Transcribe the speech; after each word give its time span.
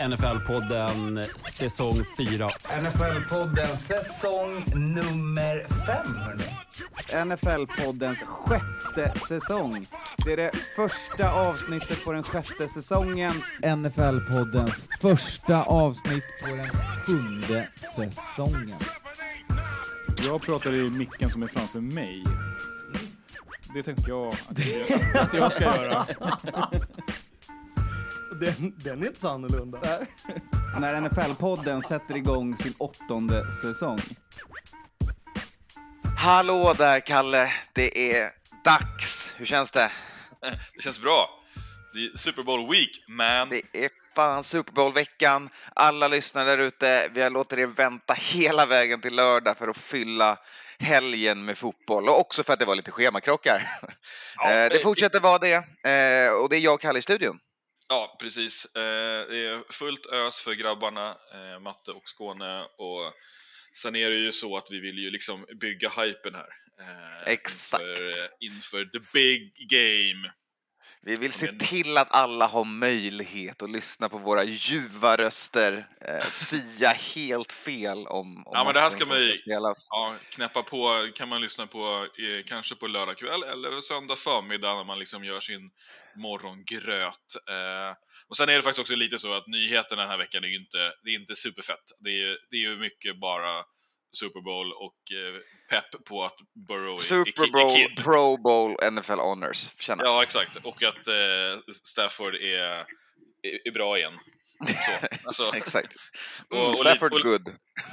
NFL-podden 0.00 1.26
säsong 1.36 2.04
4. 2.16 2.50
NFL-podden 2.80 3.76
säsong 3.76 4.64
nummer 4.74 5.66
fem, 5.86 6.16
hörni. 6.16 6.44
NFL-poddens 7.24 8.18
sjätte 8.26 9.20
säsong. 9.28 9.86
Det 10.24 10.32
är 10.32 10.36
det 10.36 10.50
första 10.76 11.32
avsnittet 11.32 12.04
på 12.04 12.12
den 12.12 12.22
sjätte 12.22 12.68
säsongen. 12.68 13.32
NFL-poddens 13.62 14.88
första 15.00 15.62
avsnitt 15.62 16.24
på 16.42 16.56
den 16.56 16.68
sjunde 17.06 17.68
säsongen. 17.76 18.78
Jag 20.26 20.42
pratar 20.42 20.74
i 20.74 20.90
micken 20.90 21.30
som 21.30 21.42
är 21.42 21.46
framför 21.46 21.80
mig. 21.80 22.24
Det 23.74 23.82
tänkte 23.82 24.10
jag 24.10 24.28
att 24.28 24.58
jag, 24.58 25.22
att 25.22 25.34
jag 25.34 25.52
ska 25.52 25.64
göra. 25.64 26.06
Den, 28.40 28.74
den 28.76 29.02
är 29.02 29.06
inte 29.06 29.20
så 29.20 29.28
annorlunda. 29.28 29.78
När 30.80 31.00
NFL-podden 31.00 31.80
sätter 31.80 32.16
igång 32.16 32.56
sin 32.56 32.74
åttonde 32.78 33.44
säsong. 33.62 33.98
Hallå 36.18 36.74
där 36.78 37.00
Kalle, 37.00 37.52
det 37.72 38.12
är 38.12 38.30
dags. 38.64 39.34
Hur 39.36 39.46
känns 39.46 39.72
det? 39.72 39.90
Det 40.74 40.82
känns 40.82 41.00
bra. 41.00 41.28
Det 41.94 41.98
är 41.98 42.18
Super 42.18 42.42
Bowl 42.42 42.70
week, 42.70 43.04
man. 43.08 43.48
Det 43.48 43.84
är 43.84 43.90
fan 44.16 44.44
Super 44.44 44.72
Bowl-veckan. 44.72 45.50
Alla 45.74 46.08
lyssnare 46.08 46.44
där 46.44 46.58
ute, 46.58 47.08
vi 47.14 47.22
har 47.22 47.30
låtit 47.30 47.58
er 47.58 47.66
vänta 47.66 48.12
hela 48.12 48.66
vägen 48.66 49.00
till 49.00 49.14
lördag 49.14 49.56
för 49.58 49.68
att 49.68 49.76
fylla 49.76 50.38
helgen 50.80 51.44
med 51.44 51.58
fotboll 51.58 52.08
och 52.08 52.20
också 52.20 52.42
för 52.42 52.52
att 52.52 52.58
det 52.58 52.64
var 52.64 52.76
lite 52.76 52.90
schemakrockar. 52.90 53.78
Ja, 54.36 54.50
Eh, 54.50 54.68
det 54.70 54.82
fortsätter 54.82 55.20
vara 55.20 55.38
det 55.38 55.54
eh, 55.54 56.32
och 56.32 56.48
det 56.50 56.56
är 56.56 56.60
jag 56.60 56.74
och 56.74 56.80
Kalle 56.80 56.98
i 56.98 57.02
studion. 57.02 57.38
Ja, 57.88 58.16
precis. 58.20 58.64
Eh, 58.64 58.80
Det 59.30 59.46
är 59.46 59.72
fullt 59.72 60.06
ös 60.06 60.40
för 60.40 60.52
grabbarna, 60.54 61.16
Matte 61.60 61.90
och 61.90 62.08
Skåne. 62.08 62.60
Och 62.60 63.12
sen 63.82 63.96
är 63.96 64.10
det 64.10 64.16
ju 64.16 64.32
så 64.32 64.56
att 64.56 64.66
vi 64.70 64.80
vill 64.80 64.98
ju 64.98 65.10
liksom 65.10 65.46
bygga 65.60 65.88
hypen 65.88 66.34
här. 66.34 66.48
Exakt. 67.26 67.82
Inför, 67.82 68.12
inför 68.40 68.84
the 68.84 68.98
big 69.12 69.52
game. 69.68 70.32
Vi 71.02 71.14
vill 71.14 71.32
se 71.32 71.52
till 71.52 71.98
att 71.98 72.08
alla 72.12 72.46
har 72.46 72.64
möjlighet 72.64 73.62
att 73.62 73.70
lyssna 73.70 74.08
på 74.08 74.18
våra 74.18 74.44
ljuva 74.44 75.16
röster 75.16 75.88
eh, 76.08 76.24
sia 76.30 76.88
helt 76.88 77.52
fel 77.52 78.06
om, 78.06 78.36
om 78.36 78.52
Ja, 78.54 78.64
men 78.64 78.74
det 78.74 78.80
här 78.80 78.90
ska 78.90 79.06
man 79.06 79.18
ju-. 79.18 79.36
Ja, 79.90 80.14
knäppa 80.30 80.62
på 80.62 81.08
kan 81.14 81.28
man 81.28 81.40
lyssna 81.40 81.66
på 81.66 82.06
eh, 82.18 82.44
kanske 82.46 82.74
på 82.74 82.86
lördag 82.86 83.16
kväll 83.18 83.42
eller 83.42 83.80
söndag 83.80 84.16
förmiddag 84.16 84.74
när 84.76 84.84
man 84.84 84.98
liksom 84.98 85.24
gör 85.24 85.40
sin 85.40 85.70
morgongröt. 86.16 87.36
Eh, 87.48 87.96
och 88.28 88.36
sen 88.36 88.48
är 88.48 88.56
det 88.56 88.62
faktiskt 88.62 88.80
också 88.80 88.94
lite 88.94 89.18
så 89.18 89.32
att 89.32 89.46
nyheterna 89.46 90.02
den 90.02 90.10
här 90.10 90.18
veckan 90.18 90.44
är 90.44 90.48
ju 90.48 90.56
inte, 90.56 90.92
det 91.04 91.10
är 91.10 91.14
inte 91.14 91.36
superfett. 91.36 91.84
Det 92.04 92.10
är, 92.10 92.14
ju- 92.28 92.38
det 92.50 92.56
är 92.56 92.60
ju 92.60 92.76
mycket 92.76 93.20
bara 93.20 93.64
Super 94.12 94.40
Bowl 94.40 94.72
och 94.72 95.12
eh, 95.12 95.40
pepp 95.70 96.04
på 96.04 96.24
att 96.24 96.36
Burrow 96.68 96.92
är, 96.94 96.96
Super 96.96 97.42
är, 97.42 97.46
är 97.48 97.52
Bowl, 97.52 97.70
kid. 97.76 98.04
Pro 98.04 98.36
Bowl, 98.36 98.76
NFL 98.92 99.12
Honors. 99.18 99.70
Tjena. 99.78 100.02
Ja, 100.04 100.22
exakt. 100.22 100.56
Och 100.56 100.82
att 100.82 101.06
eh, 101.06 101.72
Stafford 101.82 102.34
är, 102.34 102.62
är, 102.62 102.84
är 103.64 103.70
bra 103.72 103.98
igen. 103.98 104.12
Så, 104.66 105.06
alltså, 105.24 105.52
Exakt. 105.56 105.94
Och- 106.50 106.56
Mm, 106.56 106.70
och 106.70 106.76
Stafford 106.76 107.14
lite- 107.14 107.28
good. 107.28 107.48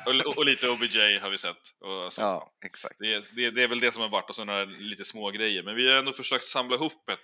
och, 0.06 0.26
och, 0.26 0.38
och 0.38 0.46
lite 0.46 0.70
OBJ 0.70 1.18
har 1.18 1.30
vi 1.30 1.38
sett. 1.38 1.58
Och 1.80 2.14
så. 2.14 2.22
Ja, 2.22 2.52
exakt. 2.66 2.96
Det 3.00 3.14
är, 3.14 3.24
det, 3.32 3.52
det 3.52 3.64
är 3.64 3.68
väl 3.68 3.80
det 3.80 3.92
som 3.92 4.02
har 4.02 4.10
varit 4.10 4.30
och 4.30 4.36
så 4.36 4.44
några 4.46 4.66
lite 4.66 5.06
små 5.06 5.32
grejer. 5.32 5.64
Men 5.64 5.76
vi 5.76 5.92
har 5.92 5.98
ändå 5.98 6.12
försökt 6.12 6.48
samla 6.48 6.76
ihop 6.76 7.10
ett, 7.10 7.20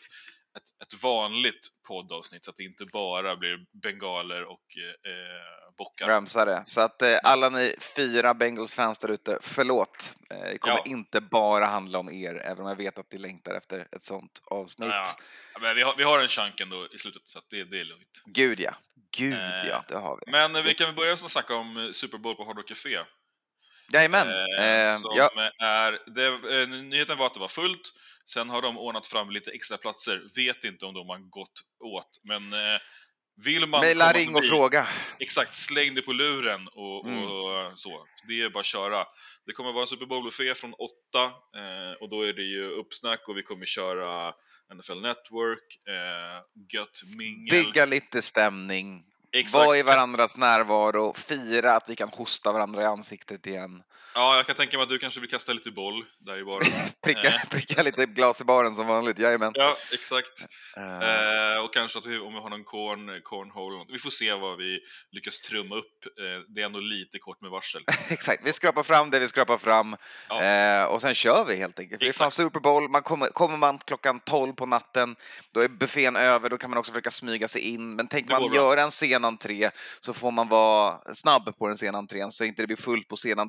ett, 0.58 0.88
ett 0.88 1.04
vanligt 1.04 1.68
poddavsnitt 1.88 2.46
så 2.46 2.52
att 2.52 2.58
det 2.58 2.64
inte 2.64 2.86
bara 2.86 3.36
blir 3.36 3.58
bengaler 3.84 4.44
och 4.44 4.64
eh, 5.08 5.74
bockar. 5.78 6.08
Ramsare. 6.08 6.62
Så 6.66 6.82
att 6.82 7.02
eh, 7.02 7.16
alla 7.24 7.50
ni 7.50 7.76
fyra 7.96 8.34
Bengals-fans 8.34 9.00
där 9.00 9.10
ute, 9.10 9.38
förlåt. 9.42 10.14
Eh, 10.32 10.38
det 10.52 10.58
kommer 10.58 10.78
Ja. 10.78 10.84
inte 10.86 11.22
bara 11.22 11.66
handla 11.66 12.00
om 12.00 12.10
er, 12.14 12.36
även 12.36 12.64
om 12.64 12.70
jag 12.70 12.76
vet 12.76 12.98
att 12.98 13.12
ni 13.12 13.18
längtar 13.18 13.56
efter 13.56 13.88
ett 13.92 14.04
sånt 14.04 14.42
avsnitt. 14.52 14.90
Ja, 14.90 15.04
ja. 15.54 15.60
Men 15.62 15.76
vi, 15.76 15.82
har, 15.82 15.96
vi 15.98 16.04
har 16.04 16.20
en 16.20 16.28
chunk 16.28 16.60
ändå 16.62 16.88
i 16.94 16.98
slutet, 16.98 17.22
så 17.28 17.42
det, 17.50 17.64
det 17.64 17.80
är 17.80 17.86
lugnt. 17.86 18.22
Gud 18.26 18.60
ja. 18.60 18.76
Gud 19.18 19.34
Eh, 19.34 19.68
ja, 19.70 19.84
det 19.88 19.98
har 19.98 20.20
vi. 20.26 20.32
Men 20.32 20.56
eh, 20.56 20.62
vi 20.64 20.74
kan 20.74 20.88
väl 20.88 20.96
börja 20.96 21.14
att 21.14 21.32
snacka 21.32 21.56
om 21.56 21.78
eh, 21.78 21.92
Super 21.92 22.18
Bowl 22.18 22.36
på 22.36 22.44
Hard 22.46 22.58
Rock 22.58 22.68
Café. 22.68 23.00
Jajamän. 23.94 24.28
Eh, 24.30 24.90
Eh, 24.90 24.98
som 24.98 25.12
ja, 25.18 25.30
är, 25.60 26.00
det, 26.16 26.62
eh, 26.62 26.68
nyheten 26.70 27.18
var 27.18 27.26
att 27.26 27.34
det 27.34 27.40
var 27.40 27.48
fullt, 27.48 27.94
sen 28.30 28.50
har 28.50 28.62
de 28.62 28.78
ordnat 28.78 29.08
fram 29.08 29.30
lite 29.30 29.52
extra 29.52 29.78
platser. 29.78 30.22
Vet 30.36 30.64
inte 30.64 30.86
om 30.86 30.94
de 30.94 31.10
har 31.10 31.18
gått 31.18 31.60
åt, 31.84 32.22
men 32.24 32.54
eh, 32.54 32.80
vill 33.46 33.66
man 33.66 33.82
Mejla, 33.82 34.12
ring 34.14 34.36
och 34.36 34.46
fråga. 34.46 34.88
Exakt, 35.20 35.56
släng 35.56 35.96
det 35.96 36.02
på 36.02 36.14
luren 36.14 36.68
och, 36.68 37.06
Mm. 37.08 37.24
och 37.24 37.80
så. 37.80 38.06
Det 38.28 38.42
är 38.42 38.50
bara 38.50 38.60
att 38.60 38.66
köra. 38.66 39.06
Det 39.46 39.52
kommer 39.54 39.72
vara 39.72 39.82
en 39.82 39.88
Super 39.88 40.06
Bowl-buffé 40.06 40.56
från 40.56 40.74
åtta 40.74 41.26
eh, 41.60 41.94
och 42.02 42.10
då 42.10 42.22
är 42.22 42.34
det 42.34 42.42
ju 42.42 42.70
uppsnack 42.70 43.28
och 43.28 43.38
vi 43.38 43.44
kommer 43.44 43.66
köra 43.66 44.34
NFL 44.76 45.02
Network, 45.02 45.88
eh, 45.88 46.42
gött 46.74 47.02
mingel. 47.18 47.66
Bygga 47.66 47.86
lite 47.86 48.22
stämning. 48.22 49.04
Exakt. 49.32 49.66
Vara 49.66 49.78
i 49.78 49.84
varandras 49.84 50.38
närvaro. 50.38 51.14
Fira 51.14 51.76
att 51.76 51.90
vi 51.90 51.96
kan 51.96 52.10
hosta 52.10 52.52
varandra 52.52 52.82
i 52.82 52.86
ansiktet 52.86 53.48
igen. 53.48 53.84
Ja, 54.16 54.36
jag 54.36 54.46
kan 54.46 54.56
tänka 54.56 54.78
mig 54.78 54.84
att 54.84 54.90
du 54.90 54.98
kanske 54.98 55.20
vill 55.20 55.30
kasta 55.30 55.54
lite 55.54 55.72
boll 55.72 56.06
där 56.20 56.38
i 56.38 56.44
baren. 56.44 56.68
Pricka, 57.04 57.28
Eh. 57.28 57.50
pricka 57.50 57.84
lite 57.84 58.06
glas 58.06 58.42
i 58.42 58.44
baren 58.44 58.76
som 58.76 58.88
vanligt. 58.88 59.20
Jajamän. 59.20 59.52
Ja, 59.56 59.78
exakt. 59.94 60.46
Eh, 60.78 60.94
Eh, 61.54 61.64
och 61.64 61.74
kanske 61.74 62.00
att 62.00 62.06
vi, 62.06 62.20
om 62.20 62.34
vi 62.34 62.40
har 62.40 62.50
någon 62.50 62.64
corn, 62.64 63.22
cornhole, 63.24 63.86
vi 63.90 64.00
får 64.00 64.10
se 64.10 64.34
vad 64.34 64.58
vi 64.58 64.80
lyckas 65.12 65.40
trumma 65.40 65.76
upp. 65.76 66.06
Eh, 66.20 66.54
det 66.56 66.62
är 66.62 66.66
ändå 66.66 66.80
lite 66.80 67.20
kort 67.20 67.42
med 67.42 67.52
varsel. 67.52 67.82
Exakt, 68.10 68.48
vi 68.48 68.54
skrapar 68.54 68.84
fram 68.84 69.10
det 69.10 69.20
vi 69.20 69.28
skrapar 69.28 69.58
fram 69.58 69.96
Ja. 70.30 70.44
eh, 70.44 70.84
och 70.84 71.02
sen 71.02 71.14
kör 71.14 71.46
vi 71.46 71.56
helt 71.56 71.80
enkelt. 71.80 72.00
Det 72.00 72.08
är 72.08 72.12
fan. 72.14 72.32
Super 72.32 72.60
Bowl, 72.60 72.90
man 72.90 73.02
kommer, 73.02 73.28
kommer 73.28 73.58
man 73.58 73.78
klockan 73.78 74.20
12 74.20 74.54
på 74.54 74.66
natten, 74.66 75.16
då 75.52 75.60
är 75.62 75.68
buffén 75.68 76.16
över, 76.16 76.50
då 76.50 76.58
kan 76.58 76.70
man 76.70 76.80
också 76.80 76.92
försöka 76.92 77.12
smyga 77.12 77.48
sig 77.48 77.62
in. 77.62 77.96
Men 77.96 78.08
tänk 78.08 78.30
man 78.30 78.54
göra 78.54 78.82
en 78.84 78.92
sen 78.92 79.26
entré 79.26 79.70
så 80.02 80.14
får 80.14 80.32
man 80.32 80.48
vara 80.50 81.14
snabb 81.14 81.58
på 81.58 81.68
den 81.68 81.78
sena 81.78 81.98
entrén 81.98 82.32
så 82.32 82.44
inte 82.44 82.62
det 82.62 82.68
blir 82.68 82.78
fullt 82.78 83.08
på 83.08 83.18
sen 83.18 83.40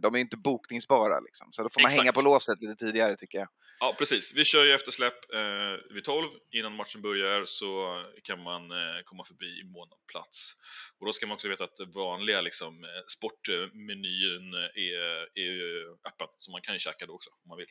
entréplatser. 0.00 0.10
De 0.10 0.14
är 0.14 0.20
inte 0.20 0.36
bokningsbara 0.36 1.20
liksom, 1.20 1.48
så 1.52 1.62
då 1.62 1.68
får 1.70 1.80
man 1.80 1.88
Exakt. 1.88 2.02
hänga 2.02 2.12
på 2.12 2.22
låset 2.22 2.62
lite 2.62 2.74
tidigare 2.74 3.16
tycker 3.16 3.38
jag. 3.38 3.48
Ja, 3.80 3.94
precis. 3.98 4.32
Vi 4.34 4.44
kör 4.44 4.64
ju 4.64 4.72
eftersläpp 4.72 5.34
eh, 5.34 5.94
vid 5.94 6.04
12. 6.04 6.28
Innan 6.52 6.76
matchen 6.76 7.02
börjar 7.02 7.44
så 7.44 8.02
kan 8.22 8.42
man 8.42 8.70
eh, 8.70 9.02
komma 9.04 9.24
förbi 9.24 9.60
i 9.60 9.64
månadsplats. 9.64 10.56
Och 10.98 11.06
då 11.06 11.12
ska 11.12 11.26
man 11.26 11.34
också 11.34 11.48
veta 11.48 11.64
att 11.64 11.94
vanliga 11.94 12.40
liksom, 12.40 12.84
eh, 12.84 12.90
sportmenyn 13.06 14.54
är, 14.74 15.38
är 15.38 15.50
ju 15.52 15.96
öppen, 16.08 16.28
så 16.38 16.50
man 16.50 16.62
kan 16.62 16.74
ju 16.74 16.78
käka 16.78 17.06
då 17.06 17.14
också 17.14 17.30
om 17.30 17.48
man 17.48 17.58
vill. 17.58 17.70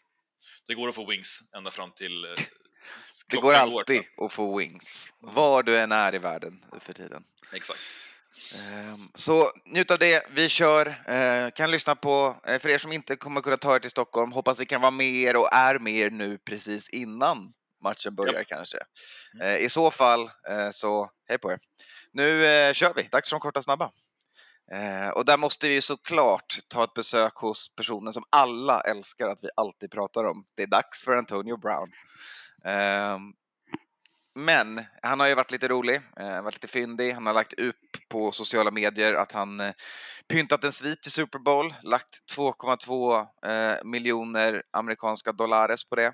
Det 0.67 0.73
går 0.73 0.89
att 0.89 0.95
få 0.95 1.05
wings 1.05 1.39
ända 1.57 1.71
fram 1.71 1.91
till 1.91 2.25
eh, 2.25 2.31
Det 3.29 3.37
går 3.37 3.53
alltid 3.53 4.03
att 4.17 4.33
få 4.33 4.57
wings, 4.57 5.13
var 5.19 5.63
du 5.63 5.79
än 5.79 5.91
är 5.91 6.15
i 6.15 6.17
världen 6.17 6.65
för 6.81 6.93
tiden. 6.93 7.23
Exakt. 7.53 7.95
Ehm, 8.55 9.09
Så 9.15 9.51
njut 9.65 9.91
av 9.91 9.97
det, 9.97 10.25
vi 10.29 10.49
kör. 10.49 10.87
Eh, 11.07 11.49
Kan 11.49 11.71
lyssna 11.71 11.95
på, 11.95 12.35
eh, 12.47 12.59
för 12.59 12.69
er 12.69 12.77
som 12.77 12.91
inte 12.91 13.15
kommer 13.15 13.41
kunna 13.41 13.57
ta 13.57 13.75
er 13.75 13.79
till 13.79 13.89
Stockholm, 13.91 14.31
hoppas 14.31 14.59
vi 14.59 14.65
kan 14.65 14.81
vara 14.81 14.91
med 14.91 15.07
er 15.15 15.35
och 15.35 15.53
är 15.53 15.79
med 15.79 15.93
er 15.93 16.09
nu 16.09 16.37
precis 16.37 16.89
innan 16.89 17.53
matchen 17.83 18.15
börjar 18.15 18.43
kanske. 18.43 18.77
Eh, 19.41 19.57
I 19.57 19.69
så 19.69 19.91
fall, 19.91 20.31
så 20.71 21.09
hej 21.29 21.37
på 21.37 21.51
er. 21.51 21.59
Nu 22.13 22.41
kör 22.73 22.93
vi, 22.93 23.03
dags 23.03 23.29
för 23.29 23.35
de 23.35 23.39
korta 23.41 23.61
snabba. 23.61 23.91
Och 25.13 25.25
där 25.25 25.37
måste 25.37 25.67
vi 25.67 25.81
såklart 25.81 26.57
ta 26.67 26.83
ett 26.83 26.93
besök 26.93 27.33
hos 27.35 27.75
personen 27.75 28.13
som 28.13 28.23
alla 28.29 28.81
älskar 28.81 29.27
att 29.27 29.39
vi 29.41 29.49
alltid 29.55 29.91
pratar 29.91 30.23
om. 30.23 30.45
Det 30.55 30.63
är 30.63 30.67
dags 30.67 31.03
för 31.03 31.17
Antonio 31.17 31.57
Brown. 31.57 31.91
Men 34.35 34.85
han 35.03 35.19
har 35.19 35.27
ju 35.27 35.35
varit 35.35 35.51
lite 35.51 35.67
rolig, 35.67 36.01
eh, 36.19 36.41
varit 36.41 36.55
lite 36.55 36.67
fyndig. 36.67 37.11
Han 37.11 37.25
har 37.25 37.33
lagt 37.33 37.53
upp 37.53 37.75
på 38.09 38.31
sociala 38.31 38.71
medier 38.71 39.13
att 39.13 39.31
han 39.31 39.59
eh, 39.59 39.73
pyntat 40.27 40.63
en 40.63 40.71
svit 40.71 41.01
till 41.01 41.11
Super 41.11 41.39
Bowl, 41.39 41.73
lagt 41.83 42.35
2,2 42.37 43.27
eh, 43.45 43.83
miljoner 43.83 44.63
amerikanska 44.71 45.31
dollares 45.31 45.89
på 45.89 45.95
det. 45.95 46.13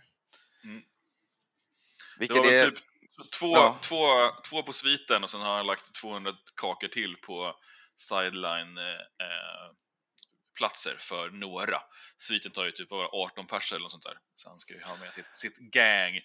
Mm. 0.63 0.81
Det 0.81 2.19
Vilket 2.19 2.37
var 2.37 2.43
väl 2.43 2.53
är, 2.53 2.69
typ 2.69 2.79
två, 3.39 3.55
Ja. 3.55 3.77
två, 3.81 4.31
två 4.49 4.63
på 4.63 4.73
sviten 4.73 5.23
och 5.23 5.29
sen 5.29 5.41
har 5.41 5.55
han 5.55 5.65
lagt 5.65 6.01
200 6.01 6.33
kakor 6.55 6.87
till 6.87 7.15
på 7.15 7.55
sideline 7.95 8.77
eh, 8.77 9.75
platser 10.57 10.97
för 10.99 11.29
några. 11.29 11.81
Sviten 12.17 12.51
tar 12.51 12.65
ju 12.65 12.71
typ 12.71 12.89
bara 12.89 13.07
18 13.07 13.47
pers 13.47 13.71
eller 13.71 13.81
något 13.81 13.91
sånt 13.91 14.03
där. 14.03 14.17
Så 14.35 14.49
han 14.49 14.59
ska 14.59 14.73
ju 14.73 14.81
ha 14.81 14.95
med 14.95 15.13
sitt, 15.13 15.25
sitt 15.33 15.57
gang. 15.57 16.19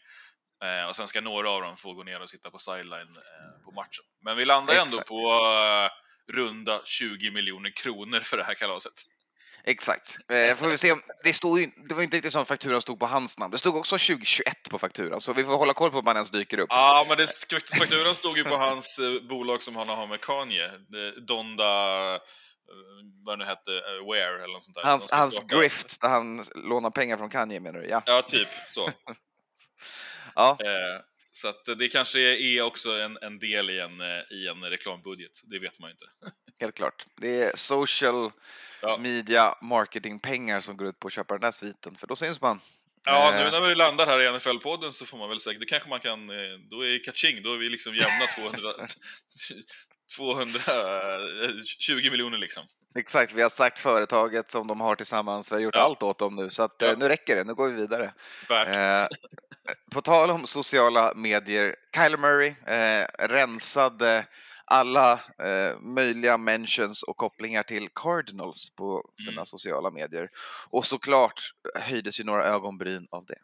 Eh, 0.62 0.88
och 0.88 0.96
sen 0.96 1.08
ska 1.08 1.20
några 1.20 1.50
av 1.50 1.62
dem 1.62 1.76
få 1.76 1.94
gå 1.94 2.02
ner 2.02 2.22
och 2.22 2.30
sitta 2.30 2.50
på 2.50 2.58
sideline 2.58 3.16
eh, 3.16 3.64
på 3.64 3.70
matchen. 3.72 4.04
Men 4.24 4.36
vi 4.36 4.44
landar 4.44 4.74
ändå 4.74 4.84
Exakt. 4.84 5.08
på 5.08 5.16
eh, 5.16 6.34
runda 6.34 6.80
20 6.84 7.30
miljoner 7.30 7.70
kronor 7.70 8.20
för 8.20 8.36
det 8.36 8.44
här 8.44 8.54
kalaset. 8.54 8.92
Exakt. 9.64 10.18
Eh, 10.32 10.56
får 10.56 10.68
vi 10.68 10.78
se 10.78 10.92
om, 10.92 11.02
det, 11.24 11.32
stod 11.32 11.60
ju, 11.60 11.66
det 11.88 11.94
var 11.94 12.02
inte 12.02 12.16
riktigt 12.16 12.32
som 12.32 12.46
fakturan 12.46 12.82
stod 12.82 12.98
på 12.98 13.06
hans 13.06 13.38
namn. 13.38 13.52
Det 13.52 13.58
stod 13.58 13.76
också 13.76 13.98
2021 13.98 14.54
på 14.70 14.78
fakturan, 14.78 15.20
så 15.20 15.32
vi 15.32 15.44
får 15.44 15.56
hålla 15.56 15.74
koll 15.74 15.90
på 15.90 15.98
om 15.98 16.06
han 16.06 16.16
ens 16.16 16.30
dyker 16.30 16.58
upp. 16.58 16.66
Ja, 16.70 17.06
men 17.08 17.16
det, 17.16 17.26
fakturan 17.78 18.14
stod 18.14 18.38
ju 18.38 18.44
på 18.44 18.56
hans 18.56 18.98
eh, 18.98 19.28
bolag 19.28 19.62
som 19.62 19.76
han 19.76 19.88
har 19.88 20.06
med 20.06 20.20
Kanye. 20.20 20.70
Donda, 21.26 22.14
eh, 22.14 22.20
vad 23.24 23.38
det 23.38 23.44
nu 23.44 23.50
hette, 23.50 23.72
eh, 23.72 24.06
Ware 24.06 24.44
eller 24.44 24.52
något 24.52 24.64
sånt 24.64 24.74
där. 24.74 24.84
Hans, 24.84 25.10
hans 25.12 25.40
grift, 25.40 26.00
där 26.00 26.08
han 26.08 26.44
lånar 26.54 26.90
pengar 26.90 27.16
från 27.16 27.30
Kanye 27.30 27.60
menar 27.60 27.80
du? 27.80 27.88
Ja. 27.88 28.02
Ja, 28.06 28.22
typ 28.22 28.48
så. 28.70 28.90
ja. 30.34 30.58
Eh, 30.64 31.02
så 31.32 31.48
att 31.48 31.64
det 31.78 31.88
kanske 31.88 32.20
är 32.20 32.62
också 32.62 32.90
en, 32.90 33.18
en 33.22 33.38
del 33.38 33.70
i 33.70 33.80
en, 33.80 34.00
eh, 34.00 34.06
i 34.30 34.48
en 34.48 34.64
reklambudget, 34.70 35.30
det 35.42 35.58
vet 35.58 35.78
man 35.78 35.88
ju 35.90 35.92
inte. 35.92 36.06
Helt 36.60 36.74
klart. 36.76 37.06
Det 37.16 37.42
är 37.42 37.56
social 37.56 38.30
Ja. 38.82 38.96
media 38.98 39.54
marketingpengar 39.62 40.60
som 40.60 40.76
går 40.76 40.88
ut 40.88 40.98
på 40.98 41.06
att 41.06 41.12
köpa 41.12 41.34
den 41.34 41.40
där 41.40 41.52
sviten, 41.52 41.96
för 41.96 42.06
då 42.06 42.16
syns 42.16 42.40
man. 42.40 42.60
Ja, 43.04 43.32
Eh. 43.34 43.44
nu 43.44 43.50
när 43.50 43.68
vi 43.68 43.74
landar 43.74 44.06
här 44.06 44.20
i 44.20 44.26
NFL-podden 44.28 44.90
så 44.92 45.06
får 45.06 45.18
man 45.18 45.28
väl 45.28 45.40
säkert, 45.40 45.60
det 45.60 45.66
kanske 45.66 45.88
man 45.88 46.00
kan, 46.00 46.26
då 46.70 46.86
är 46.86 47.04
kaching, 47.04 47.42
då 47.42 47.54
är 47.54 47.58
vi 47.58 47.68
liksom 47.68 47.94
jämna 47.94 48.26
200, 48.36 48.68
220 50.16 52.10
miljoner 52.10 52.38
liksom. 52.38 52.64
Exakt, 52.98 53.32
vi 53.32 53.42
har 53.42 53.48
sagt 53.50 53.78
företaget 53.78 54.50
som 54.50 54.66
de 54.66 54.80
har 54.80 54.96
tillsammans, 54.96 55.50
vi 55.52 55.54
har 55.56 55.60
gjort 55.62 55.74
Ja. 55.74 55.80
allt 55.80 56.02
åt 56.02 56.18
dem 56.18 56.36
nu, 56.36 56.50
så 56.50 56.62
att, 56.62 56.82
eh, 56.82 56.88
Ja. 56.88 56.94
nu 56.98 57.08
räcker 57.08 57.36
det, 57.36 57.44
nu 57.44 57.54
går 57.54 57.68
vi 57.68 57.74
vidare. 57.74 58.12
Värt. 58.48 58.76
Eh, 58.76 59.06
på 59.92 60.00
tal 60.02 60.30
om 60.30 60.46
sociala 60.46 61.12
medier, 61.16 61.74
Kyler 61.94 62.18
Murray 62.18 62.48
eh, 62.66 63.06
rensade 63.28 64.26
alla 64.64 65.12
eh, 65.42 65.78
möjliga 65.80 66.38
mentions 66.38 67.02
och 67.02 67.16
kopplingar 67.16 67.62
till 67.62 67.88
Cardinals 67.94 68.70
på 68.76 69.02
sina 69.24 69.32
Mm. 69.32 69.46
sociala 69.46 69.90
medier. 69.90 70.28
Och 70.70 70.86
såklart 70.86 71.40
höjdes 71.80 72.20
ju 72.20 72.24
några 72.24 72.44
ögonbryn 72.44 73.06
av 73.10 73.24
det. 73.26 73.38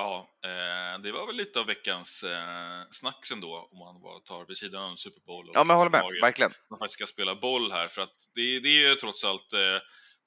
Ja, 0.00 0.30
eh, 0.44 1.00
det 1.02 1.12
var 1.12 1.26
väl 1.26 1.36
lite 1.36 1.60
av 1.60 1.66
veckans 1.66 2.24
eh, 2.24 2.82
snacks 2.90 3.32
ändå, 3.32 3.68
om 3.72 3.78
man 3.78 4.00
bara 4.00 4.18
tar 4.20 4.44
vid 4.46 4.56
sidan 4.56 4.82
av 4.82 4.96
Super 4.96 5.20
Bowl. 5.20 5.48
och 5.48 5.56
Ja, 5.56 5.64
men 5.64 5.74
jag 5.74 5.78
håller 5.78 5.90
med, 5.90 6.00
laget. 6.00 6.22
verkligen. 6.22 6.52
man 6.70 6.78
faktiskt 6.78 6.98
ska 6.98 7.06
spela 7.06 7.34
boll 7.34 7.72
här. 7.72 7.88
För 7.88 8.02
att 8.02 8.14
det, 8.34 8.60
det 8.60 8.68
är 8.68 8.88
ju 8.88 8.94
trots 8.94 9.24
allt 9.24 9.52
eh, 9.52 9.78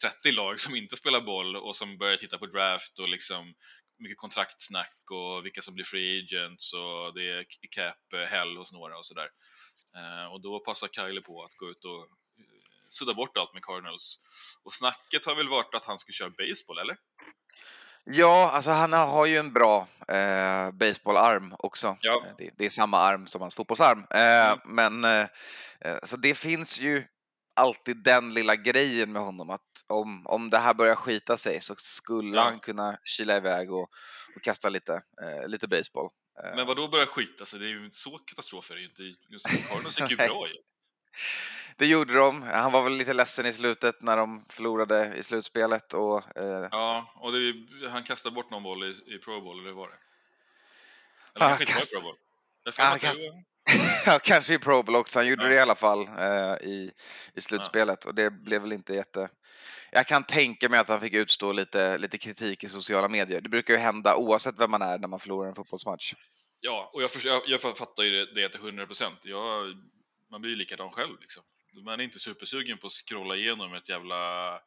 30 0.02 0.32
lag 0.32 0.60
som 0.60 0.76
inte 0.76 0.96
spelar 0.96 1.22
boll 1.22 1.56
och 1.56 1.76
som 1.76 1.98
börjar 1.98 2.18
titta 2.18 2.38
på 2.38 2.46
draft 2.46 3.00
och 3.00 3.10
liksom 3.10 3.54
mycket 4.00 4.18
kontraktsnack 4.18 4.98
och 5.12 5.46
vilka 5.46 5.62
som 5.62 5.74
blir 5.74 5.86
free 5.86 6.20
agents 6.24 6.74
och 6.74 7.14
det 7.14 7.30
är 7.30 7.46
cap 7.76 8.14
eh, 8.14 8.20
hell 8.20 8.58
hos 8.58 8.74
några 8.74 8.98
och 8.98 9.06
sådär. 9.06 9.30
Eh, 9.96 10.34
och 10.34 10.42
då 10.42 10.60
passar 10.60 10.88
Kylie 10.88 11.22
på 11.22 11.44
att 11.44 11.56
gå 11.56 11.70
ut 11.70 11.86
och 11.86 12.00
eh, 12.00 12.60
sudda 12.90 13.14
bort 13.14 13.38
allt 13.38 13.54
med 13.54 13.64
Cardinals. 13.64 14.20
Och 14.64 14.74
snacket 14.74 15.26
har 15.26 15.36
väl 15.36 15.50
varit 15.50 15.76
att 15.76 15.86
han 15.86 15.98
ska 15.98 16.12
köra 16.12 16.30
baseball, 16.30 16.80
eller? 16.80 16.98
Ja, 18.06 18.52
alltså 18.54 18.72
han 18.72 18.94
har 18.94 19.26
ju 19.26 19.38
en 19.38 19.54
bra 19.54 19.88
eh, 20.08 20.72
baseballarm 20.72 21.56
också. 21.60 21.98
Ja. 22.02 22.24
Eh, 22.28 22.34
Det, 22.38 22.50
det 22.58 22.66
är 22.66 22.70
samma 22.70 22.98
arm 22.98 23.28
som 23.28 23.42
hans 23.42 23.56
fotbollsarm. 23.56 24.06
Eh, 24.10 24.52
Mm. 24.52 24.60
Men 24.66 25.04
eh, 25.04 25.28
eh, 25.82 25.98
så 26.04 26.18
det 26.18 26.36
finns 26.36 26.80
ju 26.80 27.04
alltid 27.56 28.04
den 28.04 28.34
lilla 28.34 28.56
grejen 28.56 29.12
med 29.12 29.22
honom 29.22 29.50
att 29.50 29.62
om, 29.88 30.28
om 30.28 30.50
det 30.50 30.58
här 30.58 30.74
börjar 30.74 30.96
skita 30.96 31.38
sig 31.38 31.62
så 31.62 31.76
skulle 31.78 32.38
Ja. 32.38 32.44
han 32.44 32.60
kunna 32.60 32.98
kila 33.04 33.38
iväg 33.38 33.72
och, 33.72 33.90
och 34.36 34.42
kasta 34.44 34.70
lite, 34.70 34.94
eh, 34.94 35.48
lite 35.48 35.68
baseball. 35.68 36.10
Eh, 36.44 36.56
Men 36.56 36.68
vad 36.68 36.78
då 36.78 36.88
börjar 36.88 37.06
skita 37.06 37.46
sig? 37.46 37.60
Det 37.60 37.66
är 37.66 37.70
ju 37.70 37.90
så 37.92 38.18
katastrofer 38.18 38.74
är 38.74 38.78
det 38.78 38.82
ju 38.82 38.88
inte. 38.90 39.04
Just 39.30 39.48
Cardinals 39.70 40.00
gick 40.00 40.10
ju 40.12 40.16
bra 40.18 40.48
ju. 40.48 40.54
Det 41.78 41.86
gjorde 41.86 42.14
de. 42.14 42.42
Han 42.42 42.72
var 42.72 42.84
väl 42.84 42.94
lite 42.94 43.14
ledsen 43.14 43.46
i 43.46 43.54
slutet 43.54 44.02
när 44.02 44.18
de 44.18 44.46
förlorade 44.50 45.14
i 45.18 45.24
slutspelet 45.24 45.94
och 45.94 46.38
eh, 46.38 46.68
Ja, 46.72 47.14
och 47.16 47.32
det, 47.32 47.54
han 47.90 48.04
kastade 48.04 48.36
bort 48.36 48.52
någon 48.52 48.64
boll 48.64 48.84
i, 48.84 49.16
i 49.16 49.18
Pro 49.18 49.42
Bowl, 49.42 49.60
eller 49.60 49.70
hur 49.70 49.76
var 49.76 49.88
det? 49.88 49.94
Eller 51.36 51.46
Ah, 51.46 51.58
kanske 51.58 51.64
inte 51.64 51.74
var 51.74 51.82
i 51.82 52.00
Pro 52.00 52.02
Bowl? 52.02 52.16
Ah, 52.80 52.98
kast- 52.98 53.22
Ja, 54.06 54.20
kanske 54.24 54.54
i 54.54 54.60
Pro 54.60 54.84
Bowl 54.84 54.96
också. 54.96 55.20
Han 55.20 55.28
gjorde 55.28 55.44
Ja. 55.44 55.50
det 55.50 55.56
i 55.56 55.60
alla 55.60 55.76
fall 55.76 56.02
eh, 56.08 56.68
i, 56.70 56.92
i 57.34 57.42
slutspelet 57.42 58.06
och 58.06 58.16
det 58.16 58.30
blev 58.30 58.62
väl 58.62 58.74
inte 58.74 58.94
jätte... 58.94 59.30
Jag 59.92 60.08
kan 60.08 60.24
tänka 60.24 60.70
mig 60.70 60.80
att 60.80 60.88
han 60.88 61.02
fick 61.02 61.14
utstå 61.14 61.52
lite, 61.52 61.98
lite 61.98 62.18
kritik 62.18 62.64
i 62.64 62.70
sociala 62.70 63.08
medier. 63.08 63.42
Det 63.42 63.50
brukar 63.50 63.74
ju 63.74 63.80
hända 63.80 64.16
oavsett 64.16 64.56
vem 64.60 64.72
man 64.72 64.82
är 64.82 64.98
när 64.98 65.08
man 65.08 65.20
förlorar 65.20 65.50
en 65.50 65.56
fotbollsmatch. 65.56 66.14
Ja, 66.60 66.90
och 66.94 67.04
jag, 67.04 67.12
för, 67.12 67.28
jag, 67.28 67.42
jag 67.46 67.62
fattar 67.62 68.04
ju 68.04 68.12
det, 68.12 68.34
det 68.42 68.50
till 68.50 68.60
100 68.60 68.86
procent. 68.86 69.20
Man 70.32 70.42
blir 70.42 70.52
ju 70.52 70.58
likadan 70.58 70.92
själv 70.92 71.20
liksom. 71.22 71.44
Man 71.74 72.00
är 72.00 72.04
inte 72.04 72.20
supersugen 72.20 72.78
på 72.78 72.88
att 72.88 72.94
scrolla 72.94 73.36
igenom 73.36 73.74
ett 73.74 73.90
jävla 73.90 74.60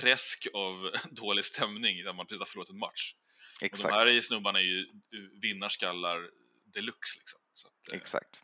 träsk 0.00 0.46
av 0.54 0.90
dålig 1.10 1.44
stämning 1.44 2.04
när 2.04 2.12
man 2.12 2.26
precis 2.26 2.40
har 2.40 2.46
förlorat 2.46 2.70
en 2.70 2.78
match. 2.78 3.14
Och 3.56 3.62
Exakt. 3.62 3.94
de 3.94 4.12
här 4.12 4.20
snubbarna 4.20 4.58
är 4.58 4.64
ju 4.64 4.86
vinnarskallar 5.42 6.30
deluxe 6.64 7.18
liksom. 7.18 7.40
Att, 7.66 7.92
eh, 7.92 7.98
Exakt. 7.98 8.42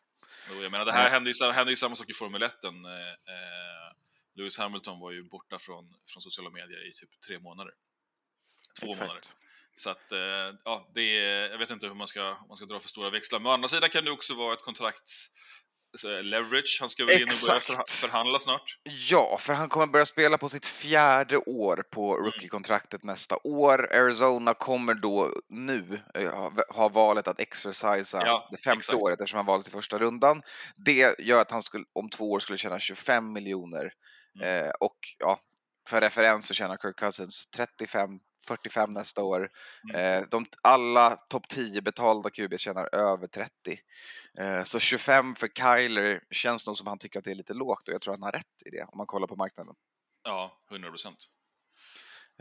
Och 0.51 0.65
jag 0.65 0.73
menar, 0.73 0.85
det 0.85 0.93
här 0.93 1.11
hände 1.11 1.31
ju, 1.31 1.53
hände 1.53 1.73
ju 1.73 1.77
samma 1.77 1.97
sak 1.97 2.11
i 2.11 2.13
Formel 2.13 2.43
1. 2.43 2.65
Eh, 2.65 2.71
eh, 2.71 3.93
Lewis 4.35 4.59
Hamilton 4.59 5.01
var 5.01 5.11
ju 5.13 5.23
borta 5.23 5.59
från, 5.59 5.95
från 6.07 6.23
sociala 6.23 6.51
medier 6.51 6.89
i 6.89 6.93
typ 6.93 7.21
tre 7.27 7.39
månader. 7.39 7.73
Två 8.81 8.91
Exakt. 8.91 9.09
månader. 9.09 9.23
Så 9.75 9.91
att, 9.91 10.13
eh, 10.13 10.59
ja, 10.65 10.91
det 10.95 11.19
är, 11.19 11.51
jag 11.51 11.59
vet 11.59 11.71
inte 11.71 11.87
hur 11.87 11.95
man 11.95 12.09
ska, 12.09 12.37
man 12.49 12.57
ska 12.57 12.67
dra 12.67 12.79
för 12.79 12.89
stora 12.89 13.11
växlar. 13.11 13.41
Men 13.41 13.47
å 13.47 13.51
andra 13.51 13.69
sidan 13.69 13.91
kan 13.91 14.05
det 14.05 14.11
också 14.11 14.35
vara 14.35 14.53
ett 14.53 14.63
kontrakts 14.63 15.31
leverage. 16.05 16.77
Han 16.81 16.89
ska 16.89 17.05
väl 17.05 17.17
in 17.23 17.29
och 17.29 17.49
börja 17.49 17.61
förhandla 17.89 18.39
snart. 18.39 18.79
Ja, 19.11 19.39
för 19.41 19.53
han 19.55 19.69
kommer 19.69 19.87
börja 19.87 20.07
spela 20.07 20.39
på 20.39 20.49
sitt 20.49 20.67
fjärde 20.67 21.37
år 21.39 21.85
på 21.91 22.15
Mm. 22.15 22.25
rookie-kontraktet 22.25 23.03
nästa 23.05 23.37
år. 23.45 23.93
Arizona 23.95 24.55
kommer 24.55 24.95
då 24.95 25.33
nu 25.49 26.01
eh, 26.15 26.35
ha- 26.35 26.53
ha 26.69 26.89
valet 26.89 27.29
att 27.29 27.41
exercisa 27.41 28.23
Ja, 28.27 28.49
det 28.51 28.57
femte 28.59 28.79
exakt. 28.79 28.99
året 28.99 29.21
eftersom 29.21 29.37
han 29.37 29.47
valdes 29.47 29.69
i 29.69 29.71
första 29.71 29.99
rundan. 29.99 30.43
Det 30.77 31.15
gör 31.19 31.41
att 31.41 31.51
han 31.51 31.63
skulle, 31.63 31.85
om 31.93 32.11
två 32.11 32.31
år 32.33 32.41
skulle 32.41 32.59
tjäna 32.59 32.79
25 32.81 33.33
miljoner. 33.33 33.93
Mm. 34.41 34.65
Eh, 34.65 34.71
och 34.81 34.97
ja, 35.19 35.39
för 35.89 36.01
referens 36.01 36.47
så 36.47 36.55
tjänar 36.55 36.77
Kirk 36.77 36.97
Cousins 36.99 37.47
35 37.57 38.11
45 38.47 38.93
nästa 38.93 39.23
år. 39.23 39.49
Mm. 39.91 39.97
Eh, 40.23 40.29
de, 40.31 40.47
alla 40.63 41.17
topp 41.17 41.49
10 41.49 41.83
betalda 41.83 42.31
QB 42.31 42.59
tjänar 42.59 42.95
över 42.95 43.27
30. 43.27 43.51
Eh, 44.39 44.63
så 44.65 44.79
25 44.79 45.35
för 45.35 45.49
Kyler 45.49 46.21
känns 46.31 46.67
nog 46.67 46.79
som 46.79 46.87
han 46.87 46.99
tycker 46.99 47.19
att 47.19 47.25
det 47.25 47.31
är 47.31 47.35
lite 47.35 47.55
lågt 47.55 47.89
och 47.89 47.95
jag 47.95 48.03
tror 48.03 48.15
att 48.15 48.21
han 48.21 48.25
har 48.27 48.33
rätt 48.33 48.63
i 48.67 48.71
det 48.71 48.83
om 48.83 48.97
man 48.99 49.07
kollar 49.07 49.27
på 49.27 49.37
marknaden. 49.37 49.75
Ja, 50.25 50.59
100 50.71 50.91
procent. 50.91 51.17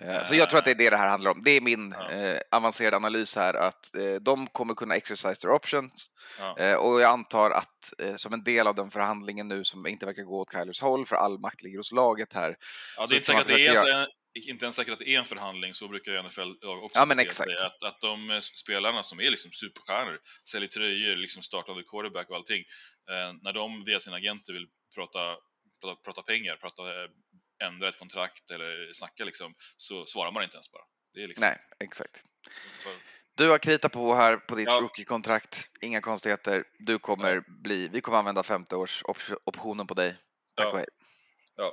Eh, 0.01 0.23
Så 0.23 0.35
jag 0.35 0.49
tror 0.49 0.59
att 0.59 0.65
det 0.65 0.71
är 0.71 0.75
det 0.75 0.89
det 0.89 0.97
här 0.97 1.09
handlar 1.09 1.31
om. 1.31 1.41
Det 1.43 1.51
är 1.51 1.61
min 1.61 1.95
Ja. 1.99 2.11
eh, 2.11 2.39
avancerade 2.51 2.95
analys 2.97 3.35
här 3.35 3.53
att 3.53 3.95
eh, 3.95 4.15
de 4.21 4.47
kommer 4.47 4.73
kunna 4.73 4.95
exercise 4.95 5.35
their 5.41 5.51
options 5.51 6.07
Ja. 6.39 6.77
och 6.77 7.01
jag 7.01 7.09
antar 7.11 7.51
att 7.51 7.93
som 8.17 8.33
en 8.33 8.43
del 8.43 8.67
av 8.67 8.75
den 8.75 8.91
förhandlingen 8.91 9.47
nu 9.47 9.63
som 9.63 9.87
inte 9.87 10.05
verkar 10.05 10.23
gå 10.23 10.39
åt 10.41 10.51
Kylers 10.51 10.81
håll 10.81 11.05
för 11.05 11.15
all 11.15 11.39
makt 11.39 11.61
ligger 11.63 11.77
hos 11.77 11.91
laget 11.91 12.33
här. 12.33 12.57
Ja, 12.97 13.05
det 13.07 13.13
är 13.13 13.15
inte 13.15 13.25
säkert 13.27 13.41
att 13.41 13.47
det 13.47 13.67
är 13.67 14.01
en, 14.01 14.07
inte 14.35 14.65
ens 14.65 14.75
säkert 14.75 14.93
att 14.93 14.99
det 14.99 15.09
är 15.09 15.19
en 15.19 15.25
förhandling, 15.25 15.73
så 15.73 15.87
brukar 15.87 16.11
ju 16.11 16.23
NFL 16.23 16.51
också 16.63 16.99
Ja, 16.99 17.05
men 17.05 17.19
exakt. 17.19 17.49
sig. 17.59 17.65
Att, 17.65 17.83
att 17.83 18.01
de 18.01 18.29
eh, 18.31 18.39
spelarna 18.39 19.03
som 19.03 19.19
är 19.19 19.29
liksom 19.29 19.51
superstjärnor, 19.51 20.19
säljer 20.49 20.69
tröjor, 20.69 21.15
liksom 21.15 21.43
startande 21.43 21.83
quarterback 21.83 22.29
och 22.29 22.35
allting, 22.35 22.63
eh, 23.11 23.33
när 23.41 23.53
de 23.53 23.83
via 23.83 23.99
sina 23.99 24.15
agenter 24.15 24.53
vill 24.53 24.67
prata, 24.95 25.35
prata, 25.81 26.01
prata 26.05 26.21
pengar, 26.21 26.55
prata, 26.55 27.03
eh, 27.03 27.09
ändra 27.63 27.89
ett 27.89 27.99
kontrakt 27.99 28.51
eller 28.51 28.93
snacka 28.93 29.25
liksom, 29.25 29.55
så 29.77 30.05
svarar 30.05 30.31
man 30.31 30.43
inte 30.43 30.55
ens 30.55 30.71
bara. 30.71 30.83
Liksom, 31.27 31.41
Nej, 31.47 31.57
exakt. 31.79 32.23
Du 33.37 33.49
har 33.49 33.57
kritat 33.57 33.91
på 33.91 34.13
här 34.15 34.37
på 34.37 34.55
ditt 34.55 34.67
Ja. 34.67 34.79
rookie-kontrakt. 34.81 35.69
Inga 35.81 36.01
konstigheter. 36.01 36.63
Du 36.79 36.99
kommer 36.99 37.43
bli, 37.63 37.89
vi 37.93 38.01
kommer 38.01 38.17
använda 38.17 38.43
femte 38.43 38.75
års 38.75 39.01
op- 39.03 39.37
optionen 39.45 39.87
på 39.87 39.93
dig. 39.93 40.15
Tack 40.55 40.65
Ja. 40.65 40.71
och 40.71 40.77
hej. 40.77 40.87
Ja. 41.55 41.71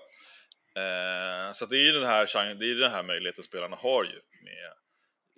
Eh, 0.76 1.52
så 1.52 1.66
det 1.66 1.76
är 1.76 1.84
ju 1.86 1.92
den 1.92 2.02
här, 2.08 2.54
det 2.54 2.66
är 2.70 2.74
den 2.74 2.90
här 2.92 3.02
möjligheten 3.02 3.44
spelarna 3.44 3.76
har 3.76 4.04
ju 4.04 4.20
med 4.44 4.72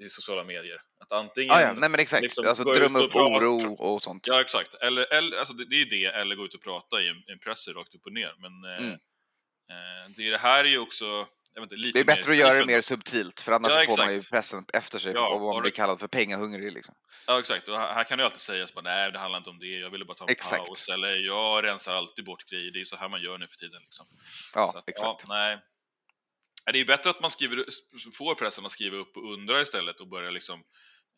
i 0.06 0.08
sociala 0.08 0.44
medier. 0.44 0.80
Att 1.00 1.12
antingen... 1.12 1.54
Ah, 1.54 1.60
ja, 1.60 1.72
nej 1.72 1.88
men 1.90 2.00
exakt. 2.00 2.22
liksom 2.22 2.46
alltså 2.48 2.64
drömma 2.64 2.98
upp 2.98 3.04
och 3.04 3.12
prata- 3.12 3.46
oro 3.46 3.72
och 3.74 4.02
sånt. 4.02 4.26
Ja, 4.26 4.40
exakt. 4.40 4.74
Eller, 4.74 5.12
eller, 5.12 5.36
alltså 5.36 5.54
det, 5.54 5.64
det 5.64 5.76
är 5.82 5.86
det, 5.86 6.04
eller 6.04 6.36
gå 6.36 6.44
ut 6.44 6.54
och 6.54 6.62
prata 6.62 7.02
i 7.02 7.08
en, 7.08 7.22
en 7.26 7.38
presser 7.38 7.72
rakt 7.72 7.94
upp 7.94 8.06
och 8.06 8.12
ner. 8.12 8.34
Men 8.38 8.70
eh, 8.72 8.78
Mm. 8.78 8.92
eh, 9.70 10.10
det, 10.16 10.30
det 10.30 10.38
här 10.38 10.64
är 10.64 10.68
ju 10.68 10.78
också, 10.78 11.26
inte, 11.62 11.76
lite 11.76 11.98
Det 11.98 12.00
är 12.00 12.16
bättre 12.16 12.30
att 12.32 12.38
göra 12.38 12.54
det 12.58 12.66
mer 12.66 12.80
subtilt 12.80 13.40
för 13.40 13.52
annars 13.52 13.72
Ja, 13.72 13.84
får 13.88 14.04
man 14.04 14.14
ju 14.14 14.20
pressen 14.20 14.64
efter 14.72 14.98
sig 14.98 15.12
Ja, 15.12 15.28
och 15.34 15.40
man 15.40 15.60
blir 15.60 15.70
det- 15.70 15.76
kallad 15.76 16.00
för 16.00 16.08
pengahungrig. 16.08 16.72
Liksom. 16.72 16.94
Ja, 17.26 17.38
exakt. 17.38 17.68
Och 17.68 17.76
här, 17.76 18.04
kan 18.04 18.18
ju 18.18 18.24
alltid 18.24 18.40
sägas 18.40 18.74
bara, 18.74 18.82
nej, 18.82 19.12
det 19.12 19.18
handlar 19.18 19.38
inte 19.38 19.50
om 19.50 19.58
det, 19.58 19.66
jag 19.66 19.90
ville 19.90 20.04
bara 20.04 20.14
ta 20.16 20.24
en 20.24 20.30
Exakt. 20.30 20.66
paus. 20.66 20.88
Eller 20.88 21.14
jag 21.16 21.64
rensar 21.64 21.94
alltid 21.94 22.24
bort 22.24 22.44
grejer, 22.50 22.70
det 22.72 22.80
är 22.80 22.84
så 22.84 22.96
här 22.96 23.08
man 23.08 23.22
gör 23.22 23.38
nu 23.38 23.46
för 23.46 23.56
tiden. 23.56 23.82
Liksom. 23.82 24.06
Ja, 24.54 24.72
att, 24.78 24.88
exakt. 24.88 25.24
Ja, 25.28 25.34
nej. 25.34 25.58
Det 26.72 26.78
är 26.80 26.84
bättre 26.84 27.10
att 27.10 27.20
man 27.20 27.30
skriver, 27.30 27.64
får 28.18 28.34
pressen 28.34 28.66
att 28.66 28.72
skriva 28.72 28.96
upp 28.96 29.16
och 29.16 29.32
undra 29.32 29.60
istället 29.60 30.00
och 30.00 30.08
börja 30.08 30.30
liksom 30.30 30.54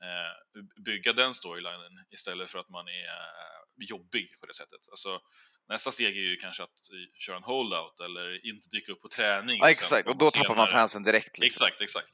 eh, 0.03 0.63
bygga 0.85 1.13
den 1.13 1.35
storylinen 1.35 1.93
istället 2.11 2.51
för 2.51 2.59
att 2.59 2.69
man 2.69 2.89
är 2.89 3.05
eh, 3.09 3.87
jobbig 3.89 4.41
på 4.41 4.47
det 4.47 4.55
sättet. 4.55 4.81
Alltså, 4.91 5.21
nästa 5.69 5.91
steg 5.91 6.17
är 6.17 6.21
ju 6.21 6.37
kanske 6.37 6.63
att 6.63 6.71
köra 7.15 7.37
en 7.37 7.43
holdout 7.43 8.01
eller 8.01 8.47
inte 8.51 8.69
dyka 8.69 8.93
upp 8.93 9.03
på 9.03 9.09
träning. 9.09 9.59
Ja, 9.59 9.71
exakt, 9.71 10.09
och 10.09 10.17
då 10.17 10.31
tappar 10.31 10.57
man 10.57 10.67
senare. 10.67 10.81
fansen 10.81 11.03
direkt. 11.03 11.39
Liksom. 11.39 11.67
Exakt, 11.67 11.83
exakt. 11.83 12.13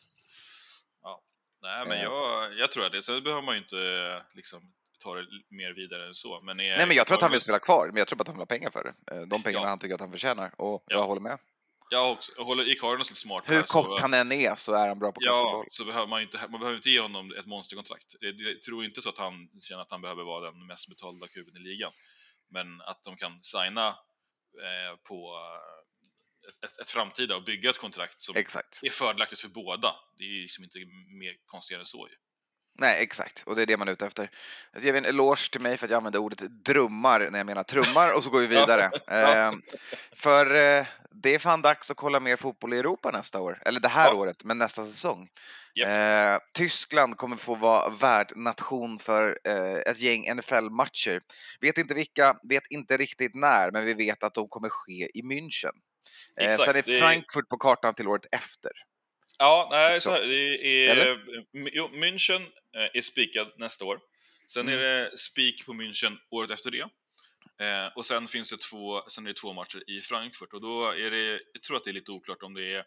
Ja. 1.03 1.23
Nej, 1.63 1.87
men 1.87 1.97
Eh. 1.97 2.03
jag, 2.03 2.55
jag 2.59 2.73
tror 2.73 2.87
att 2.87 2.93
det. 2.93 3.03
Sen 3.03 3.23
behöver 3.23 3.43
man 3.43 3.55
ju 3.55 3.61
inte 3.61 4.23
liksom, 4.35 4.63
ta 5.05 5.15
det 5.15 5.27
mer 5.51 5.73
vidare 5.73 6.07
än 6.07 6.15
så. 6.15 6.41
Men 6.41 6.61
är 6.61 6.77
Nej, 6.77 6.87
men 6.87 6.97
jag 6.97 7.07
tror 7.07 7.17
att 7.17 7.23
han 7.23 7.31
vill 7.31 7.41
spela 7.41 7.59
kvar, 7.59 7.87
men 7.87 7.97
jag 7.97 8.09
tror 8.09 8.21
att 8.21 8.27
han 8.27 8.37
vill 8.37 8.41
ha 8.41 8.47
pengar 8.47 8.71
för 8.71 8.85
det. 8.85 9.15
Eh, 9.17 9.21
De 9.23 9.43
pengarna 9.43 9.65
Ja. 9.65 9.69
han 9.69 9.79
tycker 9.79 9.95
att 9.95 10.01
han 10.01 10.11
förtjänar, 10.13 10.55
och 10.59 10.85
Ja. 10.87 10.97
jag 10.97 11.05
håller 11.07 11.21
med. 11.21 11.39
Jag, 11.91 12.13
också, 12.13 12.33
jag 12.37 12.45
håller 12.45 12.69
i 12.69 12.75
Cardinals 12.75 13.11
lite 13.11 13.21
smart 13.21 13.45
Hur 13.47 13.55
här, 13.55 13.63
så- 13.67 13.83
kort 13.83 14.01
han 14.01 14.15
än 14.15 14.33
är 14.33 14.55
så 14.55 14.73
är 14.75 14.89
han 14.89 14.99
bra 14.99 15.13
på 15.13 15.21
Ja, 15.23 15.53
boll. 15.53 15.67
så 15.69 15.85
behöver 15.85 16.07
man, 16.07 16.23
inte, 16.23 16.39
man 16.51 16.61
behöver 16.61 16.77
inte 16.77 16.91
ge 16.91 17.01
honom 17.01 17.33
ett 17.39 17.47
monsterkontrakt. 17.47 18.15
Jag 18.21 18.63
tror 18.63 18.85
inte 18.85 19.03
så 19.03 19.09
att 19.09 19.19
han 19.19 19.49
känner 19.61 19.83
att 19.83 19.91
han 19.91 20.01
behöver 20.01 20.23
vara 20.25 20.51
den 20.51 20.67
mest 20.67 20.89
betalda 20.89 21.29
kuben 21.29 21.57
i 21.57 21.61
ligan. 21.61 21.93
Men 22.53 22.81
att 22.81 23.05
de 23.05 23.17
kan 23.17 23.43
signa 23.43 23.89
eh, 23.89 24.97
på 25.09 25.37
eh, 25.37 26.49
ett, 26.49 26.65
ett, 26.65 26.79
ett 26.79 26.91
framtida 26.91 27.37
och 27.37 27.45
bygga 27.45 27.71
ett 27.71 27.79
kontrakt 27.79 28.23
som 28.23 28.37
Exakt. 28.37 28.81
är 28.83 28.91
fördelaktigt 28.91 29.41
för 29.41 29.49
båda. 29.49 29.97
Det 30.17 30.25
är 30.25 30.29
ju 30.29 30.43
liksom 30.43 30.65
inte 30.65 30.79
mer 31.21 31.37
konstigare 31.47 31.83
än 31.83 31.87
så 31.87 32.09
ju. 32.09 32.15
Nej, 32.79 33.03
exakt. 33.03 33.43
Och 33.47 33.57
det 33.57 33.63
är 33.63 33.67
det 33.67 33.77
man 33.77 33.89
är 33.89 33.93
ute 33.93 34.07
efter. 34.07 34.31
Jag 34.73 34.85
ger 34.85 34.95
en 34.95 35.05
eloge 35.05 35.51
till 35.53 35.61
mig 35.61 35.77
för 35.77 35.87
att 35.87 35.91
jag 35.91 35.97
använder 35.97 36.19
ordet 36.21 36.39
drömmar 36.65 37.29
när 37.31 37.39
jag 37.39 37.47
menar 37.47 37.63
trummar 37.63 38.17
och 38.17 38.25
så 38.25 38.31
går 38.31 38.41
vi 38.41 38.47
vidare. 38.47 38.91
eh, 39.11 39.53
för 40.13 40.55
eh, 40.55 40.87
det 41.11 41.35
är 41.35 41.39
fan 41.39 41.63
dags 41.63 41.91
att 41.91 41.97
kolla 41.97 42.21
mer 42.21 42.37
fotboll 42.37 42.75
i 42.75 42.79
Europa 42.79 43.11
nästa 43.11 43.41
år. 43.41 43.63
Eller 43.67 43.81
det 43.81 43.89
här 43.89 44.09
Ja. 44.09 44.15
året, 44.15 44.45
men 44.45 44.59
nästa 44.59 44.87
säsong. 44.87 45.29
Japp. 45.75 45.89
Eh, 46.43 46.47
Tyskland 46.55 47.17
kommer 47.17 47.37
få 47.37 47.55
vara 47.55 47.89
värdnation 47.89 48.99
för 48.99 49.39
eh, 49.45 49.77
ett 49.77 50.01
gäng 50.01 50.35
NFL-matcher. 50.35 51.21
Vet 51.61 51.79
inte 51.79 51.95
vilka, 51.95 52.37
vet 52.49 52.63
inte 52.71 52.97
riktigt 52.97 53.35
när, 53.35 53.71
men 53.71 53.85
vi 53.85 53.95
vet 53.95 54.23
att 54.25 54.35
de 54.35 54.49
kommer 54.49 54.69
ske 54.69 55.09
i 55.15 55.23
München. 55.23 55.73
Eh, 56.41 56.47
Exakt, 56.47 56.63
sen 56.65 56.77
är 56.77 56.83
det 56.83 56.97
är- 56.97 57.01
Frankfurt 57.01 57.49
på 57.49 57.57
kartan 57.57 57.95
till 57.95 58.09
året 58.09 58.27
efter. 58.33 58.71
Ja, 59.43 59.69
nej, 59.71 60.01
Så. 60.01 60.11
så 60.11 60.15
här, 60.17 60.23
det 60.23 60.89
är... 60.89 61.19
Jo, 61.53 61.89
München 61.93 62.43
eh, 62.77 62.89
är 62.99 63.03
spikad 63.03 63.53
nästa 63.57 63.85
år. 63.85 64.01
Sen 64.47 64.69
Mm. 64.69 64.75
är 64.79 64.83
det 64.83 65.19
spik 65.19 65.67
på 65.67 65.73
München 65.73 66.17
året 66.31 66.51
efter 66.51 66.71
det. 66.71 66.89
Eh, 67.67 67.87
och 67.97 68.07
sen 68.07 68.27
finns 68.29 68.51
det 68.51 68.61
två, 68.61 69.03
sen 69.09 69.25
är 69.27 69.29
det 69.29 69.35
två 69.41 69.53
matcher 69.53 69.91
i 69.91 70.01
Frankfurt 70.01 70.53
och 70.53 70.61
då 70.61 70.91
är 70.91 71.11
det, 71.11 71.41
jag 71.53 71.63
tror 71.63 71.77
att 71.77 71.85
det 71.85 71.91
är 71.91 71.95
lite 71.95 72.11
oklart 72.11 72.43
om 72.43 72.55
det 72.55 72.75
är 72.75 72.85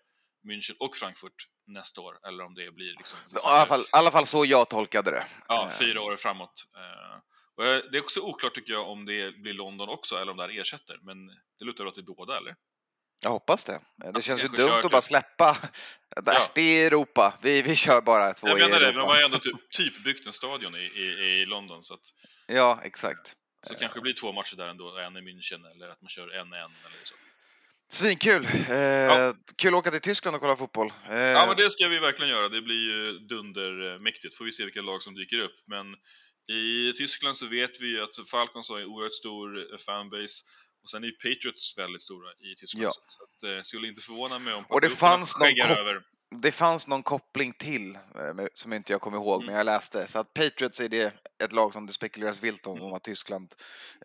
München 0.49 0.75
och 0.79 0.95
Frankfurt 0.95 1.35
nästa 1.67 2.01
år 2.01 2.17
eller 2.27 2.43
om 2.43 2.53
det 2.55 2.71
blir 2.71 2.93
liksom... 2.97 3.19
I 3.19 3.37
alla 3.43 3.65
fall, 3.65 3.79
i 3.81 3.83
alla 3.93 4.11
fall 4.11 4.25
så 4.27 4.45
jag 4.45 4.69
tolkade 4.69 5.11
det. 5.11 5.25
Ja, 5.47 5.65
Eh, 5.71 5.77
fyra 5.79 6.01
år 6.01 6.15
framåt. 6.15 6.65
Eh, 6.75 7.17
och 7.55 7.65
jag- 7.65 7.91
det 7.91 7.97
är 7.97 8.01
också 8.01 8.19
oklart 8.19 8.53
tycker 8.55 8.73
jag 8.73 8.89
om 8.89 9.05
det 9.05 9.31
blir 9.31 9.53
London 9.53 9.89
också 9.89 10.15
eller 10.15 10.31
om 10.31 10.37
det 10.37 10.43
här 10.43 10.59
ersätter, 10.59 10.99
men 11.01 11.27
det 11.59 11.65
lutar 11.65 11.85
åt 11.85 11.95
det 11.95 12.03
båda 12.03 12.37
eller? 12.37 12.55
Jag 13.25 13.31
hoppas 13.31 13.63
det. 13.65 13.79
Det 14.13 14.21
känns 14.21 14.43
ju 14.43 14.47
dumt 14.47 14.71
att 14.71 14.91
bara 14.91 15.01
typ- 15.01 15.07
släppa. 15.07 15.57
Ja. 16.25 16.51
Det 16.55 16.61
är 16.61 16.87
Europa. 16.87 17.33
Vi, 17.41 17.61
vi 17.61 17.75
kör 17.75 18.01
bara 18.01 18.33
två 18.33 18.47
Jag 18.47 18.59
i 18.59 18.61
menar 18.61 18.79
det, 18.79 18.85
Europa. 18.87 18.99
de 18.99 19.07
har 19.07 19.17
ju 19.17 19.23
ändå 19.25 19.39
typ, 19.39 19.69
typ 19.71 20.03
byggt 20.03 20.27
en 20.27 20.33
stadion 20.33 20.75
i, 20.75 20.79
i, 20.79 21.41
i 21.41 21.45
London 21.45 21.83
så 21.83 21.93
att 21.93 21.99
Ja, 22.47 22.79
exakt. 22.83 23.35
Så 23.67 23.75
kanske 23.75 23.97
det 23.99 24.01
blir 24.01 24.13
två 24.13 24.31
matcher 24.33 24.55
där 24.55 24.67
ändå, 24.67 24.97
en 24.97 25.17
i 25.17 25.21
München 25.21 25.71
eller 25.71 25.89
att 25.89 26.01
man 26.01 26.09
kör 26.09 26.29
en 26.35 26.53
en 26.53 26.59
eller 26.59 27.03
så. 27.03 27.15
Svinkul. 27.91 28.47
Eh, 28.69 28.75
Ja. 28.77 29.33
Kul 29.57 29.73
att 29.73 29.79
åka 29.79 29.91
till 29.91 30.01
Tyskland 30.01 30.35
och 30.35 30.41
kolla 30.41 30.55
fotboll. 30.55 30.93
Eh, 31.09 31.17
Ja 31.19 31.45
men 31.47 31.55
det 31.57 31.69
ska 31.71 31.87
vi 31.87 31.99
verkligen 31.99 32.31
göra, 32.31 32.49
det 32.49 32.61
blir 32.61 32.91
ju 32.91 33.19
dundermäktigt. 33.19 34.37
Får 34.37 34.45
vi 34.45 34.51
se 34.51 34.63
vilka 34.63 34.81
lag 34.81 35.01
som 35.01 35.13
dyker 35.15 35.39
upp. 35.39 35.55
Men 35.67 35.85
i 36.57 36.93
Tyskland 36.97 37.37
så 37.37 37.45
vet 37.45 37.81
vi 37.81 37.87
ju 37.87 38.03
att 38.03 38.29
Falcons 38.31 38.69
har 38.69 38.79
en 38.79 38.85
oerhört 38.85 39.13
stor 39.13 39.57
eh, 39.73 39.77
fanbase. 39.77 40.43
Och 40.85 40.89
sen 40.89 41.03
är 41.03 41.07
ju 41.07 41.13
Patriots 41.15 41.77
väldigt 41.77 42.01
stora 42.03 42.29
i 42.31 42.55
Tyskland. 42.57 42.85
Ja. 42.85 42.91
Så 43.07 43.23
att, 43.23 43.43
eh, 43.57 43.61
skulle 43.61 43.87
inte 43.87 44.01
förvåna 44.01 44.39
mig 44.39 44.53
om 44.53 44.65
Och 44.69 44.81
det 44.81 44.89
fanns 44.89 45.37
någon 45.39 45.61
över. 45.77 46.03
Det 46.41 46.51
fanns 46.51 46.87
någon 46.87 47.03
koppling 47.03 47.53
till, 47.53 47.95
eh, 47.95 48.45
som 48.53 48.73
inte 48.73 48.91
jag 48.91 49.01
kommer 49.01 49.17
ihåg, 49.17 49.35
Mm. 49.41 49.45
men 49.45 49.55
jag 49.55 49.65
läste. 49.65 50.07
Så 50.07 50.19
att 50.19 50.33
Patriots 50.33 50.79
är 50.79 50.89
det 50.89 51.13
ett 51.43 51.51
lag 51.53 51.73
som 51.73 51.85
det 51.85 51.93
spekuleras 51.93 52.43
vilt 52.43 52.67
om, 52.67 52.81
om 52.81 52.93
att 52.93 53.03
Tyskland 53.03 53.53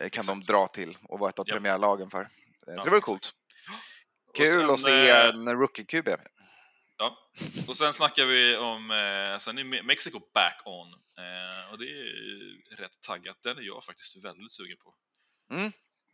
eh, 0.00 0.08
kan 0.08 0.26
de 0.26 0.38
Exakt. 0.38 0.46
dra 0.49 0.66
till 0.66 0.99
och 1.02 1.18
vara 1.18 1.30
ett 1.30 1.38
av 1.38 1.49
Japp. 1.49 1.54
premiärlagen 1.56 2.10
för. 2.10 2.20
Eh, 2.22 2.26
så 2.26 2.72
Ja, 2.76 2.84
det 2.84 2.90
var 2.90 3.00
coolt. 3.00 3.32
Kul 4.37 4.60
sen, 4.60 4.70
att 4.70 4.80
se 4.80 5.10
en 5.10 5.49
rookie-QB. 5.49 6.16
Ja, 6.99 7.16
och 7.68 7.76
sen 7.76 7.92
snackar 7.92 8.25
vi 8.26 8.56
om, 8.56 8.90
eh, 8.90 9.38
sen 9.38 9.58
är 9.58 9.64
Me- 9.64 9.82
Mexiko 9.82 10.20
back 10.34 10.62
on. 10.64 10.88
Eh, 11.25 11.72
och 11.72 11.78
det 11.78 11.84
är 11.84 12.76
rätt 12.76 13.00
taggat, 13.06 13.37
den 13.42 13.58
är 13.58 13.62
jag 13.62 13.84
faktiskt 13.84 14.25
väldigt 14.25 14.52
sugen 14.52 14.76
på. 14.84 14.94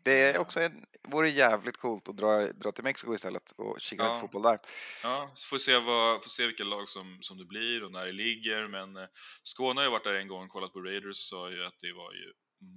Det 0.07 0.13
är 0.35 0.39
också 0.39 0.61
en, 0.61 0.85
vore 1.03 1.31
jävligt 1.31 1.77
coolt 1.77 2.09
att 2.09 2.17
dra, 2.17 2.53
dra 2.53 2.73
till 2.73 2.85
Mexiko 2.85 3.15
istället 3.15 3.51
och 3.57 3.81
kika 3.81 4.03
Ja. 4.03 4.09
lite 4.09 4.21
fotboll 4.21 4.43
där. 4.43 4.59
Ja, 5.03 5.31
så 5.35 5.49
får 5.49 5.59
se, 5.59 5.79
vad, 5.79 6.23
får 6.23 6.31
se 6.31 6.47
vilka 6.47 6.65
lag 6.65 6.89
som, 6.89 7.19
som 7.21 7.39
det 7.39 7.45
blir 7.45 7.85
och 7.85 7.93
när 7.93 8.07
det 8.07 8.13
ligger. 8.13 8.67
Men 8.67 8.97
eh, 8.97 9.09
Skåne 9.43 9.81
har 9.81 9.85
ju 9.85 9.91
varit 9.91 10.05
där 10.05 10.15
en 10.15 10.29
gång 10.29 10.45
och 10.45 10.51
kollat 10.51 10.73
på 10.73 10.81
Raiders 10.81 11.09
och 11.09 11.17
sa 11.17 11.51
ju 11.51 11.65
att 11.65 11.79
det 11.81 11.93
var 11.93 12.13
ju 12.13 12.33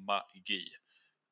magi. 0.07 0.65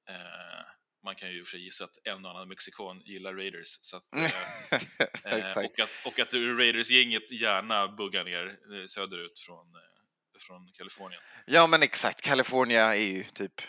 Eh, 0.09 0.65
man 1.03 1.15
kan 1.15 1.29
ju 1.31 1.39
i 1.39 1.41
och 1.43 1.47
för 1.47 1.51
sig 1.51 1.63
gissa 1.63 1.83
att 1.83 1.97
en 2.03 2.25
och 2.25 2.31
annan 2.31 2.47
mexikan 2.47 3.01
gillar 3.05 3.33
Raiders. 3.33 3.77
Så 3.81 3.97
att, 3.97 4.03
eh, 4.15 5.33
eh, 5.33 5.57
och, 5.65 5.79
att, 5.79 5.89
och 6.05 6.19
att 6.19 6.33
Raiders-gänget 6.33 7.31
gärna 7.31 7.87
buggar 7.87 8.23
ner 8.23 8.45
eh, 8.47 8.85
söderut 8.85 9.39
från, 9.39 9.75
eh, 9.75 10.39
från 10.47 10.71
Kalifornien. 10.77 11.21
Ja, 11.45 11.67
men 11.67 11.83
exakt. 11.83 12.21
California 12.21 12.95
är 12.95 13.01
ju 13.01 13.23
typ 13.23 13.61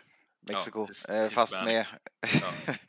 Mexiko, 0.53 0.89
eh, 1.09 1.29
fast 1.29 1.53
med... 1.55 1.87
Ja. 2.41 2.75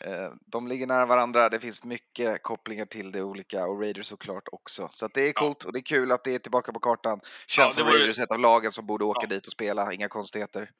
Eh, 0.00 0.30
De 0.46 0.68
ligger 0.68 0.86
nära 0.86 1.06
varandra, 1.06 1.48
det 1.48 1.60
finns 1.60 1.84
mycket 1.84 2.42
kopplingar 2.42 2.86
till 2.86 3.12
det 3.12 3.22
olika 3.22 3.66
och 3.66 3.80
Raiders 3.80 4.06
såklart 4.06 4.48
också. 4.52 4.88
Så 4.92 5.08
det 5.08 5.28
är 5.28 5.32
coolt 5.32 5.64
och 5.64 5.72
det 5.72 5.78
är 5.78 5.82
kul 5.82 6.12
att 6.12 6.24
det 6.24 6.34
är 6.34 6.38
tillbaka 6.38 6.72
på 6.72 6.78
kartan. 6.78 7.20
Känns 7.46 7.74
som 7.74 7.86
Raiders 7.86 8.18
är 8.18 8.22
ett 8.22 8.32
av 8.32 8.38
lagen 8.38 8.72
som 8.72 8.86
borde 8.86 9.04
åka 9.04 9.20
Ja. 9.22 9.28
dit 9.28 9.46
och 9.46 9.52
spela, 9.52 9.92
inga 9.92 10.08
konstigheter. 10.08 10.70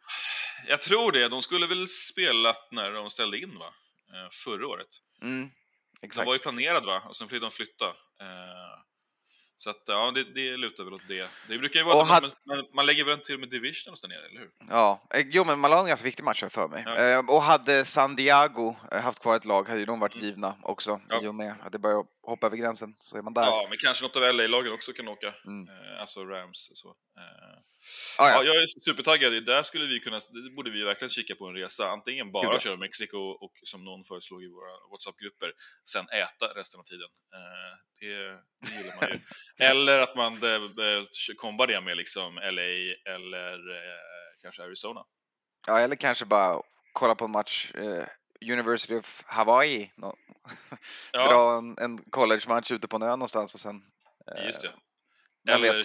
Jag 0.68 0.80
tror 0.80 1.12
det, 1.12 1.28
de 1.28 1.42
skulle 1.42 1.66
väl 1.66 1.88
spelat 1.88 2.68
när 2.70 2.90
de 2.90 3.10
ställde 3.10 3.38
in 3.38 3.58
va? 3.58 3.66
Eh, 4.12 4.30
Förra 4.44 4.66
året. 4.66 4.88
Mm, 5.22 5.40
Den 5.40 5.50
exakt. 6.02 6.26
var 6.26 6.34
ju 6.34 6.38
planerad 6.38 6.84
va? 6.86 7.02
Och 7.08 7.16
sen 7.16 7.28
fick 7.28 7.40
de 7.40 7.50
flytta. 7.50 7.86
Så 9.56 9.70
att 9.70 9.82
ja, 9.86 10.12
det, 10.14 10.24
det 10.34 10.56
lutar 10.56 10.84
väl 10.84 10.94
åt 10.94 11.08
det. 11.08 11.28
Det 11.48 11.58
brukar 11.58 11.80
ju 11.80 11.84
vara 11.86 11.96
Och 11.96 12.02
att 12.02 12.22
man, 12.22 12.30
man, 12.46 12.66
man 12.74 12.86
lägger 12.86 13.04
väl 13.04 13.18
till 13.18 13.38
med 13.38 13.48
divisionals 13.48 14.00
där 14.00 14.08
nere, 14.08 14.26
eller 14.30 14.40
hur? 14.40 14.50
Ja, 14.70 15.02
eh, 15.14 15.26
jo 15.30 15.44
men 15.44 15.58
man 15.58 15.70
la 15.70 15.80
en 15.80 15.86
ganska 15.86 16.04
viktig 16.04 16.24
match 16.24 16.42
här 16.42 16.48
för 16.48 16.68
mig. 16.68 16.82
Ja. 16.86 16.96
Eh, 16.96 17.18
och 17.18 17.42
hade 17.42 17.84
San 17.84 18.16
Diego 18.16 18.76
eh, 18.92 19.00
haft 19.00 19.18
kvar 19.22 19.36
ett 19.36 19.44
lag 19.44 19.68
hade 19.68 19.80
ju 19.80 19.86
de 19.86 20.00
varit 20.00 20.14
Mm. 20.14 20.26
givna 20.26 20.54
också 20.62 21.00
Ja. 21.08 21.22
i 21.22 21.26
och 21.26 21.34
med 21.34 21.54
att 21.64 21.72
det 21.72 21.78
börjar 21.78 22.04
hoppa 22.26 22.46
över 22.46 22.56
gränsen 22.56 22.96
så 22.98 23.16
är 23.18 23.22
man 23.22 23.34
där. 23.34 23.42
Ja, 23.42 23.66
men 23.68 23.78
kanske 23.78 24.04
något 24.04 24.16
av 24.16 24.22
LA-lagen 24.22 24.72
också 24.72 24.92
kan 24.92 25.08
åka. 25.08 25.34
Mm. 25.46 25.68
Eh, 25.68 26.00
alltså 26.00 26.24
Rams 26.24 26.70
så. 26.74 26.88
Eh, 26.88 27.58
Ah, 28.18 28.28
ja. 28.28 28.34
ja. 28.34 28.42
jag 28.44 28.56
är 28.62 28.66
supertaggad. 28.84 29.44
Där 29.46 29.62
skulle 29.62 29.86
vi 29.86 30.00
kunna, 30.00 30.20
borde 30.56 30.70
vi 30.70 30.84
verkligen 30.84 31.10
kika 31.10 31.34
på 31.34 31.46
en 31.46 31.54
resa. 31.54 31.88
Antingen 31.88 32.32
bara 32.32 32.58
köra 32.60 32.76
Mexiko 32.76 33.18
och 33.18 33.52
som 33.62 33.84
någon 33.84 34.04
föreslog 34.04 34.42
i 34.44 34.48
våra 34.48 34.72
WhatsApp-grupper, 34.90 35.52
sen 35.90 36.08
äta 36.08 36.46
resten 36.58 36.80
av 36.80 36.84
tiden. 36.84 37.08
Eh, 37.34 37.72
det, 38.00 38.14
det 38.66 38.76
gillar 38.78 39.00
man 39.00 39.10
ju. 39.10 39.18
eller 39.66 40.00
att 40.00 40.16
man 40.16 40.32
kombar 41.36 41.66
det 41.66 41.80
med 41.80 41.96
liksom 41.96 42.34
LA 42.34 42.62
eller 43.14 43.58
kanske 44.42 44.62
Arizona. 44.62 45.00
ja, 45.66 45.78
eller 45.78 45.96
kanske 45.96 46.24
bara 46.24 46.62
kolla 46.92 47.14
på 47.14 47.24
en 47.24 47.30
match 47.30 47.72
University 48.42 48.94
of 48.98 49.22
Hawaii. 49.26 49.90
Nå- 49.96 50.16
Ja, 51.12 51.28
Dra 51.28 51.56
en, 51.58 51.76
en 51.78 51.98
college-match 52.10 52.70
ute 52.72 52.88
på 52.88 52.96
en 52.96 53.02
ö 53.02 53.10
någonstans 53.10 53.54
och 53.54 53.60
sen... 53.60 53.82
eh, 54.36 54.44
just 54.46 54.60
det. 54.62 54.72
Eller, 55.52 55.82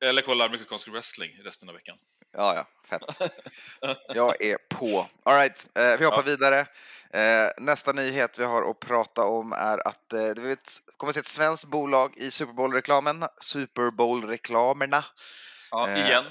eller 0.00 0.22
kolla 0.22 0.44
amerikansk 0.44 0.88
wrestling 0.88 1.30
resten 1.44 1.68
av 1.68 1.74
veckan. 1.74 1.98
Ja, 2.32 2.54
ja, 2.54 2.66
fett. 2.88 3.32
Jag 4.14 4.42
är 4.42 4.56
på. 4.70 5.06
All 5.22 5.34
right, 5.36 5.66
eh, 5.78 5.96
vi 5.98 6.04
hoppar 6.04 6.18
Ja. 6.18 6.22
vidare. 6.22 6.66
Eh, 7.12 7.50
nästa 7.58 7.92
nyhet 7.92 8.38
vi 8.38 8.44
har 8.44 8.70
att 8.70 8.80
prata 8.80 9.24
om 9.24 9.52
är 9.52 9.88
att 9.88 10.12
eh, 10.12 10.24
det 10.28 10.40
vet, 10.40 10.68
kommer 10.96 11.08
att 11.10 11.14
se 11.14 11.20
ett 11.20 11.26
svenskt 11.26 11.64
bolag 11.64 12.14
i 12.16 12.30
Super 12.30 12.52
Bowl-reklamen. 12.52 13.24
Super 13.40 13.90
Bowl-reklamerna. 13.90 15.04
Ja, 15.70 15.88
Eh, 15.88 16.06
igen. 16.06 16.24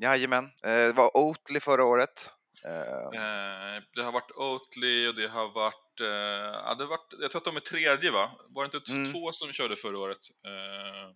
Jajamän. 0.00 0.44
Eh, 0.44 0.70
det 0.72 0.92
var 0.92 1.16
Oatly 1.16 1.60
förra 1.60 1.84
året. 1.84 2.30
Eh, 2.66 3.20
Eh, 3.20 3.82
det 3.94 4.02
har 4.02 4.12
varit 4.12 4.30
Oatly 4.34 5.08
och 5.08 5.14
det 5.14 5.28
har 5.28 5.48
varit... 5.48 6.00
Eh, 6.00 6.06
ja, 6.06 6.74
det 6.78 6.84
har 6.84 6.88
varit 6.88 7.14
jag 7.20 7.30
tror 7.30 7.40
att 7.40 7.44
de 7.44 7.56
är 7.56 7.60
tredje, 7.60 8.10
va? 8.10 8.30
Var 8.48 8.64
det 8.66 8.76
inte 8.76 8.92
Mm. 8.92 9.12
två 9.12 9.32
som 9.32 9.52
körde 9.52 9.76
förra 9.76 9.98
året? 9.98 10.18
Eh, 10.46 11.10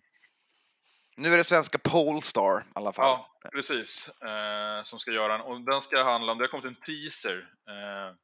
nu 1.17 1.33
är 1.33 1.37
det 1.37 1.43
svenska 1.43 1.77
Polestar 1.77 2.59
i 2.61 2.71
alla 2.73 2.93
fall. 2.93 3.05
ja, 3.43 3.49
precis. 3.51 4.09
Eh, 4.09 4.83
som 4.83 4.99
ska 4.99 5.11
göra 5.11 5.35
en... 5.35 5.41
Och 5.41 5.61
den 5.61 5.81
ska 5.81 6.03
handla 6.03 6.31
om... 6.31 6.37
Det 6.37 6.43
har 6.43 6.49
kommit 6.49 6.65
en 6.65 6.75
teaser. 6.75 7.37
Eh, 7.69 8.15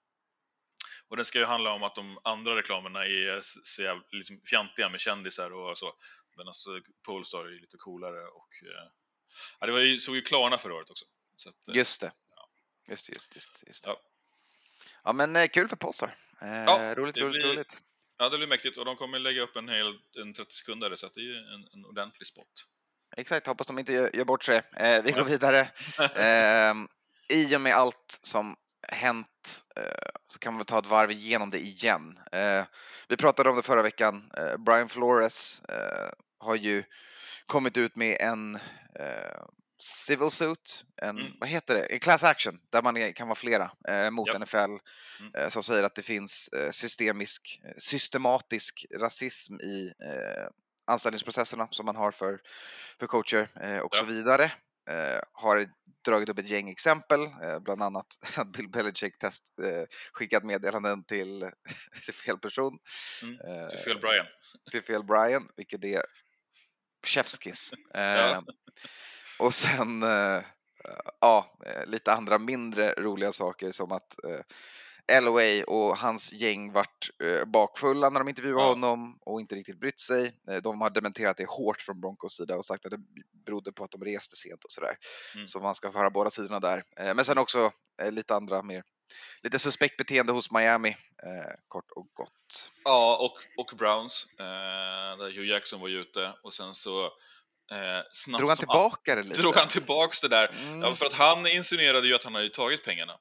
och 1.10 1.16
den 1.16 1.26
ska 1.26 1.40
ju 1.40 1.46
handla 1.46 1.72
om 1.74 1.84
att 1.84 1.96
de 1.96 2.20
andra 2.24 2.56
reklamerna 2.56 3.06
är 3.06 3.40
så 3.64 3.82
jävla, 3.82 4.04
liksom 4.12 4.42
fjantiga 4.50 4.90
med 4.90 5.00
kändisar 5.00 5.52
och 5.54 5.78
så. 5.78 5.94
Medan 6.38 6.54
Polestar 7.06 7.46
är 7.46 7.62
lite 7.62 7.78
coolare 7.78 8.20
och... 8.28 8.50
Eh, 8.64 8.90
ja, 9.60 9.66
det 9.66 9.72
var 9.72 9.80
ju, 9.80 9.98
såg 9.98 10.16
ju 10.16 10.22
Klarna 10.22 10.58
förra 10.58 10.74
året 10.76 10.90
också. 10.90 11.06
Så 11.36 11.50
att, 11.50 11.76
Just 11.76 12.02
det. 12.02 12.12
Just 12.88 13.10
just, 13.10 13.36
just, 13.36 13.64
just. 13.68 13.86
Ja. 13.86 14.00
Ja, 15.04 15.14
men 15.14 15.36
eh, 15.36 15.48
kul 15.48 15.68
för 15.68 15.76
Polestar. 15.76 16.16
Eh, 16.42 16.48
Ja, 16.64 16.96
roligt, 16.96 17.18
roligt, 17.18 17.32
blir- 17.42 17.54
roligt. 17.54 17.82
ja, 18.18 18.30
det 18.30 18.38
blir 18.38 18.48
mäktigt 18.48 18.78
och 18.78 18.86
de 18.86 18.96
kommer 18.96 19.20
lägga 19.20 19.42
upp 19.42 19.56
en 19.56 19.70
hel 19.70 19.94
en 20.22 20.34
30 20.34 20.54
sekunder 20.56 20.96
så 20.96 21.06
att 21.08 21.14
det 21.14 21.20
är 21.20 21.24
ju 21.24 21.38
en, 21.38 21.68
en 21.74 21.86
ordentlig 21.86 22.28
spot. 22.28 22.48
Exakt, 23.18 23.48
hoppas 23.48 23.68
de 23.68 23.80
inte 23.80 23.94
gör, 23.94 24.16
gör 24.16 24.26
bort 24.26 24.44
sig. 24.44 24.62
Eh, 24.76 25.04
vi 25.04 25.12
går 25.12 25.24
vidare. 25.24 25.70
Eh, 26.16 26.74
I 27.38 27.56
och 27.56 27.62
med 27.62 27.76
allt 27.76 28.20
som 28.24 28.56
hänt 28.88 29.64
eh, 29.76 30.10
så 30.28 30.40
kan 30.40 30.54
man 30.54 30.58
väl 30.58 30.66
ta 30.66 30.80
ett 30.80 30.86
varv 30.86 31.12
igenom 31.12 31.50
det 31.50 31.60
igen. 31.60 32.20
Eh, 32.32 32.66
vi 33.08 33.18
pratade 33.18 33.50
om 33.50 33.56
det 33.56 33.64
förra 33.64 33.82
veckan. 33.82 34.32
Eh, 34.38 34.58
Brian 34.58 34.90
Flores 34.90 35.62
eh, 35.62 36.10
har 36.40 36.56
ju 36.56 36.84
kommit 37.46 37.78
ut 37.78 37.96
med 37.96 38.18
en 38.22 38.60
civil 39.80 40.32
suit, 40.32 40.86
en, 41.02 41.10
Mm. 41.20 41.34
vad 41.40 41.50
heter 41.50 41.74
det, 41.76 41.86
en 41.86 42.00
class 42.00 42.24
action 42.24 42.60
där 42.70 42.82
man 42.82 43.14
kan 43.14 43.28
vara 43.28 43.36
flera 43.36 43.72
eh, 43.88 44.10
mot 44.12 44.28
Japp. 44.28 44.36
NFL 44.42 44.58
Mm. 45.20 45.36
eh, 45.38 45.50
som 45.50 45.64
säger 45.64 45.84
att 45.84 45.96
det 45.96 46.02
finns 46.02 46.48
eh, 46.48 46.72
systemisk, 46.72 47.62
eh, 47.66 47.72
systematisk 47.78 48.86
rasism 48.96 49.56
i 49.56 49.94
eh, 50.00 50.48
anställningsprocesserna 50.86 51.68
som 51.72 51.86
man 51.86 51.96
har 51.96 52.12
för, 52.12 52.40
för 53.00 53.08
coacher 53.08 53.50
eh, 53.62 53.80
och 53.80 53.96
så 53.96 54.04
Ja. 54.04 54.08
vidare. 54.08 54.52
Eh, 54.90 55.20
har 55.32 55.70
dragit 56.06 56.30
upp 56.30 56.40
ett 56.40 56.48
gäng 56.50 56.70
exempel, 56.70 57.20
bland 57.62 57.84
annat 57.84 58.08
att 58.38 58.48
Bill 58.48 58.70
Belichick 58.70 59.18
test, 59.18 59.44
skickat 60.14 60.44
meddelanden 60.44 61.04
till, 61.04 61.52
till 62.06 62.14
fel 62.14 62.38
person, 62.38 62.80
Mm, 63.24 63.70
Till 63.70 63.80
fel 63.80 64.00
Brian. 64.00 64.26
till 64.72 64.84
fel 64.84 65.04
Brian, 65.04 65.50
vilket 65.56 65.84
är 65.84 66.04
chefskiss. 67.06 67.74
Ja. 67.94 68.44
Och 69.40 69.54
sen 69.54 70.04
eh, 70.04 70.42
ja, 71.22 71.58
eh, 71.66 71.86
lite 71.86 72.14
andra 72.14 72.38
mindre 72.38 72.94
roliga 72.98 73.34
saker 73.34 73.72
som 73.72 73.92
att 73.92 74.16
eh, 74.26 75.22
LOA 75.22 75.64
och 75.68 75.98
hans 75.98 76.34
gäng 76.34 76.72
vart 76.72 77.10
bakfulla 77.46 78.10
när 78.10 78.20
de 78.20 78.30
intervjuade 78.30 78.64
Ja. 78.64 78.70
honom 78.70 79.20
och 79.22 79.42
inte 79.42 79.56
riktigt 79.56 79.80
brytt 79.80 80.00
sig. 80.00 80.34
De 80.64 80.82
har 80.82 80.90
dementerat 80.90 81.38
det 81.38 81.50
hårt 81.50 81.82
från 81.82 82.02
Broncos 82.02 82.38
sida 82.38 82.56
och 82.56 82.66
sagt 82.66 82.86
att 82.86 82.92
det 82.92 83.00
berodde 83.46 83.72
på 83.72 83.84
att 83.84 83.92
de 83.92 84.04
reste 84.04 84.36
sent 84.36 84.64
och 84.66 84.72
sådär. 84.72 84.98
Mm. 85.36 85.48
Så 85.48 85.60
man 85.60 85.76
ska 85.76 85.92
få 85.92 85.98
höra 85.98 86.10
båda 86.10 86.30
sidorna 86.30 86.60
där. 86.60 86.84
Men 87.14 87.26
sen 87.26 87.38
också 87.38 87.72
lite 88.12 88.36
andra 88.36 88.64
mer 88.64 88.84
Lite 89.44 89.60
suspekt 89.60 89.98
beteende 89.98 90.34
hos 90.34 90.52
Miami, 90.52 90.96
kort 91.68 91.92
och 91.92 92.08
gott. 92.14 92.72
Ja, 92.84 93.18
och, 93.18 93.62
och 93.62 93.78
Browns, 93.78 94.28
där 94.38 95.36
Hugh 95.36 95.50
Jackson 95.50 95.80
var 95.82 95.88
ju 95.88 96.00
ute 96.02 96.34
och 96.44 96.54
sen 96.54 96.74
så 96.76 97.12
eh, 97.72 98.04
snabbt 98.12 98.40
Drog 98.40 98.50
han 98.50 98.58
tillbaka 98.58 99.16
det 99.16 99.24
lite? 99.24 99.42
Drog 99.42 99.56
han 99.56 99.68
tillbaks 99.68 100.22
det 100.22 100.28
där? 100.28 100.52
Mm, 100.68 100.82
Ja, 100.82 100.96
för 100.96 101.06
att 101.06 101.14
han 101.14 101.48
insinuerade 101.48 102.08
ju 102.08 102.16
att 102.16 102.24
han 102.24 102.36
hade 102.36 102.50
tagit 102.50 102.84
pengarna. 102.86 103.14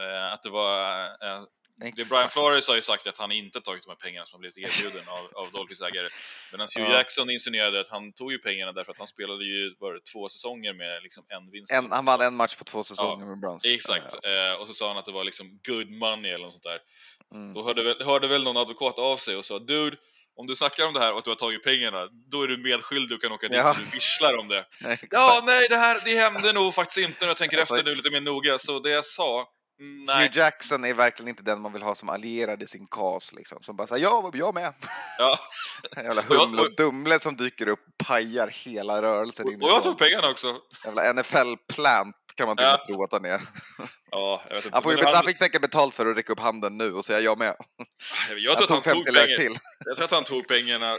Eh, 0.00 0.32
att 0.32 0.42
det 0.42 0.50
var... 0.50 1.04
Eh, 1.04 1.42
det 1.76 1.86
exakt. 1.86 2.08
Brian 2.10 2.28
Flores 2.28 2.68
har 2.68 2.74
ju 2.74 2.82
sagt 2.82 3.06
att 3.06 3.18
han 3.18 3.32
inte 3.32 3.60
tagit 3.60 3.82
de 3.82 3.88
här 3.90 3.96
pengarna 3.96 4.26
som 4.26 4.36
har 4.36 4.40
blivit 4.40 4.58
erbjuden 4.58 5.08
av, 5.08 5.44
av 5.44 5.50
Dolphins 5.50 5.80
ägare. 5.80 6.08
Medan 6.52 6.68
Hugh 6.76 6.90
Ja. 6.90 6.96
Jackson 6.96 7.30
insinuerade 7.30 7.80
att 7.80 7.88
han 7.88 8.12
tog 8.12 8.32
ju 8.32 8.38
pengarna 8.38 8.72
därför 8.72 8.92
att 8.92 8.98
han 8.98 9.06
spelade 9.06 9.44
ju 9.44 9.68
det, 9.70 10.00
två 10.12 10.28
säsonger 10.28 10.74
med 10.74 11.02
liksom 11.02 11.24
en 11.28 11.50
vinst. 11.50 11.72
En, 11.72 11.92
han 11.92 12.04
vann 12.04 12.20
en 12.20 12.34
match 12.36 12.56
på 12.56 12.64
två 12.64 12.84
säsonger 12.84 13.26
med 13.26 13.40
Browns. 13.40 13.64
Exakt, 13.64 14.14
eh, 14.24 14.60
och 14.60 14.66
så 14.66 14.74
sa 14.74 14.88
han 14.88 14.96
att 14.96 15.04
det 15.04 15.12
var 15.12 15.24
liksom 15.24 15.60
good 15.68 15.90
money 15.90 16.30
eller 16.30 16.44
något 16.44 16.52
sånt 16.52 16.62
där. 16.62 16.80
Mm. 17.34 17.52
Då 17.52 17.64
hörde 17.64 17.82
väl, 17.84 18.04
hörde 18.04 18.28
väl 18.28 18.44
någon 18.44 18.56
advokat 18.56 18.98
av 18.98 19.16
sig 19.16 19.36
och 19.36 19.44
sa 19.44 19.58
Dude, 19.58 19.96
om 20.36 20.46
du 20.46 20.56
snackar 20.56 20.86
om 20.86 20.94
det 20.94 21.00
här 21.00 21.12
och 21.12 21.18
att 21.18 21.24
du 21.24 21.30
har 21.30 21.36
tagit 21.36 21.64
pengarna, 21.64 22.08
då 22.30 22.42
är 22.42 22.48
du 22.48 22.56
medskyldig 22.62 23.14
och 23.16 23.22
kan 23.22 23.32
åka 23.32 23.48
dit 23.48 23.56
Ja. 23.56 23.74
så 23.74 23.80
du 23.80 23.84
visslar 23.84 24.38
om 24.38 24.48
det. 24.48 24.64
Ja, 25.10 25.42
nej, 25.46 25.66
det 25.70 25.76
här 25.76 26.00
det 26.04 26.16
hände 26.18 26.52
nog 26.52 26.74
faktiskt 26.74 26.98
inte 27.08 27.16
när 27.20 27.28
jag 27.28 27.36
tänker 27.36 27.58
efter 27.58 27.84
nu 27.84 27.94
lite 27.94 28.10
mer 28.10 28.20
noga, 28.20 28.58
så 28.58 28.78
det 28.78 28.90
jag 28.90 29.04
sa, 29.04 29.44
mm, 29.80 30.04
nej. 30.04 30.26
Hugh 30.26 30.38
Jackson 30.38 30.84
är 30.84 30.94
verkligen 30.94 31.28
inte 31.28 31.42
den 31.42 31.60
man 31.60 31.72
vill 31.72 31.82
ha 31.82 31.94
som 31.94 32.08
allierad 32.08 32.62
i 32.62 32.66
sin 32.66 32.86
kas 32.86 33.32
liksom. 33.32 33.62
Som 33.62 33.76
bara 33.76 33.86
säger 33.86 34.04
ja, 34.04 34.30
jag 34.34 34.54
med. 34.54 34.74
Ja. 35.18 35.38
Jävla 35.96 36.22
Och 36.28 36.36
Humle 36.36 36.62
och 36.62 36.76
Dumle 36.76 37.20
som 37.20 37.36
dyker 37.36 37.68
upp 37.68 37.84
pajar 38.06 38.48
hela 38.48 39.02
rörelsen 39.02 39.46
Och 39.46 39.52
inifrån. 39.52 39.70
jag 39.70 39.82
tog 39.82 39.98
pengarna 39.98 40.28
också. 40.28 40.56
Jävla 40.84 41.12
NFL-plant 41.12 42.16
kan 42.34 42.46
man 42.46 42.56
till 42.56 42.66
och 42.66 42.70
med 42.70 42.80
Ja. 42.80 42.84
tro 42.86 43.04
att 43.04 43.12
han 43.12 43.24
är. 43.24 43.40
Ja. 44.10 44.42
Han, 44.72 44.82
får 44.82 44.92
ju, 44.92 44.98
bet- 44.98 45.14
han 45.14 45.26
fick 45.26 45.38
säkert 45.38 45.62
betalt 45.62 45.94
för 45.94 46.06
att 46.06 46.16
räcka 46.16 46.32
upp 46.32 46.40
handen 46.40 46.76
nu 46.78 46.92
och 46.94 47.04
säga 47.04 47.20
jag 47.20 47.38
med. 47.38 47.56
jag, 48.30 48.38
Jag 48.38 48.58
tror 48.58 48.64
att 48.64 48.70
han 48.70 48.80
tog 48.82 48.94
tog 48.94 49.06
50 49.06 49.12
lök 49.12 49.24
pengar, 49.26 49.36
till. 49.36 49.58
jag 49.84 49.96
tror 49.96 50.04
att 50.04 50.12
han 50.12 50.24
tog 50.24 50.48
pengarna, 50.48 50.96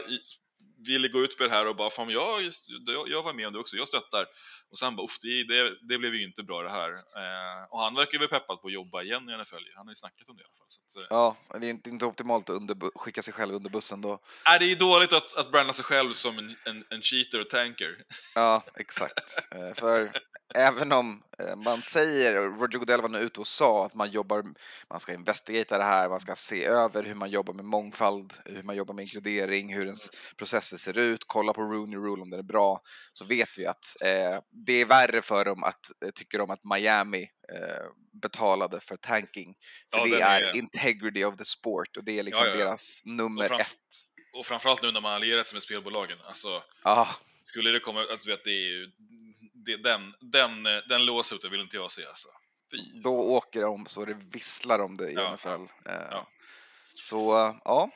ville 0.86 1.08
gå 1.08 1.20
ut 1.20 1.38
med 1.38 1.48
det 1.50 1.54
här 1.54 1.66
och 1.66 1.76
bara 1.76 1.90
fan 1.90 2.10
jag, 2.10 2.42
jag, 2.86 3.08
jag 3.08 3.22
var 3.22 3.32
med 3.32 3.46
om 3.46 3.52
det 3.52 3.58
också, 3.58 3.76
jag 3.76 3.88
stöttar. 3.88 4.26
Och 4.70 4.78
sen 4.78 4.96
bara 4.96 5.06
det, 5.22 5.44
det, 5.44 5.70
det 5.88 5.98
blev 5.98 6.14
ju 6.14 6.24
inte 6.24 6.42
bra 6.42 6.62
det 6.62 6.70
här. 6.70 6.90
Eh, 6.92 7.64
och 7.70 7.80
han 7.80 7.94
verkar 7.94 8.18
väl 8.18 8.28
peppad 8.28 8.60
på 8.60 8.66
att 8.68 8.72
jobba 8.72 9.02
igen 9.02 9.30
i 9.30 9.36
NFL, 9.42 9.54
han 9.76 9.86
har 9.86 9.90
ju 9.92 9.94
snackat 9.94 10.28
om 10.28 10.36
det 10.36 10.42
i 10.42 10.44
alla 10.44 10.54
fall. 10.58 10.66
Så 10.68 11.00
att, 11.00 11.04
eh, 11.04 11.06
Ja, 11.10 11.36
det 11.60 11.66
är 11.66 11.70
inte, 11.70 11.90
inte 11.90 12.04
optimalt 12.04 12.50
att 12.50 12.56
under, 12.56 12.76
skicka 12.98 13.22
sig 13.22 13.34
själv 13.34 13.54
under 13.54 13.70
bussen 13.70 14.00
då. 14.00 14.18
Nej, 14.48 14.58
det 14.58 14.64
är 14.64 14.68
ju 14.68 14.74
dåligt 14.74 15.12
att, 15.12 15.36
att 15.36 15.50
branda 15.52 15.72
sig 15.72 15.84
själv 15.84 16.12
som 16.12 16.38
en, 16.38 16.56
en, 16.64 16.84
en 16.90 17.02
cheater 17.02 17.40
och 17.40 17.50
tanker. 17.50 17.96
Ja, 18.34 18.62
exakt. 18.78 19.38
Eh, 19.54 19.74
För 19.74 20.10
även 20.54 20.92
om 20.92 21.22
eh, 21.38 21.56
man 21.56 21.82
säger, 21.82 22.34
Roger 22.34 22.78
Goodell 22.78 23.02
var 23.02 23.08
nu 23.08 23.18
ute 23.18 23.40
och 23.40 23.46
sa 23.46 23.86
att 23.86 23.94
man 23.94 24.10
jobbar, 24.10 24.44
man 24.90 25.00
ska 25.00 25.14
investigata 25.14 25.78
det 25.78 25.84
här, 25.84 26.08
man 26.08 26.20
ska 26.20 26.34
se 26.34 26.64
över 26.64 27.02
hur 27.02 27.14
man 27.14 27.30
jobbar 27.30 27.54
med 27.54 27.64
mångfald, 27.64 28.32
hur 28.44 28.62
man 28.62 28.76
jobbar 28.76 28.94
med 28.94 29.02
inkludering, 29.02 29.74
hur 29.74 29.84
ens 29.84 30.10
processer 30.36 30.76
ser 30.76 30.98
ut, 30.98 31.24
kolla 31.26 31.52
på 31.52 31.62
Rooney 31.62 31.96
Rule 31.98 32.22
om 32.22 32.30
den 32.30 32.38
är 32.40 32.44
bra, 32.44 32.80
så 33.12 33.24
vet 33.24 33.58
vi 33.58 33.66
att 33.66 33.96
eh, 34.00 34.40
det 34.66 34.72
är 34.72 34.86
värre 34.86 35.22
för 35.22 35.44
dem 35.44 35.64
att 35.64 35.80
eh, 36.04 36.10
tycker 36.14 36.38
de 36.38 36.50
att 36.50 36.64
Miami 36.64 37.22
eh, 37.22 37.84
betalade 38.22 38.80
för 38.80 38.96
tanking. 38.96 39.54
För 39.94 39.98
Ja, 39.98 40.04
det 40.16 40.20
är, 40.22 40.42
är- 40.42 40.56
integrity 40.56 41.24
of 41.24 41.36
the 41.36 41.44
sport 41.44 41.96
och 41.96 42.04
det 42.04 42.18
är 42.18 42.22
liksom 42.22 42.44
Ja, 42.44 42.50
ja, 42.50 42.56
deras 42.56 43.02
nummer 43.04 43.52
Och 43.52 43.60
ett. 43.60 43.68
Och 44.38 44.46
framförallt 44.46 44.82
nu 44.82 44.92
när 44.92 45.00
man 45.00 45.12
allierat 45.12 45.46
sig 45.46 45.54
med 45.56 45.62
spelbolagen. 45.62 46.18
Alltså, 46.26 46.62
Ah, 46.82 47.08
skulle 47.42 47.70
det 47.70 47.80
komma, 47.80 48.00
att 48.02 48.22
du 48.22 48.30
vet, 48.30 48.44
det 48.44 48.50
är 48.50 48.68
ju, 48.68 48.90
det, 49.66 49.76
den, 49.76 50.14
den, 50.20 50.66
eh, 50.66 50.82
den 50.88 51.04
låsuten 51.04 51.50
vill 51.50 51.60
inte 51.60 51.76
jag 51.76 51.92
se 51.92 52.06
alltså. 52.06 52.28
Fy. 52.70 53.00
då 53.02 53.18
åker 53.18 53.62
de 53.62 53.86
så 53.86 54.04
det 54.04 54.14
visslar 54.14 54.78
om 54.78 54.96
det 54.96 55.10
i 55.10 55.14
Ja, 55.14 55.34
NFL. 55.34 55.48
Eh, 55.48 56.06
ja. 56.10 56.26
Så 56.94 57.46
eh, 57.46 57.54
ja, 57.64 57.90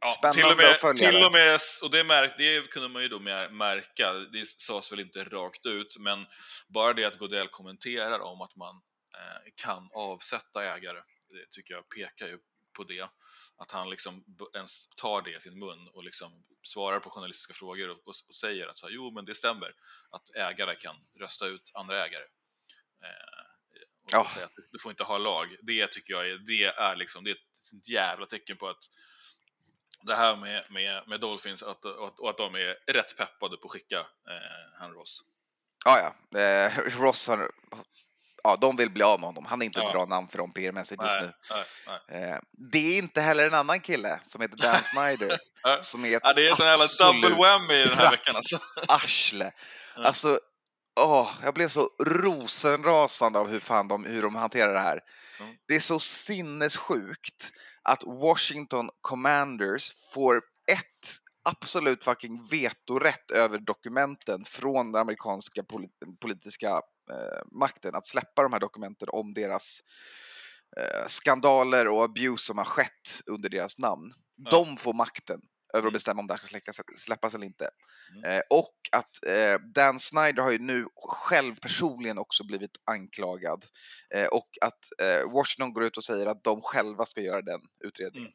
Ja, 0.00 0.10
Spännande 0.18 0.42
till 0.42 0.50
och 0.50 0.56
med, 0.56 0.70
att 0.70 0.80
följa 0.80 1.10
till 1.10 1.20
det. 1.20 1.26
och 1.26 1.32
med, 1.32 1.58
och 1.82 1.90
det, 1.90 2.04
märk, 2.04 2.34
det 2.38 2.70
kunde 2.70 2.88
man 2.88 3.02
ju 3.02 3.08
då 3.08 3.18
märka, 3.50 4.12
det 4.12 4.46
sades 4.46 4.92
väl 4.92 5.00
inte 5.00 5.24
rakt 5.24 5.66
ut, 5.66 5.96
men 5.98 6.26
bara 6.68 6.92
det 6.92 7.04
att 7.04 7.18
Godell 7.18 7.48
kommenterar 7.48 8.20
om 8.20 8.40
att 8.40 8.56
man 8.56 8.74
eh, 9.18 9.52
kan 9.64 9.88
avsätta 9.94 10.64
ägare, 10.64 10.98
det 11.28 11.50
tycker 11.50 11.74
jag 11.74 11.88
pekar 11.88 12.26
ju 12.26 12.38
på 12.76 12.84
det. 12.84 13.08
Att 13.56 13.70
han 13.70 13.90
liksom 13.90 14.24
ens 14.54 14.88
tar 14.88 15.22
det 15.22 15.36
i 15.36 15.40
sin 15.40 15.58
mun 15.58 15.88
och 15.94 16.04
liksom 16.04 16.44
svarar 16.62 17.00
på 17.00 17.10
journalistiska 17.10 17.54
frågor 17.54 17.88
och, 17.90 17.96
och, 17.98 18.14
och 18.28 18.34
säger 18.34 18.66
att 18.66 18.78
så 18.78 18.86
här, 18.86 18.94
jo 18.94 19.10
men 19.10 19.24
det 19.24 19.34
stämmer 19.34 19.74
att 20.10 20.36
ägare 20.36 20.76
kan 20.76 20.96
rösta 21.20 21.46
ut 21.46 21.70
andra 21.74 22.04
ägare. 22.06 22.24
Eh, 23.02 23.46
och 24.04 24.10
Ja. 24.12 24.24
säga 24.34 24.46
att 24.46 24.52
du 24.72 24.78
får 24.78 24.90
inte 24.92 25.04
ha 25.04 25.18
lag. 25.18 25.56
Det 25.62 25.86
tycker 25.92 26.12
jag 26.12 26.30
är, 26.30 26.38
det 26.38 26.64
är 26.64 26.96
liksom, 26.96 27.24
det 27.24 27.30
är 27.30 27.34
ett 27.34 27.88
jävla 27.88 28.26
tecken 28.26 28.56
på 28.56 28.68
att 28.68 28.82
det 30.02 30.14
här 30.14 30.36
med, 30.36 30.64
med, 30.70 31.08
med 31.08 31.20
Dolphins 31.20 31.62
att, 31.62 31.84
och, 31.84 32.20
och 32.20 32.30
att 32.30 32.38
de 32.38 32.54
är 32.54 32.92
rätt 32.92 33.16
peppade 33.16 33.56
på 33.56 33.66
att 33.66 33.72
skicka 33.72 33.98
eh, 33.98 34.78
han 34.78 34.92
Ross. 34.92 35.24
ja, 35.84 36.14
ja. 36.32 36.40
Eh, 36.40 36.78
Ross 37.00 37.28
har, 37.28 37.50
ja, 38.46 38.56
de 38.56 38.76
vill 38.76 38.90
bli 38.90 39.02
av 39.02 39.20
med 39.20 39.28
honom. 39.28 39.44
Han 39.46 39.62
är 39.62 39.66
inte 39.66 39.80
Ja. 39.80 39.86
ett 39.86 39.92
bra 39.92 40.04
namn 40.06 40.28
för 40.28 40.38
dem 40.38 40.52
PR-mässigt 40.52 41.02
just 41.02 41.20
nu. 41.20 41.32
nej, 41.50 41.64
nej. 42.08 42.30
Eh, 42.30 42.38
det 42.52 42.78
är 42.94 42.98
inte 42.98 43.20
heller 43.20 43.46
en 43.46 43.54
annan 43.54 43.80
kille 43.80 44.20
som 44.22 44.40
heter 44.40 44.56
Dan 44.56 44.82
Snyder 44.82 45.38
som 45.80 46.04
är 46.04 46.20
Ja, 46.22 46.32
det 46.32 46.46
är 46.48 46.54
sån 46.54 46.66
jävla 46.66 46.86
double 46.98 47.36
whammy 47.36 47.74
den 47.84 47.98
här 47.98 48.10
veckan 48.10 48.36
alltså. 48.36 48.58
arsle. 48.88 49.52
Alltså, 49.96 50.40
åh, 51.00 51.30
jag 51.42 51.54
blev 51.54 51.68
så 51.68 51.90
rosenrasande 52.04 53.38
av 53.38 53.48
hur 53.48 53.60
fan 53.60 53.88
de, 53.88 54.04
hur 54.04 54.22
de 54.22 54.34
hanterar 54.34 54.72
det 54.74 54.80
här. 54.80 55.00
Mm. 55.40 55.54
Det 55.68 55.74
är 55.74 55.80
så 55.80 55.98
sinnessjukt 55.98 57.50
att 57.82 58.02
Washington 58.04 58.90
Commanders 59.00 59.90
får 60.14 60.36
ett 60.72 60.82
absolut 61.48 62.04
fucking 62.04 62.46
vetorätt 62.50 63.30
över 63.30 63.58
dokumenten 63.58 64.44
från 64.44 64.92
den 64.92 65.00
amerikanska 65.00 65.62
polit- 65.62 66.18
politiska 66.20 66.80
makten 67.52 67.94
att 67.94 68.06
släppa 68.06 68.42
de 68.42 68.52
här 68.52 68.60
dokumenten 68.60 69.08
om 69.12 69.34
deras 69.34 69.80
eh, 70.76 71.06
skandaler 71.06 71.88
och 71.88 72.04
abuse 72.04 72.44
som 72.44 72.58
har 72.58 72.64
skett 72.64 73.20
under 73.26 73.48
deras 73.48 73.78
namn. 73.78 74.12
Ja. 74.36 74.50
De 74.50 74.76
får 74.76 74.92
makten 74.94 75.40
över 75.74 75.80
Mm. 75.82 75.86
att 75.88 75.92
bestämma 75.92 76.20
om 76.20 76.26
det 76.26 76.32
här 76.34 76.38
ska 76.38 76.46
släckas, 76.46 76.80
släppas 76.96 77.34
eller 77.34 77.46
inte. 77.46 77.70
Mm. 78.16 78.24
Eh, 78.30 78.42
och 78.50 78.74
att 78.92 79.24
eh, 79.26 79.58
Dan 79.74 80.00
Snyder 80.00 80.42
har 80.42 80.50
ju 80.50 80.58
nu 80.58 80.86
själv 80.94 81.54
personligen 81.54 82.18
också 82.18 82.44
blivit 82.44 82.70
anklagad. 82.84 83.64
Eh, 84.14 84.26
och 84.26 84.48
att 84.60 84.78
eh, 85.02 85.32
Washington 85.32 85.72
går 85.72 85.84
ut 85.84 85.96
och 85.96 86.04
säger 86.04 86.26
att 86.26 86.44
de 86.44 86.60
själva 86.62 87.06
ska 87.06 87.20
göra 87.20 87.42
den 87.42 87.60
utredningen. 87.84 88.32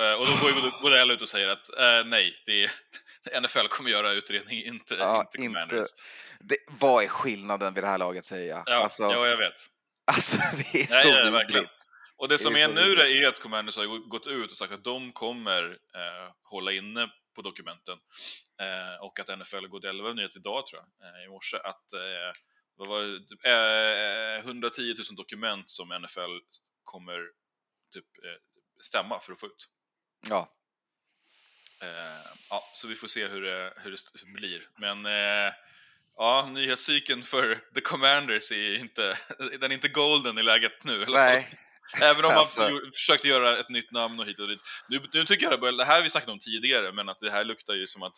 Eh, 0.00 0.12
Och 0.20 0.26
då 0.26 0.32
går 0.40 0.50
ju 0.50 0.70
Godell 0.82 1.10
ut 1.10 1.22
och 1.22 1.28
säger 1.28 1.48
att 1.48 1.68
eh, 1.78 2.04
nej, 2.08 2.34
det 2.46 2.64
är, 2.64 2.70
NFL 3.40 3.68
kommer 3.70 3.90
göra 3.90 4.10
utredning, 4.12 4.64
inte, 4.64 4.94
Ja, 4.94 5.20
inte 5.20 5.42
inte- 5.44 5.60
Commanders. 5.60 5.86
Det, 6.42 6.56
vad 6.66 7.04
är 7.04 7.08
skillnaden 7.08 7.74
vid 7.74 7.84
det 7.84 7.88
här 7.88 7.98
laget 7.98 8.24
säger 8.24 8.48
jag? 8.48 8.62
Ja, 8.66 8.74
alltså, 8.74 9.02
ja, 9.02 9.26
jag 9.26 9.36
vet. 9.36 9.54
alltså 10.12 10.36
det 10.56 10.80
är 10.80 10.88
Nej, 10.90 11.02
så 11.02 11.08
ja, 11.08 11.44
vidrigt. 11.48 11.72
Och 12.16 12.28
det 12.28 12.38
som 12.38 12.52
Det 12.52 12.60
är 12.60 12.64
är 12.64 12.68
så 12.68 12.74
nu 12.74 12.94
det 12.94 13.10
är 13.10 13.28
att 13.28 13.40
Commanders 13.40 13.76
har 13.76 14.08
gått 14.08 14.26
ut 14.26 14.50
och 14.52 14.58
sagt 14.58 14.72
att 14.72 14.84
de 14.84 15.12
kommer 15.12 15.70
eh, 15.70 16.32
hålla 16.42 16.72
inne 16.72 17.08
på 17.34 17.42
dokumenten. 17.42 17.98
Eh, 18.60 19.04
och 19.04 19.20
att 19.20 19.38
NFL 19.38 19.66
Godell 19.66 20.02
var 20.02 20.14
nyhet 20.14 20.36
idag, 20.36 20.66
tror 20.66 20.82
jag, 20.82 21.08
eh, 21.08 21.24
i 21.24 21.28
morse, 21.28 21.56
att 21.56 21.92
eh, 21.92 22.32
vad 22.76 22.88
var 22.88 23.02
det, 23.02 23.26
typ, 23.26 23.44
eh, 23.44 24.50
110 24.50 24.94
000 25.10 25.16
dokument 25.16 25.70
som 25.70 25.88
NFL 25.88 26.38
kommer 26.84 27.18
typ 27.92 28.06
eh, 28.24 28.40
stämma 28.80 29.20
för 29.20 29.32
att 29.32 29.40
få 29.40 29.46
ut. 29.46 29.68
Ja. 30.28 30.52
Eh, 31.82 32.32
ja, 32.50 32.62
så 32.74 32.88
vi 32.88 32.94
får 32.94 33.08
se 33.08 33.26
hur 33.28 33.42
det, 33.42 33.72
hur 33.76 33.90
det 33.90 34.32
blir. 34.34 34.68
Men 34.76 35.06
eh, 35.06 35.52
ja, 36.16 36.48
nyhetscykeln 36.52 37.22
för 37.22 37.54
The 37.74 37.80
Commanders 37.80 38.52
är 38.52 38.78
inte, 38.78 39.16
den 39.60 39.70
är 39.70 39.74
inte 39.74 39.88
golden 39.88 40.38
i 40.38 40.42
läget 40.42 40.84
nu. 40.84 41.04
Nej, 41.08 41.58
Även 42.00 42.24
om 42.24 42.28
man 42.30 42.38
Alltså. 42.38 42.60
för- 42.62 42.90
försökte 42.94 43.28
göra 43.28 43.58
ett 43.58 43.68
nytt 43.68 43.90
namn 43.92 44.20
och 44.20 44.26
hit 44.26 44.38
och 44.40 44.48
dit. 44.48 44.60
Nu, 44.88 45.00
nu 45.12 45.24
tycker 45.24 45.44
jag 45.44 45.52
det 45.52 45.58
börjar, 45.58 45.72
det 45.78 45.84
här 45.84 46.02
vi 46.02 46.10
snackat 46.10 46.28
om 46.28 46.38
tidigare, 46.38 46.92
men 46.92 47.08
att 47.08 47.20
det 47.20 47.30
här 47.30 47.44
luktar 47.44 47.74
ju 47.74 47.86
som 47.86 48.02
att 48.02 48.12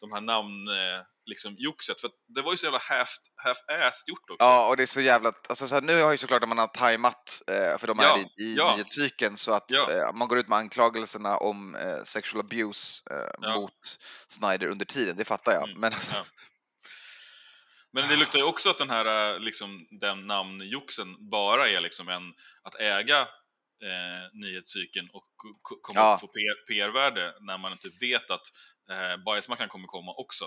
de 0.00 0.12
här 0.12 0.20
namn, 0.20 0.68
eh, 0.68 1.02
liksom 1.26 1.54
joxet, 1.58 2.00
för 2.00 2.10
det 2.34 2.42
var 2.42 2.50
ju 2.52 2.56
så 2.56 2.66
jävla 2.66 2.78
half- 2.78 3.28
half-assed 3.44 4.08
gjort 4.08 4.30
också. 4.30 4.36
ja 4.44 4.68
och 4.68 4.76
det 4.76 4.82
är 4.82 4.86
så 4.86 5.00
jävla... 5.00 5.32
Alltså, 5.48 5.68
så 5.68 5.74
här, 5.74 5.82
nu 5.82 6.02
har 6.02 6.10
ju 6.12 6.18
såklart 6.18 6.48
man 6.48 6.58
har 6.58 6.66
tajmat 6.66 7.42
eh, 7.50 7.78
för 7.78 7.86
de 7.86 7.98
Ja, 7.98 8.16
är 8.16 8.20
i, 8.20 8.44
i 8.44 8.54
ja. 8.56 8.72
nyhetscykeln 8.76 9.36
så 9.36 9.52
att 9.52 9.64
Ja. 9.68 9.90
eh, 9.92 10.12
man 10.12 10.28
går 10.28 10.38
ut 10.38 10.48
med 10.48 10.58
anklagelserna 10.58 11.36
om 11.36 11.76
sexual 12.04 12.40
abuse 12.44 13.02
mot 13.54 13.72
Snyder 14.28 14.66
under 14.66 14.84
tiden, 14.84 15.16
det 15.16 15.24
fattar 15.24 15.52
jag. 15.52 15.68
Mm, 15.68 15.80
Men 15.80 15.92
alltså. 15.92 16.14
Men 18.00 18.08
det 18.08 18.16
luktar 18.16 18.38
ju 18.38 18.44
också 18.44 18.70
att 18.70 18.78
den 18.78 18.90
här, 18.90 19.34
eh, 19.34 19.40
liksom, 19.40 19.86
den 19.90 20.26
namnjoxen 20.26 21.30
bara 21.30 21.68
är 21.68 21.80
liksom 21.80 22.08
en, 22.08 22.22
att 22.62 22.74
äga 22.80 23.20
eh, 23.82 24.24
nyhetscykeln 24.32 25.08
och 25.12 25.24
ko- 25.36 25.58
ko- 25.62 25.80
komma 25.82 26.00
Ja. 26.00 26.14
att 26.14 26.20
få 26.20 26.26
PR- 26.26 26.66
PR-värde 26.68 27.34
när 27.40 27.58
man 27.58 27.72
inte 27.72 27.88
vet 28.00 28.30
att 28.30 28.46
eh, 28.90 29.16
bajsmackan 29.24 29.68
kommer 29.68 29.86
komma 29.86 30.12
också. 30.16 30.44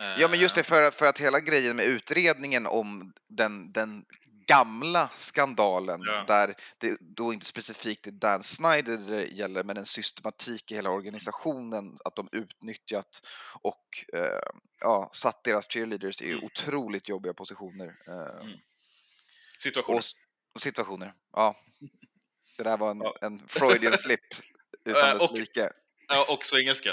Eh, 0.00 0.20
Ja, 0.20 0.28
men 0.28 0.40
just 0.40 0.54
det, 0.54 0.62
för, 0.62 0.82
att- 0.82 0.94
för 0.94 1.06
att 1.06 1.18
hela 1.18 1.40
grejen 1.40 1.76
med 1.76 1.84
utredningen 1.86 2.66
om 2.66 3.12
den, 3.28 3.72
den 3.72 4.04
gamla 4.48 5.10
skandalen 5.14 6.00
Ja. 6.06 6.24
där 6.26 6.54
det 6.78 6.96
då 7.00 7.32
inte 7.32 7.46
specifikt 7.46 8.06
är 8.06 8.10
Dan 8.10 8.42
Snyder 8.42 8.96
det 8.96 9.24
gäller, 9.24 9.64
men 9.64 9.76
en 9.76 9.86
systematik 9.86 10.72
i 10.72 10.74
hela 10.74 10.90
organisationen, 10.90 11.98
att 12.04 12.14
de 12.16 12.28
utnyttjat 12.32 13.26
och 13.62 14.04
eh, 14.14 14.38
ja, 14.80 15.10
satt 15.12 15.44
deras 15.44 15.66
cheerleaders 15.68 16.22
i 16.22 16.32
Mm. 16.32 16.44
otroligt 16.44 17.08
jobbiga 17.08 17.34
positioner. 17.34 17.96
Eh, 18.08 18.40
Mm. 18.44 18.58
Situationen. 19.58 20.02
och, 20.54 20.60
situationer. 20.60 21.12
Ja. 21.32 21.56
Det 22.56 22.62
där 22.62 22.76
var 22.76 22.90
en, 22.90 23.00
Ja. 23.00 23.14
en 23.20 23.48
Freudian 23.48 23.98
slip 23.98 24.20
utan 24.84 25.18
dess 25.18 25.30
och- 25.30 25.38
like. 25.38 25.70
Ja, 26.08 26.26
också 26.28 26.58
engelska. 26.58 26.90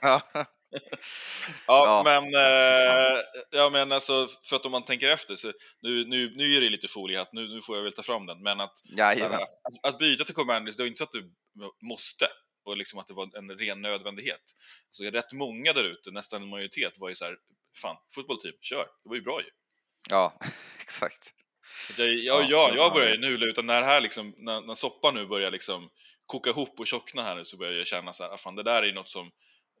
Ja. 0.00 0.20
Ja, 1.66 1.84
Ja. 1.86 2.02
men, 2.04 2.34
eh, 2.34 3.20
ja, 3.50 3.70
men 3.70 3.92
alltså, 3.92 4.28
för 4.42 4.56
att 4.56 4.66
om 4.66 4.72
man 4.72 4.84
tänker 4.84 5.08
efter, 5.08 5.34
så 5.34 5.52
nu, 5.82 6.04
nu, 6.04 6.32
nu 6.36 6.56
är 6.56 6.60
det 6.60 6.70
lite 6.70 6.88
foliehatt, 6.88 7.32
nu, 7.32 7.48
nu 7.48 7.60
får 7.62 7.76
jag 7.76 7.82
väl 7.84 7.92
ta 7.92 8.02
fram 8.02 8.26
den, 8.26 8.42
men 8.42 8.60
att, 8.60 8.78
så 8.78 8.96
här, 8.96 9.14
Jajamän. 9.14 9.40
att, 9.40 9.92
att 9.92 9.98
byta 9.98 10.24
till 10.24 10.34
Commanders, 10.34 10.76
det 10.76 10.82
är 10.82 10.86
inte 10.86 10.98
så 10.98 11.04
att 11.04 11.12
du 11.12 11.32
måste, 11.82 12.26
och 12.64 12.76
liksom 12.76 12.98
att 12.98 13.06
det 13.06 13.14
var 13.14 13.38
en 13.38 13.50
ren 13.50 13.82
nödvändighet. 13.82 14.42
Så 14.90 15.04
rätt 15.04 15.32
många 15.32 15.72
där 15.72 15.84
ute, 15.84 16.10
nästan 16.10 16.42
en 16.42 16.48
majoritet, 16.48 16.92
var 16.96 17.08
ju 17.08 17.14
så 17.14 17.24
här, 17.24 17.36
fan, 17.76 17.96
fotbollsteam, 18.14 18.54
kör, 18.60 18.86
det 19.02 19.08
var 19.08 19.16
ju 19.16 19.22
bra 19.22 19.40
ju. 19.40 19.48
Ja, 20.10 20.38
exakt. 20.80 21.32
Så 21.86 22.02
jag, 22.02 22.08
ja, 22.08 22.16
Ja, 22.22 22.40
ja, 22.40 22.68
ja, 22.68 22.74
jag 22.76 22.92
börjar 22.92 23.10
ju 23.14 23.20
nu 23.20 23.36
luta, 23.36 23.62
när, 23.62 23.82
här 23.82 24.00
liksom, 24.00 24.34
när, 24.36 24.60
när 24.60 24.74
soppan 24.74 25.14
nu 25.14 25.26
börjar 25.26 25.50
liksom 25.50 25.90
koka 26.26 26.50
ihop 26.50 26.80
och 26.80 26.86
tjockna 26.86 27.22
här 27.22 27.36
nu 27.36 27.44
så 27.44 27.56
börjar 27.56 27.72
jag 27.72 27.86
känna 27.86 28.12
så 28.12 28.22
här, 28.22 28.30
ah, 28.30 28.36
fan 28.36 28.56
det 28.56 28.62
där 28.62 28.82
är 28.82 28.92
något 28.92 29.08
som 29.08 29.30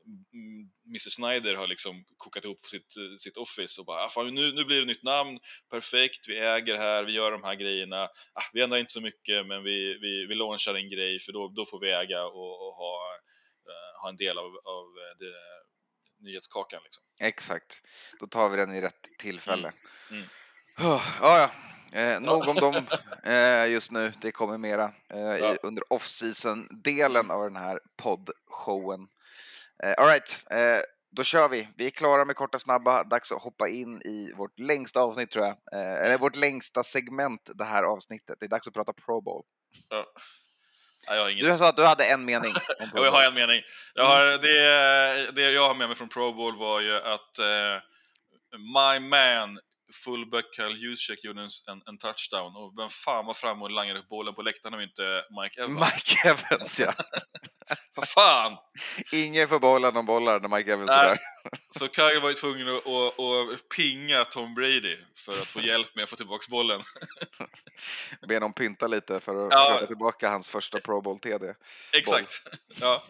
mm, 0.06 0.70
Mr 0.86 1.10
Snyder 1.10 1.54
har 1.54 1.66
liksom 1.66 2.04
kokat 2.16 2.44
ihop 2.44 2.62
på 2.62 2.68
sitt, 2.68 2.94
sitt 3.18 3.36
office 3.36 3.80
och 3.80 3.86
bara, 3.86 4.04
ah, 4.04 4.08
fan, 4.08 4.34
nu, 4.34 4.52
nu 4.52 4.64
blir 4.64 4.80
det 4.80 4.86
nytt 4.86 5.02
namn, 5.02 5.38
perfekt, 5.70 6.28
vi 6.28 6.38
äger 6.38 6.76
här, 6.76 7.04
vi 7.04 7.12
gör 7.12 7.30
de 7.30 7.44
här 7.44 7.54
grejerna, 7.54 8.02
ah, 8.32 8.42
vi 8.52 8.62
ändrar 8.62 8.78
inte 8.78 8.92
så 8.92 9.00
mycket 9.00 9.46
men 9.46 9.64
vi, 9.64 9.98
vi, 10.00 10.26
vi 10.26 10.34
launchar 10.34 10.74
en 10.74 10.90
grej 10.90 11.20
för 11.20 11.32
då, 11.32 11.48
då 11.48 11.64
får 11.66 11.80
vi 11.80 11.90
äga 11.90 12.24
och, 12.24 12.68
och 12.68 12.74
ha, 12.74 12.98
eh, 13.68 14.02
ha 14.02 14.08
en 14.08 14.16
del 14.16 14.38
av, 14.38 14.44
av 14.64 14.84
eh, 14.84 15.18
det, 15.18 15.34
nyhetskakan 16.24 16.80
liksom. 16.84 17.02
Exakt. 17.20 17.82
Då 18.20 18.26
tar 18.26 18.48
vi 18.48 18.56
den 18.56 18.74
i 18.74 18.80
rätt 18.80 19.08
tillfälle. 19.18 19.72
Mm. 20.10 20.22
Mm. 20.80 20.92
Oh, 20.92 21.02
ja, 21.20 21.38
ja. 21.38 21.50
Eh, 22.00 22.20
nog 22.20 22.48
om 22.48 22.56
dem 22.56 22.86
eh, 23.24 23.72
just 23.72 23.90
nu. 23.90 24.12
Det 24.20 24.32
kommer 24.32 24.58
mera 24.58 24.92
eh, 25.10 25.20
Ja. 25.20 25.54
i, 25.54 25.58
under 25.62 25.92
off-season-delen 25.92 27.30
av 27.30 27.42
den 27.44 27.56
här 27.56 27.80
poddshowen. 27.96 29.08
Eh, 29.82 29.94
all 29.98 30.06
right, 30.06 30.44
eh, 30.50 30.82
då 31.16 31.24
kör 31.24 31.48
vi. 31.48 31.68
Vi 31.76 31.86
är 31.86 31.90
klara 31.90 32.24
med 32.24 32.36
korta 32.36 32.58
snabba. 32.58 33.04
Dags 33.04 33.32
att 33.32 33.42
hoppa 33.42 33.68
in 33.68 34.02
i 34.02 34.32
vårt 34.36 34.58
längsta 34.58 35.00
avsnitt 35.00 35.30
tror 35.30 35.44
jag. 35.44 35.56
Eh, 35.72 36.06
eller 36.06 36.18
vårt 36.18 36.36
längsta 36.36 36.84
segment 36.84 37.50
det 37.54 37.64
här 37.64 37.82
avsnittet. 37.82 38.36
Det 38.40 38.46
är 38.46 38.50
dags 38.50 38.68
att 38.68 38.74
prata 38.74 38.92
Pro 38.92 39.20
Bowl. 39.20 39.42
Ja. 39.88 40.04
Nej. 41.08 41.34
Du 41.34 41.58
sa 41.58 41.68
att 41.68 41.76
du 41.76 41.84
hade 41.84 42.04
en 42.04 42.24
mening. 42.24 42.52
Jag 42.94 43.10
har 43.10 43.24
en 43.24 43.34
mening. 43.34 43.62
Jag 43.94 44.04
har, 44.04 44.24
det, 44.24 45.32
det 45.32 45.50
jag 45.50 45.68
har 45.68 45.74
med 45.74 45.88
mig 45.88 45.96
från 45.96 46.08
Pro 46.08 46.32
Bowl 46.32 46.56
var 46.56 46.80
ju 46.80 46.96
att 46.96 47.38
eh, 47.38 47.82
my 48.58 49.08
man, 49.08 49.58
fullback 49.92 50.44
Kyle 50.56 50.76
Juszczyk 50.76 51.24
gjorde 51.24 51.40
en, 51.40 51.82
en, 51.86 51.98
touchdown 51.98 52.56
och 52.56 52.78
vem 52.78 52.88
fan 52.88 53.26
var 53.26 53.34
framme 53.34 53.62
och 53.64 53.70
langade 53.70 54.02
bollen 54.10 54.34
på 54.34 54.42
läktaren 54.42 54.74
om 54.74 54.80
inte 54.80 55.24
Mike 55.42 55.62
Evans? 55.62 55.80
Mike 55.80 56.28
Evans 56.28 56.80
ja. 56.80 56.94
Vad 57.96 58.08
fan! 58.08 58.56
Ingen 59.12 59.48
får 59.48 59.60
behålla 59.60 59.90
någon 59.90 60.06
bollar 60.06 60.40
när 60.40 60.48
Mike 60.48 60.72
Evans 60.72 60.90
är 60.90 61.04
där. 61.04 61.18
Så 61.70 61.88
Kyle 61.88 62.20
var 62.20 62.28
ju 62.28 62.34
tvungen 62.34 62.68
att, 62.68 62.86
att, 62.86 63.18
att 63.18 63.68
pinga 63.76 64.24
Tom 64.24 64.54
Brady 64.54 64.96
för 65.16 65.32
att 65.32 65.48
få 65.48 65.60
hjälp 65.62 65.94
med 65.94 66.02
att 66.02 66.10
få 66.10 66.16
tillbaka 66.16 66.46
bollen. 66.50 66.82
Be 68.28 68.34
honom 68.34 68.52
pynta 68.52 68.86
lite 68.86 69.20
för 69.20 69.46
att 69.46 69.52
Ja. 69.52 69.66
försöka 69.66 69.86
tillbaka 69.86 70.28
hans 70.28 70.48
första 70.48 70.80
Pro 70.80 71.00
Bowl 71.00 71.18
TD. 71.18 71.54
Exakt. 71.92 72.42
Ja. 72.80 73.04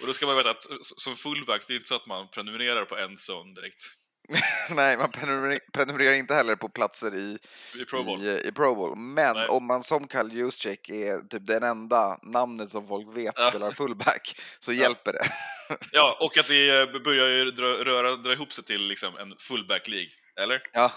Och 0.00 0.06
då 0.06 0.12
ska 0.12 0.26
man 0.26 0.36
veta 0.36 0.50
att 0.50 0.66
som 0.82 1.16
fullback, 1.16 1.66
det 1.66 1.72
är 1.72 1.76
inte 1.76 1.88
så 1.88 1.94
att 1.94 2.06
man 2.06 2.28
prenumererar 2.28 2.84
på 2.84 2.96
en 2.96 3.16
zone 3.16 3.54
direkt 3.54 3.99
Nej, 4.70 4.96
man 4.96 5.10
prenumer- 5.10 5.60
prenumererar 5.72 6.14
inte 6.14 6.34
heller 6.34 6.56
på 6.56 6.68
platser 6.68 7.14
i 7.14 7.38
i 7.80 7.84
Pro 7.84 8.02
Bowl. 8.04 8.24
I, 8.24 8.40
i 8.48 8.52
Pro 8.52 8.74
Bowl. 8.74 8.96
Men 8.96 9.36
Nej. 9.36 9.48
om 9.48 9.64
man 9.66 9.82
som 9.82 10.08
Kyle 10.08 10.32
Juszczyk 10.32 10.88
är 10.88 11.18
typ 11.28 11.46
den 11.46 11.62
enda 11.62 12.18
namnet 12.22 12.70
som 12.70 12.86
folk 12.88 13.16
vet 13.16 13.34
Ja. 13.36 13.48
spelar 13.50 13.70
fullback 13.70 14.40
så 14.60 14.72
Ja. 14.72 14.82
hjälper 14.82 15.12
det. 15.12 15.32
Ja, 15.92 16.16
och 16.20 16.38
att 16.38 16.48
det 16.48 16.80
eh, 16.80 17.00
börjar 17.02 17.28
ju 17.28 17.50
dra, 17.50 17.66
röra, 17.66 18.16
dra 18.16 18.32
ihop 18.32 18.52
sig 18.52 18.64
till 18.64 18.82
liksom 18.86 19.16
en 19.16 19.34
fullback 19.38 19.88
League, 19.88 20.10
eller? 20.40 20.62
Ja, 20.72 20.92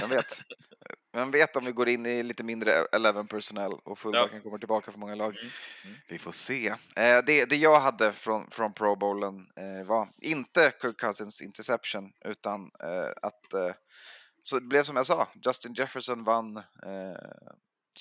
vem 0.00 0.10
vet. 0.10 0.40
Vem 1.12 1.30
vet 1.30 1.56
om 1.56 1.64
vi 1.64 1.72
går 1.72 1.88
in 1.88 2.06
i 2.06 2.22
lite 2.22 2.44
mindre 2.44 2.72
11 2.92 3.24
personnel 3.24 3.72
och 3.72 3.98
fullbacken 3.98 4.42
kommer 4.42 4.58
tillbaka 4.58 4.92
för 4.92 4.98
många 4.98 5.14
lag. 5.14 5.36
Mm, 5.36 5.50
mm. 5.84 5.96
Vi 6.08 6.18
får 6.18 6.32
se. 6.32 6.68
Eh, 6.96 7.18
det, 7.26 7.44
det 7.44 7.56
jag 7.56 7.80
hade 7.80 8.12
från, 8.12 8.50
från 8.50 8.72
Pro 8.72 8.96
Bowlen 8.96 9.46
eh, 9.56 9.86
var 9.86 10.08
inte 10.18 10.72
Kirk 10.82 11.00
Cousins 11.00 11.40
interception 11.42 12.12
utan 12.24 12.70
eh, 12.82 13.12
att 13.22 13.52
eh, 13.52 13.74
så 14.42 14.58
det 14.58 14.66
blev 14.66 14.82
som 14.82 14.96
jag 14.96 15.06
sa, 15.06 15.28
Justin 15.46 15.74
Jefferson 15.74 16.24
vann 16.24 16.56
eh, 16.56 16.62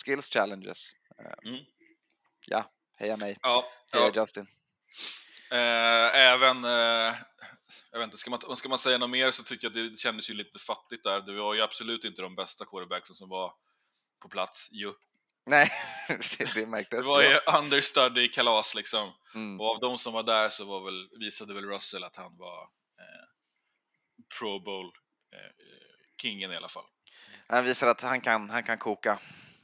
skills 0.05 0.29
challenges. 0.29 0.91
Eh, 1.19 1.49
Mm. 1.51 1.65
Ja, 2.45 2.71
heja 2.97 3.17
mig. 3.17 3.37
Ja, 3.41 3.65
Heja 3.93 4.11
ja. 4.13 4.21
Justin. 4.21 4.47
Även, 5.51 6.65
jag 7.91 7.99
vet 7.99 8.05
inte, 8.05 8.17
ska 8.17 8.29
man, 8.29 8.55
ska 8.55 8.69
man 8.69 8.77
säga 8.77 8.97
något 8.97 9.09
mer 9.09 9.31
så 9.31 9.43
tycker 9.43 9.67
jag 9.67 9.77
att 9.77 9.91
det 9.91 9.97
kändes 9.99 10.29
ju 10.29 10.33
lite 10.33 10.59
fattigt 10.59 11.03
där. 11.03 11.21
Det 11.21 11.41
var 11.41 11.53
ju 11.53 11.61
absolut 11.61 12.03
inte 12.03 12.21
de 12.21 12.35
bästa 12.35 12.65
quarterbacksen 12.65 13.15
som 13.15 13.29
var 13.29 13.53
på 14.21 14.29
plats 14.29 14.69
ju. 14.71 14.93
Nej, 15.45 15.71
det, 16.07 16.37
det 16.37 16.53
Det 16.53 16.67
märktes. 16.67 17.05
var 17.05 17.21
ja. 17.21 17.29
ju 17.29 17.57
understudy 17.59 18.27
kalas 18.27 18.75
liksom. 18.75 19.13
Mm. 19.35 19.59
Och 19.59 19.75
av 19.75 19.79
de 19.79 19.97
som 19.97 20.13
var 20.13 20.23
där 20.23 20.49
så 20.49 20.65
var 20.65 20.85
väl, 20.85 21.09
visade 21.19 21.53
väl 21.53 21.65
Russell 21.65 22.03
att 22.03 22.15
han 22.15 22.37
var 22.37 22.61
eh, 22.99 23.25
Pro 24.39 24.59
Bowl 24.59 24.85
eh, 25.35 25.65
kingen 26.21 26.51
i 26.51 26.55
alla 26.55 26.69
fall. 26.69 26.85
Han 27.47 27.65
visar 27.65 27.87
att 27.87 28.01
han 28.01 28.21
kan, 28.21 28.49
han 28.49 28.63
kan 28.63 28.77
koka. 28.77 29.19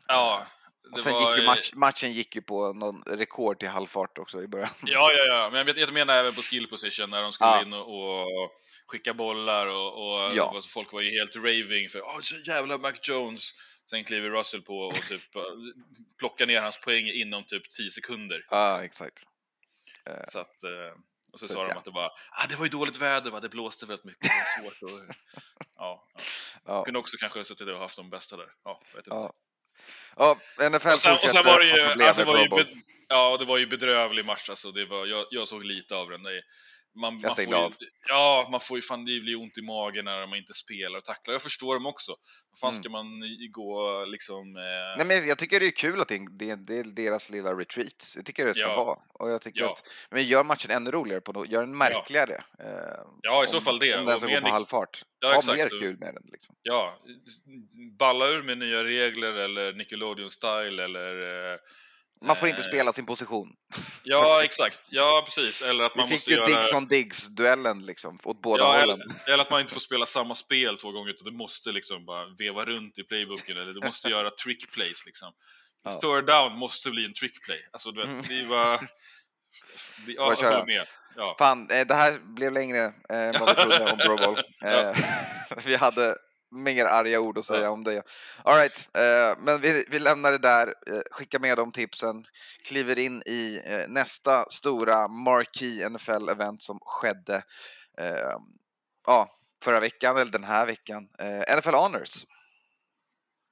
Ja, 0.07 0.47
Och 0.91 0.99
sen 0.99 1.13
var, 1.13 1.19
gick 1.21 1.37
ju 1.37 1.43
eh, 1.43 1.49
match, 1.49 1.71
matchen 1.73 2.13
gick 2.13 2.35
ju 2.35 2.41
på 2.41 2.73
någon 2.73 3.03
rekord 3.07 3.63
i 3.63 3.65
halvfart 3.65 4.17
också 4.17 4.43
i 4.43 4.47
början. 4.47 4.69
Ja, 4.83 5.11
ja, 5.17 5.23
ja, 5.25 5.49
men 5.51 5.67
jag, 5.67 5.77
jag 5.77 5.93
menar 5.93 6.15
även 6.15 6.33
på 6.33 6.41
skill 6.41 6.67
position 6.67 7.09
när 7.09 7.21
de 7.21 7.31
skulle 7.33 7.49
Ja. 7.49 7.61
in 7.61 7.73
och, 7.73 8.21
och 8.21 8.51
skicka 8.87 9.13
bollar 9.13 9.67
och, 9.67 9.93
och 9.93 10.35
Ja. 10.35 10.43
och 10.57 10.65
folk 10.65 10.93
var 10.93 11.01
ju 11.01 11.09
helt 11.19 11.35
raving 11.35 11.89
för 11.89 12.21
så 12.21 12.35
jävla 12.51 12.77
Mac 12.77 12.93
Jones 13.03 13.51
Sen 13.89 14.03
kliver 14.03 14.29
Russell 14.29 14.61
på 14.61 14.77
och 14.77 14.93
typ 14.93 15.35
eh, 15.35 15.41
plockar 16.19 16.45
ner 16.45 16.61
hans 16.61 16.81
poäng 16.81 17.07
inom 17.07 17.43
typ 17.43 17.69
10 17.69 17.89
sekunder. 17.91 18.45
Ja, 18.49 18.83
exakt. 18.83 19.23
Så 20.23 20.39
att, 20.39 20.63
eh, 20.63 20.99
och 21.31 21.39
så 21.39 21.47
Så, 21.47 21.53
sa 21.53 21.63
de 21.63 21.69
ja. 21.69 21.77
att 21.77 21.85
det 21.85 21.91
var, 21.91 22.05
ah, 22.31 22.47
det 22.49 22.55
var 22.55 22.65
ju 22.65 22.69
dåligt 22.69 22.97
väder, 22.97 23.31
va? 23.31 23.39
det 23.39 23.49
blåste 23.49 23.85
väldigt 23.85 24.05
mycket, 24.05 24.21
det 24.21 24.61
var 24.63 24.69
svårt 24.69 24.91
att... 25.09 25.15
Ja, 25.77 26.07
ja. 26.13 26.21
Ja. 26.65 26.83
Kunde 26.83 26.99
också 26.99 27.17
kanske 27.17 27.43
suttit 27.43 27.67
och 27.67 27.79
haft 27.79 27.97
de 27.97 28.09
bästa 28.09 28.37
där. 28.37 28.47
Ja, 28.63 28.81
vet 28.95 29.07
inte. 29.07 29.31
Ja. 30.15 30.37
NFL 30.69 30.87
Och 30.87 30.99
sen, 30.99 31.13
och 31.13 31.29
sen 31.29 31.45
var 31.45 31.59
det 31.59 31.67
ju, 31.67 32.03
alltså 32.03 32.23
var 32.23 32.39
ju 32.39 32.65
ja, 33.07 33.37
det 33.37 33.45
var 33.45 33.57
ju 33.57 33.67
bedrövlig 33.67 34.25
match 34.25 34.49
alltså. 34.49 34.71
Det 34.71 34.85
var, 34.85 35.05
jag, 35.05 35.25
jag 35.29 35.47
såg 35.47 35.63
lite 35.63 35.95
av 35.95 36.09
den. 36.09 36.21
Man, 36.95 37.13
man 37.13 37.21
får 37.21 37.29
stängde 37.29 37.57
ju, 37.57 37.63
av. 37.63 37.73
ja, 38.09 38.47
man 38.51 38.59
får 38.59 38.77
ju 38.77 38.81
fan 38.81 39.05
det 39.05 39.19
blir 39.19 39.41
ont 39.41 39.57
i 39.57 39.61
magen 39.61 40.05
när 40.05 40.27
man 40.27 40.37
inte 40.37 40.53
spelar 40.53 40.97
och 40.97 41.03
tacklar. 41.05 41.33
Jag 41.33 41.41
förstår 41.41 41.73
dem 41.73 41.85
också. 41.85 42.11
Vad 42.51 42.59
fan 42.59 42.69
Mm. 42.71 42.81
ska 42.83 42.89
man 42.89 43.21
gå 43.51 44.05
liksom... 44.05 44.55
Eh, 44.55 44.61
Nej, 44.97 45.05
men 45.05 45.27
jag 45.27 45.37
tycker 45.37 45.59
det 45.59 45.65
är 45.65 45.71
kul 45.71 46.01
att 46.01 46.07
det 46.07 46.15
är, 46.15 46.37
det 46.39 46.49
är, 46.49 46.55
det 46.55 46.77
är 46.79 46.83
deras 46.83 47.29
lilla 47.29 47.53
retreat. 47.53 48.13
Jag 48.15 48.25
tycker 48.25 48.45
det 48.45 48.53
ska 48.53 48.63
Ja. 48.63 48.83
vara. 48.83 48.97
Och 49.13 49.31
jag 49.31 49.41
tycker 49.41 49.61
Ja. 49.61 49.71
att, 49.71 49.83
men 50.09 50.23
gör 50.23 50.43
matchen 50.43 50.71
ännu 50.71 50.91
roligare, 50.91 51.21
på 51.21 51.31
något, 51.31 51.49
gör 51.49 51.61
den 51.61 51.77
märkligare. 51.77 52.43
eh, 52.59 53.03
Ja, 53.21 53.43
i 53.43 53.47
så 53.47 53.57
om- 53.57 53.63
fall 53.63 53.79
det. 53.79 53.97
Om 53.99 54.05
den 54.05 54.19
ska 54.19 54.27
gå 54.35 54.41
på 54.41 54.47
halvfart. 54.49 55.03
Ja, 55.19 55.27
ha 55.27 55.37
exakt. 55.37 55.57
mer 55.57 55.69
kul 55.79 55.97
med 55.97 56.13
den. 56.13 56.23
Liksom. 56.31 56.55
Ja, 56.61 56.93
balla 57.99 58.27
ur 58.27 58.41
med 58.43 58.57
nya 58.57 58.83
regler 58.83 59.33
eller 59.33 59.73
Nickelodeon-style 59.73 60.81
eller... 60.83 61.51
Eh, 61.53 61.57
Man 62.21 62.35
får 62.35 62.49
inte 62.49 62.61
eh, 62.61 62.67
spela 62.67 62.93
sin 62.93 63.05
position. 63.05 63.47
Ja, 64.03 64.43
exakt. 64.43 64.79
Ja, 64.89 65.21
precis. 65.25 65.61
Eller 65.61 65.83
att 65.83 65.91
Vi 65.95 65.99
man 65.99 66.07
fick 66.07 66.15
måste 66.15 66.29
ju 66.31 66.35
göra... 66.35 66.47
Diggs 66.47 66.73
on 66.73 66.87
Diggs-duellen 66.87 67.85
liksom, 67.85 68.19
åt 68.23 68.41
båda 68.41 68.63
Ja, 68.63 68.79
hållen. 68.79 69.01
eller, 69.01 69.33
eller 69.33 69.43
att 69.43 69.49
man 69.49 69.61
inte 69.61 69.73
får 69.73 69.79
spela 69.79 70.05
samma 70.05 70.35
spel 70.35 70.77
två 70.77 70.91
gånger, 70.91 71.09
utan 71.11 71.25
du 71.25 71.31
måste 71.31 71.71
liksom 71.71 72.05
bara 72.05 72.25
veva 72.37 72.65
runt 72.65 72.97
i 72.99 73.03
playbooken, 73.03 73.57
eller 73.57 73.73
du 73.73 73.79
måste 73.85 74.07
göra 74.09 74.29
trick 74.29 74.71
plays 74.71 75.05
liksom. 75.05 75.33
Ja. 75.83 75.91
Third 75.91 76.25
down 76.25 76.57
måste 76.57 76.89
bli 76.89 77.05
en 77.05 77.13
trick 77.13 77.43
play. 77.45 77.69
Alltså, 77.71 77.91
du 77.91 78.01
vet, 78.01 78.09
Mm. 78.09 78.23
det 78.27 78.45
var... 78.45 78.77
Det, 80.05 80.11
ja, 80.11 80.35
jag 80.39 80.49
håller 80.49 80.65
med. 80.65 80.87
Ja. 81.17 81.35
Fan, 81.39 81.69
eh, 81.71 81.87
det 81.87 81.93
här 81.95 82.19
blev 82.35 82.51
längre 82.53 82.83
eh, 83.09 83.17
än 83.17 83.35
vad 83.39 83.49
vi 83.49 83.55
trodde 83.55 83.91
om 83.91 83.97
Pro 83.97 84.17
Bowl. 84.17 84.41
Vi 85.65 85.75
hade 85.75 86.15
mer 86.55 86.85
arga 86.85 87.19
ord 87.19 87.37
att 87.37 87.45
säga 87.45 87.71
om 87.71 87.83
det. 87.83 88.03
All 88.43 88.57
right, 88.57 88.89
eh, 88.93 89.43
men 89.43 89.61
vi, 89.61 89.85
vi 89.89 89.99
lämnar 89.99 90.31
det 90.31 90.37
där, 90.37 90.67
eh, 90.67 91.01
skickar 91.11 91.39
med 91.39 91.57
de 91.57 91.71
tipsen, 91.71 92.25
kliver 92.67 92.99
in 92.99 93.23
i 93.25 93.61
eh, 93.65 93.87
nästa 93.87 94.45
stora 94.49 95.07
marquee 95.07 95.89
NFL-event 95.89 96.59
som 96.59 96.79
skedde 96.81 97.43
eh, 97.97 98.37
ja, 99.07 99.39
förra 99.63 99.79
veckan, 99.79 100.17
eller 100.17 100.31
den 100.31 100.43
här 100.43 100.65
veckan. 100.65 101.09
Eh, 101.19 101.57
NFL 101.57 101.75
Honors. 101.75 102.25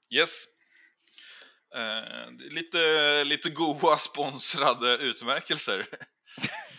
Yes. 0.09 0.45
Eh, 1.75 2.31
lite, 2.51 3.23
lite 3.23 3.49
goa 3.49 3.97
sponsrade 3.97 4.97
utmärkelser. 4.97 5.85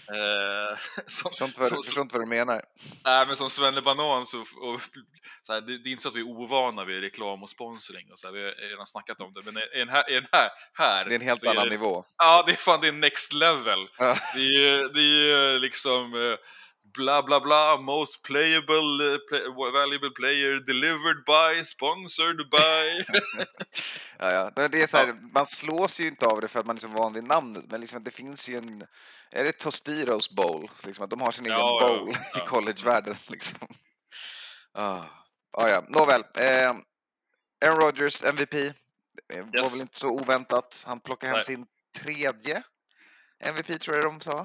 Eh, 0.09 0.79
som, 1.07 1.31
Förstår 1.31 1.47
inte 1.49 1.61
vad, 1.61 1.69
som- 1.69 1.83
förstår 1.83 2.03
inte 2.03 2.19
vad 2.19 2.27
du 2.27 2.31
menar. 2.31 2.63
Nej, 3.05 3.27
men 3.27 3.37
som 3.37 3.51
Svenne 3.51 3.83
Banan 3.83 4.27
så, 4.27 4.41
och, 4.41 4.81
så 5.43 5.53
här, 5.53 5.61
det, 5.61 5.79
det 5.79 5.89
är 5.89 5.91
inte 5.91 6.03
så 6.03 6.09
att 6.09 6.15
vi 6.17 6.21
är 6.21 6.29
ovana 6.29 6.85
vid 6.85 7.01
reklam 7.01 7.43
och 7.43 7.51
sponsring 7.51 8.13
och 8.13 8.19
så 8.19 8.27
här, 8.27 8.35
vi 8.35 8.45
har 8.45 8.69
redan 8.71 8.87
snackat 8.87 9.21
om 9.21 9.33
det, 9.35 9.43
men 9.45 9.63
i 9.63 9.79
den 9.79 9.89
här, 9.89 10.11
i 10.11 10.15
den 10.15 10.27
här, 10.33 10.49
här 10.79 11.05
Det 11.05 11.15
är 11.15 11.17
en 11.17 11.27
helt 11.27 11.47
annan 11.47 11.65
det, 11.65 11.71
nivå. 11.71 12.05
Ja, 12.19 12.45
det 12.47 12.53
är 12.53 12.57
fan 12.57 12.81
det 12.81 12.89
är 12.89 12.93
next 12.93 13.33
level. 13.33 13.87
Det 14.35 14.41
är 14.41 14.61
ju 14.61 14.89
det 14.89 15.01
är 15.33 15.59
liksom 15.59 16.15
eh, 16.15 16.37
bla 16.95 17.23
bla 17.23 17.41
bla, 17.41 17.77
most 17.77 18.23
playable, 18.23 19.13
eh, 19.13 19.19
play, 19.29 19.43
valuable 19.73 20.11
player 20.11 20.61
delivered 20.67 21.25
by, 21.27 21.65
sponsored 21.65 22.51
by. 22.51 23.05
Ja, 24.19 24.33
ja. 24.57 24.69
Det 24.69 24.83
är 24.83 24.87
så 24.87 24.97
här, 24.97 25.15
Man 25.33 25.47
slås 25.47 26.01
ju 26.01 26.07
inte 26.09 26.27
av 26.27 26.41
det 26.41 26.49
för 26.49 26.61
att 26.61 26.67
man 26.67 26.77
är 26.77 26.81
så 26.81 26.89
van 26.89 27.13
vid 27.13 27.25
namnet, 27.25 27.65
men 27.71 27.81
liksom, 27.81 28.05
det 28.05 28.11
finns 28.11 28.49
ju 28.49 28.57
en... 28.57 28.83
Är 29.31 29.45
det 29.45 29.53
Tostitos 29.53 30.31
bowl? 30.31 30.71
Liksom, 30.85 31.05
att 31.05 31.11
de 31.11 31.21
har 31.21 31.31
sin 31.33 31.47
egen 31.47 31.59
Ja, 31.59 31.79
ja, 31.81 31.89
bowl 31.89 32.09
i 32.11 32.15
ja. 32.35 32.47
collegevärlden. 32.47 33.15
Liksom. 33.29 33.59
Ah. 34.75 35.03
Ah, 35.53 35.69
ja. 35.69 35.85
Nåväl. 35.89 36.23
Eh, 36.37 36.71
Aaron 37.65 37.81
Rodgers, 37.81 38.23
MVP. 38.23 38.55
Eh, 38.55 39.45
Var 39.53 39.71
väl 39.71 39.81
inte 39.81 39.99
så 39.99 40.09
oväntat. 40.09 40.85
Han 40.87 41.01
plockade 41.01 41.31
hem 41.31 41.37
Nej. 41.37 41.45
sin 41.45 41.67
tredje 41.99 42.63
MVP, 43.45 43.79
tror 43.81 43.97
jag 43.97 44.05
de 44.05 44.21
sa. 44.21 44.39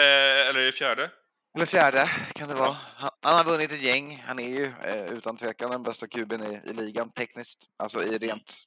eh, 0.00 0.48
eller 0.48 0.60
är 0.60 0.64
det 0.66 0.72
fjärde? 0.72 1.10
Eller 1.54 1.66
fjärde 1.66 2.10
kan 2.34 2.48
det 2.48 2.54
vara. 2.54 2.72
Han, 2.72 3.10
han 3.22 3.36
har 3.36 3.44
vunnit 3.44 3.72
ett 3.72 3.82
gäng. 3.82 4.22
Han 4.26 4.38
är 4.38 4.48
ju 4.48 4.64
eh, 4.64 5.12
utan 5.12 5.36
tvekan 5.36 5.70
den 5.70 5.82
bästa 5.82 6.08
kuben 6.08 6.42
i, 6.42 6.70
i 6.70 6.72
ligan 6.72 7.12
tekniskt. 7.12 7.58
Alltså 7.78 8.02
i 8.02 8.18
rent 8.18 8.64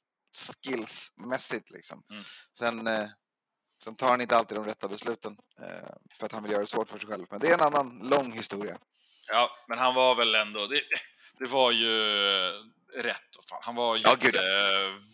skillsmässigt 0.64 1.70
liksom. 1.70 2.02
Mm. 2.10 2.22
Sen, 2.58 2.86
eh, 2.86 3.08
sen 3.84 3.96
tar 3.96 4.08
han 4.08 4.20
inte 4.20 4.36
alltid 4.36 4.58
de 4.58 4.64
rätta 4.64 4.88
besluten 4.88 5.36
eh, 5.62 5.88
för 6.18 6.26
att 6.26 6.32
han 6.32 6.42
vill 6.42 6.52
göra 6.52 6.60
det 6.60 6.66
svårt 6.66 6.88
för 6.88 6.98
sig 6.98 7.08
själv. 7.08 7.26
Men 7.30 7.40
det 7.40 7.48
är 7.48 7.54
en 7.54 7.60
annan 7.60 7.98
lång 7.98 8.32
historia. 8.32 8.78
Ja, 9.28 9.50
men 9.68 9.78
han 9.78 9.94
var 9.94 10.14
väl 10.14 10.34
ändå... 10.34 10.66
Det, 10.66 10.82
det 11.38 11.46
var 11.46 11.72
ju 11.72 11.94
rätt. 12.96 13.30
Fan, 13.48 13.60
Han 13.62 13.74
var 13.74 13.96
Ja, 13.96 14.14
gud, 14.20 14.34
jätte 14.34 14.44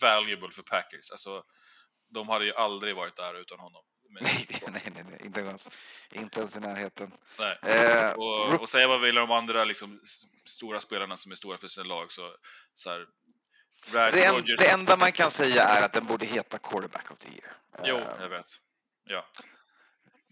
valuable 0.03 0.51
för 0.51 0.63
Packers. 0.63 1.11
Alltså, 1.11 1.43
de 2.15 2.29
hade 2.29 2.45
ju 2.45 2.55
aldrig 2.55 2.97
varit 2.97 3.17
där 3.17 3.41
utan 3.41 3.59
honom. 3.59 3.85
Men, 4.09 4.23
Nej, 4.23 4.47
nej, 4.73 4.83
nej, 4.95 5.05
nej, 5.11 5.21
inte 5.25 5.41
ens, 5.41 5.69
inte 6.13 6.39
ens 6.41 6.57
i 6.57 6.61
närheten. 6.61 7.13
Eh, 7.63 8.11
Och, 8.13 8.61
och 8.61 8.69
säga 8.69 8.89
vad 8.89 9.01
vi 9.01 9.07
vill 9.07 9.19
om 9.19 9.29
de 9.29 9.35
andra 9.35 9.65
liksom, 9.65 10.01
stora 10.45 10.81
spelarna 10.81 11.17
som 11.17 11.33
är 11.33 11.37
stora 11.37 11.59
för 11.59 11.69
sina 11.69 11.85
lag 11.87 12.13
så... 12.13 12.37
så 12.75 12.91
här, 12.91 13.07
Brad 13.93 14.13
det, 14.15 14.25
en, 14.25 14.35
Rodgers... 14.35 14.59
det 14.61 14.71
enda 14.71 14.97
man 14.97 15.13
kan 15.13 15.31
säga 15.31 15.63
är 15.63 15.83
att 15.85 15.93
den 15.93 16.07
borde 16.07 16.27
heta 16.27 16.59
Quarterback 16.59 17.11
of 17.11 17.19
the 17.19 17.29
Year. 17.29 17.57
Jo, 17.85 17.97
Eh, 17.97 18.23
jag 18.23 18.29
vet. 18.29 18.61
Ja. 19.05 19.27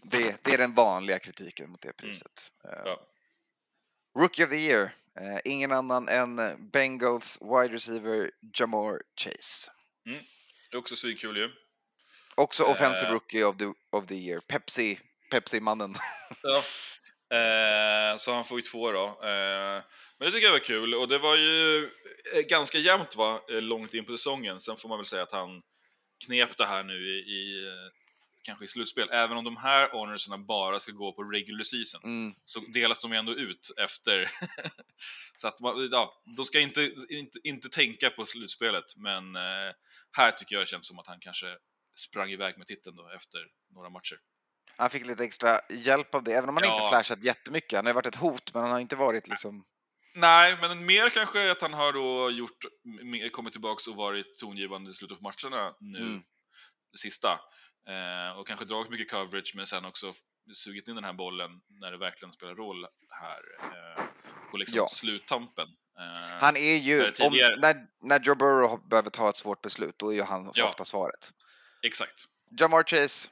det, 0.03 0.43
det 0.43 0.53
är 0.53 0.57
den 0.57 0.73
vanliga 0.73 1.19
kritiken 1.19 1.69
mot 1.71 1.81
det 1.81 1.93
priset. 1.93 2.51
Eh, 2.63 2.69
Mm. 2.71 2.81
ja. 2.85 2.99
Rookie 4.21 4.45
of 4.45 4.49
the 4.51 4.57
year. 4.57 4.91
Eh, 5.19 5.39
ingen 5.45 5.71
annan 5.71 6.09
än 6.09 6.35
Bengals 6.71 7.39
wide 7.41 7.73
receiver 7.75 8.31
Jamar 8.53 9.01
Chase. 9.15 9.71
Det 10.71 10.75
är 10.75 10.79
också 10.79 10.95
svinkul 10.95 11.37
ju. 11.37 11.49
Också 12.37 12.63
offensive 12.63 13.07
Eh. 13.07 13.13
rookie 13.13 13.43
of 13.43 13.57
the, 13.57 13.65
of 13.91 14.05
the 14.07 14.15
year. 14.15 14.39
Pepsi, 14.39 14.99
Pepsi-mannen. 15.31 15.95
Ja. 16.43 16.63
Eh, 17.37 18.17
så 18.17 18.33
han 18.33 18.45
får 18.45 18.57
ju 18.57 18.61
två 18.61 18.91
då. 18.91 19.05
Eh, 19.05 19.83
men 20.17 20.25
det 20.25 20.31
tycker 20.31 20.45
jag 20.47 20.51
var 20.51 20.59
kul 20.59 20.93
och 20.95 21.07
det 21.07 21.17
var 21.17 21.35
ju 21.35 21.83
eh, 22.35 22.41
ganska 22.49 22.77
jämnt 22.77 23.15
va, 23.15 23.41
eh, 23.49 23.61
långt 23.61 23.93
in 23.93 24.05
på 24.05 24.11
säsongen. 24.17 24.59
Sen 24.59 24.77
får 24.77 24.89
man 24.89 24.97
väl 24.97 25.05
säga 25.05 25.23
att 25.23 25.31
han 25.31 25.61
knep 26.25 26.57
det 26.57 26.65
här 26.65 26.83
nu 26.83 26.93
i, 27.09 27.19
i 27.19 27.65
kanske 28.43 28.65
i 28.65 28.67
slutspel. 28.67 29.09
Även 29.11 29.37
om 29.37 29.43
de 29.43 29.57
här 29.57 29.89
honorsarna 29.89 30.37
bara 30.37 30.79
ska 30.79 30.91
gå 30.91 31.13
på 31.13 31.23
regular 31.23 31.63
season 31.63 32.01
Mm. 32.03 32.33
så 32.45 32.59
delas 32.59 33.01
de 33.01 33.11
ändå 33.13 33.31
ut 33.35 33.71
efter. 33.77 34.31
så 35.35 35.47
att 35.47 35.59
man, 35.61 35.89
ja, 35.91 36.21
de 36.37 36.45
ska 36.45 36.59
inte, 36.59 36.91
inte, 37.09 37.39
inte 37.43 37.69
tänka 37.69 38.09
på 38.09 38.25
slutspelet, 38.25 38.95
men 38.97 39.35
eh, 39.35 39.73
här 40.11 40.31
tycker 40.31 40.55
jag 40.55 40.61
det 40.61 40.67
känns 40.69 40.87
som 40.87 40.99
att 40.99 41.07
han 41.07 41.19
kanske 41.19 41.47
sprang 41.99 42.29
iväg 42.31 42.57
med 42.57 42.67
titeln 42.67 42.95
då 42.95 43.09
efter 43.15 43.39
några 43.73 43.89
matcher. 43.89 44.17
Han 44.77 44.89
fick 44.89 45.05
lite 45.05 45.23
extra 45.23 45.61
hjälp 45.69 46.15
av 46.15 46.23
det, 46.23 46.33
även 46.33 46.49
om 46.49 46.55
han 46.57 46.63
Ja. 46.65 46.75
inte 46.75 46.89
flashat 46.89 47.23
jättemycket. 47.23 47.77
Han 47.77 47.85
har 47.85 47.93
varit 47.93 48.05
ett 48.05 48.15
hot, 48.15 48.53
men 48.53 48.61
han 48.63 48.71
har 48.71 48.79
inte 48.79 48.95
varit 48.95 49.27
liksom... 49.27 49.65
Nej, 50.15 50.57
men 50.61 50.85
mer 50.85 51.09
kanske 51.09 51.51
att 51.51 51.61
han 51.61 51.73
har 51.73 51.93
då 51.93 52.31
gjort, 52.31 52.65
kommit 53.31 53.53
tillbaks 53.53 53.87
och 53.87 53.95
varit 53.95 54.37
tongivande 54.37 54.89
i 54.89 54.93
slutet 54.93 55.17
på 55.17 55.23
matcherna 55.23 55.75
nu, 55.79 55.99
Mm. 55.99 56.21
sista. 56.97 57.39
Eh, 57.89 58.39
och 58.39 58.47
kanske 58.47 58.65
dragit 58.65 58.89
mycket 58.91 59.11
coverage, 59.11 59.53
men 59.55 59.65
sen 59.65 59.85
också 59.85 60.13
sugit 60.53 60.87
in 60.87 60.95
den 60.95 61.03
här 61.03 61.13
bollen 61.13 61.51
när 61.67 61.91
det 61.91 61.97
verkligen 61.97 62.31
spelar 62.33 62.55
roll 62.55 62.87
här 63.09 63.41
eh, 63.61 64.03
på 64.51 64.57
liksom 64.57 64.77
Ja. 64.77 64.87
sluttampen. 64.87 65.67
Eh, 65.99 66.37
Han 66.41 66.57
är 66.57 66.75
ju... 66.75 66.99
Eh, 66.99 67.05
Om, 67.07 67.13
tidigare- 67.13 67.59
när, 67.59 67.75
när 68.01 68.19
Joe 68.19 68.35
Burrow 68.35 68.87
behöver 68.89 69.09
ta 69.09 69.29
ett 69.29 69.37
svårt 69.37 69.61
beslut, 69.61 69.95
då 69.97 70.09
är 70.11 70.15
ju 70.15 70.21
han 70.23 70.51
Ja. 70.53 70.67
ofta 70.67 70.85
svaret. 70.85 71.31
Exakt. 71.81 72.23
Jamar 72.59 72.83
Chase. 72.83 73.29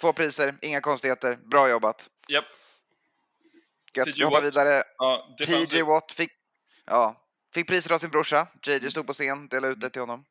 Två 0.00 0.12
priser, 0.12 0.58
inga 0.62 0.80
konstigheter. 0.80 1.36
Bra 1.36 1.68
jobbat. 1.68 2.10
Japp. 2.28 2.44
Gött. 3.94 4.08
Vi 4.18 4.22
hoppar 4.24 4.42
vidare. 4.42 4.84
Ja, 4.98 5.36
TJ 5.38 5.82
Watt 5.82 6.12
fick, 6.12 6.32
ja, 6.84 7.26
fick 7.54 7.66
priset 7.66 7.92
av 7.92 7.98
sin 7.98 8.10
brorsa. 8.10 8.48
JJ 8.66 8.90
stod 8.90 9.06
på 9.06 9.12
scen, 9.12 9.48
delade 9.48 9.72
ut 9.72 9.80
det 9.80 9.90
till 9.90 10.00
honom. 10.02 10.24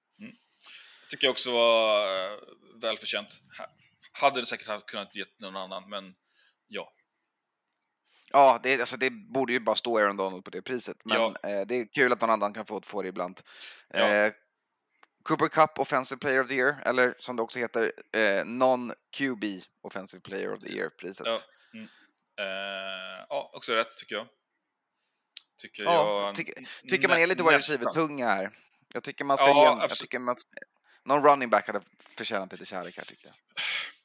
tycker 1.09 1.27
jag 1.27 1.31
också 1.31 1.51
var 1.51 2.05
eh, 2.31 2.37
välförtjänt. 2.81 3.41
Ha- 3.57 3.69
Hade 4.11 4.39
det 4.41 4.45
säkert 4.45 4.67
haft- 4.67 4.85
kunnat 4.85 5.15
ge 5.15 5.25
någon 5.39 5.55
annan, 5.55 5.89
men 5.89 6.15
ja. 6.67 6.93
Ja, 8.31 8.59
det, 8.63 8.79
alltså, 8.79 8.97
det 8.97 9.09
borde 9.09 9.53
ju 9.53 9.59
bara 9.59 9.75
stå 9.75 9.97
Aaron 9.99 10.17
Donald 10.17 10.43
på 10.45 10.49
det 10.51 10.61
priset. 10.61 10.97
Men 11.05 11.17
Ja. 11.21 11.35
eh, 11.49 11.65
det 11.65 11.75
är 11.75 11.93
kul 11.93 12.11
att 12.13 12.21
någon 12.21 12.29
annan 12.29 12.53
kan 12.53 12.65
få, 12.65 12.81
få 12.81 13.01
det 13.01 13.07
ibland. 13.07 13.41
Ja. 13.89 13.99
Eh, 13.99 14.33
Cooper 15.23 15.47
Cup 15.47 15.79
Offensive 15.79 16.19
Player 16.19 16.41
of 16.41 16.47
the 16.47 16.55
Year, 16.55 16.81
eller 16.85 17.15
som 17.19 17.35
det 17.35 17.41
också 17.41 17.59
heter, 17.59 17.91
eh, 18.15 18.45
Non-QB 18.45 19.61
Offensive 19.83 20.21
Player 20.21 20.53
of 20.53 20.59
the 20.59 20.69
Year-priset. 20.73 21.25
Ja. 21.25 21.39
Eh, 22.39 23.25
ja, 23.29 23.51
också 23.53 23.73
rätt 23.73 23.97
tycker 23.97 24.15
jag. 24.15 24.27
Tycker 25.61 25.83
Ja, 25.83 26.25
jag. 26.25 26.35
tycker- 26.35 26.67
Tycker 26.89 27.09
man 27.09 27.17
är 27.19 27.27
lite 27.27 27.43
wide 27.43 27.55
receiver-tunga 27.55 28.27
här. 28.27 28.57
Jag 28.93 29.03
tycker 29.03 29.25
man 29.25 29.37
ska 29.37 29.47
Ja, 29.47 29.75
ge 29.75 29.81
jag 29.81 29.89
tycker 29.89 30.19
man, 30.19 30.35
någon 31.05 31.23
running 31.25 31.49
back 31.49 31.67
hade 31.67 31.81
förtjänat 31.99 32.51
lite 32.51 32.65
kärlek 32.65 32.97
här 32.97 33.05
tycker 33.05 33.27
jag. 33.27 33.35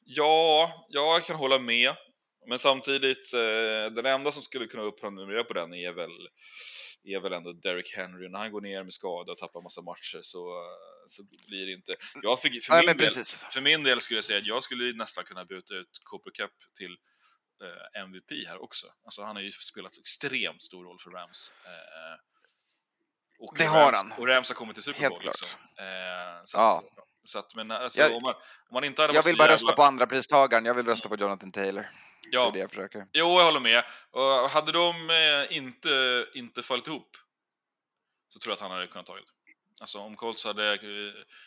Ja, 0.05 0.85
jag 0.89 1.23
kan 1.25 1.35
hålla 1.35 1.59
med. 1.59 1.95
Men 2.49 2.59
samtidigt, 2.59 3.33
eh, 3.33 3.91
den 3.95 4.05
enda 4.05 4.31
som 4.31 4.43
skulle 4.43 4.67
kunna 4.67 4.83
uppprenumerera 4.83 5.43
på 5.43 5.53
den 5.53 5.73
är 5.73 5.91
väl, 5.93 6.11
är 7.03 7.19
väl 7.19 7.33
ändå 7.33 7.53
Derrick 7.53 7.95
Henry. 7.97 8.29
När 8.29 8.39
han 8.39 8.51
går 8.51 8.61
ner 8.61 8.83
med 8.83 8.93
skada 8.93 9.31
och 9.31 9.37
tappar 9.37 9.61
massa 9.61 9.81
matcher 9.81 10.19
så, 10.21 10.65
så 11.07 11.23
blir 11.47 11.65
det 11.65 11.71
inte... 11.73 11.95
Jag 12.23 12.41
fick, 12.41 12.63
för, 12.65 12.73
Nej, 12.73 12.81
min 12.81 12.87
men 12.87 12.97
del, 12.97 13.23
för 13.53 13.61
min 13.61 13.83
del 13.83 14.01
skulle 14.01 14.17
jag 14.17 14.25
säga 14.25 14.39
att 14.39 14.45
jag 14.45 14.63
skulle 14.63 14.91
nästan 14.97 15.23
kunna 15.25 15.45
byta 15.45 15.73
ut 15.73 15.89
Cooper 16.03 16.31
Cup 16.31 16.51
till 16.77 16.91
eh, 17.63 18.01
MVP 18.01 18.47
här 18.47 18.63
också. 18.63 18.87
Alltså 19.03 19.23
han 19.23 19.35
har 19.35 19.43
ju 19.43 19.51
spelat 19.51 19.97
extremt 19.97 20.61
stor 20.61 20.85
roll 20.85 20.97
för 21.03 21.09
Rams. 21.11 21.53
Eh, 21.65 22.19
och 23.39 23.53
Det 23.57 23.65
har 23.65 23.91
Rams, 23.91 23.97
han. 24.09 24.19
Och 24.19 24.27
Rams 24.27 24.47
har 24.49 24.55
kommit 24.55 24.75
till 24.75 24.83
Super 24.83 24.99
Helt 24.99 25.11
Bowl. 25.13 25.21
klart. 25.21 25.35
Liksom. 25.41 25.49
Så 26.43 26.57
Ja. 26.57 26.77
att, 26.79 27.29
så 27.29 27.39
att, 27.39 27.55
men 27.55 27.71
alltså, 27.71 28.01
Jag- 28.01 28.15
om, 28.15 28.21
man, 28.23 28.33
om 28.69 28.73
man 28.73 28.83
inte 28.83 29.01
hade 29.01 29.13
Jag 29.13 29.23
vill 29.23 29.37
bara 29.37 29.43
jävla... 29.43 29.55
rösta 29.55 29.71
på 29.75 29.83
andra 29.83 30.07
pristagaren. 30.07 30.65
jag 30.65 30.73
vill 30.73 30.85
rösta 30.85 31.09
på 31.09 31.15
Jonathan 31.15 31.51
Taylor. 31.51 31.89
Det 32.31 32.35
Ja, 32.35 32.47
är 32.47 32.51
det 32.51 32.59
jag 32.59 32.69
försöker. 32.69 33.07
Jo, 33.13 33.25
jag 33.27 33.45
håller 33.45 33.59
med. 33.59 33.83
Och 34.11 34.49
hade 34.49 34.71
de 34.71 35.09
eh, 35.09 35.57
inte, 35.57 36.25
inte 36.33 36.63
fallit 36.63 36.87
ihop 36.87 37.17
så 38.27 38.39
tror 38.39 38.51
jag 38.51 38.55
att 38.55 38.61
han 38.61 38.71
hade 38.71 38.87
kunnat 38.87 39.05
ta 39.05 39.15
det. 39.15 39.21
Alltså 39.81 39.99
om 39.99 40.15
Colts 40.15 40.45
hade 40.45 40.73
eh, 40.73 40.79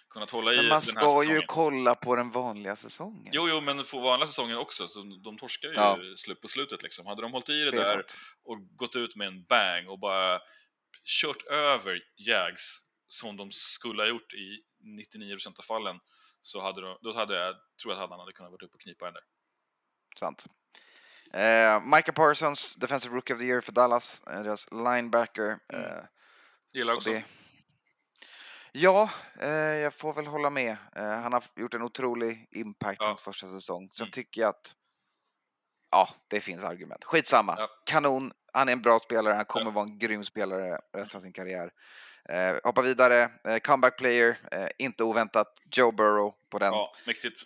kunnat 0.08 0.30
hålla 0.30 0.52
i 0.52 0.56
Men 0.56 0.64
man 0.68 0.68
den 0.68 0.72
här 0.74 0.80
ska 0.80 1.00
säsongen. 1.00 1.36
ju 1.40 1.42
kolla 1.46 1.94
på 1.94 2.16
den 2.16 2.30
vanliga 2.30 2.76
säsongen. 2.76 3.28
Jo, 3.32 3.48
jo, 3.48 3.60
men 3.60 3.84
för 3.84 3.98
vanliga 4.00 4.26
säsongen 4.26 4.58
också, 4.58 4.88
så 4.88 5.02
de 5.24 5.38
torskar 5.38 5.68
ju 5.68 5.74
Ja. 5.74 5.98
slut 6.16 6.40
på 6.40 6.48
slutet 6.48 6.82
liksom. 6.82 7.06
Hade 7.06 7.22
de 7.22 7.32
hållit 7.32 7.48
i 7.48 7.64
det, 7.64 7.70
det 7.70 7.76
är 7.76 7.80
där 7.84 7.92
sant. 7.92 8.16
och 8.44 8.76
gått 8.76 8.96
ut 8.96 9.16
med 9.16 9.26
en 9.28 9.44
bang 9.44 9.88
och 9.88 9.98
bara 9.98 10.40
kört 11.04 11.42
över 11.50 12.00
Jags 12.16 12.78
som 13.06 13.36
de 13.36 13.50
skulle 13.50 14.02
ha 14.02 14.08
gjort 14.08 14.34
i 14.34 14.62
99% 15.16 15.58
av 15.58 15.62
fallen 15.62 15.98
så 16.40 16.60
hade 16.62 16.80
de, 16.80 16.98
då 17.02 17.12
hade 17.14 17.34
jag, 17.34 17.54
tror 17.82 17.94
jag 17.94 18.02
att 18.02 18.10
han 18.10 18.20
hade 18.20 18.32
kunnat 18.32 18.52
vara 18.52 18.64
uppe 18.64 18.74
och 18.74 18.80
knipa 18.80 19.04
den 19.04 19.14
där. 19.14 19.22
sant. 20.18 20.44
Eh, 21.34 21.80
Micah 21.96 22.12
Parsons, 22.12 22.76
Defensive 22.76 23.14
Rookie 23.14 23.34
of 23.34 23.38
the 23.40 23.46
Year 23.46 23.60
för 23.60 23.72
Dallas, 23.72 24.20
eh, 24.30 24.42
deras 24.42 24.72
linebacker. 24.72 25.58
Mm. 25.72 25.84
Eh, 25.84 26.04
Gillar 26.74 26.94
också. 26.94 27.10
det... 27.10 27.24
Ja, 28.72 29.10
eh, 29.40 29.48
jag 29.50 29.94
får 29.94 30.14
väl 30.14 30.26
hålla 30.26 30.50
med. 30.50 30.76
Eh, 30.96 31.08
han 31.10 31.32
har 31.32 31.44
gjort 31.56 31.74
en 31.74 31.82
otrolig 31.82 32.48
impact 32.50 32.98
Ja. 33.00 33.16
första 33.20 33.48
säsong. 33.48 33.88
Sen 33.92 34.04
Mm. 34.04 34.10
tycker 34.10 34.40
jag 34.40 34.48
att 34.48 34.74
ja, 35.90 36.08
det 36.28 36.40
finns 36.40 36.64
argument. 36.64 37.04
Skitsamma. 37.04 37.54
Ja. 37.58 37.68
Kanon. 37.86 38.32
Han 38.52 38.68
är 38.68 38.72
en 38.72 38.82
bra 38.82 38.98
spelare. 39.00 39.34
Han 39.34 39.44
kommer 39.44 39.66
Ja. 39.66 39.70
vara 39.70 39.84
en 39.84 39.98
grym 39.98 40.24
spelare 40.24 40.80
resten 40.92 41.18
av 41.18 41.22
sin 41.22 41.32
karriär. 41.32 41.70
Eh, 42.28 42.56
hoppa 42.64 42.82
vidare. 42.82 43.30
Eh, 43.44 43.58
comeback 43.58 43.98
player. 43.98 44.38
Eh, 44.52 44.68
inte 44.78 45.04
oväntat. 45.04 45.62
Joe 45.76 45.92
Burrow 45.92 46.34
på 46.50 46.58
den. 46.58 46.72
Ja, 46.72 46.94
mäktigt. 47.06 47.40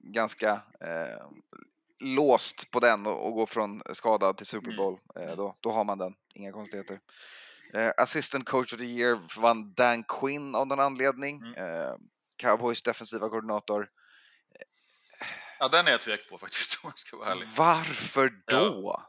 Ganska 0.00 0.50
eh, 0.80 1.26
låst 2.02 2.70
på 2.70 2.80
den 2.80 3.06
och, 3.06 3.26
och 3.26 3.32
gå 3.34 3.46
från 3.46 3.82
skadad 3.92 4.36
till 4.36 4.46
Super 4.46 4.66
Mm. 4.66 4.76
Bowl. 4.76 4.98
Eh, 5.16 5.22
Mm. 5.22 5.36
då, 5.36 5.56
då 5.60 5.70
har 5.72 5.84
man 5.84 5.98
den. 5.98 6.14
Inga 6.34 6.52
konstigheter. 6.52 7.00
Eh, 7.74 7.90
assistant 7.96 8.44
coach 8.48 8.72
of 8.72 8.78
the 8.78 8.84
year 8.84 9.40
vann 9.40 9.74
Dan 9.74 10.04
Quinn 10.04 10.54
av 10.54 10.66
någon 10.66 10.80
anledning. 10.80 11.40
Mm. 11.42 11.54
Eh, 11.82 11.94
Cowboys 12.36 12.82
defensiva 12.82 13.28
koordinator. 13.28 13.88
Ja, 15.58 15.68
den 15.68 15.86
är 15.86 15.90
jag 15.90 16.00
tvek 16.00 16.28
på 16.30 16.38
faktiskt 16.38 16.80
om 16.84 16.90
jag 16.90 16.98
ska 16.98 17.16
vara 17.16 17.28
ärlig. 17.30 17.48
Varför 17.56 18.42
Ja. 18.46 18.58
då? 18.60 19.02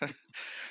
Mm. 0.00 0.14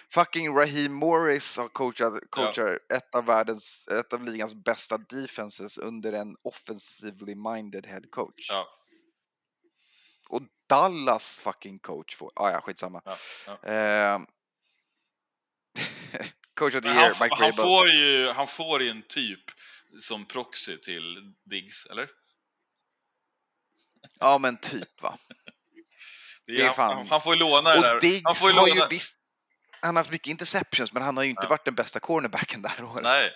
Fucking 0.09 0.55
Raheem 0.55 0.93
Morris 0.93 1.57
har 1.57 1.67
coachat, 1.67 2.13
coachar 2.29 2.79
ett 2.93 3.15
av 3.15 3.25
världens, 3.25 3.87
ett 3.87 4.13
av 4.13 4.23
ligans 4.23 4.53
bästa 4.55 4.97
defenses 4.97 5.77
under 5.77 6.13
en 6.13 6.35
offensively 6.43 7.35
minded 7.35 7.85
head 7.85 8.01
coach. 8.11 8.47
Ja, 8.49 8.67
Och 10.29 10.41
Dallas 10.69 11.39
fucking 11.39 11.79
coach 11.79 12.15
får, 12.15 12.31
ah, 12.35 12.49
ja 12.51 12.61
skitsamma. 12.61 13.01
ja, 13.05 13.17
ja. 13.47 13.69
Eh, 13.71 14.19
coach 16.55 16.75
of 16.75 16.83
the 16.83 16.89
year, 16.89 17.09
Mike 17.21 17.35
han, 17.35 17.53
får 17.53 17.89
ju, 17.89 18.31
han 18.31 18.47
får 18.47 18.81
ju 18.83 18.89
en 18.89 19.01
typ 19.01 19.43
som 19.99 20.25
proxy 20.25 20.77
till 20.77 21.33
Diggs, 21.49 21.85
eller? 21.85 22.09
Ja 24.19 24.37
men 24.37 24.57
typ 24.57 25.01
va. 25.01 25.17
Det 26.47 26.61
är, 26.61 26.69
fan- 26.69 26.97
han, 26.97 27.07
han 27.07 27.21
får 27.21 27.33
ju 27.33 27.39
låna 27.39 27.69
det 27.75 27.81
där. 27.81 27.95
Och 27.95 28.01
Diggs 28.01 28.21
han 28.23 28.35
får 28.35 28.49
ju 28.51 28.55
har 28.57 28.67
låna... 28.67 28.81
ju 28.81 28.87
visst, 28.89 29.17
han 29.81 29.95
har 29.95 29.99
haft 30.03 30.11
mycket 30.11 30.27
interceptions 30.27 30.93
men 30.93 31.03
han 31.03 31.17
har 31.17 31.23
ju 31.23 31.29
inte 31.29 31.43
Ja. 31.45 31.49
varit 31.49 31.65
den 31.65 31.75
bästa 31.75 31.99
cornerbacken 31.99 32.61
det 32.61 32.69
här 32.69 32.83
året. 32.83 33.03
Nej, 33.03 33.31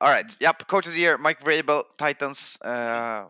All 0.00 0.08
right, 0.12 0.40
japp, 0.42 0.66
coach 0.66 0.86
of 0.86 0.92
the 0.92 0.98
year, 1.00 1.18
Mike 1.18 1.44
Vrabel, 1.44 1.82
Titans. 1.98 2.56
Eh, 2.60 3.28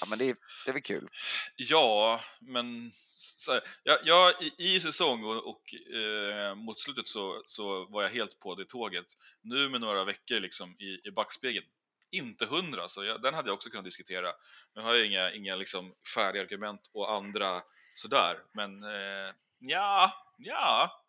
ja 0.00 0.06
men 0.10 0.18
det 0.18 0.24
är, 0.24 0.36
det 0.64 0.70
är 0.70 0.72
väl 0.72 0.82
kul. 0.82 1.08
ja, 1.56 2.20
men... 2.40 2.92
Så 3.36 3.52
här, 3.52 3.62
jag, 3.82 3.98
jag, 4.04 4.42
i, 4.42 4.52
I 4.58 4.80
säsong 4.80 5.24
och, 5.24 5.48
och 5.48 5.94
eh, 5.94 6.54
mot 6.54 6.80
slutet 6.80 7.08
så, 7.08 7.42
så 7.46 7.84
var 7.84 8.02
jag 8.02 8.10
helt 8.10 8.38
på 8.38 8.54
det 8.54 8.64
tåget. 8.64 9.06
Nu 9.42 9.68
med 9.68 9.80
några 9.80 10.04
veckor 10.04 10.40
liksom 10.40 10.76
i, 10.78 11.08
i 11.08 11.10
backspegeln, 11.10 11.66
inte 12.10 12.46
hundra, 12.46 12.88
så 12.88 13.04
jag, 13.04 13.22
den 13.22 13.34
hade 13.34 13.48
jag 13.48 13.54
också 13.54 13.70
kunnat 13.70 13.84
diskutera. 13.84 14.32
Nu 14.74 14.82
har 14.82 14.94
jag 14.94 15.06
inga, 15.06 15.32
inga 15.32 15.56
liksom 15.56 15.94
färdiga 16.14 16.42
argument 16.42 16.90
och 16.92 17.12
andra 17.12 17.62
sådär, 17.94 18.36
men 18.52 18.82
eh, 18.82 19.34
ja, 19.58 20.12
ja, 20.38 21.04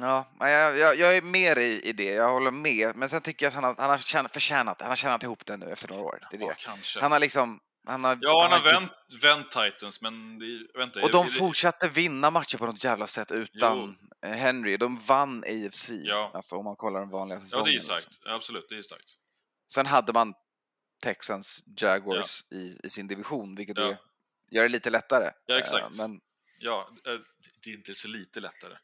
Ja, 0.00 0.28
jag, 0.40 0.78
jag, 0.78 0.96
jag 0.98 1.16
är 1.16 1.22
mer 1.22 1.58
i, 1.58 1.80
i 1.80 1.92
det, 1.92 2.04
jag 2.04 2.30
håller 2.30 2.50
med. 2.50 2.96
Men 2.96 3.08
sen 3.08 3.22
tycker 3.22 3.46
jag 3.46 3.50
att 3.50 3.54
han 3.54 3.64
har, 3.64 3.74
han 3.78 3.90
har 3.90 3.98
tjänat, 3.98 4.32
förtjänat, 4.32 4.80
han 4.80 4.88
har 4.90 4.96
tjänat 4.96 5.22
ihop 5.22 5.46
det 5.46 5.56
nu 5.56 5.70
efter 5.70 5.88
några 5.88 6.02
år. 6.02 6.18
Det 6.30 6.36
är 6.36 6.40
ja, 6.40 6.48
det. 6.48 6.54
kanske. 6.58 7.00
Han 7.00 7.12
har 7.12 7.18
liksom, 7.18 7.60
han 7.86 8.04
har, 8.04 8.18
Ja, 8.20 8.42
han 8.50 8.60
har 8.62 8.72
vänt, 8.72 8.90
vänt 9.22 9.50
Titans, 9.50 10.00
men 10.00 10.38
det, 10.38 10.78
vänta. 10.78 11.02
Och 11.02 11.10
de 11.10 11.26
det- 11.26 11.32
fortsatte 11.32 11.88
vinna 11.88 12.30
matcher 12.30 12.58
på 12.58 12.66
något 12.66 12.84
jävla 12.84 13.06
sätt 13.06 13.30
utan 13.30 13.96
eh, 14.26 14.30
Henry. 14.32 14.76
De 14.76 14.98
vann 14.98 15.44
AFC, 15.46 15.90
Ja. 15.90 16.30
alltså 16.34 16.56
om 16.56 16.64
man 16.64 16.76
kollar 16.76 17.00
den 17.00 17.10
vanliga 17.10 17.38
Ja, 17.38 17.40
säsongen. 17.44 17.64
det 17.64 17.70
är 17.70 17.72
ju 17.72 17.78
liksom. 17.78 18.00
starkt. 18.00 18.20
Ja, 18.24 18.34
absolut, 18.34 18.66
det 18.68 18.74
är 18.78 18.82
starkt. 18.82 19.10
Sen 19.72 19.86
hade 19.86 20.12
man 20.12 20.34
Texans, 21.02 21.62
Jaguars 21.80 22.44
i, 22.50 22.78
i 22.84 22.90
sin 22.90 23.06
division, 23.06 23.54
vilket 23.54 23.78
Ja. 23.78 23.84
är, 23.88 23.96
gör 24.50 24.62
det 24.62 24.68
lite 24.68 24.90
lättare. 24.90 25.30
Ja, 25.46 25.54
Eh, 25.54 25.60
exakt. 25.60 25.96
Men 25.98 26.20
Ja, 26.58 26.88
eh, 27.06 27.12
det 27.64 27.70
är 27.70 27.74
inte 27.74 27.94
så 27.94 28.08
lite 28.08 28.40
lättare. 28.40 28.74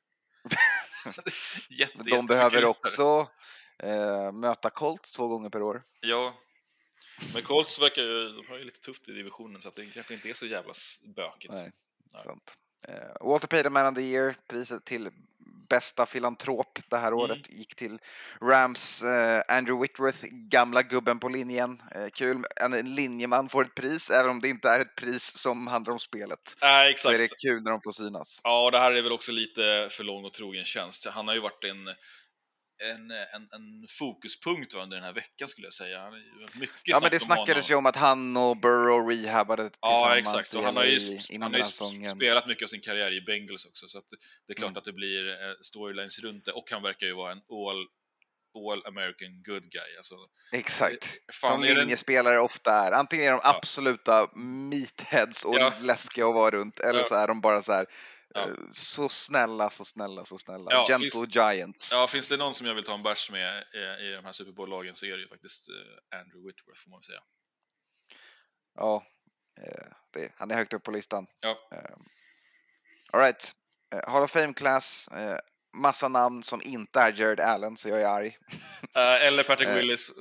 Jätte, 1.68 1.98
de 2.10 2.26
behöver 2.26 2.64
också 2.64 3.28
eh, 3.78 4.32
möta 4.32 4.70
Colts 4.70 5.12
två 5.12 5.28
gånger 5.28 5.50
per 5.50 5.62
år. 5.62 5.82
Ja. 6.00 6.34
Men 7.34 7.42
Colts 7.42 7.80
verkar 7.80 8.02
ju, 8.02 8.28
de 8.28 8.46
har 8.48 8.58
ju 8.58 8.64
lite 8.64 8.80
tufft 8.80 9.08
i 9.08 9.12
divisionen 9.12 9.60
så 9.60 9.68
att 9.68 9.76
det 9.76 9.86
kanske 9.86 10.14
inte 10.14 10.30
är 10.30 10.34
så 10.34 10.46
jävla 10.46 10.72
bökigt. 11.16 11.54
Nej, 11.54 11.72
Nej. 12.12 12.22
sant. 12.24 12.56
Eh, 12.88 13.28
Walter 13.28 13.48
Payton 13.48 13.72
Man 13.72 13.86
of 13.86 13.94
the 13.94 14.02
Year, 14.02 14.36
priset 14.48 14.84
till 14.84 15.10
bästa 15.70 16.06
filantrop 16.06 16.78
det 16.90 16.96
här 16.96 17.08
Mm. 17.12 17.18
året 17.18 17.50
gick 17.50 17.74
till 17.76 17.98
Rams 18.42 19.02
eh, 19.02 19.42
Andrew 19.48 19.82
Whitworth, 19.82 20.24
gamla 20.30 20.82
gubben 20.82 21.18
på 21.18 21.28
linjen. 21.28 21.82
Eh, 21.94 22.06
kul, 22.14 22.44
en, 22.60 22.94
linjeman 22.94 23.48
får 23.48 23.64
ett 23.64 23.74
pris, 23.74 24.10
även 24.10 24.30
om 24.30 24.40
det 24.40 24.48
inte 24.48 24.68
är 24.68 24.80
ett 24.80 24.94
pris 24.96 25.36
som 25.38 25.66
handlar 25.66 25.92
om 25.92 25.98
spelet. 25.98 26.56
Nej, 26.62 26.94
Så 26.96 27.08
är 27.10 27.14
exakt. 27.14 27.30
det 27.42 27.48
kul 27.48 27.62
när 27.62 27.70
de 27.70 27.80
får 27.84 27.92
synas. 27.92 28.40
Ja, 28.44 28.64
och 28.64 28.72
det 28.72 28.78
här 28.78 28.92
är 28.92 29.02
väl 29.02 29.12
också 29.12 29.32
lite 29.32 29.88
för 29.90 30.04
lång 30.04 30.24
och 30.24 30.32
trogen 30.32 30.64
tjänst. 30.64 31.06
Han 31.06 31.28
har 31.28 31.34
ju 31.34 31.40
varit 31.40 31.64
en, 31.64 31.94
en, 32.80 33.10
en, 33.10 33.42
en 33.52 33.86
fokuspunkt 33.98 34.74
under 34.74 34.96
den 34.96 35.04
här 35.04 35.12
veckan 35.12 35.48
skulle 35.48 35.66
jag 35.66 35.74
säga. 35.74 36.10
Mycket 36.54 36.76
Ja, 36.84 36.98
men 37.02 37.10
det 37.10 37.20
snackades 37.20 37.70
ju 37.70 37.74
om 37.74 37.86
att 37.86 37.96
han 37.96 38.36
och 38.36 38.56
Burrow 38.56 39.08
rehabbade 39.08 39.70
tillsammans 39.70 39.80
Ja, 39.80 40.16
exakt. 40.18 40.54
Och 40.54 40.62
han 40.64 40.76
har 40.76 40.84
ju, 40.84 41.18
han 41.32 41.42
har 41.42 41.50
den 41.50 42.02
ju 42.02 42.10
spelat 42.10 42.46
mycket 42.46 42.64
av 42.64 42.68
sin 42.68 42.80
karriär 42.80 43.12
i 43.12 43.20
Bengals 43.20 43.66
också, 43.66 43.88
så 43.88 44.02
det 44.46 44.52
är 44.52 44.56
klart 44.56 44.68
Mm. 44.70 44.78
att 44.78 44.84
det 44.84 44.92
blir 44.92 45.28
eh, 45.30 45.54
storylines 45.62 46.18
runt 46.18 46.44
det. 46.44 46.52
Och 46.52 46.70
han 46.70 46.82
verkar 46.82 47.06
ju 47.06 47.14
vara 47.14 47.32
en 47.32 47.38
all, 47.38 47.86
all 48.70 48.86
American 48.86 49.42
good 49.42 49.62
guy. 49.70 49.96
Alltså, 49.96 50.14
Exakt. 50.52 51.08
fan, 51.32 51.50
Som 51.50 51.62
linjespelare 51.62 52.38
ofta 52.40 52.72
är. 52.72 52.92
Antingen 52.92 53.24
är 53.26 53.30
de 53.30 53.40
Ja. 53.44 53.56
absoluta 53.56 54.28
meatheads 54.36 55.44
och 55.44 55.58
Ja. 55.58 55.72
läskiga 55.80 56.26
att 56.28 56.34
vara 56.34 56.50
runt, 56.50 56.80
eller 56.80 56.98
Ja. 57.00 57.04
så 57.04 57.14
är 57.14 57.28
de 57.28 57.40
bara 57.40 57.62
så 57.62 57.72
här 57.72 57.86
Ja. 58.34 58.40
eh, 58.48 58.54
så 58.72 59.08
snälla, 59.08 59.70
så 59.70 59.84
snälla, 59.84 60.24
så 60.24 60.38
snälla. 60.38 60.70
Ja, 60.72 60.86
Gentle 60.88 61.10
finns- 61.10 61.34
Giants. 61.36 61.92
ja, 61.92 62.08
finns 62.08 62.28
det 62.28 62.36
någon 62.36 62.54
som 62.54 62.66
jag 62.66 62.74
vill 62.74 62.84
ta 62.84 62.94
en 62.94 63.02
bärs 63.02 63.30
med 63.30 63.56
eh, 63.74 64.04
i 64.06 64.12
de 64.12 64.24
här 64.24 64.32
Super 64.32 64.52
Bowl-lagen 64.52 64.94
så 64.94 65.06
är 65.06 65.10
det 65.10 65.22
ju 65.22 65.28
faktiskt 65.28 65.68
eh, 65.68 66.18
Andrew 66.18 66.46
Whitworth, 66.48 66.80
får 66.80 66.90
man 66.90 67.02
säga. 67.02 67.20
Ja, 68.74 69.04
det, 70.12 70.32
han 70.36 70.50
är 70.50 70.54
högt 70.54 70.72
upp 70.72 70.82
på 70.82 70.90
listan. 70.90 71.26
Ja. 71.40 71.56
All 73.12 73.20
right. 73.20 73.52
Eh, 73.94 74.12
Hall 74.12 74.22
of 74.22 74.30
Fame 74.30 74.54
class. 74.54 75.08
Eh, 75.08 75.38
massa 75.76 76.08
namn 76.08 76.42
som 76.42 76.62
inte 76.62 77.00
är 77.00 77.12
Jared 77.20 77.40
Allen, 77.40 77.76
så 77.76 77.88
jag 77.88 78.00
är 78.02 78.06
arg. 78.06 78.38
Eller 78.94 79.42
Patrick. 79.42 79.68
Willis, 79.68 80.12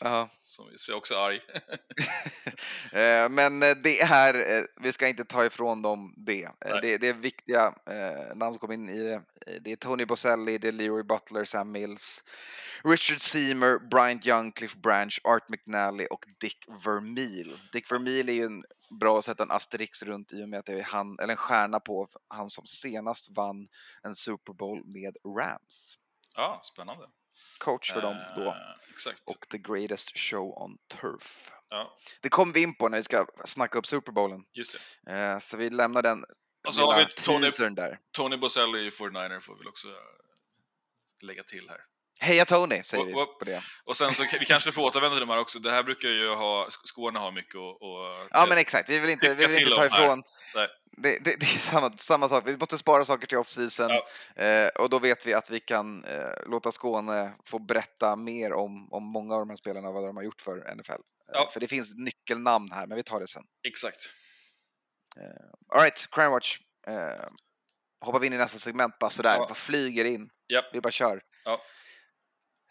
Ja. 0.00 0.28
som 0.38 0.70
så 0.76 0.92
är 0.92 0.96
också 0.96 1.14
arg. 1.14 1.40
Eh, 2.92 3.28
Men 3.28 3.62
eh, 3.62 3.76
det 3.82 4.00
är, 4.00 4.58
eh, 4.58 4.64
vi 4.76 4.92
ska 4.92 5.08
inte 5.08 5.24
ta 5.24 5.44
ifrån 5.44 5.82
dem 5.82 6.14
det. 6.16 6.48
Det, 6.82 6.98
det 6.98 7.08
är 7.08 7.14
viktiga 7.14 7.74
namn 8.34 8.54
som 8.54 8.58
kom 8.58 8.72
in 8.72 8.88
i 8.88 9.02
det. 9.02 9.22
Det 9.60 9.72
är 9.72 9.76
Tony 9.76 10.04
Boselli, 10.04 10.58
det 10.58 10.68
är 10.68 10.72
Leroy 10.72 11.02
Butler, 11.02 11.44
Sam 11.44 11.72
Mills, 11.72 12.24
Richard 12.84 13.20
Seymour, 13.20 13.78
Bryant 13.78 14.26
Young, 14.26 14.52
Cliff 14.52 14.74
Branch, 14.74 15.20
Art 15.24 15.48
McNally 15.48 16.06
och 16.10 16.24
Dick 16.40 16.64
Vermeil. 16.84 17.58
Dick 17.72 17.92
Vermeil 17.92 18.28
är 18.28 18.32
ju 18.32 18.44
en 18.44 18.64
bra 19.00 19.18
att 19.18 19.24
sätta 19.24 19.42
en 19.42 19.50
asterix 19.50 20.02
runt 20.02 20.32
i 20.32 20.44
och 20.44 20.48
med 20.48 20.58
att 20.58 20.66
det 20.66 20.72
är 20.72 20.82
han, 20.82 21.18
eller 21.18 21.32
en 21.32 21.36
stjärna 21.36 21.80
på 21.80 22.08
han 22.28 22.50
som 22.50 22.66
senast 22.66 23.30
vann 23.36 23.68
en 24.02 24.14
Super 24.14 24.52
Bowl 24.52 24.82
med 24.84 25.16
Rams. 25.38 25.98
Ja, 26.36 26.60
spännande. 26.64 27.06
Coach 27.58 27.92
för 27.92 28.02
dem 28.02 28.16
då. 28.36 28.42
Eh, 28.42 28.54
exakt. 28.90 29.22
Och 29.26 29.48
the 29.50 29.58
greatest 29.58 30.18
show 30.18 30.62
on 30.62 30.78
turf. 31.00 31.50
Ja, 31.68 31.98
Det 32.20 32.28
kommer 32.28 32.52
vi 32.54 32.62
in 32.62 32.74
på 32.74 32.88
när 32.88 32.98
vi 32.98 33.04
ska 33.04 33.26
snacka 33.44 33.78
upp 33.78 33.86
Super 33.86 34.12
Bowlen. 34.12 34.44
just 34.52 34.76
det. 35.06 35.12
Eh, 35.12 35.38
Så 35.38 35.56
vi 35.56 35.70
lämnar 35.70 36.02
den 36.02 36.24
Och 36.66 36.74
så 36.74 36.92
har 36.92 36.98
vi 36.98 37.06
Tony, 37.06 37.74
där. 37.74 37.98
Tony 38.12 38.36
Boselli 38.36 38.86
i 38.86 38.90
49er 38.90 39.40
får 39.40 39.56
vi 39.56 39.66
också 39.68 39.88
lägga 41.22 41.42
till 41.42 41.68
här. 41.68 41.80
Heja 42.20 42.44
Tony, 42.44 42.82
säger 42.82 43.04
vi 43.04 43.12
Whoop, 43.12 43.28
whoop. 43.28 43.38
på 43.38 43.44
det. 43.44 43.62
Och 43.84 43.96
sen 43.96 44.12
så 44.12 44.24
vi 44.40 44.44
kanske 44.46 44.72
får 44.72 44.82
återvända 44.82 45.14
till 45.16 45.20
de 45.20 45.28
här 45.28 45.38
också. 45.38 45.58
Det 45.58 45.70
här 45.70 45.82
brukar 45.82 46.08
ju 46.08 46.28
ha, 46.34 46.68
Skåne 46.84 47.18
har 47.18 47.32
mycket 47.32 47.54
och, 47.54 47.82
och 47.82 48.14
Ja 48.30 48.46
men 48.48 48.58
exakt, 48.58 48.90
vi 48.90 48.98
vill 49.00 49.10
inte, 49.10 49.34
vi 49.34 49.46
vill 49.46 49.58
inte 49.58 49.74
ta 49.74 49.86
ifrån. 49.86 50.22
Det, 50.96 51.24
det, 51.24 51.40
det 51.40 51.46
är 51.46 51.58
samma, 51.58 51.92
samma 51.92 52.28
sak, 52.28 52.42
vi 52.46 52.56
måste 52.56 52.78
spara 52.78 53.04
saker 53.04 53.26
till 53.26 53.38
off-season 53.38 53.90
Ja. 53.90 54.42
eh, 54.44 54.68
och 54.68 54.90
då 54.90 54.98
vet 54.98 55.26
vi 55.26 55.34
att 55.34 55.50
vi 55.50 55.60
kan 55.60 56.04
eh, 56.04 56.30
låta 56.46 56.72
Skåne 56.72 57.34
få 57.46 57.58
berätta 57.58 58.16
mer 58.16 58.52
om, 58.52 58.92
om 58.92 59.02
många 59.04 59.34
av 59.34 59.40
de 59.40 59.50
här 59.50 59.56
spelarna 59.56 59.88
och 59.88 59.94
vad 59.94 60.04
de 60.06 60.16
har 60.16 60.24
gjort 60.24 60.40
för 60.42 60.74
NFL. 60.76 60.92
Eh, 60.92 60.96
Ja. 61.32 61.50
För 61.52 61.60
det 61.60 61.68
finns 61.68 61.94
nyckelnamn 61.96 62.72
här, 62.72 62.86
men 62.86 62.96
vi 62.96 63.02
tar 63.02 63.20
det 63.20 63.26
sen. 63.28 63.42
Exakt. 63.68 63.96
Alright, 65.74 66.08
Crime 66.10 66.28
Watch. 66.28 66.58
Eh, 66.86 67.28
hoppar 68.00 68.18
vi 68.20 68.26
in 68.26 68.32
i 68.32 68.36
nästa 68.36 68.58
segment 68.58 68.98
bara 68.98 69.10
sådär, 69.10 69.34
Ja. 69.34 69.38
bara 69.38 69.54
flyger 69.54 70.04
in. 70.04 70.28
Japp. 70.52 70.64
Vi 70.72 70.80
bara 70.80 70.90
kör. 70.90 71.20
Ja. 71.44 71.60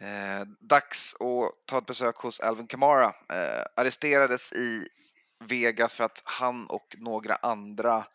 Eh, 0.04 0.46
dags 0.60 1.16
att 1.20 1.66
ta 1.68 1.78
ett 1.78 1.86
besök 1.86 2.16
hos 2.16 2.40
Alvin 2.40 2.68
Kamara. 2.68 3.08
Eh, 3.08 3.64
arresterades 3.76 4.54
i 4.54 4.88
Vegas 5.40 5.96
för 5.96 6.04
att 6.04 6.22
han 6.26 6.68
och 6.68 6.96
några 6.98 7.36
andra 7.36 8.06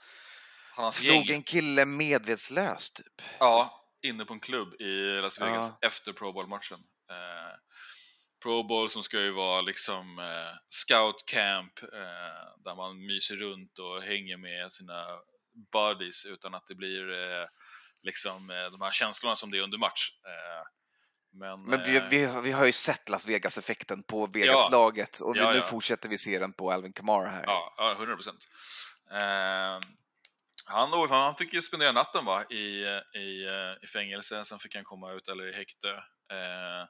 slog 0.93 1.30
en 1.30 1.43
kille 1.43 1.84
medvetslös 1.84 2.91
typ. 2.91 3.22
Ja, 3.39 3.84
inne 4.03 4.24
på 4.24 4.32
en 4.32 4.41
klubb 4.41 4.80
i 4.80 5.20
Las 5.20 5.41
Vegas 5.41 5.72
Ja. 5.80 5.86
efter 5.86 6.12
Pro 6.12 6.32
Bowl-matchen. 6.32 6.78
Eh, 7.11 7.57
Pro 8.43 8.62
Bowl 8.62 8.91
som 8.91 9.03
ska 9.03 9.20
ju 9.20 9.30
vara 9.30 9.61
liksom 9.61 10.18
eh, 10.18 10.57
scout 10.68 11.24
camp 11.26 11.82
eh, 11.82 12.62
där 12.64 12.74
man 12.76 13.07
myser 13.07 13.36
runt 13.36 13.78
och 13.78 14.03
hänger 14.03 14.36
med 14.36 14.72
sina 14.72 15.07
buddies 15.72 16.26
utan 16.26 16.55
att 16.55 16.66
det 16.66 16.74
blir 16.74 17.12
eh, 17.12 17.47
liksom 18.03 18.51
eh, 18.51 18.70
de 18.70 18.80
här 18.80 18.91
känslorna 18.91 19.36
som 19.36 19.51
det 19.51 19.59
är 19.59 19.62
under 19.62 19.78
match. 19.78 20.11
Men 21.33 21.62
Men 21.62 21.83
vi, 21.85 21.97
eh, 21.97 22.09
vi, 22.09 22.41
vi 22.43 22.53
har 22.53 22.66
ju 22.66 22.72
sett 22.72 23.09
Las 23.09 23.26
Vegas-effekten 23.26 24.03
på 24.03 24.26
Vegas-laget 24.26 25.20
och 25.20 25.37
vi, 25.37 25.41
Ja, 25.41 25.53
nu 25.53 25.59
ja. 25.59 25.62
fortsätter 25.62 26.09
vi 26.09 26.18
se 26.18 26.39
den 26.39 26.53
på 26.53 26.72
Alvin 26.72 26.93
Kamara 26.93 27.29
här. 27.29 27.45
Ja, 27.47 27.74
ja 27.76 27.93
100 27.93 28.14
procent. 28.14 28.49
Eh, 29.11 29.79
han, 30.70 30.91
då, 30.91 31.07
han 31.11 31.35
fick 31.35 31.53
ju 31.55 31.62
spendera 31.62 31.93
natten 31.93 32.24
va, 32.24 32.45
i, 32.51 32.85
i, 33.18 33.47
eh, 33.47 33.85
i 33.85 33.87
fängelse, 33.93 34.45
sen 34.45 34.59
fick 34.59 34.74
han 34.74 34.85
komma 34.85 35.12
ut 35.12 35.29
eller 35.29 35.49
i 35.49 35.53
häkte. 35.57 35.89
Eh, 36.33 36.87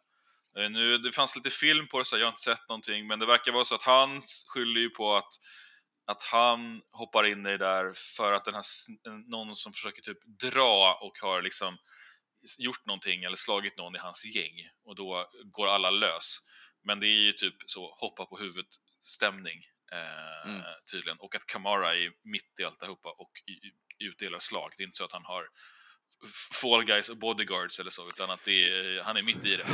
nu, 0.71 0.99
det 0.99 1.13
fanns 1.13 1.37
lite 1.37 1.51
film 1.51 1.89
på 1.89 1.99
det, 1.99 2.05
så 2.05 2.19
jag 2.19 2.27
har 2.27 2.33
inte 2.33 2.43
sett 2.43 2.69
någonting, 2.69 3.07
men 3.07 3.19
det 3.19 3.27
verkar 3.27 3.53
vara 3.53 3.65
så 3.65 3.75
att 3.75 3.83
han 3.83 4.21
skyller 4.55 4.81
ju 4.81 4.91
på 4.91 5.17
att, 5.17 5.29
att 6.07 6.23
han 6.23 6.83
hoppar 6.93 7.27
in 7.27 7.47
i 7.47 7.51
det 7.51 7.59
där 7.59 7.95
för 8.17 8.33
att 8.33 8.45
den 8.45 8.55
här, 8.55 8.65
någon 9.31 9.57
som 9.57 9.73
försöker 9.73 10.03
typ 10.03 10.19
dra 10.25 10.99
och 11.03 11.19
har 11.29 11.43
liksom 11.43 11.79
gjort 12.59 12.87
någonting 12.87 13.25
eller 13.25 13.37
slagit 13.37 13.77
någon 13.79 13.97
i 13.97 13.99
hans 13.99 14.25
gäng 14.37 14.69
och 14.85 14.95
då 14.97 15.31
går 15.45 15.67
alla 15.69 15.91
lös. 15.91 16.39
Men 16.85 17.01
det 17.01 17.07
är 17.07 17.21
ju 17.27 17.33
typ 17.33 17.55
så 17.67 17.95
hoppa 18.01 18.27
på 18.27 18.39
huvudet-stämning 18.39 19.65
eh, 19.93 20.51
Mm. 20.51 20.63
tydligen. 20.91 21.19
Och 21.19 21.35
att 21.35 21.47
Kamara 21.47 21.95
är 21.97 22.13
mitt 22.23 22.61
i 22.61 22.65
alltihopa 22.65 23.09
och 23.09 23.31
utdelar 23.99 24.39
slag. 24.39 24.73
Det 24.77 24.83
är 24.83 24.87
inte 24.87 24.97
så 24.97 25.05
att 25.05 25.13
han 25.13 25.25
har 25.25 25.49
fall 26.63 26.85
guys 26.85 27.09
och 27.09 27.17
bodyguards 27.17 27.81
eller 27.81 27.91
så, 27.91 28.09
utan 28.09 28.31
att 28.31 28.49
är, 28.49 29.03
han 29.03 29.17
är 29.17 29.23
mitt 29.23 29.45
i 29.45 29.57
det. 29.57 29.67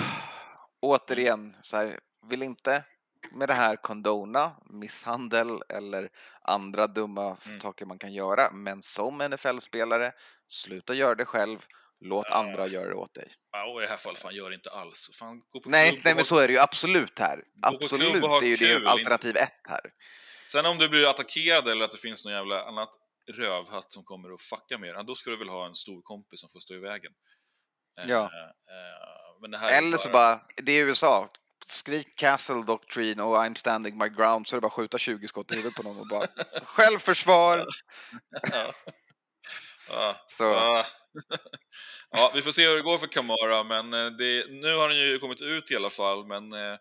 Återigen, 0.80 1.56
så 1.62 1.76
här, 1.76 2.00
vill 2.30 2.42
inte 2.42 2.84
med 3.32 3.48
det 3.48 3.54
här 3.54 3.76
condona 3.76 4.56
misshandel 4.70 5.62
eller 5.68 6.08
andra 6.42 6.86
dumma 6.86 7.36
Mm. 7.46 7.60
saker 7.60 7.86
man 7.86 7.98
kan 7.98 8.12
göra, 8.12 8.50
men 8.52 8.82
som 8.82 9.18
NFL-spelare, 9.22 10.12
sluta 10.48 10.94
göra 10.94 11.14
det 11.14 11.24
själv, 11.24 11.58
låt 12.00 12.26
Ja. 12.28 12.34
andra 12.34 12.66
göra 12.66 12.88
det 12.88 12.94
åt 12.94 13.14
dig. 13.14 13.28
Ja, 13.52 13.72
och 13.72 13.80
i 13.80 13.82
det 13.84 13.90
här 13.90 13.96
fallet, 13.96 14.18
fan 14.20 14.34
gör 14.34 14.50
det 14.50 14.54
inte 14.54 14.70
alls. 14.70 15.10
Fan, 15.18 15.40
gå 15.50 15.60
på 15.60 15.68
Nej, 15.68 16.00
nej 16.04 16.14
men 16.14 16.24
så 16.24 16.38
är 16.38 16.46
det 16.48 16.52
ju 16.54 16.58
absolut 16.60 17.18
här. 17.18 17.42
Absolut, 17.62 18.22
det 18.22 18.28
är 18.28 18.42
ju 18.44 18.56
kul, 18.56 18.84
det 18.84 18.90
alternativ 18.90 19.36
ett 19.36 19.60
här. 19.68 19.80
Sen 20.46 20.66
om 20.66 20.78
du 20.78 20.88
blir 20.88 21.10
attackerad 21.10 21.68
eller 21.68 21.84
att 21.84 21.92
det 21.92 21.98
finns 21.98 22.24
någon 22.24 22.34
jävla 22.34 22.64
annat 22.64 22.90
rövhatt 23.32 23.92
som 23.92 24.04
kommer 24.04 24.32
och 24.32 24.40
fucka 24.40 24.78
med 24.78 24.94
dig, 24.94 25.04
då 25.04 25.14
ska 25.14 25.30
du 25.30 25.36
väl 25.36 25.48
ha 25.48 25.66
en 25.66 25.74
stor 25.74 26.02
kompis 26.02 26.40
som 26.40 26.50
får 26.50 26.60
stå 26.60 26.74
i 26.74 26.78
vägen. 26.78 27.12
Eh, 28.00 28.10
Ja. 28.10 28.30
eh, 29.52 29.78
Eller 29.78 29.96
så 29.96 30.08
bara, 30.08 30.40
det 30.56 30.72
är 30.72 30.84
USA, 30.86 31.28
skrik 31.66 32.16
Castle 32.18 32.62
Doctrine 32.66 33.22
och 33.22 33.36
I'm 33.36 33.54
standing 33.54 33.98
my 33.98 34.08
ground 34.08 34.48
så 34.48 34.56
är 34.56 34.58
det 34.58 34.62
bara 34.62 34.70
skjuta 34.70 34.98
20 34.98 35.28
skott 35.28 35.52
i 35.52 35.56
huvudet 35.56 35.76
på 35.76 35.82
någon 35.82 35.98
och 36.00 36.08
bara 36.08 36.26
självförsvar. 36.64 37.66
Ja. 38.52 38.72
Ja. 39.88 40.16
Så. 40.26 40.44
Ja. 40.44 40.86
Ja, 42.10 42.32
vi 42.34 42.42
får 42.42 42.52
se 42.52 42.66
hur 42.68 42.74
det 42.74 42.82
går 42.82 42.98
för 42.98 43.06
Kamara, 43.06 43.64
men 43.64 43.92
eh, 43.94 44.10
det, 44.10 44.46
nu 44.50 44.74
har 44.74 44.88
han 44.88 44.98
ju 44.98 45.18
kommit 45.18 45.42
ut 45.42 45.70
i 45.70 45.76
alla 45.76 45.90
fall, 45.90 46.26
men 46.26 46.52
eh, 46.52 46.72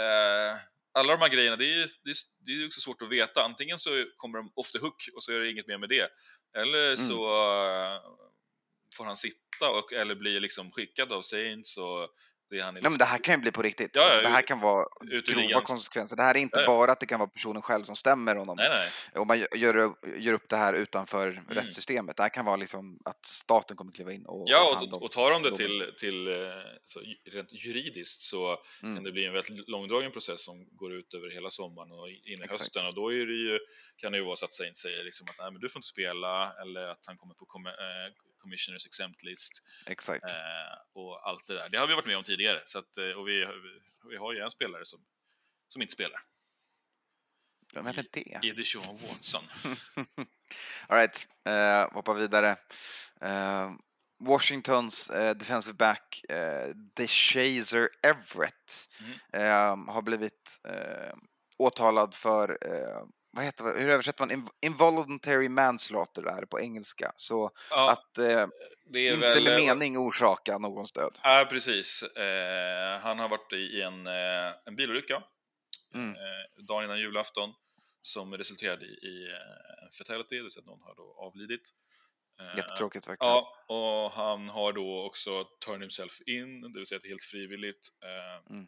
eh, 0.00 0.56
alla 0.94 1.12
de 1.12 1.20
här 1.20 1.28
grejerna, 1.28 1.56
det 1.56 1.64
är, 1.64 1.88
det, 2.04 2.10
är, 2.10 2.16
det 2.46 2.52
är 2.52 2.66
också 2.66 2.80
svårt 2.80 3.02
att 3.02 3.08
veta. 3.08 3.42
Antingen 3.44 3.78
så 3.78 4.04
kommer 4.16 4.38
de 4.38 4.52
off 4.54 4.72
the 4.72 4.78
hook 4.78 5.08
och 5.14 5.22
så 5.22 5.32
är 5.32 5.38
det 5.40 5.50
inget 5.50 5.66
mer 5.66 5.78
med 5.78 5.88
det, 5.88 6.08
eller 6.56 6.86
Mm. 6.86 6.96
så 6.96 7.14
eh, 7.14 8.00
får 8.96 9.04
han 9.04 9.16
sitta 9.16 9.70
och, 9.70 9.92
eller 9.92 10.14
blir 10.14 10.40
liksom 10.40 10.72
skickad 10.72 11.12
av 11.12 11.22
Saints 11.22 11.76
och 11.76 12.08
det 12.50 12.56
är 12.60 12.66
är 12.68 12.72
Nej, 12.72 12.82
men 12.82 12.98
det 12.98 13.04
här 13.04 13.18
kan 13.18 13.34
ju 13.34 13.40
bli 13.40 13.52
på 13.52 13.62
riktigt. 13.62 13.90
Ja, 13.94 14.04
alltså, 14.04 14.20
det 14.22 14.28
här 14.28 14.42
kan 14.42 14.60
vara 14.60 14.84
grova 15.26 15.60
konsekvenser. 15.60 16.16
Det 16.16 16.22
här 16.22 16.34
är 16.34 16.38
inte 16.38 16.60
Ja, 16.60 16.66
bara 16.66 16.92
att 16.92 17.00
det 17.00 17.06
kan 17.06 17.18
vara 17.18 17.28
personen 17.28 17.62
själv 17.62 17.84
som 17.84 17.96
stämmer 17.96 18.34
honom 18.36 18.56
Nej, 18.56 18.68
nej. 18.68 19.20
och 19.20 19.26
man 19.26 19.38
gör, 19.38 19.94
gör 20.18 20.32
upp 20.32 20.48
det 20.48 20.56
här 20.56 20.72
utanför 20.74 21.28
Mm. 21.28 21.44
rättssystemet. 21.48 22.16
Det 22.16 22.22
här 22.22 22.30
kan 22.30 22.44
vara 22.44 22.56
liksom 22.56 22.98
att 23.04 23.26
staten 23.26 23.76
kommer 23.76 23.92
kliva 23.92 24.12
in 24.12 24.26
och 24.26 24.44
Ja, 24.46 24.88
och, 24.92 25.02
och 25.02 25.12
tar 25.12 25.30
de 25.30 25.42
det 25.42 25.56
till, 25.56 25.92
till 25.98 26.26
eh, 26.28 26.34
så, 26.84 27.00
rent 27.32 27.52
juridiskt 27.52 28.22
så 28.22 28.56
Mm. 28.82 28.94
kan 28.94 29.04
det 29.04 29.12
bli 29.12 29.24
en 29.24 29.32
väldigt 29.32 29.68
långdragen 29.68 30.12
process 30.12 30.44
som 30.44 30.66
går 30.76 30.92
ut 30.94 31.14
över 31.14 31.30
hela 31.30 31.50
sommaren 31.50 31.92
och 31.92 32.08
in 32.08 32.42
i 32.42 32.46
hösten. 32.48 32.86
Och 32.86 32.94
då 32.94 33.12
är 33.12 33.26
det 33.26 33.32
ju, 33.32 33.58
kan 33.96 34.12
det 34.12 34.18
ju 34.18 34.24
vara 34.24 34.36
så 34.36 34.44
att 34.44 34.54
Saints 34.54 34.80
säger 34.80 35.04
liksom 35.04 35.26
att 35.30 35.38
Nej, 35.38 35.50
men 35.52 35.60
du 35.60 35.68
får 35.68 35.78
inte 35.78 35.88
spela 35.88 36.52
eller 36.62 36.88
att 36.88 37.04
han 37.06 37.16
kommer 37.16 37.34
på 37.34 37.44
eh, 37.66 38.12
Commissioners 38.46 38.86
Exempt 38.86 39.22
List 39.22 39.62
Exakt. 39.86 40.24
eh, 40.24 40.30
och 40.92 41.28
allt 41.28 41.46
det 41.46 41.54
där. 41.54 41.68
Det 41.68 41.78
har 41.78 41.86
vi 41.86 41.94
varit 41.94 42.06
med 42.06 42.16
om 42.16 42.22
tidigare 42.24 42.62
så 42.64 42.78
att, 42.78 42.96
eh, 42.96 43.10
och 43.10 43.28
vi, 43.28 43.46
vi 44.10 44.16
har 44.16 44.32
ju 44.32 44.40
en 44.40 44.50
spelare 44.50 44.84
som, 44.84 45.00
som 45.68 45.82
inte 45.82 45.92
spelar. 45.92 46.20
Men 47.72 47.94
för 47.94 48.04
det. 48.12 48.40
I 48.42 48.50
Deshaun 48.50 48.98
Watson. 49.08 49.42
All 50.88 50.98
right, 50.98 51.28
uh, 51.48 51.94
hoppa 51.94 52.14
vidare. 52.14 52.56
Eh, 53.20 53.72
Washingtons 54.18 55.10
uh, 55.10 55.30
defensive 55.30 55.74
back 55.74 56.20
uh, 56.32 56.74
DeShazer 56.96 57.88
Everett 58.02 58.88
Mm. 59.00 59.12
eh, 59.86 59.92
har 59.94 60.02
blivit 60.02 60.60
eh, 60.68 61.14
åtalad 61.58 62.14
för, 62.14 62.58
eh, 62.62 63.02
vad 63.36 63.44
heter 63.44 63.64
hur 63.64 63.88
översätter 63.88 64.20
man 64.26 64.30
In- 64.30 64.48
involuntary 64.60 65.48
manslaughter 65.48 66.22
är 66.22 66.44
på 66.46 66.60
engelska. 66.60 67.12
Så 67.16 67.50
Ja, 67.70 67.90
att 67.92 68.18
eh, 68.18 68.46
det 68.86 68.98
är 69.08 69.14
inte 69.14 69.28
väl, 69.28 69.44
med 69.44 69.52
eh, 69.58 69.58
mening 69.66 69.98
orsaka 69.98 70.58
någons 70.58 70.92
död. 70.92 71.18
Ja, 71.22 71.46
precis. 71.50 72.02
Eh, 72.02 72.98
han 73.00 73.18
har 73.18 73.28
varit 73.28 73.52
i 73.52 73.82
en, 73.82 74.06
eh, 74.06 74.52
en 74.64 74.76
bilolycka 74.76 75.22
Mm. 75.94 76.10
eh, 76.16 76.62
dagen 76.64 76.84
innan 76.84 76.98
julafton 77.00 77.54
som 78.02 78.34
resulterade 78.38 78.84
i, 78.86 78.88
i 78.88 79.30
eh, 79.30 79.84
en 79.84 79.90
fatality, 79.98 80.36
det 80.36 80.42
vill 80.42 80.50
säga 80.50 80.60
att 80.60 80.66
någon 80.66 80.82
har 80.82 80.94
då 80.94 81.14
avlidit. 81.18 81.68
Eh, 82.40 82.56
Jättetråkigt 82.56 83.08
verkligen. 83.08 83.32
Ja, 83.32 83.64
och 83.68 84.12
han 84.12 84.48
har 84.48 84.72
då 84.72 85.02
också 85.06 85.44
turned 85.64 85.80
himself 85.80 86.20
in, 86.26 86.60
det 86.72 86.78
vill 86.78 86.86
säga 86.86 86.96
att 86.96 87.02
det 87.02 87.08
är 87.08 87.10
helt 87.10 87.24
frivilligt. 87.24 87.88
Eh, 88.04 88.52
Mm. 88.54 88.66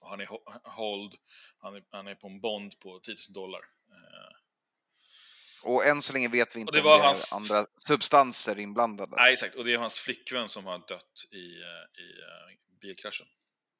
han 0.00 0.20
är 0.20 0.26
ho- 0.26 0.60
hold, 0.64 1.14
han 1.58 1.74
är, 1.76 1.82
han 1.90 2.06
är 2.06 2.14
på 2.14 2.26
en 2.26 2.40
bond 2.40 2.78
på 2.80 2.98
10 2.98 3.14
000 3.28 3.34
dollar. 3.34 3.60
Eh, 3.92 5.68
Och 5.70 5.86
än 5.86 6.02
så 6.02 6.12
länge 6.12 6.28
vet 6.28 6.56
vi 6.56 6.60
inte 6.60 6.72
det 6.72 6.78
om 6.80 6.84
det 6.84 6.90
är 6.94 6.98
hans- 7.06 7.32
andra 7.32 7.66
substanser 7.86 8.58
inblandade. 8.58 9.16
nej, 9.16 9.32
exakt, 9.32 9.54
och 9.54 9.64
det 9.64 9.72
är 9.72 9.78
hans 9.78 9.98
flickvän 9.98 10.48
som 10.48 10.66
har 10.66 10.78
dött 10.88 11.24
i, 11.30 11.60
eh, 11.60 12.02
i 12.04 12.10
eh, 12.20 12.78
bilkraschen. 12.80 13.26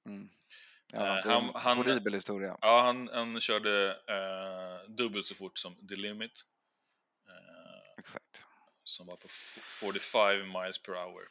Mm. 0.07 0.29
Ja, 0.93 0.99
det 0.99 1.05
är 1.07 1.23
han- 1.23 1.49
en 1.49 1.55
han- 1.55 1.77
horribel 1.77 2.15
historia. 2.15 2.57
Ja, 2.61 2.83
han, 2.83 3.09
han 3.13 3.41
körde 3.41 3.91
eh, 4.09 4.91
dubbelt 4.91 5.27
så 5.27 5.35
fort 5.35 5.59
som 5.59 5.89
The 5.89 5.97
Limit. 5.97 6.33
Eh, 7.29 7.99
Exakt. 7.99 8.45
som 8.85 9.07
var 9.07 9.17
på 9.17 9.27
f- 9.27 9.59
45 9.63 10.53
miles 10.53 10.79
per 10.83 10.93
hour. 10.93 11.29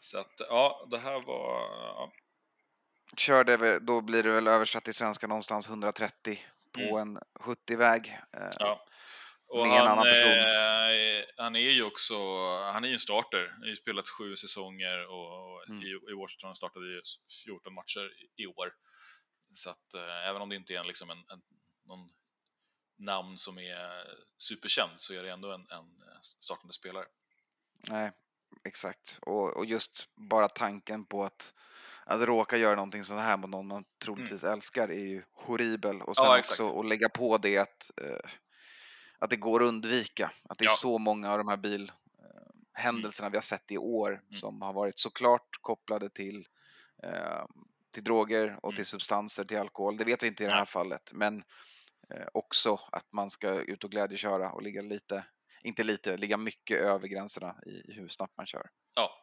Så 0.00 0.18
att, 0.18 0.32
ja, 0.38 0.86
det 0.90 0.98
här 0.98 1.20
var... 1.20 1.60
Ja, 1.70 2.12
Körde, 3.16 3.78
då 3.78 4.00
blir 4.00 4.22
det 4.22 4.30
väl 4.32 4.48
översatt 4.48 4.84
till 4.84 4.94
svenska 4.94 5.26
någonstans 5.26 5.68
130 5.68 6.46
på 6.72 6.98
Mm. 6.98 7.16
en 7.16 7.22
70-väg. 7.40 8.18
Eh, 8.36 8.48
ja. 8.58 8.86
Med 9.54 9.64
en 9.64 9.70
han, 9.70 9.86
annan 9.88 10.04
person. 10.04 10.30
eh, 10.30 11.24
han 11.36 11.56
är 11.56 11.60
ju 11.70 11.82
också, 11.84 12.14
han 12.72 12.84
är 12.84 12.88
ju 12.88 12.94
en 12.94 13.00
starter. 13.00 13.48
Han 13.52 13.60
har 13.60 13.68
ju 13.68 13.76
spelat 13.76 14.08
sju 14.08 14.36
säsonger 14.36 15.06
och, 15.10 15.42
Mm. 15.68 15.82
i, 15.82 15.86
i 15.86 16.14
Washington 16.20 16.54
startade 16.54 16.86
ju 16.86 17.00
14 17.44 17.74
matcher 17.74 18.10
i, 18.36 18.46
år. 18.46 18.72
Så 19.52 19.70
att 19.70 19.94
eh, 19.94 20.28
även 20.28 20.42
om 20.42 20.48
det 20.48 20.56
inte 20.56 20.74
är 20.74 20.78
en, 20.78 20.86
liksom 20.86 21.10
en, 21.10 21.18
en, 21.18 21.42
någon 21.84 22.08
namn 22.98 23.38
som 23.38 23.58
är 23.58 24.04
superkänd 24.38 25.00
så 25.00 25.14
är 25.14 25.22
det 25.22 25.30
ändå 25.30 25.52
en, 25.52 25.60
en 25.70 25.86
startande 26.40 26.72
spelare. 26.74 27.06
Nej, 27.88 28.12
exakt. 28.64 29.18
Och, 29.22 29.56
och 29.56 29.66
just 29.66 30.08
bara 30.30 30.48
tanken 30.48 31.04
på 31.04 31.24
att, 31.24 31.54
att 32.06 32.20
råka 32.20 32.56
göra 32.56 32.74
någonting 32.76 33.04
sånt 33.04 33.20
här 33.20 33.36
mot 33.36 33.50
någon 33.50 33.66
man 33.68 33.84
troligtvis 34.04 34.44
älskar 34.44 34.88
är 34.88 35.06
ju 35.06 35.22
horribel. 35.32 36.02
Och 36.02 36.16
sen 36.16 36.24
Mm. 36.24 36.34
Ja, 36.34 36.38
också 36.38 36.80
att 36.80 36.86
lägga 36.86 37.08
på 37.08 37.38
det 37.38 37.58
att, 37.58 37.90
eh, 38.02 38.30
att 39.18 39.30
det 39.30 39.36
går 39.36 39.62
att 39.62 39.68
undvika. 39.68 40.30
Att 40.48 40.58
det 40.58 40.64
är 40.64 40.66
Ja. 40.68 40.74
så 40.76 40.98
många 40.98 41.32
av 41.32 41.38
de 41.38 41.48
här 41.48 41.56
bilhändelserna 41.56 43.28
vi 43.28 43.36
har 43.36 43.42
sett 43.42 43.70
i 43.72 43.78
år 43.78 44.10
Mm. 44.10 44.34
som 44.40 44.62
har 44.62 44.72
varit 44.72 44.98
såklart 44.98 45.48
kopplade 45.60 46.10
till, 46.10 46.46
eh, 47.02 47.44
till 47.94 48.04
droger 48.04 48.58
och 48.62 48.70
Mm. 48.70 48.76
till 48.76 48.86
substanser, 48.86 49.44
till 49.44 49.58
alkohol. 49.58 49.96
Det 49.96 50.04
vet 50.04 50.22
vi 50.22 50.26
inte 50.26 50.44
i 50.44 50.46
det 50.46 50.52
här 50.54 50.64
fallet. 50.64 51.10
Men 51.12 51.42
eh, 52.10 52.26
också 52.34 52.80
att 52.92 53.12
man 53.12 53.30
ska 53.30 53.50
ut 53.62 53.84
och 53.84 53.90
glädjeköra 53.90 54.52
och 54.52 54.62
ligga 54.62 54.82
lite, 54.82 55.24
inte 55.62 55.84
lite, 55.84 56.16
ligga 56.16 56.36
mycket 56.36 56.80
över 56.80 57.08
gränserna 57.08 57.56
i 57.66 57.92
hur 57.92 58.08
snabbt 58.08 58.36
man 58.36 58.46
kör. 58.46 58.66
Ja. 58.94 59.18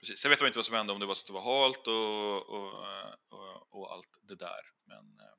Precis. 0.00 0.18
Sen 0.20 0.30
vet 0.30 0.40
man 0.40 0.46
inte 0.46 0.58
vad 0.58 0.66
som 0.66 0.74
hände, 0.74 0.92
om 0.92 1.00
det 1.00 1.06
var 1.06 1.14
så 1.14 1.20
att 1.22 1.26
det 1.26 1.32
var 1.32 1.62
halt 1.62 1.86
och, 1.86 2.36
och, 2.48 2.74
och, 3.30 3.66
och 3.70 3.92
allt 3.92 4.08
det 4.22 4.36
där. 4.36 4.60
Men, 4.86 4.98
eh, 4.98 5.34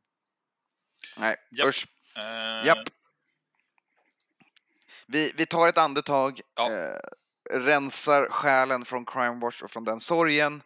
Nej, 1.17 1.36
Japp. 1.51 1.67
usch. 1.67 1.88
eh, 2.15 2.67
Japp. 2.67 2.88
Vi, 5.07 5.32
vi 5.38 5.45
tar 5.45 5.67
ett 5.67 5.78
andetag, 5.78 6.41
Ja. 6.55 6.71
eh, 6.71 6.99
rensar 7.59 8.28
själen 8.30 8.86
från 8.86 9.05
Crime 9.05 9.39
Watch 9.41 9.61
och 9.61 9.71
från 9.71 9.84
den 9.84 9.99
sorgen. 9.99 10.63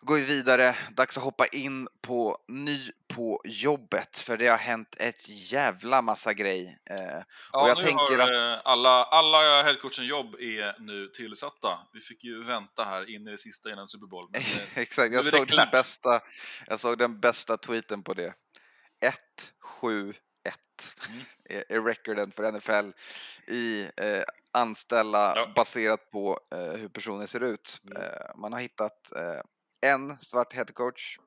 Går 0.00 0.16
vi 0.16 0.24
vidare, 0.24 0.76
dags 0.90 1.16
att 1.18 1.24
hoppa 1.24 1.46
in 1.46 1.88
på 2.00 2.38
ny 2.48 2.90
på 3.16 3.40
jobbet 3.44 4.18
för 4.18 4.36
det 4.36 4.48
har 4.48 4.56
hänt 4.56 4.96
ett 4.98 5.28
jävla 5.28 6.02
massa 6.02 6.34
grej. 6.34 6.78
Eh, 6.90 6.96
Ja, 7.52 7.62
och 7.62 7.68
jag 7.68 7.78
nu 7.78 7.84
tänker 7.84 8.18
har 8.18 8.52
eh, 8.52 8.58
alla, 8.64 9.04
alla 9.04 9.62
headcoachen-jobb 9.62 10.34
är 10.34 10.80
nu 10.80 11.08
tillsatta. 11.08 11.78
Vi 11.92 12.00
fick 12.00 12.24
ju 12.24 12.42
vänta 12.42 12.84
här 12.84 13.10
in 13.14 13.28
i 13.28 13.30
det 13.30 13.38
sista 13.38 13.70
innan 13.70 13.88
Super 13.88 14.06
Bowl. 14.06 14.28
Men, 14.32 14.40
eh, 14.74 14.78
Exakt, 14.78 15.14
jag 15.14 15.24
såg, 15.24 15.48
den 15.48 15.68
bästa, 15.72 16.20
jag 16.66 16.80
såg 16.80 16.98
den 16.98 17.20
bästa 17.20 17.56
tweeten 17.56 18.02
på 18.02 18.14
det. 18.14 18.34
1-7-1 19.82 20.14
Mm. 21.08 21.24
är, 21.68 21.80
recorden 21.80 22.32
för 22.32 22.52
NFL 22.52 22.92
i 23.52 23.82
eh, 23.96 24.22
anställa 24.52 25.32
Ja. 25.36 25.52
baserat 25.56 26.10
på 26.10 26.40
eh, 26.54 26.80
hur 26.80 26.88
personen 26.88 27.28
ser 27.28 27.42
ut. 27.42 27.80
Mm. 27.90 28.02
Man 28.36 28.52
har 28.52 28.60
hittat 28.60 29.10
en 29.86 30.16
svart 30.20 30.52
headcoach. 30.52 31.18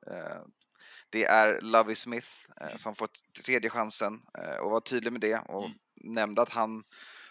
Det 1.10 1.26
är 1.26 1.62
Lovey 1.62 1.96
Smith 1.96 2.28
eh, 2.62 2.68
Mm. 2.68 2.78
som 2.78 2.96
fått 2.96 3.20
tredje 3.46 3.70
chansen 3.70 4.22
eh, 4.38 4.56
och 4.56 4.72
var 4.72 4.80
tydlig 4.80 5.12
med 5.12 5.22
det 5.22 5.36
och 5.40 5.66
Mm. 5.66 5.78
nämnde 6.04 6.42
att 6.42 6.50
han 6.50 6.84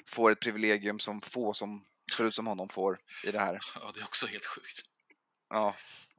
får 0.09 0.31
ett 0.33 0.41
privilegium 0.41 0.99
som 0.99 1.21
få 1.21 1.53
som 1.55 1.85
ser 2.17 2.25
ut 2.25 2.35
som 2.35 2.47
honom 2.47 2.69
får 2.69 2.99
i 3.27 3.31
det 3.31 3.39
här. 3.41 3.59
ja, 3.75 3.91
det 3.95 4.01
är 4.01 4.05
också 4.05 4.27
helt 4.27 4.47
sjukt. 4.47 4.81
Ja. 5.51 5.75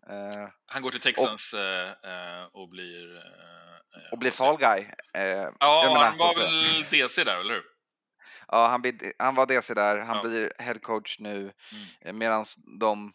Eh, 0.09 0.49
Han 0.65 0.81
går 0.81 0.91
till 0.91 0.99
Texans 0.99 1.53
eh, 1.53 1.89
eh, 1.89 2.45
och 2.51 2.69
blir... 2.69 3.15
eh, 3.17 4.11
och 4.11 4.17
blir 4.17 4.31
fall 4.31 4.57
guy. 4.57 4.85
Ja, 5.13 5.83
menar, 5.87 6.05
han 6.05 6.17
var 6.17 6.33
HC. 6.33 6.37
väl 6.39 6.85
DC 6.91 7.23
där, 7.23 7.39
eller 7.39 7.53
hur? 7.53 7.63
Ja, 8.47 8.67
han, 8.67 8.81
blir, 8.81 9.13
han 9.19 9.35
var 9.35 9.45
DC 9.45 9.73
där. 9.73 9.97
Han 9.97 10.15
Ja. 10.17 10.23
blir 10.23 10.53
head 10.59 10.79
coach 10.81 11.19
nu 11.19 11.53
mm. 12.03 12.17
medan 12.17 12.45
de 12.79 13.13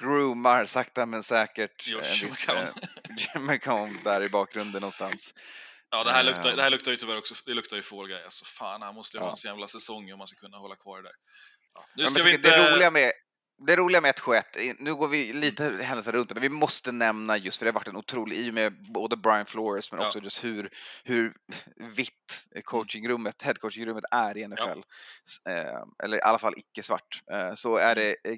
groomar 0.00 0.64
sakta 0.64 1.06
men 1.06 1.22
säkert 1.22 1.88
en 1.88 1.96
McCown. 2.30 2.56
eh, 2.58 2.70
Jim 3.34 3.46
McCown 3.46 3.98
där 4.04 4.24
i 4.24 4.30
bakgrunden 4.30 4.80
någonstans. 4.80 5.34
Ja, 5.90 6.04
det 6.04 6.10
här, 6.10 6.20
Eh. 6.20 6.26
luktar, 6.26 6.56
det 6.56 6.62
här 6.62 6.70
luktar 6.70 6.90
ju 6.90 6.96
tyvärr 6.96 7.18
också, 7.18 7.34
det 7.46 7.54
luktar 7.54 7.76
ju 7.76 7.82
Fall 7.82 8.08
Guy. 8.08 8.22
Alltså 8.24 8.44
fan, 8.44 8.82
han 8.82 8.94
måste 8.94 9.16
ju 9.16 9.20
ha 9.20 9.26
Ja. 9.26 9.30
en 9.30 9.36
sån 9.36 9.48
jävla 9.48 9.66
säsong 9.68 10.12
om 10.12 10.18
man 10.18 10.26
ska 10.28 10.40
kunna 10.40 10.56
hålla 10.56 10.76
kvar 10.76 10.96
det 10.96 11.02
där. 11.02 11.12
Ja. 11.74 11.84
Nu 11.96 12.02
Ja, 12.02 12.10
ska 12.10 12.22
vi 12.22 12.34
inte... 12.34 12.50
Det 12.50 12.72
roliga 12.74 12.90
med 12.90 13.12
det 13.66 13.76
roliga 13.76 14.00
med 14.00 14.14
1-7-1, 14.14 14.42
i- 14.58 14.74
nu 14.78 14.94
går 14.94 15.08
vi 15.08 15.32
lite 15.32 15.64
händelser 15.82 16.12
runt 16.12 16.28
det, 16.28 16.34
men 16.34 16.42
vi 16.42 16.48
måste 16.48 16.92
nämna 16.92 17.36
just 17.36 17.58
för 17.58 17.64
det 17.66 17.70
har 17.70 17.74
varit 17.74 17.88
en 17.88 17.96
otrolig, 17.96 18.36
i 18.36 18.50
och 18.50 18.54
med 18.54 18.92
både 18.92 19.16
Brian 19.16 19.46
Flores 19.46 19.92
men 19.92 20.00
Ja. 20.00 20.06
också 20.06 20.18
just 20.18 20.44
hur, 20.44 20.70
hur 21.04 21.34
vitt 21.96 22.46
coachingrummet, 22.64 23.42
headcoachingrummet 23.42 24.04
är 24.10 24.38
i 24.38 24.48
NFL. 24.48 24.80
S- 25.28 25.46
Eh, 25.48 25.82
eller 26.04 26.16
i 26.16 26.20
alla 26.20 26.38
fall 26.38 26.54
icke-svart. 26.56 27.22
Eh, 27.32 27.54
så 27.54 27.76
är 27.76 27.94
det 27.94 28.08
eh, 28.24 28.36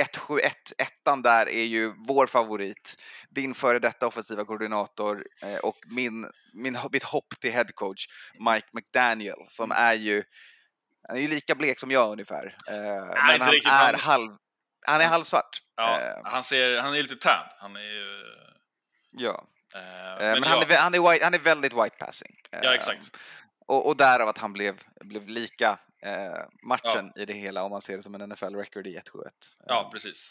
1-7-1, 0.00 0.50
ettan 0.78 1.22
där 1.22 1.48
är 1.48 1.64
ju 1.64 1.94
vår 2.06 2.26
favorit. 2.26 3.02
Din 3.30 3.54
före 3.54 3.78
detta 3.78 4.06
offensiva 4.06 4.44
koordinator 4.44 5.24
eh, 5.42 5.56
och 5.56 5.76
min, 5.86 6.30
min, 6.52 6.78
mitt 6.92 7.02
hopp 7.04 7.40
till 7.40 7.52
headcoach 7.52 8.06
Mike 8.38 8.68
McDaniel 8.72 9.36
som 9.48 9.72
Mm. 9.72 9.84
är 9.84 9.94
ju 9.94 10.22
han 11.08 11.16
är 11.16 11.20
ju 11.20 11.28
lika 11.28 11.54
blek 11.54 11.80
som 11.80 11.90
jag 11.90 12.12
ungefär. 12.12 12.56
Eh, 12.70 12.74
men 12.74 13.32
inte 13.34 13.44
han 13.44 13.52
riktigt, 13.52 13.72
är 13.72 13.98
halv 13.98 14.36
han 14.86 15.00
är 15.00 15.06
halvsvart. 15.06 15.62
Ja, 15.76 16.00
Eh, 16.00 16.20
han, 16.24 16.42
ser, 16.44 16.78
han 16.78 16.94
är 16.94 17.02
lite 17.02 17.16
tan. 17.16 17.46
Han 17.58 17.76
är 17.76 17.80
ju... 17.80 18.24
ja. 19.10 19.46
Eh, 19.74 19.80
men 20.18 20.40
men 20.40 20.42
ja, 20.42 20.48
han, 20.48 20.70
är, 20.70 20.76
han, 20.76 20.94
är 20.94 21.10
white, 21.12 21.24
han 21.24 21.34
är 21.34 21.38
väldigt 21.38 21.72
white 21.72 21.96
passing. 21.98 22.36
Ja, 22.50 22.74
exakt. 22.74 23.16
Och, 23.66 23.86
och 23.88 23.96
därav 23.96 24.28
att 24.28 24.38
han 24.38 24.52
blev, 24.52 24.80
blev 25.00 25.28
lika 25.28 25.78
eh, 26.04 26.44
matchen 26.62 27.12
i 27.16 27.24
det 27.24 27.32
hela 27.32 27.62
om 27.62 27.70
man 27.70 27.82
ser 27.82 27.96
det 27.96 28.02
som 28.02 28.14
en 28.14 28.28
NFL 28.28 28.54
record 28.56 28.86
i 28.86 28.96
1-7-1. 28.98 29.02
ja, 29.66 29.88
precis. 29.92 30.30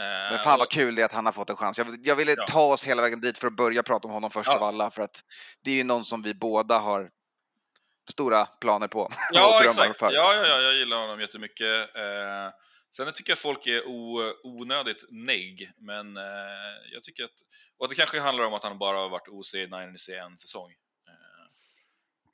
Eh, 0.00 0.04
Men 0.30 0.38
fan 0.38 0.58
vad 0.58 0.70
kul 0.70 0.94
det 0.94 1.02
är 1.02 1.06
att 1.06 1.12
han 1.12 1.26
har 1.26 1.32
fått 1.32 1.50
en 1.50 1.56
chans. 1.56 1.78
Jag, 1.78 1.98
jag 2.06 2.16
ville 2.16 2.34
Ja. 2.38 2.46
ta 2.46 2.60
oss 2.72 2.84
hela 2.84 3.02
vägen 3.02 3.20
dit 3.20 3.38
för 3.38 3.46
att 3.46 3.56
börja 3.56 3.82
prata 3.82 4.08
om 4.08 4.14
honom 4.14 4.30
först 4.30 4.48
Ja. 4.50 4.56
av 4.56 4.62
alla 4.62 4.90
för 4.90 5.02
att 5.02 5.20
det 5.64 5.70
är 5.70 5.74
ju 5.74 5.84
någon 5.84 6.04
som 6.04 6.22
vi 6.22 6.34
båda 6.34 6.78
har 6.78 7.10
stora 8.10 8.46
planer 8.46 8.88
på. 8.88 9.08
Ja, 9.32 9.64
exakt. 9.64 10.00
Ja, 10.00 10.10
ja, 10.12 10.46
ja, 10.46 10.60
jag 10.60 10.74
gillar 10.74 10.96
honom 11.00 11.20
jättemycket. 11.20 11.96
Eh, 11.96 12.50
sen 12.96 13.12
tycker 13.12 13.30
jag 13.30 13.38
folk 13.38 13.66
är 13.66 13.82
o, 13.86 14.32
onödigt 14.42 15.04
negg, 15.10 15.70
men 15.78 16.16
eh, 16.16 16.22
jag 16.92 17.02
tycker 17.02 17.24
att... 17.24 17.30
Och 17.78 17.88
det 17.88 17.94
kanske 17.94 18.20
handlar 18.20 18.44
om 18.44 18.54
att 18.54 18.62
han 18.62 18.78
bara 18.78 18.96
har 18.96 19.08
varit 19.08 19.28
OC 19.28 19.54
i 19.54 19.66
Niners 19.66 20.08
i 20.08 20.14
en 20.14 20.38
säsong. 20.38 20.74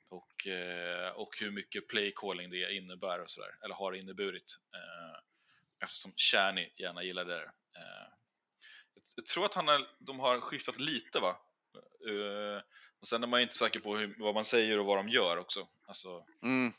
Och, 0.09 0.47
eh, 0.47 1.09
och 1.09 1.39
hur 1.39 1.51
mycket 1.51 1.87
play 1.87 2.13
calling 2.15 2.49
det 2.49 2.75
innebär 2.75 3.19
och 3.19 3.29
sådär, 3.29 3.57
eller 3.63 3.75
har 3.75 3.93
inneburit. 3.93 4.59
Eh, 4.73 5.19
eftersom 5.83 6.11
Cherny 6.15 6.73
gärna 6.75 7.03
gillar 7.03 7.25
det 7.25 7.35
där. 7.35 7.43
Eh, 7.75 8.07
jag, 9.15 9.25
tror 9.25 9.45
att 9.45 9.53
han 9.53 9.67
har, 9.67 9.87
de 9.99 10.19
har 10.19 10.41
skiftat 10.41 10.79
lite, 10.79 11.19
va? 11.19 11.37
Och 12.99 13.07
sen 13.07 13.23
är 13.23 13.27
man 13.27 13.39
ju 13.39 13.43
inte 13.43 13.55
säker 13.55 13.79
på 13.79 13.97
hur, 13.97 14.15
vad 14.17 14.33
man 14.33 14.45
säger 14.45 14.79
och 14.79 14.85
vad 14.85 14.97
de 14.97 15.09
gör 15.09 15.37
också. 15.37 15.67
Alltså, 15.87 16.25
Mm. 16.43 16.73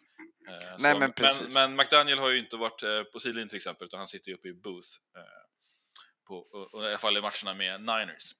Eh, 0.48 0.76
Nej, 0.78 0.92
så, 0.92 0.98
men 0.98 1.12
precis. 1.12 1.54
men, 1.54 1.76
McDaniel 1.76 2.18
har 2.18 2.30
ju 2.30 2.38
inte 2.38 2.56
varit 2.56 3.12
på 3.12 3.20
sidlinjen 3.20 3.48
till 3.48 3.56
exempel, 3.56 3.86
utan 3.86 3.98
han 3.98 4.08
sitter 4.08 4.28
ju 4.28 4.34
uppe 4.34 4.48
i 4.48 4.52
booth. 4.52 4.88
På, 6.26 6.38
och, 6.38 6.74
och 6.74 6.84
I 6.84 6.86
alla 6.86 6.98
fall 6.98 7.16
i 7.16 7.20
matcherna 7.20 7.54
med 7.54 7.80
Niners. 7.80 8.32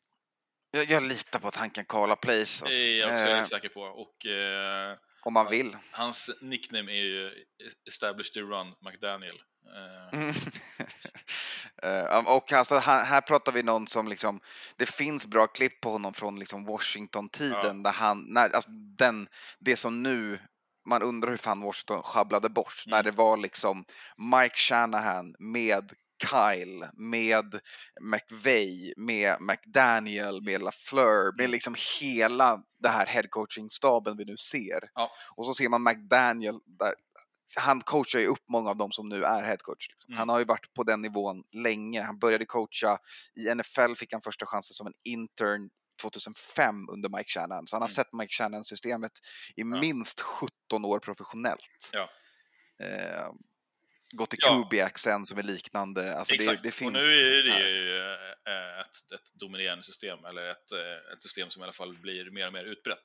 Jag, 0.77 0.91
jag 0.91 1.03
litar 1.03 1.39
på 1.39 1.49
att 1.49 1.57
han 1.57 1.71
kan 1.71 1.85
calla 1.85 2.17
plays. 2.17 2.61
Det 2.61 2.65
Alltså. 2.67 2.81
är 2.81 3.01
jag 3.01 3.15
också 3.15 3.27
Eh, 3.29 3.45
säker 3.45 3.69
på. 3.69 3.81
Och 3.81 4.27
eh, 4.27 4.97
om 5.23 5.33
man 5.33 5.51
vill. 5.51 5.77
hans 5.91 6.31
nickname 6.41 6.93
är 6.93 6.97
ju 7.05 7.31
Establish 7.89 8.33
the 8.33 8.41
Run 8.41 8.67
McDaniel. 8.85 9.37
Eh, 9.77 10.19
Mm. 10.19 10.35
Eh, 11.83 12.19
och 12.37 12.53
alltså, 12.53 12.77
här, 12.79 13.05
här 13.05 13.21
pratar 13.21 13.53
vi 13.53 13.63
någon 13.63 13.89
som 13.89 14.09
liksom, 14.09 14.41
det 14.77 14.87
finns 14.91 15.27
bra 15.27 15.47
klipp 15.47 15.81
på 15.81 15.91
honom 15.91 16.15
från 16.15 16.39
liksom 16.39 16.65
Washington-tiden 16.65 17.83
där 17.83 17.93
han, 17.93 18.25
när, 18.29 18.51
alltså 18.51 18.71
den, 18.99 19.29
det 19.59 19.77
som 19.77 20.03
nu, 20.03 20.39
man 20.89 21.03
undrar 21.03 21.31
hur 21.31 21.37
fan 21.37 21.61
Washington 21.61 22.03
sjabblade 22.03 22.49
bort, 22.49 22.83
när 22.87 23.01
Mm. 23.01 23.05
det 23.11 23.17
var 23.17 23.37
liksom 23.37 23.85
Mike 24.17 24.57
Shanahan 24.57 25.35
med 25.39 25.93
Kyle, 26.31 26.91
med 26.95 27.61
McVeigh, 28.01 28.93
med 28.97 29.37
McDaniel, 29.41 30.43
med 30.43 30.63
LaFleur, 30.63 31.33
med 31.37 31.45
Mm. 31.45 31.51
liksom 31.51 31.75
hela 32.01 32.63
det 32.83 32.89
här 32.89 33.07
headcoaching-staben 33.07 34.17
vi 34.17 34.25
nu 34.25 34.37
ser. 34.37 34.91
Ja. 34.95 35.11
Och 35.37 35.47
så 35.47 35.55
ser 35.55 35.69
man 35.69 35.83
McDaniel 35.83 36.59
där 36.67 36.95
han 37.57 37.81
coachar 37.81 38.19
ju 38.19 38.27
upp 38.27 38.45
många 38.49 38.71
av 38.71 38.77
dem 38.77 38.93
som 38.93 39.09
nu 39.09 39.25
är 39.25 39.45
headcoach. 39.45 39.89
Liksom. 39.89 40.13
Mm. 40.13 40.19
Han 40.19 40.29
har 40.29 40.39
ju 40.39 40.45
varit 40.45 40.75
på 40.75 40.83
den 40.83 41.03
nivån 41.03 41.43
länge. 41.53 42.03
Han 42.03 42.19
började 42.19 42.47
coacha 42.47 42.99
i 43.41 43.55
NFL, 43.55 43.95
fick 43.97 44.13
han 44.13 44.23
första 44.23 44.47
chansen 44.47 44.75
som 44.75 44.87
en 44.87 44.93
intern 45.05 45.71
2005 46.03 46.89
under 46.89 47.09
Mike 47.09 47.31
Shannon. 47.31 47.67
Så 47.67 47.77
han 47.77 47.83
har 47.83 47.89
Mm. 47.89 47.95
sett 47.95 48.13
Mike 48.13 48.33
Shannon-systemet 48.35 49.13
i 49.57 49.65
minst 49.65 50.21
17 50.21 50.85
år 50.85 50.99
professionellt. 50.99 51.91
Ja. 51.93 52.09
Eh, 52.87 53.27
gått 54.15 54.31
till 54.31 54.39
Ja. 54.43 54.63
Kubiak 54.63 54.99
sen 54.99 55.27
som 55.27 55.39
är 55.39 55.43
liknande. 55.43 56.17
Alltså 56.17 56.35
Exakt, 56.35 56.63
det, 56.63 56.69
det 56.69 56.73
finns 56.73 56.87
och 56.87 56.93
nu 56.93 56.99
är 57.09 57.43
det 57.43 57.71
ju 57.71 57.99
eh, 58.01 58.81
ett, 58.81 59.13
ett 59.15 59.35
dominerande 59.35 59.85
system, 59.85 60.25
eller 60.25 60.47
ett, 60.51 60.73
eh, 60.73 61.13
ett 61.13 61.23
system 61.23 61.51
som 61.51 61.63
i 61.63 61.65
alla 61.65 61.73
fall 61.73 61.99
blir 61.99 62.31
mer 62.31 62.47
och 62.47 62.53
mer 62.53 62.65
utbrett. 62.65 63.03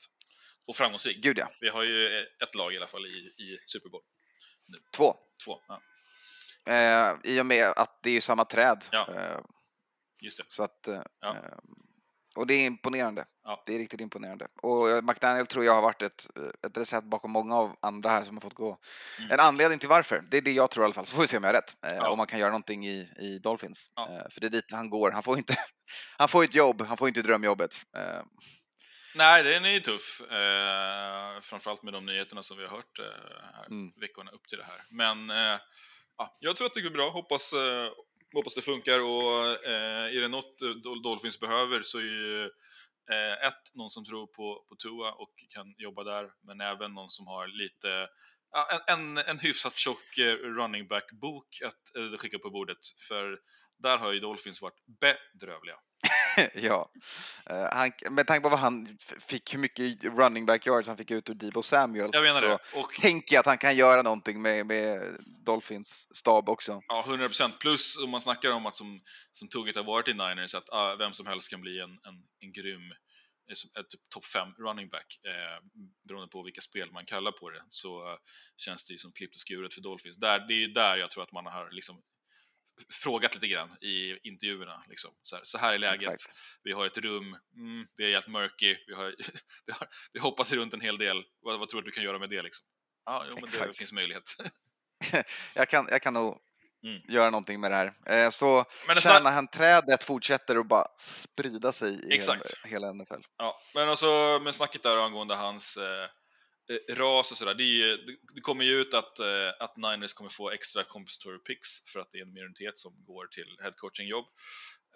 Och 0.68 0.76
framgångsrikt. 0.76 1.20
Gud 1.24 1.38
ja, 1.38 1.52
Vi 1.62 1.70
har 1.70 1.84
ju 1.84 2.20
ett 2.44 2.56
lag 2.56 2.74
i 2.74 2.78
alla 2.78 2.88
fall 2.88 3.06
i, 3.06 3.10
i 3.44 3.60
Super 3.66 3.90
Bowl. 3.90 4.02
två. 4.98 5.16
Två. 5.46 5.60
Ja, 5.68 5.82
Eh, 6.70 7.16
I 7.24 7.42
och 7.42 7.46
med 7.46 7.68
att 7.76 8.00
det 8.04 8.10
är 8.10 8.14
ju 8.14 8.22
samma 8.22 8.46
träd. 8.46 8.86
Ja. 8.92 9.10
Eh, 9.16 9.40
just 10.22 10.38
det. 10.38 10.44
så 10.48 10.64
att, 10.64 10.88
eh, 10.88 11.02
Ja. 11.20 11.38
Och 12.42 12.48
det 12.48 12.54
är 12.54 12.66
imponerande. 12.66 13.26
Ja. 13.44 13.64
Det 13.66 13.74
är 13.76 13.78
riktigt 13.78 14.02
imponerande. 14.02 14.48
Och 14.62 15.04
McDaniel 15.04 15.48
tror 15.48 15.66
jag 15.66 15.74
har 15.74 15.82
varit 15.82 16.02
ett, 16.02 16.28
ett 16.68 16.78
recept 16.78 17.06
bakom 17.08 17.32
många 17.32 17.56
av 17.56 17.76
andra 17.82 18.10
här 18.10 18.24
som 18.24 18.36
har 18.38 18.42
fått 18.42 18.54
gå. 18.54 18.78
Mm. 19.20 19.32
En 19.32 19.40
anledning 19.40 19.80
till 19.80 19.90
varför, 19.90 20.22
det 20.32 20.38
är 20.38 20.42
det 20.42 20.52
jag 20.52 20.72
tror 20.72 20.84
i 20.84 20.86
alla 20.86 20.94
fall. 20.94 21.06
Så 21.06 21.16
får 21.16 21.22
vi 21.22 21.28
se 21.28 21.38
om 21.38 21.44
jag 21.44 21.50
har 21.50 21.54
rätt. 21.54 21.78
Eh, 21.92 21.98
Ja. 21.98 22.10
Om 22.10 22.18
man 22.18 22.28
kan 22.28 22.40
göra 22.40 22.50
någonting 22.50 22.88
i, 22.88 23.10
i 23.20 23.40
Dolphins. 23.44 23.92
Ja. 23.96 24.10
Eh, 24.10 24.30
för 24.30 24.42
det 24.42 24.48
är 24.48 24.50
dit 24.50 24.72
han 24.72 24.90
går. 24.90 25.12
Han 25.12 25.24
får 25.24 25.38
inte, 25.38 25.56
han 26.18 26.28
får 26.28 26.44
ett 26.44 26.56
jobb, 26.56 26.82
han 26.82 26.98
får 26.98 27.08
inte 27.08 27.22
drömjobbet. 27.22 27.76
Eh, 27.98 28.22
Nej, 29.16 29.44
den 29.44 29.66
är 29.66 29.70
ju 29.70 29.80
tuff. 29.80 30.22
Eh, 30.32 31.40
framförallt 31.42 31.84
med 31.84 31.94
de 31.94 32.06
nyheterna 32.06 32.44
som 32.44 32.58
vi 32.58 32.64
har 32.64 32.70
hört 32.72 33.00
eh, 33.00 33.06
här 33.56 33.66
Mm. 33.66 33.92
veckorna 34.02 34.32
upp 34.32 34.48
till 34.48 34.58
det 34.58 34.64
här. 34.64 34.82
Men 34.90 35.30
eh, 35.30 35.60
ja, 36.18 36.38
jag 36.40 36.56
tror 36.56 36.68
att 36.68 36.74
det 36.74 36.82
går 36.82 36.90
bra. 36.90 37.10
Hoppas, 37.10 37.54
eh, 37.54 37.90
hoppas 38.34 38.56
det 38.56 38.62
funkar 38.62 39.00
och 39.00 39.66
eh, 39.66 40.16
är 40.16 40.22
det 40.22 40.28
något 40.28 40.56
Dolphins 41.04 41.40
behöver 41.40 41.82
så 41.82 41.98
är 41.98 42.04
ju 42.04 42.44
eh, 43.12 43.48
ett, 43.48 43.64
någon 43.74 43.90
som 43.90 44.06
tror 44.06 44.28
på, 44.28 44.66
på 44.70 44.76
Tua 44.76 45.12
och 45.12 45.34
kan 45.54 45.74
jobba 45.78 46.04
där, 46.04 46.30
men 46.48 46.62
även 46.62 46.94
någon 46.94 47.10
som 47.10 47.28
har 47.28 47.48
lite 47.48 48.08
en, 48.88 49.00
en, 49.00 49.18
en 49.18 49.40
hyfsat 49.40 49.78
tjock 49.78 50.18
eh, 50.18 50.36
running 50.36 50.88
back-bok 50.88 51.48
att 51.66 51.96
eh, 51.96 52.18
skicka 52.18 52.40
på 52.40 52.50
bordet. 52.50 52.78
För 53.08 53.40
där 53.78 53.98
har 53.98 54.12
ju 54.12 54.20
Dolphins 54.20 54.62
varit 54.62 54.80
bedrövliga. 55.00 55.76
ja. 56.56 56.92
Eh, 57.50 57.68
han, 57.72 57.92
med 58.12 58.28
tanke 58.28 58.44
på 58.44 58.50
vad 58.50 58.60
han 58.60 58.98
fick, 59.20 59.54
hur 59.54 59.60
mycket 59.60 60.04
running 60.04 60.46
back 60.46 60.68
yards 60.68 60.88
han 60.88 60.98
fick 60.98 61.12
ut 61.12 61.30
ur 61.30 61.34
Debo 61.34 61.64
Samuel. 61.64 62.10
Jag 62.14 62.22
så. 62.40 62.80
Och 62.80 62.94
tänker 62.94 63.36
jag 63.36 63.40
att 63.40 63.46
han 63.46 63.58
kan 63.58 63.76
göra 63.76 64.02
någonting 64.02 64.42
med, 64.42 64.66
med 64.66 65.18
Dolphins 65.46 66.16
stab 66.16 66.50
också. 66.50 66.82
Ja, 66.88 67.04
100 67.08 67.28
procent. 67.28 67.60
Plus 67.60 67.98
om 67.98 68.10
man 68.10 68.22
snackar 68.22 68.52
om 68.52 68.66
att 68.66 68.76
som, 68.76 69.02
som 69.32 69.48
tugget 69.48 69.76
har 69.76 69.84
varit 69.84 70.08
i 70.08 70.14
Niners, 70.14 70.56
att 70.56 70.70
ah, 70.70 70.96
vem 70.96 71.14
som 71.14 71.28
helst 71.28 71.50
kan 71.50 71.62
bli 71.62 71.80
en, 71.80 71.90
en, 71.90 72.16
en 72.40 72.54
grym 72.54 72.92
eh, 73.50 73.54
som- 73.54 73.70
eh, 73.78 73.84
typ 73.84 74.10
topp 74.10 74.26
5 74.26 74.48
running 74.54 74.90
back, 74.90 75.20
eh, 75.26 75.64
beroende 76.08 76.28
på 76.32 76.44
vilka 76.44 76.62
spel 76.62 76.92
man 76.92 77.06
kallar 77.06 77.32
på 77.32 77.50
det, 77.50 77.64
så 77.68 78.12
eh, 78.12 78.18
känns 78.58 78.86
det 78.86 78.92
ju 78.94 78.98
som 78.98 79.12
klippt 79.12 79.36
och 79.36 79.40
skuret 79.42 79.74
för 79.74 79.82
Dolphins. 79.82 80.18
Där, 80.18 80.40
det 80.48 80.54
är 80.54 80.58
ju 80.60 80.68
där 80.68 80.98
jag 80.98 81.12
tror 81.12 81.24
att 81.24 81.32
man 81.32 81.46
har 81.46 81.72
liksom 81.72 82.02
frågat 83.04 83.34
lite 83.36 83.48
grann 83.48 83.78
i 83.82 84.20
intervjuerna. 84.28 84.84
Liksom. 84.90 85.12
Så, 85.24 85.36
här, 85.36 85.44
så 85.44 85.58
här 85.58 85.74
är 85.74 85.78
läget, 85.78 86.14
Exakt. 86.14 86.38
vi 86.64 86.72
har 86.72 86.86
ett 86.86 86.98
rum, 86.98 87.38
mm, 87.56 87.88
det 87.98 88.04
är 88.04 88.12
helt 88.12 88.28
murky, 88.28 88.78
vi 88.88 88.94
har, 88.94 89.16
det, 89.66 89.72
har, 89.74 89.88
det 90.14 90.20
hoppas 90.20 90.52
runt 90.52 90.74
en 90.74 90.82
hel 90.82 90.98
del, 90.98 91.24
vad, 91.42 91.60
vad 91.60 91.70
tror 91.70 91.82
du 91.82 91.88
att 91.88 91.94
du 91.94 91.96
kan 91.96 92.04
göra 92.04 92.20
med 92.20 92.30
det? 92.30 92.42
Liksom? 92.42 92.66
Ja, 93.06 93.24
jo, 93.28 93.34
men 93.34 93.42
det 93.42 93.48
Exakt. 93.48 93.78
finns 93.78 93.92
möjlighet. 93.92 94.24
Jag 95.56 95.70
kan, 95.70 95.88
jag 95.90 96.02
kan 96.02 96.14
nog 96.14 96.38
Mm. 96.84 97.02
göra 97.08 97.30
någonting 97.30 97.60
med 97.60 97.72
det 97.72 97.76
här. 97.76 97.94
Eh, 98.06 98.30
så 98.30 98.66
Men 98.88 98.96
det 98.96 99.02
Shanahan-trädet 99.02 100.04
fortsätter 100.04 100.56
att 100.56 100.68
bara 100.68 100.86
sprida 100.98 101.72
sig 101.72 102.10
i 102.10 102.14
Exakt. 102.16 102.54
hela, 102.64 102.88
hela 102.88 102.94
NFL. 102.94 103.22
Ja, 103.38 103.62
men 103.76 103.90
alltså 103.90 104.40
med 104.44 104.56
snacket 104.56 104.84
där 104.84 104.98
angående 105.06 105.36
hans 105.36 105.78
eh, 105.78 106.10
ras 106.90 107.32
och 107.32 107.38
sådär, 107.38 107.54
det, 107.54 107.64
ju- 107.64 107.98
det, 108.36 108.42
kommer 108.42 108.64
ju 108.66 108.82
ut 108.82 108.94
att, 108.94 109.20
eh, 109.20 109.50
att 109.60 109.78
Niners 109.78 110.14
kommer 110.14 110.30
få 110.30 110.50
extra 110.52 110.84
compensatory 110.84 111.38
picks 111.40 111.68
för 111.94 112.00
att 112.00 112.12
det 112.12 112.18
är 112.18 112.22
en 112.22 112.34
minoritet 112.34 112.78
som 112.80 113.04
går 113.06 113.28
till 113.28 113.58
headcoaching-jobb. 113.64 114.26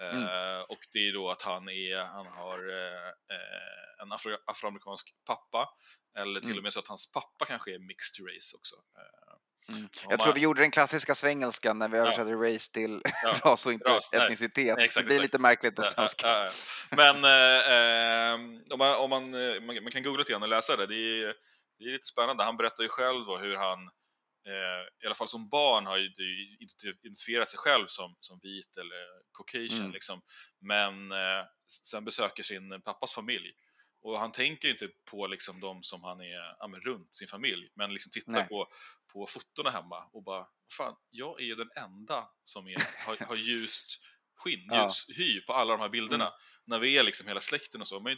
Eh, 0.01 0.15
Mm. 0.17 0.63
Och 0.69 0.79
det 0.93 0.99
är 1.07 1.13
då 1.13 1.29
att 1.29 1.41
han, 1.41 1.69
är, 1.69 1.97
han 1.97 2.25
har 2.25 2.59
eh, 2.69 3.07
eh, 3.35 4.01
en 4.03 4.11
afro, 4.11 4.37
afroamerikansk 4.45 5.07
pappa, 5.27 5.69
eller 6.19 6.39
till 6.39 6.49
Mm. 6.49 6.57
och 6.57 6.63
med 6.63 6.73
så 6.73 6.79
att 6.79 6.87
hans 6.87 7.11
pappa 7.11 7.45
kanske 7.45 7.73
är 7.75 7.79
mixed 7.79 8.25
race 8.27 8.55
också. 8.57 8.75
Eh, 8.75 9.35
Mm. 9.69 9.87
Jag 10.09 10.19
tror 10.19 10.27
man- 10.27 10.35
vi 10.35 10.41
gjorde 10.41 10.61
den 10.61 10.71
klassiska 10.71 11.15
svengelskan 11.15 11.79
när 11.79 11.89
vi 11.89 11.97
översatte 11.97 12.31
race 12.31 12.71
till 12.71 13.01
Ja. 13.23 13.35
ras 13.51 13.65
och 13.65 13.73
inte 13.73 13.89
Ras, 13.89 14.09
nej. 14.13 14.21
etnicitet. 14.25 14.77
Exakt, 14.77 14.95
det 15.03 15.05
blir 15.07 15.15
exakt. 15.15 15.33
lite 15.33 15.41
märkligt 15.41 15.75
på 15.75 15.83
Ja, 15.83 15.91
svenska. 15.91 16.27
ja, 16.27 16.49
ja. 16.89 16.95
Men 16.95 17.23
eh, 17.25 17.71
eh, 17.75 18.33
om, 18.73 18.79
man, 18.79 18.95
om 18.95 19.09
man, 19.09 19.33
eh, 19.33 19.61
man, 19.61 19.83
man 19.83 19.91
kan 19.91 20.03
googla 20.03 20.17
lite 20.19 20.31
grann 20.31 20.43
och 20.43 20.49
läsa 20.49 20.75
det. 20.75 20.85
Det 20.87 20.95
är, 20.95 21.33
det 21.77 21.85
är 21.85 21.91
lite 21.91 22.07
spännande. 22.07 22.43
Han 22.43 22.57
berättar 22.57 22.83
ju 22.83 22.89
själv 22.89 23.25
då 23.25 23.37
hur 23.37 23.55
han, 23.55 23.79
eh, 24.47 25.03
i 25.03 25.05
alla 25.05 25.15
fall 25.15 25.27
som 25.27 25.49
barn, 25.49 25.85
har 25.85 25.97
identifierat 27.05 27.49
sig 27.49 27.59
själv 27.59 27.85
som, 27.85 28.15
som 28.19 28.39
vit 28.43 28.77
eller 28.77 29.05
caucasian. 29.37 29.79
Mm. 29.79 29.91
Liksom. 29.91 30.21
Men 30.59 31.11
eh, 31.11 31.45
sen 31.67 32.05
besöker 32.05 32.43
sin 32.43 32.81
pappas 32.81 33.13
familj. 33.13 33.53
Och 34.01 34.19
han 34.19 34.31
tänker 34.31 34.67
ju 34.67 34.71
inte 34.71 34.89
på 35.11 35.27
liksom 35.27 35.59
de 35.59 35.83
som 35.83 36.03
han 36.03 36.21
är 36.21 36.55
ja, 36.59 36.69
runt 36.85 37.13
sin 37.13 37.27
familj, 37.27 37.69
men 37.75 37.93
liksom 37.93 38.11
tittar 38.11 38.31
Nej. 38.31 38.47
på, 38.47 38.67
på 39.13 39.25
fotona 39.25 39.69
hemma 39.69 40.09
och 40.13 40.23
bara, 40.23 40.47
fan, 40.77 40.95
jag 41.09 41.41
är 41.41 41.45
ju 41.45 41.55
den 41.55 41.69
enda 41.75 42.29
som 42.43 42.67
är, 42.67 43.05
har, 43.05 43.25
har 43.25 43.35
ljust 43.35 44.01
skinn, 44.35 44.67
Ja. 44.71 44.83
ljus 44.85 45.05
hy 45.17 45.41
på 45.41 45.53
alla 45.53 45.71
de 45.73 45.81
här 45.81 45.89
bilderna. 45.89 46.33
När 46.67 46.79
vi 46.79 46.97
är 46.97 47.03
liksom 47.03 47.27
hela 47.27 47.39
släkten 47.39 47.81
och 47.81 47.87
så. 47.87 47.99
Men 47.99 48.17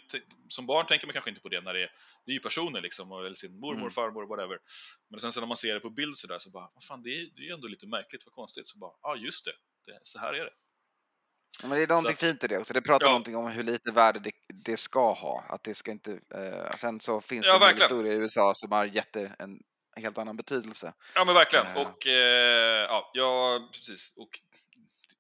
som 0.50 0.66
barn 0.66 0.86
tänker 0.86 1.08
man 1.08 1.14
kanske 1.14 1.30
inte 1.30 1.42
på 1.42 1.50
det 1.50 1.62
när 1.62 1.74
det 1.74 1.84
är, 1.84 1.92
det 2.26 2.32
är 2.32 2.34
ju 2.34 2.40
personer 2.40 2.82
liksom, 2.82 3.12
eller 3.12 3.34
sin 3.34 3.60
mormor, 3.60 3.80
Mm. 3.82 3.92
farmor, 3.92 4.26
whatever. 4.28 4.60
Men 5.10 5.20
sen 5.20 5.32
så 5.32 5.40
när 5.40 5.48
man 5.48 5.58
ser 5.58 5.74
det 5.74 5.80
på 5.80 5.90
bild 5.90 6.18
sådär 6.18 6.40
så 6.40 6.50
bara, 6.50 6.70
vad 6.74 6.84
fan, 6.84 7.04
det 7.04 7.10
är, 7.10 7.40
ju 7.42 7.52
ändå 7.54 7.68
lite 7.68 7.88
märkligt, 7.88 8.26
vad 8.26 8.34
konstigt. 8.34 8.68
Så 8.68 8.78
bara, 8.78 8.92
ja 9.02 9.10
ah, 9.10 9.16
just 9.16 9.46
det, 9.46 9.52
det, 9.86 10.00
så 10.04 10.20
här 10.20 10.34
är 10.34 10.46
det. 10.46 10.52
Men 11.62 11.70
det 11.70 11.84
är 11.84 11.88
någonting 11.88 12.14
att- 12.14 12.20
fint 12.20 12.44
i 12.44 12.48
det 12.48 12.58
också. 12.58 12.74
Det 12.74 12.82
pratar 12.82 13.06
Ja. 13.06 13.10
någonting 13.12 13.36
om 13.36 13.48
hur 13.52 13.64
lite 13.64 13.92
värde 13.92 14.20
det, 14.20 14.32
det 14.54 14.78
ska 14.78 15.14
ha. 15.14 15.46
Att 15.50 15.64
det 15.64 15.74
ska 15.76 15.92
inte, 15.92 16.12
eh, 16.12 16.76
sen 16.78 17.00
så 17.00 17.22
finns 17.22 17.46
Ja, 17.46 17.60
det 17.60 17.70
en 17.70 17.76
historia 17.78 18.14
i 18.14 18.16
USA 18.16 18.54
som 18.56 18.72
har 18.72 18.86
gett 18.86 19.14
det 19.14 19.36
en 19.40 19.60
helt 19.96 20.18
annan 20.18 20.36
betydelse. 20.38 20.94
Ja 21.16 21.26
men 21.26 21.34
verkligen. 21.36 21.68
Eh. 21.68 21.82
Och 21.82 22.08
eh, 22.08 22.84
ja, 22.90 23.12
ja, 23.14 23.60
precis. 23.74 24.14
Och 24.16 24.40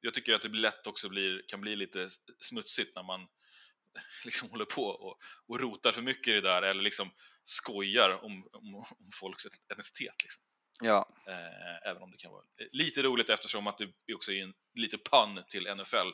jag 0.08 0.14
tycker 0.14 0.34
att 0.34 0.42
det 0.42 0.50
blir 0.50 0.62
lätt 0.62 0.88
också 0.88 1.10
blir, 1.10 1.42
kan 1.48 1.62
bli 1.62 1.76
lite 1.76 2.10
smutsigt 2.40 2.96
när 2.96 3.04
man 3.04 3.28
liksom 4.26 4.50
håller 4.50 4.66
på 4.66 4.84
och, 4.84 5.18
och 5.48 5.60
rotar 5.60 5.92
för 5.92 6.02
mycket 6.02 6.28
i 6.28 6.34
det 6.34 6.42
där 6.42 6.62
eller 6.62 6.84
liksom 6.84 7.12
skojar 7.44 8.20
om, 8.24 8.48
om, 8.52 8.76
om 8.76 9.12
folks 9.14 9.46
etnicitet. 9.46 10.24
Liksom. 10.24 10.44
Ja, 10.82 11.18
Eh, 11.28 11.90
även 11.90 12.02
om 12.02 12.12
det 12.12 12.18
kan 12.18 12.32
vara 12.32 12.44
lite 12.72 13.02
roligt 13.02 13.30
eftersom 13.30 13.68
att 13.68 13.78
det 13.78 14.14
också 14.14 14.32
är 14.32 14.44
en 14.44 14.54
lite 14.74 14.98
pun 14.98 15.44
till 15.50 15.76
NFL 15.76 16.10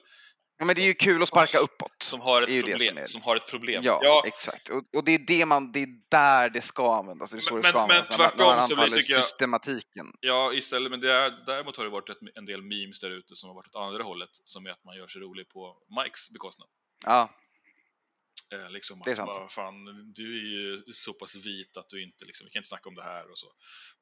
men 0.64 0.76
det 0.76 0.82
är 0.82 0.86
ju 0.86 0.93
kul 0.93 1.22
att 1.24 1.28
sparka 1.30 1.57
uppåt. 1.59 1.91
som 2.03 2.22
har 2.22 2.41
ett 2.41 2.49
problem. 2.49 2.80
som 2.80 2.97
är- 2.97 3.05
Som 3.05 3.22
har 3.22 3.36
ett 3.36 3.47
problem. 3.47 3.84
Ja, 3.86 3.99
Ja, 4.03 4.24
exakt. 4.26 4.70
Och, 4.70 4.84
och 4.95 5.03
det 5.03 5.11
är 5.11 5.20
det 5.28 5.45
man, 5.45 5.72
det 5.72 5.80
är 5.80 5.88
där 6.09 6.49
det 6.49 6.61
ska 6.61 6.95
användas. 6.95 7.32
Det 7.32 7.38
är 7.38 7.41
så 7.41 7.53
Men- 7.53 7.61
det 7.64 7.68
ska 7.70 7.78
men- 7.80 7.88
men 7.88 7.97
användas. 7.97 8.18
man- 8.18 8.30
tvärtom 8.30 8.68
så 8.68 8.76
blir- 8.76 8.95
tycker 9.01 9.14
jag- 9.14 9.24
systematiken. 9.26 10.05
Ja, 10.20 10.53
istället, 10.53 10.91
men 10.91 10.99
det 11.01 11.11
är, 11.11 11.30
däremot 11.45 11.78
har 11.78 11.84
det 11.84 11.89
varit 11.89 12.09
ett, 12.09 12.18
en 12.36 12.45
del 12.45 12.61
memes 12.61 12.99
där 12.99 13.11
ute 13.11 13.36
som 13.36 13.49
har 13.49 13.55
varit 13.55 13.68
åt 13.76 13.88
andra 13.88 14.03
hållet, 14.03 14.30
som 14.43 14.66
är 14.66 14.70
att 14.70 14.84
man 14.84 14.95
gör 14.97 15.07
sig 15.07 15.22
rolig 15.22 15.49
på 15.49 15.78
Mikes 16.03 16.30
bekostnad. 16.30 16.68
Ja, 17.05 17.30
Eh, 18.53 18.70
liksom 18.72 19.01
Det 19.05 19.11
är 19.11 19.16
sant. 19.16 19.28
bara, 19.28 19.47
fan, 19.47 19.86
du 20.14 20.38
är 20.39 20.43
ju 20.61 20.84
så 20.93 21.14
pass 21.14 21.36
vit 21.36 21.78
att 21.78 21.89
du 21.89 22.03
inte, 22.03 22.26
liksom, 22.26 22.45
vi 22.45 22.51
kan 22.51 22.59
inte 22.59 22.70
snacka 22.70 22.89
om 22.89 22.95
det 22.95 23.03
här 23.03 23.32
och 23.32 23.38
så. 23.38 23.47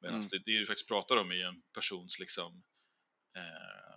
Medan 0.02 0.16
Mm. 0.20 0.28
det, 0.32 0.38
det 0.46 0.60
du 0.60 0.66
faktiskt 0.66 0.88
pratar 0.88 1.18
om 1.18 1.32
är 1.32 1.46
en 1.48 1.56
persons 1.76 2.20
liksom, 2.20 2.64
eh, 3.38 3.96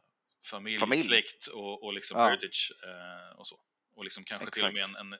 familj, 0.51 0.79
Familj. 0.79 1.03
släkt 1.03 1.47
och, 1.47 1.85
och 1.85 1.93
liksom 1.93 2.19
Ja. 2.19 2.25
heritage 2.25 2.73
och 3.37 3.47
så. 3.47 3.57
Och 3.97 4.05
liksom 4.05 4.25
kanske 4.25 4.51
till 4.51 4.65
och 4.65 4.73
med 4.73 4.85
en, 4.85 4.97
en, 4.97 5.19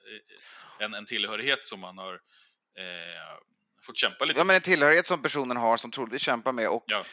en, 0.79 0.93
en 0.93 1.05
tillhörighet 1.05 1.65
som 1.65 1.79
man 1.79 1.97
har 1.97 2.13
eh, 2.13 3.39
fått 3.85 3.97
kämpa 3.97 4.25
lite 4.25 4.39
ja, 4.39 4.43
men 4.43 4.55
en 4.55 4.61
tillhörighet 4.61 5.05
som 5.05 5.21
personen 5.21 5.57
har 5.57 5.77
som 5.77 5.91
troligtvis 5.91 6.21
kämpar 6.21 6.51
med 6.51 6.67
och 6.69 6.83
Ja. 6.87 7.05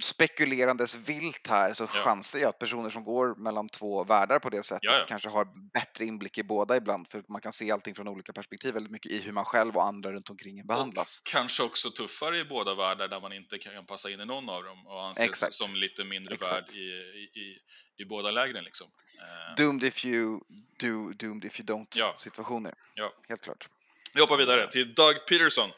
Spekulerandes 0.00 0.94
vilt 0.94 1.46
här 1.46 1.74
så 1.74 1.82
Ja. 1.82 1.88
chansar 1.88 2.38
jag 2.38 2.48
att 2.48 2.58
personer 2.58 2.90
som 2.90 3.04
går 3.04 3.34
mellan 3.34 3.68
två 3.68 4.04
världar 4.04 4.38
på 4.38 4.50
det 4.50 4.62
sättet 4.62 4.80
Ja, 4.82 4.98
ja. 4.98 5.04
kanske 5.08 5.28
har 5.28 5.70
bättre 5.72 6.04
inblick 6.04 6.38
i 6.38 6.42
båda 6.42 6.76
ibland 6.76 7.06
för 7.10 7.24
man 7.28 7.40
kan 7.40 7.52
se 7.52 7.70
allting 7.70 7.94
från 7.94 8.08
olika 8.08 8.32
perspektiv 8.32 8.74
väldigt 8.74 8.92
mycket 8.92 9.12
i 9.12 9.18
hur 9.18 9.32
man 9.32 9.44
själv 9.44 9.76
och 9.76 9.84
andra 9.86 10.12
runt 10.12 10.30
omkring 10.30 10.58
en 10.58 10.66
behandlas. 10.66 11.18
Och 11.20 11.26
kanske 11.26 11.62
också 11.62 11.90
tuffare 11.90 12.38
i 12.38 12.44
båda 12.44 12.74
världar 12.74 13.08
där 13.08 13.20
man 13.20 13.32
inte 13.32 13.58
kan 13.58 13.86
passa 13.86 14.10
in 14.10 14.20
i 14.20 14.24
någon 14.24 14.48
av 14.48 14.64
dem 14.64 14.86
och 14.86 15.04
anses 15.06 15.24
Exakt. 15.24 15.54
som 15.54 15.74
lite 15.76 16.04
mindre 16.04 16.34
Exakt. 16.34 16.52
värd 16.52 16.76
i, 16.76 16.78
i, 16.80 17.40
i, 17.40 17.58
i 18.02 18.04
båda 18.04 18.30
lägren. 18.30 18.64
Liksom. 18.64 18.86
Eh, 19.18 19.54
Doomed 19.56 19.84
if 19.84 20.04
you 20.04 20.40
do, 20.80 21.12
doomed 21.12 21.44
if 21.44 21.60
you 21.60 21.66
don't 21.66 22.18
situationer. 22.18 22.74
Ja. 22.94 23.12
Helt 23.28 23.40
klart. 23.42 23.68
vi 24.14 24.20
hoppar 24.20 24.36
vidare 24.36 24.70
till 24.70 24.94
Doug 24.94 25.26
Peterson. 25.28 25.70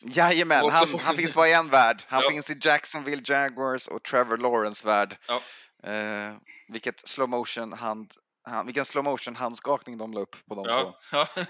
Jajamän, 0.00 0.70
han, 0.70 0.88
han 0.98 1.16
finns 1.16 1.34
bara 1.34 1.48
i 1.48 1.52
en 1.52 1.68
värld. 1.68 2.02
Han 2.08 2.22
Ja. 2.22 2.30
finns 2.30 2.50
i 2.50 2.58
Jacksonville 2.60 3.22
Jaguars 3.24 3.88
och 3.88 4.02
Trevor 4.02 4.36
Lawrence 4.36 4.86
värld. 4.86 5.16
Ja. 5.28 5.42
Eh, 5.90 6.36
vilket 6.68 7.08
slow 7.08 7.28
motion 7.28 7.72
hand, 7.72 8.12
han, 8.44 8.66
vilken 8.66 8.84
slow 8.84 9.04
motion 9.04 9.36
handskakning 9.36 9.98
de 9.98 10.12
la 10.12 10.20
upp 10.20 10.36
på 10.48 10.54
de 10.54 10.64
två. 10.64 10.70
Ja, 10.70 10.98
ja. 11.36 11.44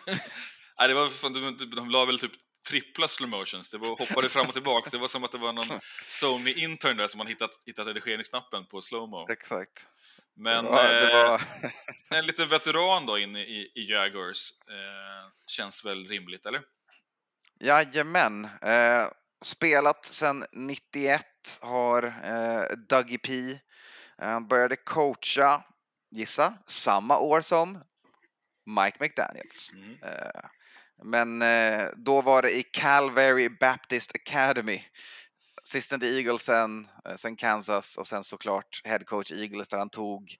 Nej, 0.79 0.89
det 0.89 0.95
var, 0.95 1.31
de, 1.59 1.71
de 1.77 1.91
la 1.91 2.05
väl 2.05 2.19
typ 2.19 2.33
trippla 2.69 3.09
slow 3.09 3.31
motions. 3.31 3.71
Det 3.71 3.79
var, 3.79 3.89
hoppade 3.89 4.29
fram 4.29 4.47
och 4.47 4.53
tillbaks. 4.53 4.91
Det 4.91 4.99
var 4.99 5.09
som 5.09 5.25
att 5.25 5.33
det 5.33 5.39
var 5.39 5.53
någon 5.53 5.81
Sony 6.07 6.53
intern 6.53 6.97
där 6.97 7.07
som 7.07 7.19
man 7.19 7.27
hittat, 7.27 7.51
hittat 7.67 7.87
redigeringsknappen 7.87 8.67
på 8.67 8.83
slowmo. 8.83 9.27
Exakt. 9.31 9.89
Men 10.37 10.65
det 10.65 10.71
var, 10.71 10.83
det 10.83 11.23
eh, 11.23 11.31
var, 11.31 11.43
en 12.19 12.27
liten 12.27 12.49
veteran 12.49 13.07
då 13.07 13.19
inne 13.19 13.41
i, 13.41 13.73
i 13.75 13.91
Jaguars 13.91 14.53
eh, 14.69 15.31
känns 15.47 15.85
väl 15.85 16.07
rimligt, 16.07 16.47
eller? 16.47 16.61
Jajamän. 17.61 18.45
Eh, 18.45 19.09
spelat 19.43 20.05
sedan 20.05 20.45
91 20.53 21.25
har 21.61 22.03
eh, 22.25 22.77
Dougie 22.89 23.19
P. 23.19 23.51
Eh, 24.23 24.29
Han 24.29 24.49
började 24.49 24.77
coacha, 24.77 25.65
gissa, 26.11 26.55
samma 26.67 27.19
år 27.19 27.41
som 27.41 27.83
Mike 28.67 28.97
McDaniels. 29.01 29.71
Mm. 29.75 29.99
Eh, 30.03 30.41
men 31.05 31.43
eh, 31.43 31.89
då 31.97 32.23
var 32.23 32.43
det 32.43 32.59
i 32.59 32.63
Calvary 32.63 33.49
Baptist 33.49 34.13
Academy. 34.15 34.83
Assistant 35.63 36.03
i 36.03 36.19
Eagles 36.19 36.43
sen, 36.43 36.89
eh, 37.09 37.17
sen 37.17 37.37
Kansas 37.37 37.97
och 37.97 38.07
sen 38.07 38.25
såklart 38.25 38.81
head 38.85 39.05
coach 39.05 39.33
Eagles 39.33 39.69
där 39.69 39.79
han 39.79 39.91
tog 39.91 40.37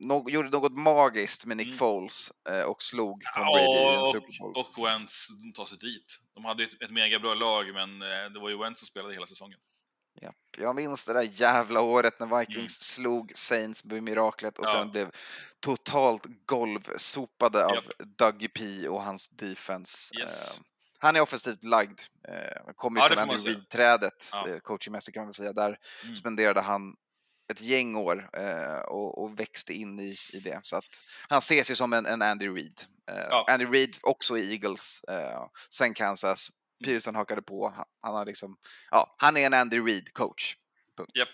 nå- 0.00 0.30
gjorde 0.30 0.50
något 0.50 0.72
magiskt 0.72 1.44
med 1.44 1.56
Nick 1.56 1.66
Mm. 1.66 1.78
Foles 1.78 2.32
eh, 2.48 2.62
och 2.62 2.82
slog 2.82 3.22
Tom 3.36 3.44
Brady 3.44 3.64
i 3.64 3.94
en 3.94 4.06
Super 4.12 4.38
Bowl. 4.40 4.52
och, 4.56 4.86
Wentz 4.86 5.28
tar 5.54 5.64
sig 5.64 5.78
dit. 5.78 6.20
De 6.34 6.44
hade 6.44 6.62
ett, 6.64 6.82
ett 6.82 6.90
mega 6.90 7.18
bra 7.18 7.34
lag, 7.34 7.74
men 7.74 8.02
eh, 8.02 8.08
det 8.32 8.40
var 8.40 8.48
ju 8.50 8.58
Wentz 8.58 8.80
som 8.80 8.86
spelade 8.86 9.14
hela 9.14 9.26
säsongen. 9.26 9.58
Jag 10.58 10.76
minns 10.76 11.04
det 11.04 11.12
där 11.12 11.28
jävla 11.32 11.80
året 11.80 12.20
när 12.20 12.38
Vikings 12.38 12.82
slog 12.82 13.32
Saints 13.34 13.84
med 13.84 14.02
miraklet 14.02 14.58
och 14.58 14.64
Mm. 14.66 14.76
Ja. 14.76 14.82
sen 14.82 14.90
blev 14.92 15.10
totalt 15.60 16.26
golvsopade 16.46 17.64
av 17.66 17.74
Japp. 17.74 17.84
Dougie 18.18 18.48
P 18.48 18.88
och 18.88 19.02
hans 19.02 19.28
defense. 19.28 20.14
Yes. 20.20 20.50
Eh, 20.58 20.64
han 20.98 21.16
är 21.16 21.20
offensivt 21.20 21.64
lagd. 21.64 22.00
Eh, 22.28 22.72
kommer 22.76 23.00
ju 23.00 23.06
Ja, 23.08 23.14
från 23.16 23.30
Andy. 23.30 23.48
Reid-trädet, 23.50 24.30
Ja. 24.34 24.48
eh, 24.48 24.58
coachingmässigt 24.58 25.14
kan 25.14 25.20
man 25.20 25.26
väl 25.28 25.34
säga. 25.34 25.52
Där 25.52 25.78
Mm. 26.04 26.16
spenderade 26.16 26.60
han 26.60 26.96
ett 27.52 27.60
gäng 27.60 27.96
år 27.96 28.30
eh, 28.32 28.80
och, 28.80 29.22
och 29.22 29.40
växte 29.40 29.72
in 29.72 30.00
i, 30.00 30.16
i 30.32 30.40
det. 30.40 30.60
Så 30.62 30.76
att 30.76 31.04
han 31.28 31.38
ses 31.38 31.70
ju 31.70 31.74
som 31.74 31.92
en, 31.92 32.06
en 32.06 32.22
Andy 32.22 32.48
Reid. 32.48 32.80
Eh, 33.10 33.26
Ja. 33.30 33.46
Andy 33.48 33.66
Reid 33.66 33.98
också 34.02 34.38
i 34.38 34.52
Eagles, 34.52 35.04
eh, 35.04 35.46
sen 35.70 35.94
Kansas. 35.94 36.50
Mm. 36.50 36.58
Peterson 36.94 37.14
hakade 37.14 37.42
på. 37.42 37.68
Han, 37.76 37.84
han, 38.02 38.14
har 38.14 38.26
liksom, 38.26 38.56
ja, 38.90 39.14
han 39.18 39.36
är 39.36 39.46
en 39.46 39.54
Andy 39.54 39.78
Reid-coach. 39.80 40.56
Japp. 41.14 41.28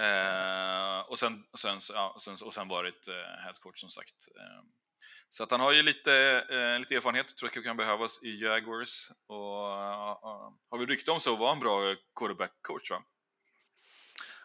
Eh, 0.00 1.10
och, 1.10 1.18
sen, 1.18 1.44
och, 1.52 1.58
sen, 1.58 1.78
ja, 1.94 2.12
och, 2.14 2.22
sen, 2.22 2.36
och 2.44 2.54
sen 2.54 2.68
varit 2.68 3.08
eh, 3.08 3.44
headcoach 3.44 3.80
som 3.80 3.90
sagt. 3.90 4.28
Eh, 4.40 4.62
så 5.28 5.42
att 5.42 5.50
han 5.50 5.60
har 5.60 5.72
ju 5.72 5.82
lite, 5.82 6.12
eh, 6.50 6.78
lite 6.78 6.94
erfarenhet, 6.94 7.36
tror 7.36 7.50
jag 7.54 7.64
kan 7.64 7.76
behövas 7.76 8.22
i 8.22 8.42
Jaguars. 8.42 9.10
Och 9.26 9.68
eh, 9.68 10.18
har 10.70 10.78
vi 10.78 10.86
rykte 10.86 11.10
om 11.10 11.20
så 11.20 11.36
var 11.36 11.48
han 11.48 11.60
bra 11.60 11.94
quarterback-coach 12.20 12.90
va? 12.90 13.02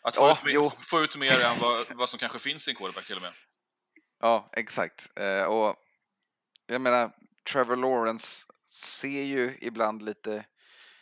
Att 0.08 0.16
få, 0.16 0.24
Ja, 0.24 0.38
ut, 0.46 0.54
jo. 0.54 0.72
få 0.82 1.02
ut 1.02 1.16
mer 1.16 1.32
än 1.46 1.60
vad, 1.62 1.86
vad 1.96 2.10
som 2.10 2.20
kanske 2.20 2.40
finns 2.40 2.68
i 2.68 2.72
en 2.72 2.76
quarterback 2.78 3.06
till 3.06 3.16
och 3.16 3.22
med. 3.22 3.32
Ja, 4.20 4.50
exakt. 4.54 5.20
Eh, 5.20 5.44
och 5.44 5.76
jag 6.66 6.82
menar, 6.82 7.12
Trevor 7.52 7.76
Lawrence 7.76 8.46
ser 8.72 9.24
ju 9.24 9.58
ibland 9.62 10.02
lite 10.06 10.46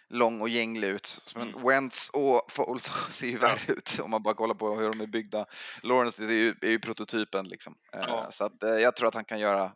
lång 0.10 0.42
och 0.42 0.50
gänglig 0.50 0.88
ut. 0.88 1.22
Men 1.36 1.50
Mm. 1.50 1.64
Wentz 1.68 2.10
och 2.10 2.52
Foles 2.52 2.84
ser 3.10 3.28
ju 3.28 3.38
värre 3.38 3.74
ut 3.74 4.00
om 4.00 4.12
man 4.12 4.24
bara 4.24 4.34
kollar 4.34 4.56
på 4.56 4.76
hur 4.76 4.92
de 4.92 5.02
är 5.02 5.08
byggda. 5.08 5.46
Lawrence 5.84 6.24
är 6.24 6.32
ju, 6.32 6.56
är 6.62 6.70
ju 6.70 6.80
prototypen 6.80 7.48
liksom. 7.48 7.76
Eh, 7.94 8.00
Ja. 8.08 8.28
Så 8.32 8.46
att, 8.46 8.64
eh, 8.64 8.70
jag 8.70 8.96
tror 8.96 9.08
att 9.08 9.14
han 9.14 9.26
kan 9.26 9.40
göra, 9.40 9.72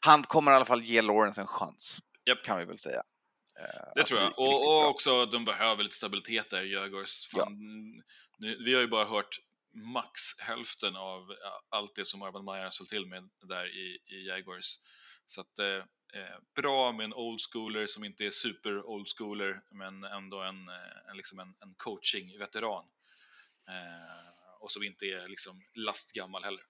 han 0.00 0.22
kommer 0.22 0.52
i 0.52 0.54
alla 0.54 0.64
fall 0.64 0.82
ge 0.82 1.02
Lawrence 1.02 1.40
en 1.40 1.46
chans. 1.46 1.98
Japp. 2.24 2.44
Kan 2.44 2.58
vi 2.58 2.64
väl 2.64 2.78
säga. 2.78 3.02
Eh, 3.60 3.92
Det 3.94 4.04
tror 4.04 4.20
jag. 4.20 4.38
Och, 4.38 4.68
och 4.68 4.88
också 4.88 5.26
de 5.26 5.44
behöver 5.44 5.82
lite 5.82 5.96
stabilitet 5.96 6.50
där. 6.50 7.04
Fan, 7.30 7.56
nu, 8.38 8.56
vi 8.64 8.74
har 8.74 8.80
ju 8.80 8.86
bara 8.88 9.04
hört 9.04 9.38
max 9.74 10.20
hälften 10.38 10.96
av 10.96 11.36
ja, 11.42 11.60
allt 11.68 11.94
det 11.94 12.04
som 12.04 12.22
Urban 12.22 12.44
Meyer 12.44 12.62
har 12.62 12.70
ställt 12.70 12.90
till 12.90 13.06
med 13.06 13.30
där 13.40 13.66
i, 13.66 13.98
i 14.06 14.26
Jaguars. 14.28 14.74
Så 15.26 15.40
att, 15.40 15.58
eh, 15.58 15.76
eh, 16.14 16.38
bra 16.54 16.92
med 16.92 17.04
en 17.04 17.14
old 17.14 17.40
schooler 17.52 17.86
som 17.86 18.04
inte 18.04 18.24
är 18.24 18.30
super 18.30 18.86
old 18.86 19.06
schooler, 19.18 19.60
men 19.70 20.04
ändå 20.04 20.42
en, 20.42 20.68
eh, 20.68 21.10
en, 21.10 21.16
liksom 21.16 21.38
en, 21.38 21.54
en 21.60 21.74
coaching-veteran. 21.76 22.84
Eh, 23.68 24.28
och 24.60 24.70
som 24.70 24.82
inte 24.82 25.06
är 25.06 25.28
liksom 25.28 25.62
lastgammal 25.74 26.44
heller. 26.44 26.62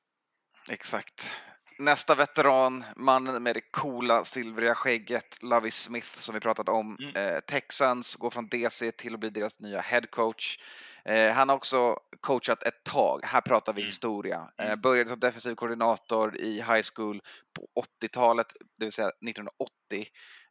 Exakt. 0.70 1.32
Nästa 1.78 2.14
veteran, 2.14 2.84
mannen 2.96 3.42
med 3.42 3.56
det 3.56 3.60
coola 3.60 4.24
silvriga 4.24 4.74
skägget, 4.74 5.42
Lovie 5.42 5.70
Smith 5.70 6.18
som 6.18 6.34
vi 6.34 6.40
pratat 6.40 6.68
om. 6.68 6.96
Mm. 7.00 7.16
Eh, 7.34 7.40
Texans 7.40 8.16
går 8.16 8.30
från 8.30 8.48
DC 8.48 8.92
till 8.92 9.14
att 9.14 9.20
bli 9.20 9.30
deras 9.30 9.60
nya 9.60 9.80
head 9.80 10.02
coach. 10.10 10.58
Eh, 11.04 11.32
han 11.32 11.48
har 11.48 11.56
också 11.56 11.96
coachat 12.20 12.62
ett 12.62 12.84
tag. 12.84 13.20
Här 13.24 13.40
pratar 13.40 13.72
vi 13.72 13.80
Mm. 13.82 13.88
historia. 13.88 14.50
Eh, 14.58 14.66
Mm. 14.66 14.80
började 14.80 15.10
som 15.10 15.20
defensiv 15.20 15.54
koordinator 15.54 16.36
i 16.36 16.54
high 16.54 16.82
school 16.94 17.22
på 17.56 17.68
80-talet, 17.74 18.46
det 18.78 18.84
vill 18.84 18.92
säga 18.92 19.10
1980. 19.20 20.06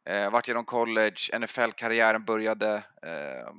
Eh, 0.08 0.30
vart 0.30 0.48
genom 0.48 0.64
college, 0.64 1.30
NFL-karriären 1.38 2.24
började 2.24 2.74
eh, 3.02 3.50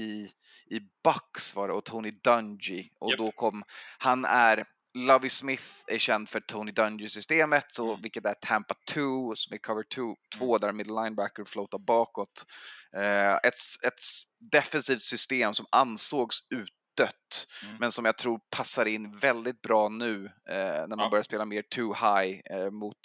i, 0.00 0.30
i 0.70 0.80
Bucks 1.04 1.54
var 1.54 1.68
det 1.68 1.74
och 1.74 1.84
Tony 1.84 2.10
Dungy 2.10 2.88
och 3.00 3.10
Japp. 3.10 3.18
då 3.18 3.30
kom, 3.30 3.62
han 3.98 4.24
är 4.24 4.64
Lovie 4.94 5.30
Smith 5.30 5.64
är 5.86 5.98
känd 5.98 6.28
för 6.28 6.40
Tony 6.40 6.72
Dungy-systemet, 6.72 7.64
så, 7.74 7.88
Mm. 7.88 8.02
vilket 8.02 8.24
är 8.24 8.34
Tampa 8.34 8.74
2, 8.90 9.36
som 9.36 9.54
är 9.54 9.58
cover 9.58 9.84
2, 9.94 10.16
två 10.38 10.58
där 10.58 10.72
middle 10.72 11.02
linebacker 11.04 11.44
floatar 11.44 11.78
bakåt. 11.78 12.44
Eh, 12.96 13.34
ett, 13.34 13.54
ett 13.86 14.00
defensivt 14.52 15.02
system 15.02 15.54
som 15.54 15.66
ansågs 15.72 16.38
utdött, 16.54 17.46
Mm. 17.64 17.76
men 17.80 17.92
som 17.92 18.04
jag 18.04 18.18
tror 18.18 18.40
passar 18.56 18.86
in 18.86 19.18
väldigt 19.18 19.62
bra 19.62 19.88
nu 19.88 20.24
eh, 20.48 20.54
när 20.56 20.86
man 20.88 20.98
Ja. 20.98 21.08
börjar 21.10 21.22
spela 21.22 21.44
mer 21.44 21.62
too 21.62 21.94
high 21.94 22.40
eh, 22.50 22.70
mot 22.70 22.96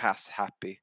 pass 0.00 0.28
happy 0.28 0.76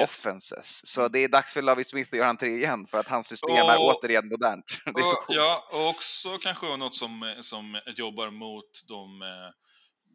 Yes. 0.00 0.20
offenses. 0.20 0.80
Så 0.86 1.00
Mm. 1.00 1.12
det 1.12 1.18
är 1.18 1.28
dags 1.28 1.52
för 1.52 1.62
Lovie 1.62 1.84
Smith 1.84 2.08
att 2.12 2.18
göra 2.18 2.28
entré 2.28 2.48
igen 2.56 2.86
för 2.86 2.98
att 2.98 3.08
hans 3.08 3.26
system 3.26 3.56
är 3.56 3.78
Och- 3.78 3.96
återigen 4.04 4.28
modernt. 4.28 4.64
Det 4.84 4.90
är 5.00 5.04
så 5.04 5.16
coolt. 5.16 5.36
ja, 5.38 5.68
och 5.72 5.88
också 5.88 6.38
kanske 6.38 6.76
något 6.76 6.94
som, 6.94 7.34
som 7.40 7.80
jobbar 7.96 8.30
mot 8.30 8.70
de, 8.88 9.22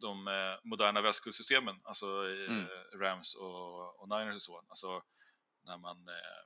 de 0.00 0.28
eh, 0.28 0.34
moderna 0.64 1.02
västkustsystemen, 1.02 1.74
alltså 1.84 2.06
eh, 2.06 2.50
Mm. 2.50 2.66
Rams 3.00 3.34
och, 3.34 4.00
och 4.02 4.08
Niners 4.08 4.36
och 4.36 4.42
så. 4.42 4.62
Alltså 4.68 5.00
när 5.64 5.78
man 5.78 6.08
eh, 6.08 6.42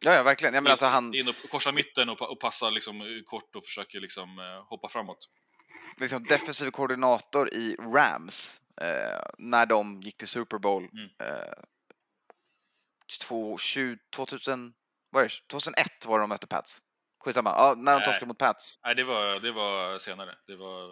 Ja, 0.00 0.14
ja, 0.14 0.22
verkligen. 0.22 0.54
Jag 0.54 0.62
menar, 0.62 0.72
alltså, 0.72 0.86
han, 0.86 1.14
in 1.14 1.28
och 1.28 1.34
korsar 1.50 1.72
mitten 1.72 2.08
och, 2.08 2.22
och 2.32 2.40
passar 2.40 2.70
liksom 2.70 3.22
kort 3.26 3.56
och 3.56 3.64
försöker 3.64 4.00
liksom 4.00 4.38
hoppa 4.68 4.88
framåt. 4.88 5.18
liksom 5.96 6.24
defensiv 6.24 6.70
koordinator 6.70 7.54
i 7.54 7.76
Rams 7.78 8.60
eh, 8.80 9.20
när 9.38 9.66
de 9.66 10.00
gick 10.02 10.16
till 10.16 10.28
Super 10.28 10.58
Bowl 10.58 10.82
Mm. 10.92 11.08
eh, 11.22 11.52
två- 13.22 13.58
20 13.58 13.98
2000, 14.16 14.74
vad 15.10 15.24
är 15.24 15.28
det? 15.28 15.34
2001 15.50 16.06
var 16.06 16.18
de 16.18 16.28
mötte 16.28 16.46
Pats. 16.46 16.78
Skitsamma, 17.28 17.50
ja, 17.50 17.74
när 17.76 18.00
de 18.00 18.04
torskade 18.04 18.26
mot 18.26 18.38
Pats. 18.38 18.78
Nej, 18.84 18.94
det 18.94 19.04
var, 19.04 19.40
det 19.40 19.52
var 19.52 19.98
senare. 19.98 20.34
Det 20.46 20.56
var 20.56 20.90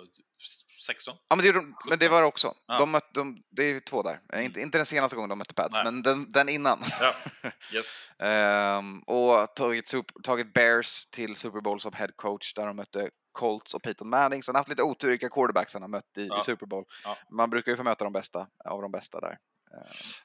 16. 0.87 1.17
Ja, 1.29 1.37
men 1.37 1.45
det, 1.45 1.53
de, 1.53 1.77
men 1.89 1.99
det 1.99 2.09
var 2.09 2.21
det 2.21 2.27
också. 2.27 2.55
Ja. 2.67 2.79
De 2.79 2.91
mötte, 2.91 3.09
de, 3.13 3.43
det 3.51 3.63
är 3.63 3.81
två 3.81 4.03
där. 4.03 4.13
Eh, 4.13 4.19
Mm. 4.33 4.45
Inte, 4.47 4.61
inte 4.61 4.79
den 4.79 4.87
senaste 4.87 5.17
gången 5.17 5.29
de 5.29 5.39
mötte 5.39 5.55
Pats, 5.55 5.75
Nej. 5.77 5.85
men 5.85 6.03
den, 6.03 6.33
den 6.33 6.49
innan. 6.49 6.79
Ja, 7.01 7.15
yes. 7.73 8.01
Ehm, 8.23 9.01
och 9.01 9.55
tagit, 9.57 9.93
tagit 10.23 10.55
Bears 10.55 11.07
till 11.07 11.37
Super 11.37 11.61
Bowl 11.61 11.81
som 11.81 11.93
head 11.93 12.09
coach 12.17 12.55
där 12.55 12.67
de 12.67 12.77
mötte 12.77 13.11
Colts 13.33 13.75
och 13.75 13.83
Peyton 13.83 14.09
Manning. 14.09 14.43
Så 14.43 14.51
han 14.51 14.55
har 14.57 14.61
haft 14.61 14.69
lite 14.69 14.83
otur 14.83 15.09
vilka 15.09 15.29
quarterbacks 15.29 15.73
han 15.73 15.83
har 15.83 15.89
mött 15.89 16.19
i, 16.19 16.27
Ja. 16.27 16.39
i 16.39 16.41
Super 16.43 16.67
Bowl. 16.67 16.85
Man 17.31 17.51
brukar 17.51 17.73
ju 17.73 17.77
få 17.77 17.83
möta 17.83 18.05
de 18.05 18.13
bästa 18.13 18.47
av 18.65 18.83
de 18.83 18.91
bästa 18.93 19.21
där. 19.21 19.39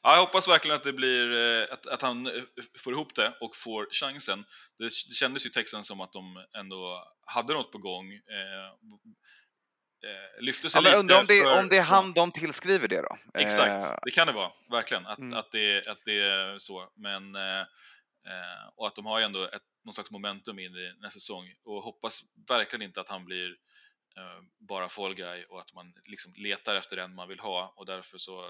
Ja, 0.04 0.14
jag 0.16 0.20
hoppas 0.22 0.48
verkligen 0.48 0.76
att 0.78 0.84
det 0.84 0.94
blir 0.94 1.32
eh, 1.32 1.74
att, 1.74 1.88
att 1.88 2.02
han 2.02 2.28
eh, 2.28 2.44
får 2.80 2.94
ihop 2.94 3.16
det 3.16 3.34
och 3.42 3.56
får 3.56 3.88
chansen. 3.92 4.46
Det, 4.78 4.84
det 4.84 5.14
kändes 5.14 5.46
ju 5.46 5.50
Texans 5.50 5.88
som 5.88 6.02
att 6.02 6.14
de 6.14 6.46
ändå 6.58 7.04
hade 7.26 7.54
något 7.54 7.72
på 7.72 7.78
gång. 7.78 8.14
Eh, 8.14 8.66
eh, 10.10 10.42
lyfte 10.44 10.70
sig 10.70 10.80
Ja, 10.82 10.82
lite 10.90 10.98
undrar 10.98 11.20
om 11.20 11.26
det, 11.26 11.44
för- 11.44 11.60
om 11.60 11.70
det 11.70 11.78
är 11.78 11.82
han 11.84 12.14
de 12.14 12.32
tillskriver 12.32 12.88
det 12.88 13.02
då? 13.02 13.18
Exakt, 13.40 13.86
det 14.04 14.12
kan 14.12 14.28
det 14.28 14.34
vara. 14.34 14.52
Verkligen. 14.72 15.06
Att, 15.08 15.18
Mm. 15.20 15.34
att, 15.40 15.52
det, 15.52 15.88
att 15.88 16.00
det 16.06 16.22
är 16.22 16.58
så. 16.60 16.90
Men, 16.96 17.36
eh, 17.36 17.64
och 18.76 18.88
att 18.88 18.96
de 18.96 19.06
har 19.06 19.20
ju 19.20 19.26
ändå 19.26 19.44
ett, 19.44 19.62
någon 19.86 19.94
slags 19.94 20.12
momentum 20.12 20.60
in 20.60 20.76
i 20.76 20.94
nästa 21.00 21.20
säsong. 21.20 21.54
Och 21.66 21.84
hoppas 21.84 22.22
verkligen 22.50 22.82
inte 22.82 23.02
att 23.02 23.10
han 23.10 23.26
blir 23.26 23.56
bara 24.70 24.90
fall 24.90 25.16
guy 25.16 25.44
och 25.44 25.60
att 25.60 25.74
man 25.74 25.94
liksom 26.06 26.34
letar 26.38 26.76
efter 26.76 26.96
den 26.96 27.16
man 27.16 27.28
vill 27.28 27.40
ha 27.40 27.74
och 27.78 27.86
därför 27.86 28.18
så 28.18 28.46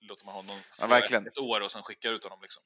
låter 0.00 0.26
man 0.26 0.34
honom 0.34 0.56
Ja, 0.78 0.82
få 0.84 0.86
verkligen. 0.86 1.26
ett, 1.26 1.38
år 1.38 1.60
och 1.60 1.70
sen 1.70 1.82
skickar 1.82 2.12
ut 2.12 2.24
honom. 2.24 2.38
Liksom. 2.42 2.62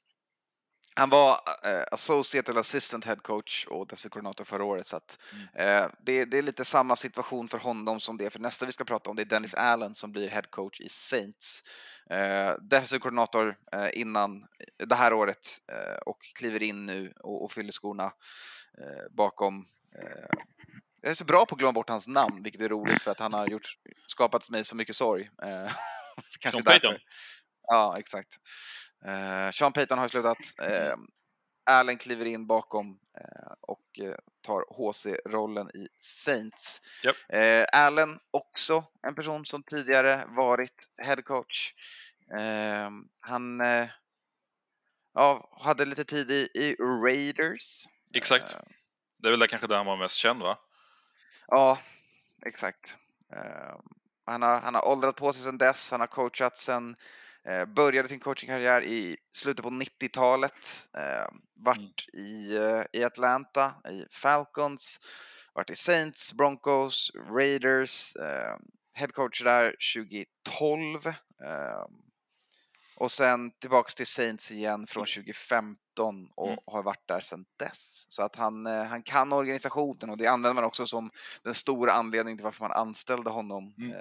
han 0.95 1.09
var 1.09 1.31
eh, 1.63 1.83
associate 1.91 2.51
eller 2.51 2.59
assistant 2.61 3.05
head 3.05 3.15
coach 3.15 3.67
åt 3.69 3.89
Desi 3.89 4.09
Coordinator 4.09 4.45
förra 4.45 4.63
året. 4.63 4.87
Så 4.87 4.97
att, 4.97 5.19
eh, 5.53 5.87
det, 5.99 6.25
det 6.25 6.37
är 6.37 6.41
lite 6.41 6.65
samma 6.65 6.95
situation 6.95 7.47
för 7.47 7.57
honom 7.57 7.99
som 7.99 8.17
det 8.17 8.25
är 8.25 8.29
för 8.29 8.39
nästa 8.39 8.65
vi 8.65 8.71
ska 8.71 8.83
prata 8.83 9.09
om. 9.09 9.15
Det 9.15 9.21
är 9.23 9.25
Dennis 9.25 9.53
Allen 9.53 9.95
som 9.95 10.11
blir 10.11 10.29
head 10.29 10.41
coach 10.49 10.79
i 10.81 10.89
Saints. 10.89 11.63
Eh, 12.09 12.53
Defensive 12.61 12.99
koordinator 12.99 13.57
eh, 13.71 13.89
innan 13.93 14.47
det 14.77 14.95
här 14.95 15.13
året 15.13 15.59
eh, 15.71 15.97
och 16.05 16.17
kliver 16.37 16.63
in 16.63 16.85
nu 16.85 17.13
och, 17.19 17.43
och 17.43 17.51
fyller 17.51 17.71
skorna 17.71 18.05
eh, 18.77 19.11
bakom 19.11 19.65
eh, 20.01 20.37
jag 21.01 21.11
är 21.11 21.15
så 21.15 21.25
bra 21.25 21.45
på 21.45 21.55
att 21.55 21.59
glömma 21.59 21.73
bort 21.73 21.89
hans 21.89 22.07
namn, 22.07 22.43
vilket 22.43 22.61
är 22.61 22.69
roligt 22.69 23.01
för 23.01 23.11
att 23.11 23.19
han 23.19 23.33
har 23.33 23.47
gjort, 23.47 23.77
skapat 24.07 24.49
mig 24.49 24.65
så 24.65 24.75
mycket 24.75 24.95
sorg. 24.95 25.29
Kanske 26.39 26.57
Sean 26.57 26.63
därför. 26.63 26.79
Payton. 26.79 26.99
Ja, 27.67 27.95
exakt. 27.99 28.29
Eh, 29.05 29.51
Sean 29.51 29.73
Payton 29.73 29.99
har 29.99 30.07
slutat. 30.07 30.37
Eh, 30.61 30.95
Allen 31.65 31.97
kliver 31.97 32.25
in 32.25 32.47
bakom 32.47 32.99
eh, 33.21 33.53
och 33.61 33.99
eh, 33.99 34.15
tar 34.41 34.65
HC-rollen 34.69 35.69
i 35.69 35.87
Saints. 35.99 36.81
Japp. 37.03 37.15
Eh, 37.29 37.65
Allen 37.73 38.19
också 38.31 38.85
en 39.07 39.15
person 39.15 39.45
som 39.45 39.63
tidigare 39.63 40.25
varit 40.27 40.87
head 40.97 41.21
coach. 41.21 41.73
Eh, 42.37 42.89
han 43.19 43.61
ja, 45.13 45.57
hade 45.61 45.85
lite 45.85 46.03
tid 46.03 46.31
i, 46.31 46.49
i 46.53 46.75
Raiders. 46.79 47.85
Exakt. 48.13 48.53
Eh, 48.53 48.59
Det 49.17 49.27
är 49.27 49.31
väl 49.31 49.39
där 49.39 49.47
kanske 49.47 49.67
där 49.67 49.75
han 49.77 49.85
var 49.85 49.97
mest 49.97 50.15
känd, 50.15 50.41
va? 50.41 50.57
Ja, 51.47 51.79
exakt. 52.45 52.97
Han, 54.25 54.41
har, 54.41 54.59
han 54.59 54.75
har 54.75 54.87
åldrat 54.87 55.15
på 55.15 55.33
sig 55.33 55.43
sedan 55.43 55.57
dess, 55.57 55.91
han 55.91 55.99
har 55.99 56.07
coachat 56.07 56.57
sedan 56.57 56.95
eh, 57.47 57.65
började 57.65 58.07
sin 58.07 58.19
coachingkarriär 58.19 58.83
i 58.83 59.17
slutet 59.33 59.63
på 59.63 59.69
90-talet. 59.69 60.89
Eh, 60.97 61.27
varit 61.55 62.09
i, 62.13 62.57
eh, 62.57 62.83
i 62.93 63.03
Atlanta, 63.03 63.73
i 63.89 64.05
Falcons, 64.11 64.99
varit 65.53 65.69
i 65.69 65.75
Saints, 65.75 66.33
Broncos, 66.33 67.11
Raiders, 67.29 68.15
eh, 68.15 68.55
head 68.93 69.07
coach 69.07 69.43
där 69.43 69.75
2012. 70.53 71.13
Eh, 72.95 73.03
och 73.03 73.11
sen 73.11 73.51
tillbaks 73.51 73.95
till 73.95 74.07
Saints 74.07 74.51
igen 74.51 74.87
från 74.87 75.05
2015 75.05 76.29
och 76.35 76.47
Mm. 76.47 76.59
har 76.65 76.83
varit 76.83 77.07
där 77.07 77.19
sedan 77.19 77.45
dess. 77.59 78.05
Så 78.09 78.21
att 78.23 78.35
han, 78.35 78.65
eh, 78.67 78.83
han 78.83 79.03
kan 79.03 79.33
organisationen 79.33 80.09
och 80.09 80.17
det 80.17 80.27
använder 80.27 80.53
man 80.55 80.63
också 80.63 80.85
som 80.87 81.09
den 81.43 81.53
stora 81.53 81.93
anledningen 81.93 82.37
till 82.37 82.45
varför 82.45 82.61
man 82.67 82.71
anställde 82.71 83.29
honom. 83.29 83.73
Mm. 83.77 83.91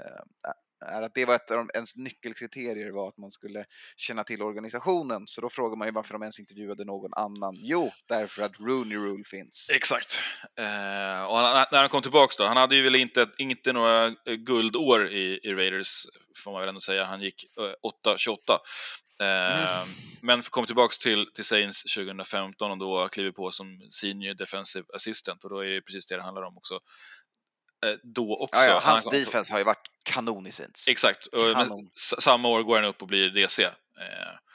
Eh, 0.89 0.97
är 0.97 1.03
att 1.03 1.14
det 1.14 1.24
var 1.24 1.35
ett 1.35 1.51
av 1.51 1.57
de, 1.57 1.70
ens 1.74 1.97
nyckelkriterier 1.97 2.91
var 2.91 3.09
att 3.09 3.18
man 3.18 3.32
skulle 3.32 3.64
känna 3.97 4.24
till 4.24 4.43
organisationen. 4.43 5.22
Så 5.26 5.41
då 5.41 5.51
frågar 5.51 5.76
man 5.76 5.89
ju 5.89 5.93
varför 5.93 6.12
de 6.12 6.22
ens 6.22 6.41
intervjuade 6.41 6.85
någon 6.85 7.14
annan. 7.14 7.55
Jo, 7.57 7.93
därför 8.09 8.43
att 8.43 8.61
Rooney 8.61 8.99
Rule 8.99 9.24
finns. 9.24 9.70
Exakt. 9.74 10.20
Eh, 10.59 11.24
och 11.24 11.39
han, 11.39 11.66
när 11.72 11.80
han 11.80 11.89
kom 11.89 12.03
tillbaks 12.03 12.37
då, 12.37 12.45
han 12.45 12.57
hade 12.57 12.76
ju 12.76 12.82
väl 12.82 12.95
inte, 12.95 13.26
inte 13.39 13.72
några 13.72 14.07
eh, 14.07 14.35
guldår 14.37 15.09
i, 15.09 15.41
i 15.43 15.55
Raiders, 15.55 16.07
får 16.45 16.53
man 16.53 16.61
väl 16.61 16.68
ändå 16.68 16.80
säga. 16.80 17.05
Han 17.05 17.22
gick 17.22 17.45
eh, 17.59 18.07
8-28. 18.07 18.59
Eh, 19.20 19.87
Men 20.20 20.43
kom 20.43 20.66
tillbaks 20.66 20.99
till, 20.99 21.26
till 21.35 21.45
Saints 21.45 21.95
2015 21.95 22.70
och 22.70 22.78
då 22.78 23.09
kliver 23.09 23.30
på 23.30 23.51
som 23.51 23.80
Senior 23.91 24.35
Defensive 24.35 24.87
Assistant 24.95 25.45
och 25.45 25.51
då 25.51 25.64
är 25.64 25.68
det 25.68 25.82
precis 25.82 26.07
det 26.07 26.16
det 26.16 26.22
handlar 26.22 26.43
om 26.43 26.57
också. 26.57 26.80
Eh, 27.85 27.97
då 28.03 28.37
också. 28.37 28.61
Ja, 28.61 28.66
ja, 28.66 28.72
Han 28.82 28.93
hans 28.93 29.05
kom- 29.05 29.12
defense 29.12 29.53
har 29.53 29.59
ju 29.59 29.64
varit 29.64 29.91
kanon 30.05 30.47
i 30.47 30.53
Saints. 30.53 30.89
Exakt. 30.89 31.26
Kanon. 31.55 31.91
samma 31.95 32.49
år 32.49 32.62
går 32.62 32.76
han 32.76 32.85
upp 32.85 33.03
och 33.03 33.09
blir 33.09 33.30
DC. 33.30 33.62
Eh, 33.64 33.70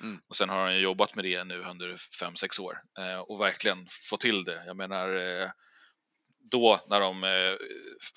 Mm. 0.01 0.21
Och 0.29 0.35
sen 0.35 0.49
har 0.49 0.61
han 0.61 0.75
ju 0.75 0.79
jobbat 0.81 1.15
med 1.15 1.25
det 1.25 1.43
nu 1.43 1.59
under 1.63 1.95
5-6 1.95 2.59
år 2.59 2.81
eh, 2.99 3.19
och 3.19 3.41
verkligen 3.41 3.87
fått 4.09 4.19
till 4.21 4.43
det. 4.43 4.63
Jag 4.65 4.77
menar, 4.77 5.07
då 6.51 6.79
när 6.89 6.99
de 6.99 7.23
eh, 7.23 7.55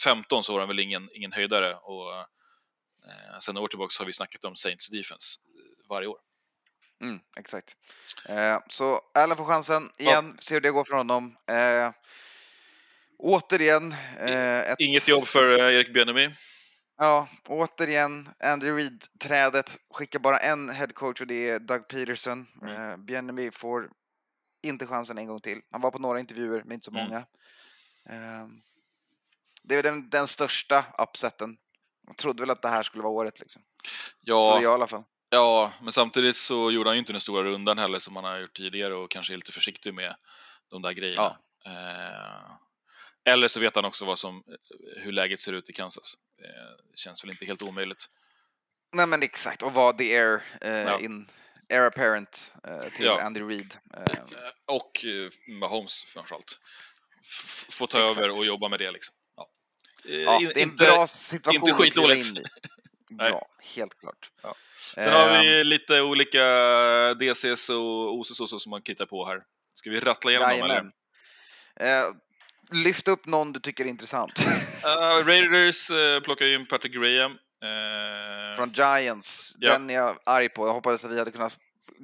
15 0.04 0.44
så 0.44 0.52
var 0.52 0.58
han 0.60 0.68
väl 0.68 0.78
ingen, 0.80 1.08
ingen 1.12 1.32
höjdare 1.32 1.74
och 1.74 2.26
sen 3.40 3.56
år 3.56 3.68
tillbaka 3.68 3.92
har 3.98 4.06
vi 4.06 4.12
snackat 4.12 4.44
om 4.44 4.56
Saints 4.56 4.88
defense 4.88 5.38
varje 5.88 6.08
år. 6.08 6.18
Mm, 7.02 7.20
exakt. 7.36 7.76
Eh, 8.28 8.58
så 8.68 9.00
Allen 9.14 9.36
får 9.36 9.44
chansen 9.44 9.90
igen, 9.98 10.36
se 10.38 10.54
hur 10.54 10.60
det 10.60 10.70
går 10.70 10.84
för 10.84 10.94
honom. 10.94 11.36
Eh, 11.48 11.92
återigen. 13.22 13.92
Eh, 14.20 14.60
ett, 14.60 14.80
Inget 14.80 15.08
jobb 15.08 15.26
för 15.28 15.58
eh, 15.58 15.74
Erik 15.74 15.94
Bieniemy. 15.94 16.30
Ja, 16.96 17.28
återigen. 17.48 18.28
Andrew 18.44 18.82
Reid-trädet 18.82 19.78
skickar 19.94 20.18
bara 20.18 20.38
en 20.38 20.70
headcoach 20.70 21.20
och 21.20 21.26
det 21.26 21.48
är 21.48 21.58
Doug 21.58 21.88
Peterson. 21.88 22.46
Mm. 22.62 22.90
Eh, 22.90 22.96
Bieniemy 22.96 23.50
får 23.50 23.90
inte 24.62 24.86
chansen 24.86 25.18
en 25.18 25.26
gång 25.26 25.40
till. 25.40 25.60
Han 25.70 25.80
var 25.80 25.90
på 25.90 25.98
några 25.98 26.20
intervjuer, 26.20 26.62
men 26.64 26.72
inte 26.72 26.84
så 26.84 26.90
Mm. 26.90 27.04
många. 27.04 27.18
Eh, 28.10 28.46
det 29.62 29.74
är 29.76 29.82
den, 29.82 30.10
den 30.10 30.28
största 30.28 30.84
upseten. 30.98 31.56
Jag 32.06 32.16
trodde 32.16 32.42
väl 32.42 32.50
att 32.50 32.62
det 32.62 32.68
här 32.68 32.82
skulle 32.82 33.02
vara 33.02 33.12
året 33.12 33.40
liksom. 33.40 33.62
Ja, 34.20 34.50
Trodde 34.50 34.64
jag 34.64 34.72
i 34.72 34.74
alla 34.74 34.86
fall. 34.86 35.04
Ja, 35.30 35.72
men 35.82 35.92
samtidigt 35.92 36.36
så 36.36 36.70
gjorde 36.70 36.90
han 36.90 36.96
ju 36.96 36.98
inte 36.98 37.12
den 37.12 37.20
stora 37.20 37.42
rundan 37.42 37.78
heller 37.78 37.98
som 37.98 38.16
han 38.16 38.24
har 38.24 38.38
gjort 38.38 38.56
tidigare 38.56 38.94
och 38.94 39.10
kanske 39.10 39.34
är 39.34 39.36
lite 39.36 39.52
försiktig 39.52 39.94
med 39.94 40.14
de 40.70 40.82
där 40.82 40.92
grejerna. 40.92 41.36
Eh, 41.66 42.50
eller 43.24 43.48
så 43.48 43.60
vet 43.60 43.76
han 43.76 43.84
också 43.84 44.04
vad 44.04 44.18
som, 44.18 44.42
hur 44.96 45.12
läget 45.12 45.40
ser 45.40 45.52
ut 45.52 45.70
i 45.70 45.72
Kansas. 45.72 46.14
Eh, 46.44 46.84
det 46.90 46.96
känns 46.98 47.24
väl 47.24 47.30
inte 47.30 47.44
helt 47.44 47.62
omöjligt. 47.62 48.06
Nej 48.94 49.06
men 49.06 49.22
exakt, 49.22 49.62
och 49.62 49.72
var 49.72 49.92
the 49.92 50.16
air, 50.18 50.42
eh, 50.60 50.72
Ja. 50.82 51.00
in, 51.00 51.28
air 51.72 51.80
apparent 51.86 52.54
eh, 52.68 52.88
till 52.96 53.04
Ja. 53.04 53.20
Andy 53.22 53.40
Reid. 53.40 53.74
Eh, 53.96 54.02
Eh, 54.02 54.24
Och 54.66 55.04
eh, 55.04 55.54
Mahomes 55.58 56.02
framförallt. 56.04 56.58
F- 57.24 57.66
Få 57.70 57.86
ta 57.86 57.98
Exakt. 58.06 58.18
över 58.24 58.38
och 58.38 58.46
jobba 58.46 58.68
med 58.68 58.78
det 58.78 58.90
liksom. 58.90 59.14
Ja. 59.36 59.48
Eh, 60.08 60.16
ja, 60.16 60.40
in- 60.40 60.46
det 60.54 60.60
är 60.60 60.62
en 60.62 60.68
inte- 60.70 60.84
bra 60.84 61.06
situation 61.06 61.68
inte 61.68 61.82
skitdåligt. 61.82 62.26
in 62.28 62.36
i. 62.36 62.42
Ja, 63.18 63.48
helt 63.76 64.00
klart. 64.00 64.30
Ja. 64.42 64.54
Sen 64.94 65.12
har 65.12 65.28
Ehm, 65.28 65.40
vi 65.46 65.64
lite 65.64 66.00
olika 66.00 66.44
DCs 67.14 67.70
och 67.70 68.14
OCs 68.18 68.40
och 68.40 68.48
så 68.48 68.58
som 68.58 68.70
man 68.70 68.82
kittar 68.82 69.06
på 69.06 69.26
här. 69.26 69.42
Ska 69.74 69.90
vi 69.90 70.00
rattla 70.00 70.30
igenom 70.30 70.48
dem 70.50 70.70
eller? 70.70 70.92
Lyft 72.72 73.08
upp 73.08 73.26
någon 73.26 73.52
du 73.52 73.60
tycker 73.60 73.84
är 73.84 73.88
intressant. 73.88 74.32
Uh, 74.84 75.26
Raiders 75.26 75.90
uh, 75.90 76.20
plockar 76.20 76.46
ju 76.46 76.54
in 76.54 76.66
Patrick 76.66 76.92
Graham. 76.94 77.32
Eh, 77.32 78.56
Från 78.56 78.72
Giants. 78.72 79.56
Ja. 79.58 79.72
Den 79.72 79.90
är 79.90 79.94
jag 79.94 80.16
arg 80.26 80.48
på. 80.48 80.66
Jag 80.66 80.72
hoppades 80.72 81.04
att 81.04 81.10
vi 81.12 81.18
hade 81.18 81.30
kunnat... 81.30 81.58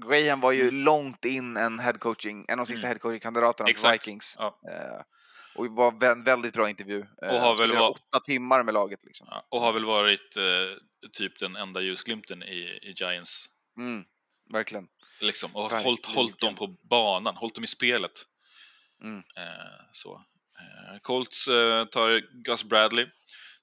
Graham 0.09 0.41
var 0.41 0.53
ju 0.53 0.71
långt 0.71 1.25
in 1.25 1.57
en 1.57 1.79
headcoaching, 1.79 2.45
en 2.49 2.61
av 2.61 2.67
de 2.67 2.73
sista 2.73 2.87
Mm. 2.87 2.89
headcoaching-kandidaterna 2.95 3.71
för. 3.77 3.93
Vikings. 3.93 4.35
Ja. 4.39 4.59
Eh, 4.71 5.01
och 5.55 5.67
var 5.67 6.05
en 6.05 6.25
väldigt 6.25 6.55
bra 6.55 6.69
intervju. 6.71 7.05
Eh, 7.23 7.29
Och 7.29 7.41
har 7.41 7.57
väl 7.57 7.73
var- 7.73 7.91
åtta 7.91 8.21
timmar 8.25 8.63
med 8.63 8.75
laget. 8.75 9.05
Liksom. 9.05 9.27
ja, 9.31 9.47
och 9.49 9.61
har 9.61 9.73
väl 9.73 9.85
varit 9.85 10.37
eh, 10.37 10.45
typ 11.13 11.39
den 11.39 11.57
enda 11.57 11.81
ljusglimten 11.81 12.43
i, 12.43 12.79
i 12.83 12.95
Giants. 12.97 13.47
Mm, 13.79 14.05
verkligen. 14.53 14.89
Liksom, 15.21 15.51
och 15.57 15.63
har 15.63 15.71
Verkligen. 15.71 15.85
hållit, 15.91 16.07
hållit 16.07 16.39
dem 16.39 16.55
på 16.55 16.67
banan, 16.67 17.37
hållit 17.37 17.55
dem 17.55 17.65
i 17.65 17.67
spelet. 17.67 18.13
Mm. 19.05 19.23
Så. 19.91 20.25
Eh, 20.61 20.99
Colts 21.03 21.49
eh, 21.49 21.85
tar 21.85 22.21
Gus 22.45 22.65
Bradley, 22.65 23.07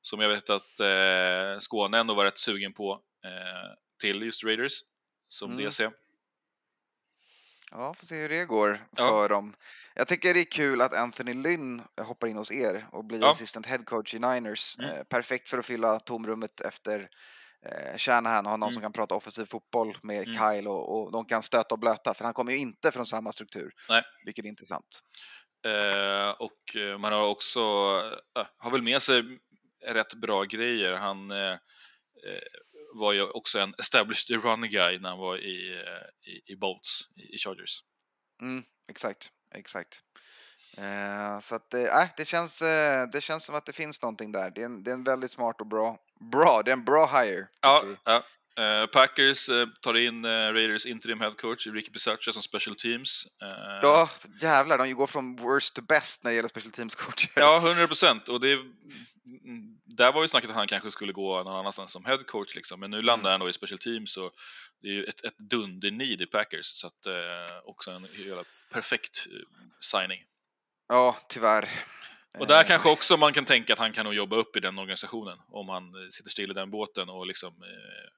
som 0.02 0.20
jag 0.20 0.30
vet 0.30 0.50
att 0.50 0.80
eh, 0.80 1.60
Skåne 1.60 1.98
ändå 2.00 2.14
var 2.14 2.26
rätt 2.26 2.38
sugen 2.38 2.74
på, 2.74 3.02
till 4.02 4.22
just 4.22 4.44
Raiders, 4.44 4.74
som 5.30 5.52
Mm. 5.52 5.66
DC. 5.66 5.90
Ja, 7.72 7.94
får 7.94 8.06
se 8.06 8.16
hur 8.22 8.30
det 8.30 8.46
går 8.46 8.80
Ja. 8.98 9.08
för 9.08 9.30
dem. 9.30 9.56
Jag 9.96 10.08
tycker 10.08 10.34
det 10.34 10.40
är 10.40 10.52
kul 10.52 10.82
att 10.82 10.94
Anthony 10.94 11.34
Lynn 11.34 11.82
hoppar 12.02 12.28
in 12.28 12.38
hos 12.38 12.52
er 12.52 12.86
och 12.92 13.06
blir 13.06 13.20
Ja. 13.22 13.32
assistant 13.32 13.66
head 13.66 13.84
coach 13.86 14.14
i 14.14 14.20
Niners. 14.20 14.78
Mm. 14.80 14.92
Eh, 14.92 15.04
perfekt 15.04 15.50
för 15.50 15.58
att 15.58 15.66
fylla 15.66 16.00
tomrummet 16.00 16.62
efter 16.62 17.10
eh, 17.66 17.98
Shanahan 17.98 18.46
och 18.46 18.50
ha 18.52 18.58
någon 18.58 18.68
Mm. 18.70 18.74
som 18.74 18.82
kan 18.82 18.94
prata 18.94 19.16
offensiv 19.16 19.46
fotboll 19.46 19.98
med 20.04 20.28
Mm. 20.28 20.38
Kyle 20.40 20.68
och, 20.68 21.02
och 21.06 21.12
de 21.12 21.26
kan 21.26 21.44
stöta 21.44 21.76
och 21.76 21.80
blöta 21.80 22.14
för 22.14 22.24
han 22.26 22.34
kommer 22.34 22.52
ju 22.52 22.58
inte 22.58 22.92
från 22.92 23.06
samma 23.06 23.32
struktur. 23.32 23.72
Nej. 23.90 24.04
Vilket 24.26 24.46
är 24.46 24.50
intressant. 24.50 25.00
Eh, 25.66 26.30
och 26.30 26.76
eh, 26.76 26.98
man 26.98 27.14
har 27.14 27.28
också, 27.28 27.60
eh, 28.38 28.46
har 28.58 28.72
väl 28.72 28.82
med 28.82 29.02
sig 29.02 29.24
rätt 29.86 30.14
bra 30.14 30.44
grejer. 30.44 30.94
Han 30.94 31.32
eh, 31.32 31.52
eh, 32.28 32.48
var 32.94 33.14
ju 33.14 33.24
också 33.24 33.60
en 33.60 33.74
established 33.78 34.44
running 34.44 34.72
guy 34.72 35.00
när 35.00 35.10
han 35.10 35.20
var 35.20 35.38
i, 35.38 35.84
eh, 35.86 36.32
i, 36.32 36.54
i 36.54 36.56
Bolts, 36.56 37.02
i, 37.34 37.38
Chargers. 37.38 37.80
Mm, 38.42 38.64
exakt, 38.90 39.30
exakt. 39.56 40.02
Eh, 40.78 41.40
så 41.40 41.56
att 41.56 41.70
det, 41.70 41.88
äh, 41.88 42.08
det, 42.18 42.26
känns, 42.26 42.62
eh, 42.62 43.08
det 43.12 43.22
känns 43.22 43.46
som 43.46 43.56
att 43.56 43.66
det 43.66 43.74
finns 43.74 44.02
någonting 44.02 44.32
där. 44.32 44.52
Det 44.56 44.62
är 44.62 44.66
en, 44.66 44.84
det 44.84 44.92
är 44.92 44.96
en 44.96 45.04
väldigt 45.04 45.32
smart 45.32 45.62
och 45.62 45.68
bra, 45.68 45.98
bra, 46.32 46.62
det 46.66 46.72
är 46.72 46.74
en 46.74 46.86
bra 46.86 47.06
hire. 47.22 47.48
Ja, 47.62 47.84
ja. 48.04 48.24
Eh, 48.60 48.86
Packers 48.86 49.50
eh, 49.50 49.68
tar 49.82 49.98
in 49.98 50.26
eh, 50.26 50.30
Raiders 50.30 50.86
interim 50.86 51.22
head 51.22 51.32
coach 51.32 51.68
Ricky 51.68 51.92
Bisaccia 51.92 52.34
som 52.34 52.42
special 52.42 52.76
teams. 52.76 53.28
Ja, 53.82 54.10
jävlar, 54.42 54.78
de 54.78 54.94
går 54.94 55.08
från 55.08 55.36
worst 55.36 55.76
to 55.76 55.82
best 55.82 56.24
när 56.24 56.32
det 56.32 56.36
gäller 56.36 56.50
special 56.50 56.72
teams 56.72 56.96
coacher. 56.96 57.32
Ja, 57.36 57.58
100 57.58 57.88
procent. 57.88 58.30
Och 58.30 58.40
det 58.40 58.52
är, 58.52 58.54
mm, 58.56 59.78
där 59.86 60.12
var 60.12 60.22
ju 60.22 60.28
snacket 60.28 60.50
att 60.50 60.56
han 60.56 60.68
kanske 60.68 60.92
skulle 60.92 61.14
gå 61.14 61.44
någon 61.44 61.56
annanstans 61.56 61.92
som 61.92 62.06
head 62.06 62.18
coach, 62.18 62.56
liksom. 62.56 62.80
men 62.80 62.92
nu 62.92 62.98
Mm. 62.98 63.06
landar 63.06 63.32
han 63.32 63.40
då 63.40 63.50
i 63.50 63.54
special 63.54 63.80
teams 63.80 64.18
och 64.18 64.32
det 64.82 64.88
är 64.88 64.92
ju 64.94 65.04
ett, 65.04 65.24
ett 65.26 65.38
dunder-need 65.38 66.22
i 66.22 66.26
Packers, 66.26 66.66
så 66.66 66.88
att 66.88 67.08
också 67.64 67.92
en 67.92 68.08
jävla 68.26 68.44
perfekt 68.72 69.28
signing. 69.82 70.24
Ja, 70.90 71.18
tyvärr. 71.30 71.70
Och 72.40 72.48
där 72.48 72.62
Eh, 72.62 72.68
kanske 72.68 72.90
också 72.90 73.18
man 73.18 73.34
kan 73.34 73.46
tänka 73.46 73.74
att 73.74 73.80
han 73.80 73.92
kan 73.92 74.06
nog 74.06 74.14
jobba 74.14 74.36
upp 74.36 74.56
i 74.56 74.60
den 74.60 74.78
organisationen 74.80 75.38
om 75.48 75.70
han 75.70 75.84
eh, 75.84 76.10
sitter 76.10 76.30
still 76.30 76.52
i 76.52 76.54
den 76.54 76.72
båten 76.72 77.10
och 77.10 77.28
liksom 77.28 77.54
eh, 77.64 78.10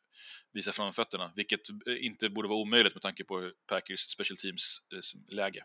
visar 0.53 0.71
framfötterna, 0.71 1.31
vilket 1.35 1.69
eh, 1.87 2.05
inte 2.05 2.29
borde 2.29 2.47
vara 2.47 2.59
omöjligt 2.59 2.95
med 2.95 3.01
tanke 3.01 3.23
på 3.23 3.51
Packers 3.67 3.99
special 3.99 4.37
teams 4.37 4.77
eh, 4.93 5.35
läge. 5.35 5.63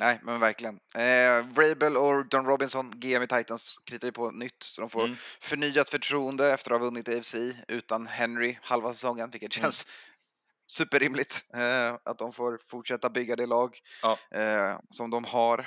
Nej, 0.00 0.20
men 0.22 0.40
verkligen. 0.40 0.74
Eh, 0.94 1.46
Vrabel 1.46 1.96
och 1.96 2.28
Don 2.28 2.46
Robinson, 2.46 2.90
GM 3.00 3.22
i 3.22 3.26
Titans, 3.26 3.76
kritar 3.84 4.08
ju 4.08 4.12
på 4.12 4.30
nytt. 4.30 4.62
Så 4.62 4.80
de 4.80 4.90
får 4.90 5.04
Mm. 5.04 5.16
förnyat 5.40 5.90
förtroende 5.90 6.52
efter 6.52 6.70
att 6.70 6.80
ha 6.80 6.84
vunnit 6.84 7.08
AFC 7.08 7.34
utan 7.68 8.06
Henry 8.06 8.58
halva 8.62 8.92
säsongen, 8.94 9.30
vilket 9.30 9.56
Mm. 9.56 9.62
känns 9.62 9.86
superrimligt. 10.72 11.44
Eh, 11.54 11.94
att 12.04 12.18
de 12.18 12.32
får 12.32 12.58
fortsätta 12.70 13.10
bygga 13.10 13.36
det 13.36 13.46
lag 13.46 13.78
Ja. 14.02 14.18
eh, 14.38 14.78
som 14.90 15.10
de 15.10 15.24
har. 15.24 15.66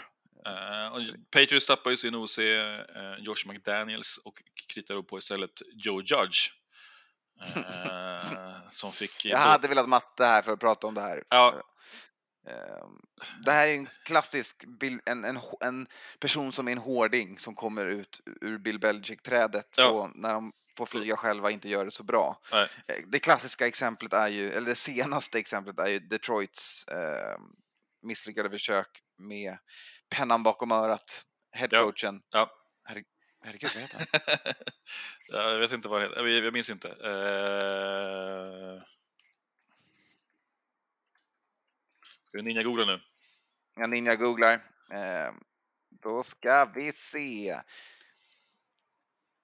Och 0.91 1.01
Patriots 1.31 1.65
tappar 1.65 1.89
ju 1.91 1.97
sin 1.97 2.15
OC, 2.15 2.39
eh, 2.39 3.15
Josh 3.19 3.47
McDaniels, 3.47 4.17
och 4.17 4.43
kritar 4.73 4.95
då 4.95 5.03
på 5.03 5.17
istället 5.17 5.61
Joe 5.73 6.01
Judge. 6.01 6.49
Eh, 7.55 8.59
som 8.69 8.91
fick... 8.91 9.25
Jag 9.25 9.37
hade 9.37 9.67
velat 9.67 9.89
matte 9.89 10.25
här 10.25 10.41
för 10.41 10.51
att 10.53 10.59
prata 10.59 10.87
om 10.87 10.93
det 10.93 11.01
här. 11.01 11.23
Ja. 11.29 11.53
Eh, 12.47 12.87
Det 13.45 13.51
här 13.51 13.67
är 13.67 13.73
en 13.73 13.89
klassisk 14.05 14.65
bild, 14.79 15.01
en, 15.05 15.25
en, 15.25 15.39
en 15.61 15.87
person 16.19 16.51
som 16.51 16.67
är 16.67 16.71
en 16.71 16.77
hårding 16.77 17.39
som 17.39 17.55
kommer 17.55 17.85
ut 17.85 18.21
ur 18.41 18.57
Bill 18.57 18.79
Belichick-trädet 18.79 19.75
Ja. 19.77 19.87
och 19.89 20.09
när 20.15 20.33
de 20.33 20.51
får 20.77 20.85
flyga 20.85 21.17
själva 21.17 21.51
inte 21.51 21.69
gör 21.69 21.85
det 21.85 21.91
så 21.91 22.03
bra. 22.03 22.41
Nej. 22.51 22.67
Det 23.07 23.19
klassiska 23.19 23.67
exemplet 23.67 24.13
är 24.13 24.27
ju, 24.27 24.51
eller 24.51 24.67
det 24.69 24.75
senaste 24.75 25.39
exemplet 25.39 25.79
är 25.79 25.87
ju 25.87 25.99
Detroits 25.99 26.85
eh, 26.87 27.37
misslyckade 28.07 28.49
försök 28.49 29.03
med 29.17 29.57
pennan 30.09 30.43
bakom 30.43 30.71
örat, 30.71 31.25
headcoachen. 31.51 32.21
Ja. 32.29 32.51
Herre, 32.83 33.03
herregud, 33.43 33.71
vad 33.73 33.81
heter 33.81 33.97
han? 33.97 34.53
Ja, 35.27 35.51
jag 35.51 35.59
vet 35.59 35.71
inte 35.71 35.89
vad 35.89 36.01
det 36.01 36.07
heter, 36.07 36.25
jag, 36.25 36.45
jag 36.45 36.53
minns 36.53 36.69
inte. 36.69 36.89
Eh... 36.89 38.83
Ska 42.27 42.37
vi 42.37 42.41
ninja-googla 42.43 42.85
nu? 42.85 43.01
Jag 43.75 43.89
ninja 43.89 44.15
googlar. 44.15 44.53
Eh, 44.91 45.31
då 45.89 46.23
ska 46.23 46.65
vi 46.65 46.91
se. 46.91 47.61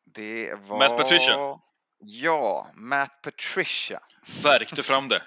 Det 0.05 0.53
var... 0.55 0.77
Matt 0.77 0.97
Patricia. 0.97 1.59
Ja, 1.97 2.71
Matt 2.73 3.21
Patricia. 3.21 4.03
Värkte 4.43 4.83
fram 4.83 5.07
det. 5.07 5.23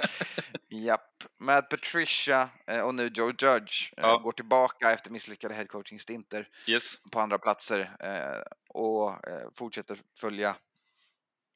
Japp. 0.84 1.24
Matt 1.40 1.68
Patricia 1.70 2.48
eh, 2.66 2.80
och 2.80 2.94
nu 2.94 3.10
Joe 3.14 3.28
Judge 3.38 3.92
eh, 3.96 4.02
Ja. 4.02 4.16
går 4.18 4.32
tillbaka 4.32 4.92
efter 4.92 5.10
misslyckade 5.10 5.54
headcoaching-stinter 5.54 6.48
Yes. 6.66 7.02
på 7.10 7.20
andra 7.20 7.38
platser 7.38 7.90
eh, 8.00 8.42
och 8.68 9.12
fortsätter 9.58 9.98
följa 10.20 10.56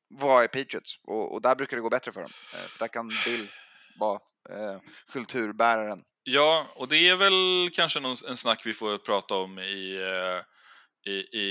vad 0.08 0.44
är 0.44 0.48
Patriots 0.48 1.00
och, 1.04 1.32
och 1.34 1.42
där 1.42 1.54
brukar 1.54 1.76
det 1.76 1.80
gå 1.80 1.90
bättre 1.90 2.12
för 2.12 2.20
dem. 2.20 2.30
För 2.32 2.78
där 2.78 2.88
kan 2.88 3.08
Bill 3.24 3.48
vara 3.98 4.20
kulturbäraren. 5.12 6.04
Ja, 6.22 6.66
och 6.74 6.88
det 6.88 7.08
är 7.08 7.16
väl 7.16 7.70
kanske 7.72 8.00
någon, 8.00 8.16
en 8.28 8.36
snack 8.36 8.66
vi 8.66 8.74
får 8.74 8.98
prata 8.98 9.34
om 9.34 9.58
i, 9.58 9.98
i, 11.06 11.10
i, 11.38 11.44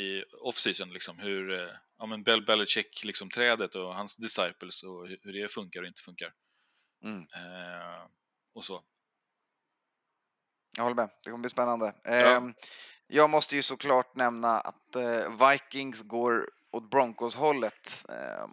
i 0.00 0.24
off-season, 0.42 0.92
liksom, 0.92 1.18
hur 1.18 1.70
ja, 1.98 2.06
men 2.06 2.22
Bel 2.22 2.44
Belichick, 2.44 3.04
liksom, 3.04 3.30
trädet 3.30 3.74
och 3.74 3.94
hans 3.94 4.16
disciples 4.16 4.82
och 4.82 5.08
hur 5.22 5.42
det 5.42 5.52
funkar 5.52 5.80
och 5.80 5.86
inte 5.86 6.02
funkar. 6.02 6.32
Mm. 7.04 7.20
Eh, 7.20 8.02
och 8.54 8.64
så. 8.64 8.82
Jag 10.76 10.82
håller 10.84 10.96
med, 10.96 11.10
det 11.24 11.30
kommer 11.30 11.42
bli 11.42 11.50
spännande. 11.50 11.94
Ehm, 12.04 12.54
jag 13.06 13.30
måste 13.30 13.56
ju 13.56 13.62
såklart 13.62 14.16
nämna 14.16 14.60
att 14.60 14.94
eh, 14.96 15.48
Vikings 15.50 16.02
går 16.02 16.50
åt 16.70 16.90
Broncos-hållet. 16.90 18.04
Ehm, 18.08 18.50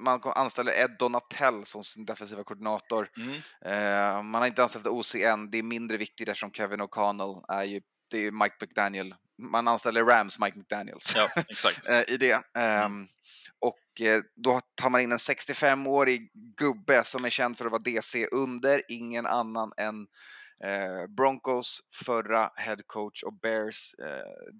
man, 0.00 0.20
anställer 0.24 0.72
Ed 0.72 0.96
Donatell 0.98 1.66
som 1.66 1.84
sin 1.84 2.04
defensiva 2.04 2.44
koordinator. 2.44 3.10
Mm. 3.16 3.40
Ehm, 3.64 4.26
man 4.26 4.40
har 4.40 4.46
inte 4.46 4.62
anställt 4.62 4.86
OC 4.86 5.14
än, 5.14 5.50
det 5.50 5.58
är 5.58 5.62
mindre 5.62 5.96
viktigt 5.96 6.28
eftersom 6.28 6.52
Kevin 6.52 6.80
O'Connell 6.80 7.44
är 7.48 7.64
ju 7.64 7.80
det 8.12 8.26
är 8.26 8.30
Mike 8.30 8.56
McDaniel. 8.60 9.14
Man 9.50 9.68
anställer 9.68 10.04
Rams 10.04 10.38
Mike 10.38 10.58
McDaniels 10.58 11.12
Ja, 11.16 11.28
exakt. 11.48 11.86
eh, 11.88 12.02
i 12.08 12.16
det. 12.16 12.42
Ehm, 12.58 13.08
Och 13.60 14.00
eh, 14.00 14.22
då 14.36 14.60
tar 14.74 14.90
man 14.90 15.00
in 15.00 15.12
en 15.12 15.18
65-årig 15.18 16.30
gubbe 16.56 17.04
som 17.04 17.24
är 17.24 17.30
känd 17.30 17.58
för 17.58 17.64
att 17.64 17.72
vara 17.72 17.82
DC 17.82 18.26
under 18.26 18.82
ingen 18.88 19.26
annan 19.26 19.72
än 19.76 20.06
eh, 20.64 21.06
Broncos 21.16 21.80
förra 22.04 22.50
head 22.56 22.78
coach 22.86 23.22
och 23.22 23.32
Bears 23.32 23.94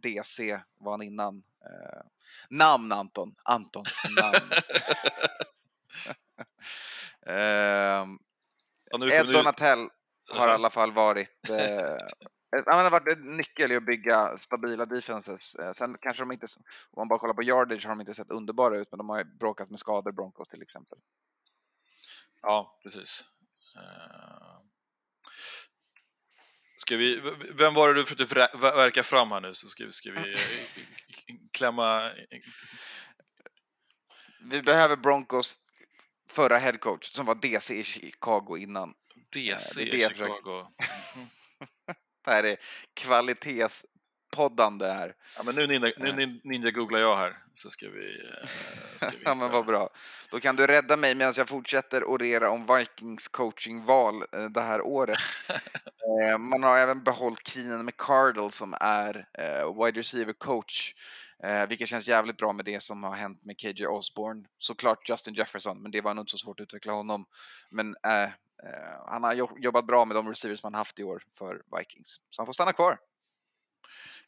DC 0.03 0.61
var 0.81 0.93
han 0.93 1.03
innan. 1.03 1.43
Namn 2.51 2.93
Anton, 2.93 3.35
Anton, 3.45 3.85
namn. 4.17 4.51
Ehm, 7.27 8.19
Ed 9.13 9.33
Donatell 9.33 9.89
har 10.31 10.49
i 10.49 10.51
alla 10.51 10.71
fall 10.71 10.93
varit 10.93 11.49
eh, 11.51 11.97
han 12.53 12.85
har 12.85 12.91
varit 12.91 13.19
en 13.19 13.37
nyckel 13.37 13.73
i 13.73 13.77
att 13.77 13.87
bygga 13.87 14.39
stabila 14.39 14.85
defenses. 14.85 15.55
Eh, 15.55 15.73
sen 15.73 15.97
kanske 16.01 16.23
de 16.23 16.33
inte, 16.33 16.47
om 16.91 17.01
man 17.01 17.09
bara 17.09 17.19
kollar 17.19 17.35
på 17.35 17.43
yardage 17.43 17.85
har 17.85 17.91
de 17.91 18.01
inte 18.01 18.15
sett 18.15 18.31
underbara 18.31 18.79
ut, 18.79 18.89
men 18.91 18.99
de 18.99 19.09
har 19.09 19.25
bråkat 19.25 19.71
med 19.71 19.79
skador, 19.79 20.13
Broncos 20.13 20.49
till 20.49 20.63
exempel. 20.63 20.99
Ja, 22.43 22.81
precis. 22.83 23.25
Eh, 23.77 24.63
Ska 26.77 26.97
vi, 26.97 27.21
vem 27.55 27.75
var 27.75 27.89
det 27.89 27.95
du 27.95 28.05
försökte 28.05 28.51
verka 28.59 29.03
fram 29.03 29.33
här 29.33 29.41
nu? 29.41 29.55
Så 29.55 29.69
ska 29.69 29.85
vi, 29.85 29.91
ska 29.91 30.11
vi 30.11 30.33
eh, 30.33 30.39
klämma... 31.53 32.11
Vi 34.41 34.63
behöver 34.63 34.97
Broncos 34.97 35.59
förra 36.29 36.59
head 36.59 36.79
coach 36.79 37.13
som 37.13 37.27
var 37.27 37.35
DC 37.35 37.75
i 37.75 37.85
Chicago 37.85 38.57
innan. 38.59 38.95
DC 39.33 39.83
i 39.83 39.99
Chicago. 39.99 40.67
Här 42.27 42.45
är 42.45 42.57
kvalitetspoddande 42.95 44.87
här. 44.87 45.15
Ja, 45.37 45.43
men 45.43 45.55
nu 45.55 45.67
ninja, 45.67 45.93
nu 45.97 46.13
nin- 46.13 46.41
ninja 46.45 46.71
googlar 46.71 47.01
jag 47.01 47.17
här, 47.17 47.39
så 47.55 47.71
ska 47.71 47.89
vi... 47.89 48.27
eh, 48.43 48.49
Ska 48.97 49.11
vi 49.11 49.17
Ja, 49.25 49.35
men 49.35 49.51
vad 49.51 49.67
bra. 49.67 49.91
Då 50.31 50.41
kan 50.41 50.57
du 50.57 50.67
rädda 50.67 50.97
mig 50.97 51.15
medan 51.15 51.35
jag 51.37 51.49
fortsätter 51.49 52.05
orera 52.05 52.51
om 52.51 52.67
Vikings 52.77 53.29
coachingval 53.29 54.15
eh, 54.37 54.45
det 54.45 54.61
här 54.61 54.81
året. 54.83 55.19
Eh, 56.23 56.39
Man 56.39 56.63
har 56.63 56.79
även 56.79 57.03
behållit 57.05 57.49
Keenan 57.49 57.85
McCardle 57.85 58.51
som 58.51 58.75
är 58.81 59.27
eh, 59.39 59.85
wide 59.85 59.99
receiver 60.01 60.33
coach. 60.33 60.95
Eh, 61.45 61.67
vilket 61.67 61.89
känns 61.89 62.09
jävligt 62.09 62.37
bra 62.37 62.53
med 62.53 62.65
det 62.65 62.83
som 62.83 63.03
har 63.05 63.15
hänt 63.15 63.45
med 63.45 63.59
KJ 63.59 63.87
Osborne. 63.87 64.45
Såklart 64.59 65.09
Justin 65.09 65.35
Jefferson, 65.35 65.83
men 65.83 65.91
det 65.91 66.01
var 66.01 66.15
nog 66.15 66.23
inte 66.23 66.31
så 66.31 66.39
svårt 66.39 66.61
att 66.61 66.65
utveckla 66.65 66.93
honom. 66.93 67.25
Men 67.71 67.97
eh, 68.07 68.23
eh, 68.23 68.31
han 69.07 69.23
har 69.25 69.35
jo- 69.35 69.57
jobbat 69.59 69.87
bra 69.87 70.05
med 70.05 70.17
de 70.17 70.29
receivers 70.29 70.63
man 70.63 70.75
haft 70.75 70.99
i 70.99 71.05
år 71.05 71.23
för 71.39 71.63
Vikings. 71.79 72.21
Så 72.31 72.43
han 72.43 72.47
får 72.47 72.53
stanna 72.53 72.73
kvar. 72.73 72.99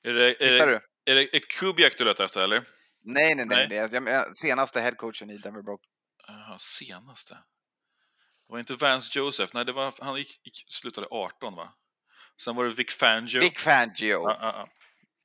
Är 0.02 0.12
det, 0.12 0.42
är 0.44 0.52
Hittar 0.52 0.66
det, 0.66 0.80
du? 1.04 1.12
är 1.12 1.14
det 1.16 1.36
är 1.36 1.40
Kubiak 1.40 1.98
du 1.98 2.04
letar 2.04 2.24
efter, 2.24 2.44
eller? 2.44 2.64
Nej, 3.02 3.34
nej, 3.34 3.46
nej. 3.46 3.68
Nej. 3.68 3.88
Det 3.88 4.34
senaste 4.34 4.80
headcoachen 4.80 5.30
i 5.30 5.36
Denver 5.36 5.62
Broncos. 5.62 5.86
Jaha, 6.28 6.58
senaste. 6.58 7.34
Det 7.34 8.52
var 8.52 8.58
inte 8.58 8.74
Vance 8.74 9.18
Joseph, 9.18 9.50
nej, 9.54 9.64
det 9.64 9.72
var, 9.72 9.94
han 10.00 10.16
gick, 10.16 10.40
gick, 10.44 10.64
slutade 10.68 11.06
18, 11.10 11.54
va? 11.54 11.74
Sen 12.40 12.56
var 12.56 12.64
det 12.64 12.70
Vic 12.70 12.92
Fangio. 12.96 13.40
Vic 13.40 13.58
Fangio. 13.58 14.22
Ja, 14.22 14.38
ja, 14.40 14.52
ja. 14.56 14.68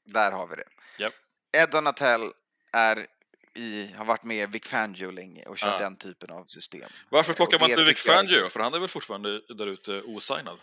Där 0.05 0.31
har 0.31 0.47
vi 0.47 0.55
det. 0.55 0.67
Japp. 0.97 1.13
Ed 1.57 1.69
Donatell 1.71 2.31
är 2.73 3.07
i, 3.55 3.93
har 3.97 4.05
varit 4.05 4.23
med 4.23 4.51
Vic 4.51 4.65
Fangio 4.67 5.11
länge 5.11 5.43
och 5.43 5.57
kör 5.57 5.71
Ja. 5.71 5.79
den 5.79 5.95
typen 5.95 6.29
av 6.29 6.45
system. 6.45 6.89
Varför 7.09 7.33
plockar 7.33 7.59
man 7.59 7.69
inte 7.69 7.83
Vic 7.83 8.03
tycker 8.03 8.09
jag 8.15 8.17
Fangio? 8.25 8.49
För 8.49 8.59
han 8.59 8.73
är 8.73 8.79
väl 8.79 8.89
fortfarande 8.89 9.41
där 9.55 9.67
ute 9.67 10.01
osignad? 10.01 10.59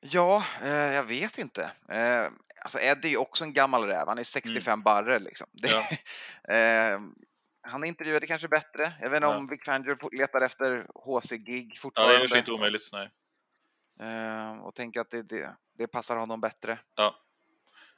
Ja, 0.00 0.44
eh, 0.62 0.68
jag 0.70 1.04
vet 1.04 1.38
inte. 1.38 1.70
Eh, 1.88 2.28
alltså 2.62 2.78
Ed 2.80 3.04
är 3.04 3.08
ju 3.08 3.16
också 3.16 3.44
en 3.44 3.52
gammal 3.52 3.84
räv. 3.86 4.08
Han 4.08 4.18
är 4.18 4.22
65 4.24 4.82
barre 4.82 5.18
liksom. 5.18 5.46
Det, 5.52 5.68
Ja. 5.70 6.54
eh, 6.54 7.00
han 7.68 7.84
intervjuade 7.84 8.26
kanske 8.26 8.48
bättre. 8.48 8.92
Jag 9.00 9.10
vet 9.10 9.16
inte 9.16 9.26
Ja. 9.26 9.36
om 9.36 9.46
Vic 9.48 9.60
Fangio 9.64 10.08
letar 10.12 10.40
efter 10.40 10.86
HC-gig 10.94 11.64
Ja, 11.66 11.74
det 11.74 11.78
fortfarande. 11.80 12.14
är 12.24 12.28
ju 12.28 12.38
inte 12.38 12.52
omöjligt, 12.52 12.90
nej. 12.92 13.10
eh, 14.00 14.58
och 14.58 14.74
tänker 14.74 15.00
att 15.00 15.10
det, 15.10 15.22
det, 15.22 15.56
det 15.78 15.86
passar 15.86 16.16
honom 16.16 16.40
bättre. 16.40 16.78
Ja. 16.94 17.14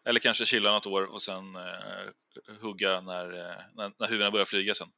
Eller 0.08 0.20
kanske 0.20 0.44
chilla 0.44 0.70
något 0.70 0.86
år 0.86 1.02
och 1.02 1.22
sen 1.22 1.56
eh, 1.56 2.60
hugga 2.60 3.00
när, 3.00 3.24
eh, 3.24 3.56
när, 3.74 3.92
när 3.98 4.06
huvudena 4.06 4.30
börjar 4.30 4.44
flyga 4.44 4.74
sen. 4.74 4.88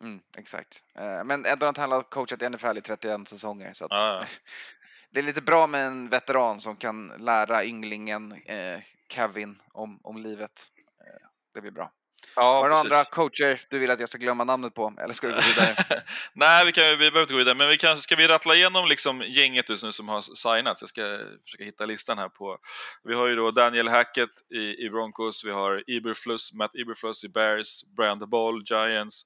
Mm, 0.00 0.20
exakt. 0.36 0.84
Eh, 0.94 1.24
men 1.24 1.46
Ed 1.46 1.58
Donatell 1.58 1.92
har 1.92 2.02
coachat 2.02 2.42
i 2.42 2.48
NFL 2.48 2.78
i 2.78 2.80
31 2.80 3.28
säsonger. 3.28 3.72
Så 3.72 3.84
att 3.84 3.90
Ja, 3.90 4.14
ja. 4.14 4.26
Det 5.10 5.20
är 5.20 5.24
lite 5.24 5.42
bra 5.42 5.66
med 5.66 5.86
en 5.86 6.08
veteran 6.08 6.60
som 6.60 6.76
kan 6.76 7.12
lära 7.18 7.64
ynglingen 7.64 8.32
eh, 8.32 8.80
Kevin 9.08 9.62
om, 9.72 10.00
om 10.02 10.16
livet. 10.16 10.66
Eh, 11.00 11.28
det 11.54 11.60
blir 11.60 11.70
bra. 11.70 11.92
Ja, 12.36 12.42
Har 12.42 12.62
du 12.62 12.68
några 12.68 12.80
andra 12.80 13.04
coacher 13.04 13.60
du 13.70 13.78
vill 13.78 13.90
att 13.90 14.00
jag 14.00 14.08
ska 14.08 14.18
glömma 14.18 14.44
namnet 14.44 14.74
på? 14.74 14.94
Eller 15.04 15.14
ska 15.14 15.28
du 15.28 15.34
gå 15.34 15.40
vidare? 15.40 16.02
Nej, 16.32 16.66
vi, 16.66 16.72
kan, 16.72 16.84
vi 16.84 16.96
behöver 16.96 17.20
inte 17.20 17.32
gå 17.32 17.38
vidare, 17.38 17.54
men 17.54 17.68
vi 17.68 17.78
kan, 17.78 17.98
ska 17.98 18.16
vi 18.16 18.28
rattla 18.28 18.54
igenom 18.54 18.88
liksom 18.88 19.22
gänget 19.22 19.68
just 19.68 19.84
nu 19.84 19.92
som 19.92 20.08
har 20.08 20.20
signats? 20.20 20.82
Jag 20.82 20.88
ska 20.88 21.18
försöka 21.44 21.64
hitta 21.64 21.86
listan 21.86 22.18
här 22.18 22.28
på... 22.28 22.58
Vi 23.04 23.14
har 23.14 23.26
ju 23.26 23.36
då 23.36 23.50
Daniel 23.50 23.88
Hackett 23.88 24.30
i, 24.54 24.84
i 24.84 24.90
Broncos, 24.90 25.44
vi 25.44 25.50
har 25.50 25.84
Eberflus, 25.86 26.52
Matt 26.52 26.74
Eberflus 26.74 27.24
i 27.24 27.28
Bears, 27.28 27.84
Brian 27.96 28.18
DeBall, 28.18 28.60
Giants, 28.64 29.22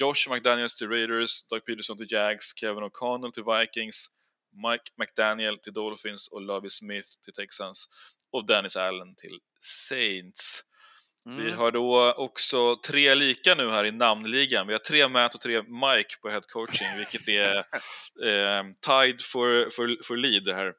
Josh 0.00 0.30
McDaniels 0.30 0.76
till 0.76 0.88
Raiders, 0.88 1.44
Doug 1.44 1.64
Peterson 1.64 1.96
till 1.96 2.06
Jags, 2.10 2.56
Kevin 2.56 2.84
O'Connell 2.84 3.32
till 3.32 3.44
Vikings, 3.44 4.08
Mike 4.52 4.84
McDaniel 4.98 5.58
till 5.58 5.72
Dolphins 5.72 6.28
och 6.28 6.40
Lovie 6.40 6.70
Smith 6.70 7.08
till 7.24 7.34
Texans 7.34 7.88
och 8.32 8.46
Dennis 8.46 8.76
Allen 8.76 9.14
till 9.16 9.38
Saints. 9.60 10.64
Vi 11.24 11.30
Mm. 11.46 11.58
har 11.58 11.70
då 11.70 12.12
också 12.12 12.76
tre 12.76 13.14
lika 13.14 13.54
nu 13.54 13.70
här 13.70 13.84
i 13.84 13.90
namnligan. 13.92 14.66
Vi 14.66 14.72
har 14.72 14.78
tre 14.78 15.08
Matt 15.08 15.34
och 15.34 15.40
tre 15.40 15.62
Mike 15.62 16.16
på 16.22 16.28
head 16.30 16.40
coaching, 16.48 16.86
vilket 16.96 17.28
är 17.28 17.56
eh, 18.24 18.64
tied 18.86 19.22
for, 19.22 19.70
for, 19.70 20.04
for 20.04 20.16
lead 20.16 20.44
det 20.44 20.54
här. 20.54 20.72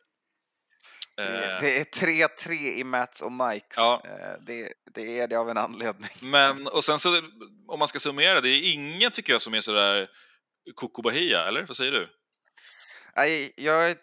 Det, 1.18 1.24
Eh, 1.24 1.82
är 1.82 1.84
3-3 1.84 2.52
i 2.80 2.84
Mats 2.84 3.22
och 3.22 3.32
Mikes. 3.32 3.78
Ja. 3.78 4.02
Eh, 4.06 4.44
Det, 4.46 4.74
det 4.94 5.20
är 5.20 5.28
det 5.28 5.36
av 5.36 5.50
en 5.50 5.58
anledning. 5.58 6.10
men, 6.22 6.68
och 6.68 6.84
sen 6.84 7.00
så, 7.00 7.22
om 7.68 7.80
man 7.80 7.88
ska 7.88 8.00
summera, 8.00 8.42
det 8.42 8.50
är 8.50 8.74
ingen 8.74 9.12
tycker 9.12 9.34
jag 9.34 9.42
som 9.42 9.54
är 9.54 9.62
sådär 9.62 10.10
Coco 10.76 11.02
Bahia, 11.02 11.48
eller? 11.48 11.64
Vad 11.64 11.78
säger 11.78 11.92
du? 11.92 12.08
Nej, 13.16 13.54
jag 13.58 13.90
är 13.90 13.96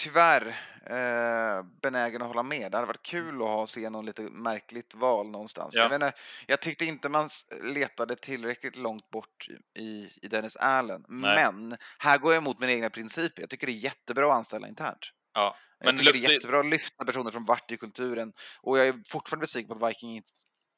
tyvärr 0.00 0.60
eh, 0.90 1.62
benägen 1.82 2.22
att 2.22 2.28
hålla 2.28 2.42
med. 2.42 2.70
Det 2.72 2.76
hade 2.76 2.86
varit 2.86 3.02
kul 3.02 3.42
att 3.42 3.48
ha, 3.48 3.66
se 3.66 3.90
någon 3.90 4.06
lite 4.06 4.22
märkligt 4.22 4.94
val 4.94 5.30
någonstans. 5.30 5.74
Ja. 5.74 5.82
Jag, 5.82 5.94
inte, 5.94 6.12
jag 6.46 6.60
tyckte 6.60 6.84
inte 6.84 7.08
man 7.08 7.28
letade 7.62 8.16
tillräckligt 8.16 8.76
långt 8.76 9.10
bort 9.10 9.46
i, 9.78 10.10
i 10.22 10.28
Dennis 10.28 10.56
Allen. 10.56 11.04
Nej. 11.08 11.34
Men 11.52 11.76
här 11.98 12.18
går 12.18 12.32
jag 12.34 12.40
emot 12.40 12.58
mina 12.60 12.72
egna 12.72 12.90
principer. 12.90 13.42
Jag 13.42 13.50
tycker 13.50 13.66
det 13.66 13.72
är 13.72 13.74
jättebra 13.74 14.26
att 14.30 14.36
anställa 14.36 14.68
internt. 14.68 15.10
Ja, 15.34 15.56
Jag 15.78 15.86
men 15.86 15.96
tycker 15.98 16.12
det 16.12 16.18
luft- 16.18 16.28
är 16.28 16.32
jättebra 16.32 16.60
att 16.60 16.66
lyfta 16.66 17.04
personer 17.04 17.30
som 17.30 17.44
varit 17.44 17.70
i 17.72 17.76
kulturen. 17.76 18.32
Och 18.60 18.78
jag 18.78 18.88
är 18.88 18.94
fortfarande 19.08 19.42
besviken 19.42 19.78
på 19.78 19.84
att 19.86 19.90
Viking 19.90 20.16
inte, 20.16 20.30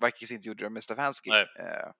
Vikings 0.04 0.30
inte 0.32 0.48
gjorde 0.48 0.64
det 0.64 0.70
med 0.70 0.82
Stefanski. 0.84 1.30
Nej. 1.30 1.46
Eh, 1.58 1.90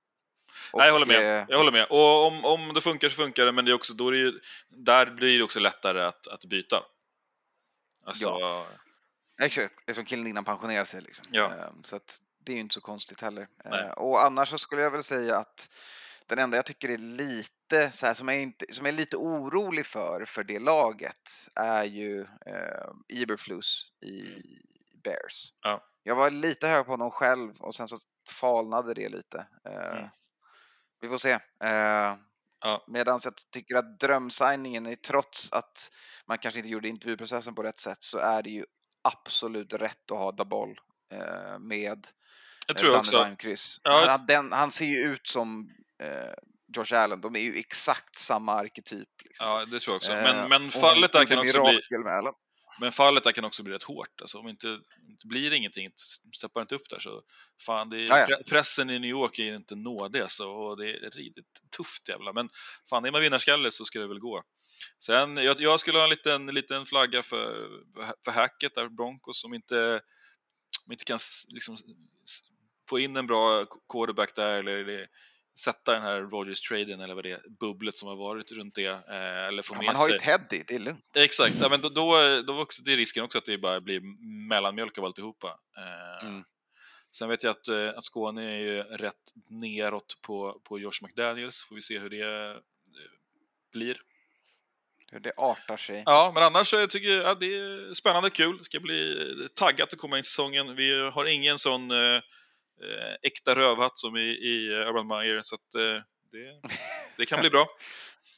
Nej, 0.74 0.86
jag 0.86 0.92
håller 0.92 1.04
och, 1.04 1.08
med. 1.08 1.38
eh, 1.40 1.46
Jag 1.48 1.58
håller 1.58 1.72
med. 1.72 1.86
Och 1.90 2.26
om, 2.26 2.44
om 2.44 2.74
det 2.74 2.80
funkar 2.80 3.08
så 3.08 3.14
funkar 3.22 3.44
det, 3.44 3.52
men 3.52 3.64
det 3.64 3.70
är 3.70 3.74
också, 3.74 3.94
då 3.94 4.08
är 4.08 4.12
det 4.12 4.18
ju, 4.18 4.32
där 4.68 5.06
blir 5.06 5.38
det 5.38 5.44
också 5.44 5.60
lättare 5.60 6.02
att, 6.02 6.26
att 6.28 6.44
byta. 6.44 6.82
Alltså, 8.08 8.66
Exakt, 9.42 9.74
liksom 9.86 10.04
killen 10.04 10.26
innan 10.26 10.44
pensionerar 10.44 10.84
sig. 10.84 11.00
Liksom. 11.00 11.24
Ja. 11.30 11.54
Ehm, 11.54 11.84
Så 11.84 11.96
att 11.96 12.18
det 12.44 12.52
är 12.52 12.54
ju 12.54 12.60
inte 12.60 12.74
så 12.74 12.80
konstigt 12.80 13.20
heller. 13.20 13.48
Nej. 13.64 13.80
Eh, 13.84 13.90
Och 13.90 14.24
annars 14.24 14.48
så 14.48 14.58
skulle 14.58 14.82
jag 14.82 14.90
väl 14.90 15.02
säga 15.02 15.36
att 15.36 15.68
den 16.26 16.38
enda 16.38 16.56
jag 16.56 16.66
tycker 16.66 16.88
är 16.88 16.98
lite 16.98 17.90
så 17.90 18.06
här, 18.06 18.14
som, 18.14 18.28
jag 18.28 18.40
inte, 18.40 18.64
som 18.70 18.86
jag 18.86 18.92
är 18.92 18.96
lite 18.96 19.16
orolig 19.16 19.86
för, 19.86 20.24
för 20.24 20.44
det 20.44 20.58
laget, 20.58 21.48
är 21.54 21.84
ju 21.84 22.20
eh, 22.46 23.22
Eberflus 23.22 23.92
i 24.02 24.42
Bears. 25.04 25.52
Ja. 25.62 25.84
Jag 26.02 26.16
var 26.16 26.30
lite 26.30 26.68
hög 26.68 26.84
på 26.84 26.90
honom 26.90 27.10
själv 27.10 27.60
och 27.60 27.74
sen 27.74 27.88
så 27.88 27.98
falnade 28.30 28.94
det 28.94 29.08
lite. 29.08 29.46
Eh, 29.64 29.98
Mm. 29.98 30.08
Vi 31.00 31.08
får 31.08 31.18
se. 31.18 31.32
Eh, 31.64 32.14
Ja. 32.60 32.84
Medan 32.86 33.20
jag 33.24 33.34
tycker 33.52 33.74
att 33.74 34.00
drömsigningen, 34.00 34.86
är, 34.86 34.94
trots 34.94 35.52
att 35.52 35.90
man 36.28 36.38
kanske 36.38 36.58
inte 36.58 36.70
gjorde 36.70 36.88
intervjuprocessen 36.88 37.54
på 37.54 37.62
rätt 37.62 37.78
sätt, 37.78 38.02
så 38.02 38.18
är 38.18 38.42
det 38.42 38.50
ju 38.50 38.64
absolut 39.02 39.72
rätt 39.72 40.10
att 40.10 40.18
ha 40.18 40.32
Daboll 40.32 40.78
eh, 41.12 41.58
med 41.58 42.06
jag 42.66 42.76
tror 42.76 42.92
jag 42.92 43.00
också. 43.00 43.36
Kryss. 43.38 43.80
Ja, 43.82 44.04
Han, 44.08 44.26
den, 44.26 44.52
han 44.52 44.70
ser 44.70 44.86
ju 44.86 44.98
ut 44.98 45.26
som 45.26 45.70
eh, 46.02 46.32
Josh 46.76 46.94
Allen, 46.94 47.20
de 47.20 47.36
är 47.36 47.40
ju 47.40 47.58
exakt 47.58 48.16
samma 48.16 48.52
arketyp. 48.52 49.08
Liksom. 49.24 49.46
Ja, 49.46 49.64
det 49.64 49.80
tror 49.80 49.92
jag 49.92 49.96
också. 49.96 50.12
Eh, 50.12 50.22
Men, 50.22 50.48
men 50.48 50.66
och 50.66 50.72
fallet 50.72 51.12
där 51.12 51.24
kan 51.24 51.38
också 51.38 51.62
bli... 51.62 51.98
med 51.98 52.12
Allen. 52.12 52.32
Men 52.80 52.92
fallet 52.92 53.24
där 53.24 53.32
kan 53.32 53.44
också 53.44 53.62
bli 53.62 53.74
rätt 53.74 53.82
hårt. 53.82 54.20
Alltså, 54.20 54.38
om 54.38 54.48
inte, 54.48 54.80
blir 55.24 55.50
det 55.50 55.56
ingenting, 55.56 55.90
steppar 56.36 56.60
inte 56.60 56.74
upp 56.74 56.88
där 56.90 56.98
så... 56.98 57.22
Fan, 57.66 57.90
det 57.90 57.96
är, 57.96 58.08
Ja, 58.08 58.18
ja. 58.18 58.26
pre- 58.26 58.44
pressen 58.48 58.90
i 58.90 58.98
New 58.98 59.10
York 59.10 59.38
är 59.38 59.56
inte 59.56 59.74
nådig 59.74 60.20
alltså, 60.20 60.44
och 60.44 60.76
det 60.76 60.90
är 60.90 61.10
riktigt 61.10 61.62
tufft 61.76 62.08
jävla. 62.08 62.32
Men 62.32 62.48
fan, 62.90 63.04
är 63.04 63.10
man 63.10 63.20
vinnarskalle 63.20 63.70
så 63.70 63.84
ska 63.84 63.98
det 63.98 64.08
väl 64.08 64.18
gå. 64.18 64.42
Sen, 65.04 65.36
jag, 65.36 65.60
jag 65.60 65.80
skulle 65.80 65.98
ha 65.98 66.04
en 66.04 66.10
liten, 66.10 66.46
liten 66.46 66.86
flagga 66.86 67.22
för, 67.22 67.68
för 68.24 68.30
hacket 68.32 68.74
där, 68.74 68.88
Broncos, 68.88 69.40
som 69.40 69.54
inte, 69.54 70.00
som 70.84 70.92
inte 70.92 71.04
kan 71.04 71.18
liksom, 71.48 71.76
få 72.90 72.98
in 72.98 73.16
en 73.16 73.26
bra 73.26 73.66
quarterback 73.92 74.36
där 74.36 74.58
eller 74.58 75.06
sätta 75.58 75.92
den 75.92 76.02
här 76.02 76.20
Rogers-traden 76.20 77.00
eller 77.00 77.14
vad 77.14 77.24
det 77.24 77.30
är, 77.30 77.40
bubblet 77.60 77.96
som 77.96 78.08
har 78.08 78.16
varit 78.16 78.52
runt 78.52 78.74
det. 78.74 78.86
Eh, 78.86 79.46
eller 79.46 79.62
få 79.62 79.74
Ja, 79.74 79.78
med 79.78 79.86
man 79.86 79.96
har 79.96 80.04
sig... 80.04 80.12
ju 80.12 80.18
Teddy, 80.18 80.62
det 80.66 80.74
är 80.74 80.78
lugnt. 80.78 81.16
Exakt, 81.16 81.56
ja, 81.60 81.68
men 81.68 81.80
då, 81.80 81.88
då, 81.88 82.42
då 82.46 82.60
också, 82.60 82.82
det 82.82 82.92
är 82.92 82.96
risken 82.96 83.24
också 83.24 83.38
att 83.38 83.44
det 83.46 83.58
bara 83.58 83.80
blir 83.80 84.00
mellanmjölk 84.48 84.98
av 84.98 85.04
alltihopa. 85.04 85.48
Eh, 85.76 86.08
Mm. 86.26 86.44
Sen 87.10 87.28
vet 87.28 87.42
jag 87.42 87.50
att, 87.50 87.68
eh, 87.68 87.88
att 87.88 88.04
Skåne 88.04 88.44
är 88.44 88.58
ju 88.58 88.82
rätt 88.82 89.14
neråt 89.50 90.18
på, 90.22 90.60
på 90.64 90.78
Josh 90.78 91.02
McDaniels, 91.02 91.62
får 91.62 91.74
vi 91.74 91.82
se 91.82 91.98
hur 91.98 92.10
det 92.10 92.60
blir. 93.72 94.00
Hur 95.10 95.20
det 95.20 95.32
artar 95.36 95.76
sig. 95.76 96.02
Ja, 96.06 96.30
men 96.34 96.42
annars 96.42 96.68
så 96.68 96.86
tycker 96.86 97.10
jag 97.10 97.26
att 97.26 97.40
det 97.40 97.54
är 97.54 97.94
spännande, 97.94 98.30
kul. 98.30 98.58
Det 98.58 98.64
ska 98.64 98.80
bli 98.80 99.48
taggat 99.54 99.92
att 99.92 99.98
komma 99.98 100.16
in 100.16 100.20
i 100.20 100.24
säsongen. 100.24 100.76
Vi 100.76 101.10
har 101.10 101.24
ingen 101.24 101.58
sån 101.58 101.90
eh, 102.82 103.14
äkta 103.22 103.54
rövhatt 103.54 103.98
som 103.98 104.16
i, 104.16 104.20
i 104.20 104.72
eh, 104.72 104.88
Urban 104.88 105.06
Meyer, 105.06 105.42
så 105.42 105.54
att, 105.54 105.74
eh, 105.74 106.02
det, 106.32 106.60
det 107.16 107.26
kan 107.26 107.40
bli 107.40 107.50
bra. 107.50 107.66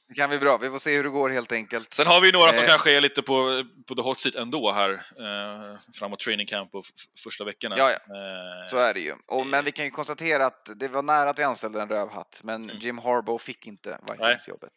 Det 0.09 0.14
kan 0.16 0.28
bli 0.28 0.38
bra, 0.38 0.59
vi 0.59 0.70
får 0.70 0.78
se 0.78 0.97
hur 0.97 1.03
det 1.05 1.09
går 1.11 1.30
helt 1.30 1.53
enkelt. 1.53 1.93
Sen 1.95 2.07
har 2.07 2.20
vi 2.20 2.32
några 2.32 2.53
som 2.53 2.62
Eh. 2.62 2.68
kanske 2.68 2.97
är 2.97 3.01
lite 3.01 3.22
på, 3.22 3.64
på 3.88 3.95
the 3.95 4.03
hot 4.03 4.20
seat 4.20 4.34
ändå 4.34 4.72
här, 4.72 4.91
eh, 4.93 5.78
framåt 5.95 6.18
training 6.20 6.47
camp 6.47 6.74
och 6.74 6.84
första 7.24 7.45
veckorna. 7.45 7.74
Ja, 7.78 7.91
ja. 7.91 7.97
Eh, 8.14 8.68
Så 8.70 8.76
är 8.76 8.95
det 8.95 9.01
ju. 9.01 9.14
Och, 9.26 9.47
men 9.47 9.64
vi 9.64 9.72
kan 9.72 9.84
ju 9.84 9.91
konstatera 9.91 10.47
att 10.47 10.70
det 10.76 10.88
var 10.88 11.03
nära 11.03 11.30
att 11.30 11.38
vi 11.38 11.43
anställde 11.43 11.82
en 11.82 11.88
rövhatt, 11.88 12.41
men 12.45 12.64
Mm. 12.70 12.78
Jim 12.78 12.99
Harbaugh 12.99 13.43
fick 13.43 13.66
inte 13.66 13.99
Vikings-jobbet. 14.12 14.72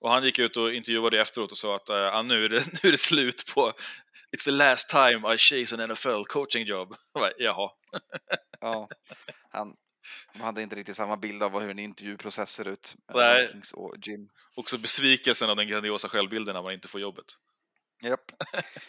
Och 0.00 0.10
han 0.10 0.24
gick 0.24 0.38
ut 0.38 0.56
och 0.56 0.74
intervjuade 0.74 1.20
efteråt 1.20 1.52
och 1.52 1.58
sa 1.58 1.76
att 1.76 1.90
ah, 1.90 2.22
nu, 2.22 2.44
är 2.44 2.48
det, 2.48 2.66
nu 2.82 2.88
är 2.88 2.92
det 2.92 2.98
slut 2.98 3.54
på 3.54 3.72
It's 4.36 4.44
the 4.44 4.50
last 4.50 4.88
time 4.88 5.34
I 5.34 5.38
chase 5.38 5.76
an 5.76 5.90
NFL 5.90 6.24
coaching 6.28 6.64
job. 6.66 6.96
Bara, 7.14 7.30
Jaha. 7.38 7.70
Ja, 8.60 8.88
han 9.50 9.74
de 10.32 10.40
hade 10.40 10.62
inte 10.62 10.76
riktigt 10.76 10.96
samma 10.96 11.16
bild 11.16 11.42
av 11.42 11.60
hur 11.60 11.70
en 11.70 11.78
intervjuprocess 11.78 12.50
ser 12.50 12.68
ut. 12.68 12.94
Nej. 13.14 13.50
Och 13.72 13.94
Jim. 14.02 14.28
Också 14.54 14.78
besvikelsen 14.78 15.50
av 15.50 15.56
den 15.56 15.68
grandiosa 15.68 16.08
självbilden 16.08 16.54
när 16.54 16.62
man 16.62 16.72
inte 16.72 16.88
får 16.88 17.00
jobbet. 17.00 17.24
Japp, 18.02 18.20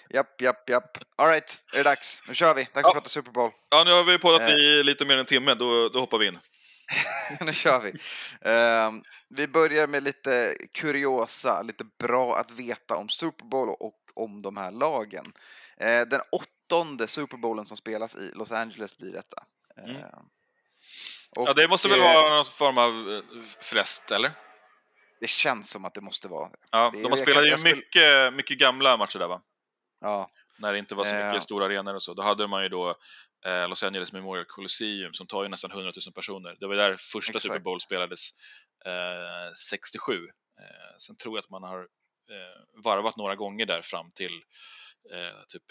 japp, 0.09 0.41
japp, 0.41 0.69
japp. 0.69 0.97
All 1.15 1.27
right, 1.27 1.63
är 1.73 1.77
det 1.77 1.83
dags? 1.83 2.23
Nu 2.27 2.33
kör 2.33 2.53
vi. 2.53 2.63
Dags 2.63 2.83
Ja. 2.83 2.87
att 2.89 2.93
prata 2.93 3.09
Super 3.09 3.31
Bowl. 3.31 3.51
Ja, 3.69 3.83
nu 3.83 3.91
har 3.91 4.03
vi 4.03 4.17
poddat 4.19 4.41
Eh. 4.41 4.55
i 4.55 4.83
lite 4.83 5.05
mer 5.05 5.13
än 5.13 5.19
en 5.19 5.25
timme, 5.25 5.53
då, 5.53 5.89
då 5.89 5.99
hoppar 5.99 6.17
vi 6.17 6.25
in. 6.27 6.39
nu 7.41 7.53
kör 7.53 7.79
vi. 7.81 7.93
Ehm, 8.51 9.03
vi 9.29 9.47
börjar 9.47 9.87
med 9.87 10.03
lite 10.03 10.55
kuriosa, 10.73 11.61
lite 11.61 11.83
bra 11.99 12.37
att 12.37 12.51
veta 12.51 12.95
om 12.95 13.09
Super 13.09 13.45
Bowl 13.45 13.69
och 13.79 13.99
om 14.15 14.41
de 14.41 14.57
här 14.57 14.71
lagen. 14.71 15.25
Eh, 15.77 16.01
den 16.01 16.21
åttonde 16.31 17.07
Super 17.07 17.37
Bowlen 17.37 17.65
som 17.65 17.77
spelas 17.77 18.15
i 18.15 18.31
Los 18.35 18.51
Angeles 18.51 18.97
blir 18.97 19.13
detta. 19.13 19.43
Mm. 19.83 19.95
Ehm, 19.95 20.03
och, 21.37 21.47
Ja, 21.47 21.53
det 21.53 21.67
måste 21.67 21.87
väl 21.87 21.99
eh, 21.99 22.05
vara 22.05 22.35
någon 22.35 22.45
form 22.45 22.77
av 22.77 23.11
eh, 23.13 23.43
flest, 23.61 24.11
eller? 24.11 24.31
Det 25.19 25.27
känns 25.29 25.69
som 25.69 25.85
att 25.85 25.93
det 25.93 26.01
måste 26.01 26.27
vara. 26.27 26.49
Ja, 26.71 26.89
Det 26.93 26.99
är- 26.99 27.03
de 27.03 27.09
har 27.09 27.17
spelat 27.17 27.45
ju 27.45 27.75
mycket, 27.75 28.33
mycket 28.33 28.57
gamla 28.57 28.97
matcher 28.97 29.19
där, 29.19 29.27
va? 29.27 29.41
Ja, 30.01 30.29
när 30.59 30.73
det 30.73 30.79
inte 30.79 30.95
var 30.95 31.05
så 31.05 31.13
mycket 31.13 31.33
Eh. 31.33 31.39
stora 31.39 31.65
arenor 31.65 31.93
och 31.93 32.01
så. 32.03 32.13
Då 32.13 32.23
hade 32.23 32.47
man 32.47 32.63
ju 32.63 32.69
då 32.69 32.95
eh, 33.47 33.67
Los 33.69 33.83
Angeles 33.83 34.13
Memorial 34.13 34.45
Coliseum 34.45 35.13
som 35.13 35.27
tar 35.27 35.43
ju 35.43 35.49
nästan 35.49 35.71
100 35.71 35.91
000 36.05 36.13
personer. 36.13 36.57
Det 36.59 36.67
var 36.67 36.75
där 36.75 36.97
första 36.97 37.29
Exakt. 37.29 37.43
Super 37.43 37.59
Bowl 37.59 37.81
spelades 37.81 38.29
eh, 38.85 39.53
67. 39.69 40.13
Eh, 40.13 40.97
sen 40.97 41.15
tror 41.15 41.37
jag 41.37 41.43
att 41.43 41.49
man 41.49 41.63
har 41.63 41.79
eh, 41.79 42.83
varvat 42.83 43.17
några 43.17 43.35
gånger 43.35 43.65
där 43.65 43.81
fram 43.81 44.11
till 44.11 44.33
eh, 45.13 45.43
typ 45.47 45.63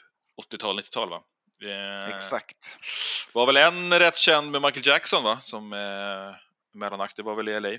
80-tal, 0.53 0.81
90-tal 0.81 1.11
va? 1.11 1.23
Eh, 1.65 2.15
exakt. 2.15 2.79
var 3.33 3.47
väl 3.47 3.57
en 3.57 3.99
rätt 3.99 4.19
känd 4.19 4.51
med 4.51 4.63
Michael 4.63 4.87
Jackson 4.87 5.25
va? 5.25 5.39
Som 5.43 5.69
mellanakt, 6.75 7.17
det 7.17 7.23
var 7.23 7.35
väl 7.35 7.49
i 7.49 7.61
LA. 7.61 7.79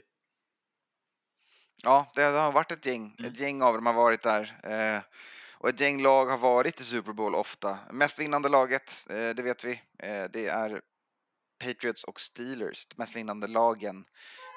Ja, 1.84 2.12
det 2.16 2.22
har 2.22 2.52
varit 2.52 2.72
ett 2.72 2.86
gäng. 2.86 3.16
Mm. 3.20 3.32
Ett 3.32 3.40
gäng 3.40 3.62
av 3.62 3.74
dem 3.74 3.86
har 3.86 3.94
varit 3.94 4.22
där. 4.22 4.58
Och 5.60 5.70
ett 5.70 5.80
gäng 5.80 6.02
lag 6.02 6.26
har 6.26 6.38
varit 6.38 6.80
i 6.80 6.84
Super 6.84 7.14
Bowl 7.14 7.36
ofta. 7.36 7.80
Mest 7.92 8.20
vinnande 8.20 8.50
laget, 8.50 9.08
eh, 9.10 9.30
det 9.30 9.42
vet 9.42 9.64
vi. 9.64 9.82
Eh, 10.00 10.24
det 10.34 10.48
är 10.48 10.82
Patriots 11.64 12.04
och 12.04 12.20
Steelers, 12.20 12.86
de 12.86 12.96
mest 12.98 13.16
vinnande 13.16 13.48
lagen. 13.48 14.06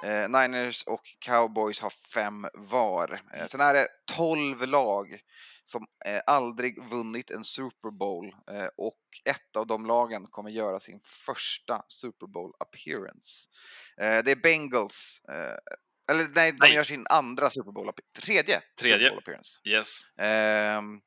Eh, 0.04 0.28
Niners 0.28 0.84
och 0.84 1.02
Cowboys 1.18 1.80
har 1.80 1.90
fem 1.90 2.46
var. 2.54 3.22
Eh, 3.34 3.46
sen 3.46 3.60
är 3.60 3.74
det 3.74 3.88
12 4.16 4.66
lag 4.66 5.20
som 5.64 5.86
eh, 6.06 6.20
aldrig 6.26 6.88
vunnit 6.90 7.30
en 7.30 7.44
Super 7.44 7.90
Bowl 7.90 8.34
eh, 8.50 8.68
och 8.76 9.00
ett 9.24 9.56
av 9.56 9.66
de 9.66 9.86
lagen 9.86 10.26
kommer 10.26 10.50
göra 10.50 10.80
sin 10.80 11.00
första 11.02 11.82
Super 11.88 12.26
Bowl 12.26 12.52
appearance. 12.58 13.48
Eh, 13.96 14.24
det 14.24 14.30
är 14.30 14.42
Bengals, 14.42 15.20
eller 16.10 16.28
nej, 16.34 16.52
de 16.52 16.58
Nej. 16.60 16.74
gör 16.74 16.84
sin 16.84 17.06
andra 17.10 17.50
Super 17.50 17.72
Bowl, 17.72 17.90
tredje, 18.22 18.60
Tredje. 18.80 18.98
Super 18.98 19.10
Bowl 19.10 19.18
appearance. 19.18 19.50
Yes. 19.64 19.98
Ehm, 20.20 21.00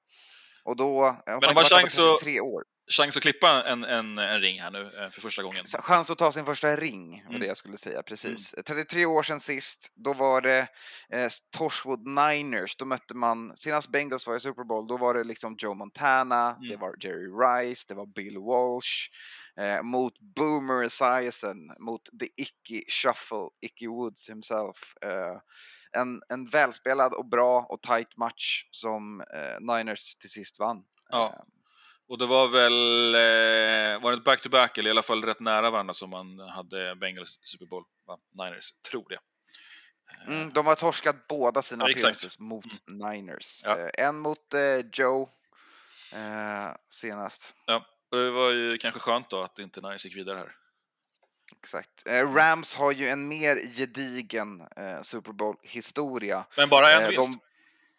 och 0.63 0.75
då... 0.75 1.01
har 1.01 1.23
de 1.25 1.33
inte 1.35 1.47
har 1.47 1.63
chans 1.63 1.99
att- 1.99 2.19
33 2.19 2.39
år. 2.41 2.63
Chans 2.91 3.17
att 3.17 3.23
klippa 3.23 3.63
en, 3.63 3.83
en, 3.83 4.17
en 4.17 4.41
ring 4.41 4.61
här 4.61 4.71
nu 4.71 4.91
eh, 4.99 5.09
för 5.09 5.21
första 5.21 5.43
gången. 5.43 5.63
Chans 5.65 6.09
att 6.09 6.17
ta 6.17 6.31
sin 6.31 6.45
första 6.45 6.75
ring, 6.75 7.21
var 7.23 7.29
Mm. 7.29 7.39
det 7.41 7.47
jag 7.47 7.57
skulle 7.57 7.77
säga. 7.77 8.03
Precis. 8.03 8.55
33 8.65 9.05
år 9.05 9.23
sedan 9.23 9.39
sist, 9.39 9.91
då 9.95 10.13
var 10.13 10.41
det 10.41 10.67
eh, 11.09 11.29
Torchwood 11.57 12.07
Niners. 12.07 12.75
Då 12.75 12.85
mötte 12.85 13.15
man, 13.15 13.57
senast 13.57 13.89
Bengals 13.91 14.27
var 14.27 14.35
i 14.35 14.39
Super 14.39 14.63
Bowl, 14.63 14.87
då 14.87 14.97
var 14.97 15.13
det 15.13 15.23
liksom 15.23 15.55
Joe 15.59 15.73
Montana, 15.73 16.57
det 16.61 16.67
Mm. 16.67 16.79
var 16.79 16.95
Jerry 16.99 17.27
Rice, 17.27 17.85
det 17.87 17.93
var 17.93 18.05
Bill 18.05 18.37
Walsh. 18.37 19.09
Eh, 19.59 19.83
mot 19.83 20.13
Boomer 20.19 20.83
Esiason, 20.83 21.57
mot 21.79 22.01
The 22.19 22.27
Icky 22.37 22.83
Shuffle, 22.89 23.49
Icky 23.61 23.87
Woods 23.87 24.29
himself. 24.29 24.93
Eh, 25.01 25.37
en, 26.01 26.21
en 26.29 26.47
välspelad 26.49 27.13
och 27.13 27.29
bra 27.29 27.65
och 27.69 27.81
tight 27.81 28.17
match 28.17 28.63
som 28.71 29.21
eh, 29.21 29.75
Niners 29.75 30.15
till 30.15 30.29
sist 30.29 30.59
vann. 30.59 30.77
Ja. 31.09 31.45
Och 32.09 32.17
det 32.17 32.25
var 32.25 32.47
väl, 32.47 33.15
eh, 33.15 34.01
var 34.03 34.11
det 34.11 34.17
back-to-back 34.21 34.77
eller 34.77 34.87
i 34.89 34.91
alla 34.91 35.01
fall 35.01 35.23
rätt 35.25 35.39
nära 35.39 35.69
varandra 35.69 35.93
som 35.93 36.09
man 36.09 36.39
hade 36.39 36.95
Bengals 36.95 37.39
Super 37.43 37.65
Bowl, 37.65 37.83
va? 38.07 38.17
Niners, 38.43 38.69
tror 38.91 39.09
det. 39.09 39.15
Eh, 39.15 39.19
Mm, 40.27 40.49
de 40.49 40.65
har 40.65 40.75
torskat 40.75 41.27
båda 41.27 41.61
sina 41.61 41.83
Ja, 41.85 41.89
exakt. 41.91 42.03
Mm. 42.05 42.11
appearances 42.11 42.39
mot 42.39 42.65
Niners. 43.11 43.61
Ja. 43.63 43.77
Eh, 43.79 44.05
en 44.07 44.19
mot 44.19 44.53
eh, 44.53 44.85
Joe 44.93 45.29
eh, 46.13 46.75
senast. 46.89 47.53
Och 48.11 48.17
det 48.19 48.31
var 48.31 48.51
ju 48.51 48.77
kanske 48.77 48.99
skönt 48.99 49.29
då 49.29 49.41
att 49.43 49.59
inte 49.59 49.81
Niners 49.81 50.05
gick 50.05 50.15
vidare 50.17 50.37
här. 50.37 50.55
Exakt. 51.59 52.07
Eh, 52.07 52.33
Rams 52.33 52.73
har 52.75 52.91
ju 52.91 53.07
en 53.09 53.27
mer 53.27 53.55
gedigen 53.77 54.63
Super 55.01 55.31
Bowl-historia. 55.31 56.45
Men 56.57 56.69
bara 56.69 56.91
en 56.91 57.09
vinst. 57.09 57.33
de- 57.33 57.39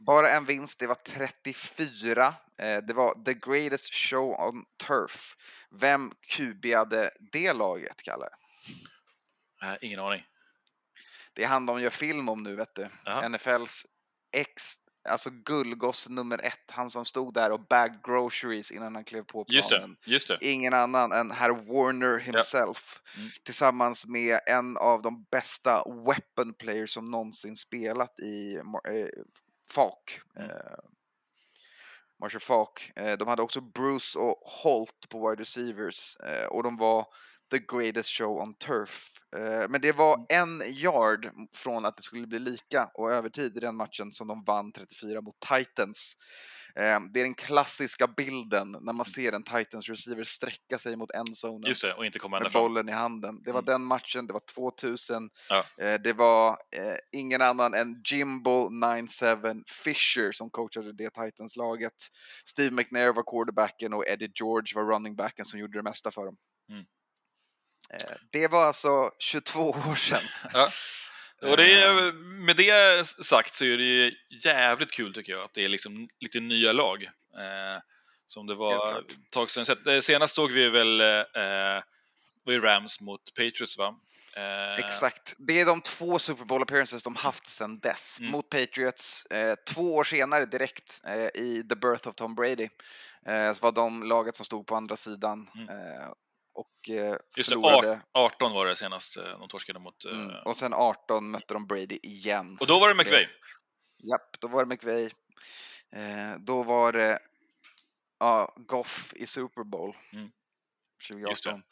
bara 0.06 0.30
en 0.30 0.44
vinst, 0.44 0.78
det 0.78 0.86
var 0.86 0.94
34. 0.94 2.34
Eh, 2.58 2.78
det 2.78 2.92
var 2.94 3.24
the 3.24 3.34
greatest 3.34 3.94
show 3.94 4.40
on 4.40 4.64
turf. 4.86 5.36
Vem 5.70 6.12
QBade 6.28 7.10
det 7.32 7.52
laget, 7.52 8.02
Kalle? 8.02 8.28
Eh, 9.62 9.74
ingen 9.80 10.00
aning. 10.00 10.22
Det 11.32 11.44
är 11.44 11.48
han 11.48 11.66
de 11.66 11.80
gör 11.80 11.90
film 11.90 12.28
om 12.28 12.42
nu, 12.42 12.56
vet 12.56 12.74
du. 12.74 12.88
Jaha. 13.04 13.28
NFLs 13.28 13.86
ex, 14.32 14.74
alltså 15.08 15.30
gullgoss 15.30 16.08
nummer 16.08 16.38
ett. 16.44 16.70
Han 16.70 16.90
som 16.90 17.04
stod 17.04 17.34
där 17.34 17.50
och 17.52 17.60
bagged 17.60 18.00
groceries 18.04 18.70
innan 18.70 18.94
han 18.94 19.04
klev 19.04 19.22
på 19.22 19.44
Just 19.48 19.70
det, 19.70 19.76
planen. 19.78 19.96
just 20.04 20.28
det. 20.28 20.38
Ingen 20.40 20.74
annan 20.74 21.12
än 21.12 21.30
herr 21.30 21.50
Warner 21.50 22.18
himself. 22.18 23.02
Mm. 23.16 23.28
Tillsammans 23.42 24.06
med 24.06 24.40
en 24.46 24.76
av 24.76 25.02
de 25.02 25.26
bästa 25.30 25.84
weapon 26.06 26.54
players 26.54 26.90
som 26.90 27.10
någonsin 27.10 27.56
spelat 27.56 28.20
i 28.20 28.54
eh, 28.54 28.62
Falk. 29.70 30.20
Mm. 30.36 30.50
Eh, 30.50 30.78
Marshall 32.20 32.40
Falk. 32.40 32.92
Eh, 32.96 33.18
de 33.18 33.28
hade 33.28 33.42
också 33.42 33.60
Bruce 33.60 34.18
och 34.18 34.38
Holt 34.62 35.08
på 35.08 35.28
wide 35.28 35.42
receivers 35.42 36.16
eh, 36.16 36.46
och 36.46 36.62
de 36.62 36.76
var 36.76 37.06
the 37.58 37.76
greatest 37.76 38.10
show 38.10 38.40
on 38.42 38.54
turf. 38.54 39.08
Eh, 39.36 39.68
men 39.68 39.80
det 39.80 39.92
var 39.92 40.14
Mm. 40.30 40.60
en 40.60 40.62
yard 40.72 41.30
från 41.54 41.84
att 41.84 41.96
det 41.96 42.02
skulle 42.02 42.26
bli 42.26 42.38
lika 42.38 42.90
och 42.94 43.10
övertid 43.12 43.56
i 43.56 43.60
den 43.60 43.76
matchen 43.76 44.12
som 44.12 44.28
de 44.28 44.44
vann 44.44 44.72
34 44.72 45.20
mot 45.20 45.34
Titans. 45.40 46.16
Eh, 46.76 47.00
det 47.12 47.20
är 47.20 47.24
den 47.24 47.34
klassiska 47.34 48.06
bilden 48.06 48.76
när 48.80 48.92
man 48.92 49.06
ser 49.06 49.32
en 49.32 49.42
Titans 49.42 49.88
receiver 49.88 50.24
sträcka 50.24 50.78
sig 50.78 50.96
mot 50.96 51.10
endzonen 51.10 51.56
Mm. 51.56 51.68
Just 51.68 51.82
det, 51.82 51.94
och 51.94 52.06
inte 52.06 52.18
komma 52.18 52.40
med 52.40 52.52
fram. 52.52 52.62
bollen 52.62 52.88
i 52.88 52.92
handen. 52.92 53.42
Det 53.44 53.52
var 53.52 53.58
Mm. 53.60 53.72
den 53.72 53.82
matchen, 53.84 54.26
det 54.26 54.32
var 54.32 54.40
2000. 54.54 55.30
Ja. 55.48 55.64
Eh, 55.84 56.00
det 56.00 56.12
var 56.12 56.58
ingen 57.12 57.42
annan 57.42 57.74
än 57.74 58.02
Jimbo 58.12 58.68
97 58.70 59.62
Fisher 59.84 60.32
som 60.32 60.50
coachade 60.50 60.92
det 60.92 61.10
Titans-laget. 61.10 61.94
Steve 62.44 62.70
McNair 62.74 63.12
var 63.12 63.22
quarterbacken 63.22 63.92
och 63.92 64.08
Eddie 64.08 64.32
George 64.34 64.72
var 64.74 64.92
running 64.94 65.16
backen 65.16 65.44
som 65.44 65.60
gjorde 65.60 65.78
det 65.78 65.82
mesta 65.82 66.10
för 66.10 66.24
dem. 66.26 66.36
Mm. 66.70 66.84
Eh, 67.90 68.16
det 68.32 68.48
var 68.48 68.64
alltså 68.66 69.10
22 69.18 69.70
år 69.70 69.94
sedan. 69.94 70.22
Ja. 70.52 70.70
Och 71.42 71.56
det 71.56 71.72
Eh. 71.82 71.82
är, 71.82 72.12
med 72.46 72.56
det 72.56 73.06
sagt 73.06 73.54
så 73.56 73.64
är 73.64 73.76
det 73.76 73.84
ju 73.84 74.12
jävligt 74.44 74.90
kul 74.92 75.14
tycker 75.14 75.32
jag 75.32 75.42
att 75.44 75.54
det 75.54 75.64
är 75.64 75.68
liksom 75.68 76.08
lite 76.20 76.40
nya 76.40 76.72
lag. 76.72 77.02
Eh, 77.04 77.80
som 78.26 78.46
det 78.46 78.54
var 78.54 78.98
ett 79.00 79.32
tag 79.32 79.50
sedan. 79.50 79.76
Eh, 79.94 80.00
Senast 80.00 80.34
såg 80.34 80.52
vi 80.52 80.68
väl 80.70 81.00
eh, 81.00 81.82
var 82.44 82.60
Rams 82.60 83.00
mot 83.00 83.20
Patriots 83.34 83.78
va? 83.78 83.94
Eh, 84.36 84.84
Exakt. 84.84 85.34
Det 85.38 85.60
är 85.60 85.66
de 85.66 85.80
två 85.80 86.18
Super 86.18 86.44
Bowl 86.44 86.62
appearances 86.62 87.02
de 87.02 87.16
haft 87.16 87.46
sedan 87.46 87.78
dess. 87.78 88.16
Mm. 88.20 88.32
Mot 88.32 88.48
Patriots, 88.48 89.26
eh, 89.26 89.54
två 89.68 89.94
år 89.94 90.04
senare 90.04 90.44
direkt 90.46 91.00
eh, 91.06 91.42
i 91.42 91.64
The 91.68 91.76
Birth 91.76 92.08
of 92.08 92.14
Tom 92.14 92.34
Brady. 92.34 92.68
Så 93.54 93.60
var 93.60 93.72
de 93.72 94.02
laget 94.02 94.36
som 94.36 94.44
stod 94.46 94.66
på 94.66 94.76
andra 94.76 94.96
sidan. 94.96 95.48
Mm. 95.54 95.68
Och 96.54 96.90
eh, 96.90 97.16
Just 97.36 97.48
förlorade. 97.48 98.00
18 98.12 98.52
var 98.52 98.66
det 98.66 98.76
senast 98.76 99.16
eh, 99.16 99.24
de 99.24 99.48
torskade 99.48 99.78
mot... 99.78 100.04
eh, 100.04 100.12
Mm. 100.12 100.34
Och 100.44 100.56
sen 100.56 100.72
18 100.74 101.30
mötte 101.30 101.54
de 101.54 101.66
Brady 101.66 101.98
igen. 102.02 102.56
Och 102.60 102.66
då 102.66 102.80
var 102.80 102.88
det 102.88 102.94
McVay. 102.94 103.26
Japp, 104.10 104.40
då 104.40 104.48
var 104.48 104.64
det 104.64 104.68
McVay. 104.68 105.04
Eh, 105.96 106.38
då 106.38 106.62
var 106.62 106.92
det 106.92 107.18
ja, 108.20 108.54
Goff 108.56 109.12
i 109.16 109.26
Super 109.26 109.64
Bowl 109.64 109.96
Mm. 110.12 110.30
2018. 111.08 111.30
Just 111.30 111.44
det. 111.44 111.62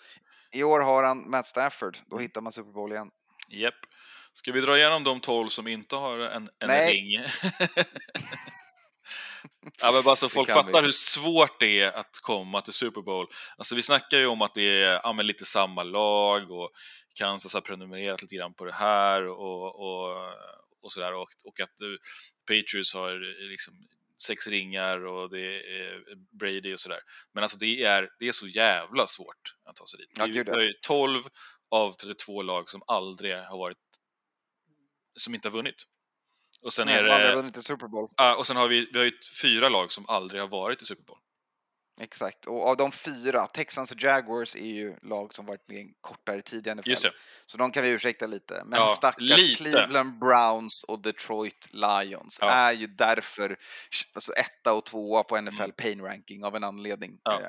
I 0.58 0.62
år 0.62 0.80
har 0.80 1.02
han 1.02 1.30
Matt 1.30 1.46
Stafford. 1.46 1.96
Då 2.06 2.16
Mm. 2.16 2.22
hittar 2.22 2.40
man 2.40 2.52
Super 2.52 2.72
Bowl 2.72 2.92
igen. 2.92 3.10
Japp. 3.48 3.74
Ska 4.32 4.52
vi 4.52 4.60
dra 4.60 4.78
igenom 4.78 5.04
de 5.04 5.20
12 5.20 5.48
som 5.48 5.68
inte 5.68 5.96
har 5.96 6.18
en, 6.18 6.50
en 6.58 6.68
Nej. 6.68 6.94
ring? 6.94 7.24
ja, 9.80 9.92
men 9.92 10.02
bara 10.02 10.16
så 10.16 10.28
folk 10.28 10.50
fattar 10.50 10.80
vi. 10.80 10.86
hur 10.86 10.92
svårt 10.92 11.60
det 11.60 11.80
är 11.80 11.92
att 11.92 12.18
komma 12.22 12.60
till 12.60 12.72
Super 12.72 13.02
Bowl. 13.02 13.26
Alltså 13.56 13.74
vi 13.74 13.82
snackar 13.82 14.18
ju 14.18 14.26
om 14.26 14.42
att 14.42 14.54
det 14.54 14.82
är 14.82 15.00
ja, 15.02 15.12
lite 15.12 15.44
samma 15.44 15.82
lag 15.82 16.50
och 16.50 16.70
Kansas 17.14 17.54
har 17.54 17.60
prenumererat 17.60 18.22
lite 18.22 18.36
grann 18.36 18.54
på 18.54 18.64
det 18.64 18.74
här 18.74 19.28
och, 19.28 19.80
och, 19.80 20.32
och 20.82 20.92
sådär 20.92 21.14
och, 21.14 21.28
och 21.44 21.60
att 21.60 21.80
eh, 21.80 21.88
Patriots 22.48 22.94
har 22.94 23.12
eh, 23.12 23.48
liksom 23.50 23.74
sex 24.26 24.46
ringar 24.46 25.06
och 25.06 25.30
det 25.30 25.56
är 25.56 26.02
Brady 26.38 26.74
och 26.74 26.80
sådär. 26.80 27.00
Men 27.32 27.42
alltså 27.42 27.58
det 27.58 27.84
är, 27.84 28.08
det 28.18 28.28
är 28.28 28.32
så 28.32 28.48
jävla 28.48 29.06
svårt 29.06 29.54
att 29.64 29.76
ta 29.76 29.86
sig 29.86 29.98
dit. 29.98 30.10
Ja. 30.18 30.26
det 30.26 30.52
är 30.52 30.60
ju 30.60 30.74
12 30.82 31.20
av 31.70 31.92
32 31.92 32.42
lag 32.42 32.68
som 32.68 32.82
aldrig 32.86 33.36
har 33.36 33.58
varit 33.58 33.78
som 35.14 35.34
inte 35.34 35.48
har 35.48 35.52
vunnit. 35.52 35.84
Och 36.62 36.72
sen, 36.72 36.86
Nej, 36.86 36.94
är 36.94 36.98
aldrig 36.98 37.14
har 37.14 37.20
det, 37.28 37.34
vunnit 37.36 37.56
en 37.56 37.62
Super 37.62 37.88
Bowl. 37.88 38.08
ja, 38.16 38.36
och 38.36 38.46
sen 38.46 38.56
har 38.56 38.68
vi, 38.68 38.88
vi 38.92 38.98
har 38.98 39.04
ju 39.06 39.12
fyra 39.42 39.68
lag 39.68 39.92
som 39.92 40.04
aldrig 40.08 40.40
har 40.40 40.48
varit 40.48 40.82
i 40.82 40.84
Super 40.84 41.02
Bowl. 41.04 41.18
Exakt. 42.00 42.46
Och 42.46 42.68
av 42.68 42.76
de 42.76 42.92
fyra, 42.92 43.46
Texans 43.46 43.92
och 43.92 44.02
Jaguars 44.02 44.56
är 44.56 44.66
ju 44.66 44.94
lag 45.02 45.34
som 45.34 45.46
varit 45.46 45.68
med 45.68 45.78
en 45.78 45.92
kortare 46.00 46.42
tid 46.42 46.66
i 46.66 46.74
NFL. 46.74 46.90
Just 46.90 47.02
det. 47.02 47.12
Så 47.46 47.58
de 47.58 47.70
kan 47.72 47.82
vi 47.82 47.90
ursäkta 47.90 48.26
lite. 48.26 48.62
Men 48.66 48.78
Ja, 48.80 48.86
stackars 48.86 49.22
lite. 49.38 49.56
Cleveland 49.56 50.18
Browns 50.18 50.84
och 50.84 51.02
Detroit 51.02 51.68
Lions 51.70 52.38
Ja. 52.40 52.50
är 52.50 52.72
ju 52.72 52.86
därför 52.86 53.56
alltså 54.14 54.32
etta 54.32 54.72
och 54.72 54.84
tvåa 54.86 55.22
på 55.24 55.36
NFL 55.40 55.60
Mm. 55.62 55.72
Pain 55.76 56.00
Ranking 56.02 56.44
av 56.44 56.56
en 56.56 56.64
anledning. 56.64 57.18
Ja. 57.22 57.40
Eh, 57.40 57.46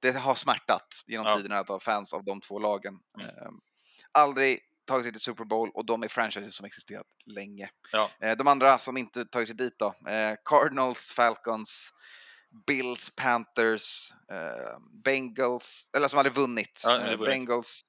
Det 0.00 0.16
har 0.16 0.34
smärtat 0.34 0.88
genom 1.06 1.26
Ja. 1.26 1.36
tiderna 1.36 1.58
att 1.58 1.68
ha 1.68 1.80
fans 1.80 2.12
av 2.14 2.24
de 2.24 2.40
två 2.40 2.58
lagen. 2.58 2.94
Mm. 3.20 3.28
Eh, 3.36 3.50
Aldrig 4.12 4.60
tagit 4.86 5.04
sig 5.04 5.12
till 5.12 5.20
Super 5.20 5.44
Bowl 5.44 5.70
och 5.74 5.86
de 5.86 6.02
är 6.02 6.08
franchises 6.08 6.54
som 6.56 6.66
existerat 6.66 7.06
länge. 7.26 7.70
Ja. 7.92 8.10
Eh, 8.20 8.36
De 8.36 8.46
andra 8.48 8.78
som 8.78 8.96
inte 8.96 9.24
tagit 9.24 9.48
sig 9.48 9.56
dit 9.56 9.78
då? 9.78 9.86
eh, 10.08 10.34
Cardinals, 10.44 11.10
Falcons, 11.10 11.92
Bills, 12.66 13.10
Panthers, 13.16 14.12
eh, 14.32 14.78
Bengals, 15.04 15.90
eller 15.96 16.08
som 16.08 16.16
hade 16.16 16.30
vunnit. 16.30 16.82
Ja, 16.84 16.98
vunnit. 16.98 17.20
Bengals, 17.20 17.80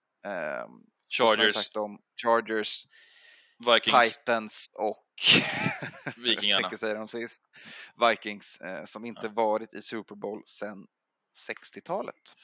Chargers, 1.10 1.54
sagt 1.54 1.78
om, 1.78 2.00
Chargers, 2.24 2.88
Vikings, 3.74 4.14
Titans 4.18 4.70
och 4.74 5.06
Vikingarna. 6.18 6.68
jag 6.72 6.80
säga 6.80 6.94
dem 6.94 7.08
sist. 7.08 7.44
Vikings 8.10 8.58
som 8.86 9.06
inte 9.06 9.28
varit 9.30 9.74
i 9.74 9.82
Super 9.82 10.16
Bowl 10.16 10.42
sedan 10.46 10.88
60-talet. 11.50 12.36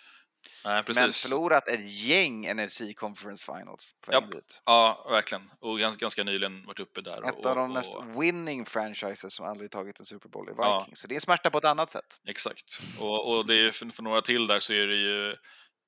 Nej, 0.66 0.76
Men 0.76 0.84
precis. 0.84 1.22
förlorat 1.24 1.68
ett 1.68 1.86
gäng 1.86 2.56
NFC 2.56 2.82
Conference 2.95 3.45
Finals 3.45 3.95
dit. 4.32 4.61
Ja, 4.66 5.07
verkligen. 5.10 5.52
Och 5.60 5.80
ganska, 5.80 6.03
ganska 6.03 6.24
nyligen 6.24 6.66
varit 6.66 6.80
uppe 6.80 7.02
där. 7.02 7.28
Ett 7.28 7.36
och, 7.36 7.45
av 7.45 7.56
de 7.56 7.64
och, 7.64 7.70
mest 7.70 7.95
winning 8.22 8.66
franchises 8.66 9.34
som 9.34 9.45
aldrig 9.45 9.72
tagit 9.72 9.99
en 9.99 10.06
Super 10.06 10.30
Bowl 10.30 10.49
i 10.49 10.53
Ja. 10.57 10.80
Vikings. 10.80 10.99
Så 10.99 11.07
det 11.07 11.16
är 11.16 11.20
smärta 11.20 11.49
på 11.49 11.57
ett 11.57 11.66
annat 11.66 11.90
sätt. 11.90 12.20
Exakt. 12.28 12.80
Och, 12.99 13.32
och 13.32 13.48
det 13.48 13.56
är 13.56 13.72
för, 13.72 13.90
för 13.90 14.03
några 14.03 14.22
till 14.22 14.48
där 14.48 14.60
så 14.60 14.74
är 14.74 14.88
det 14.88 14.95
ju 14.95 15.36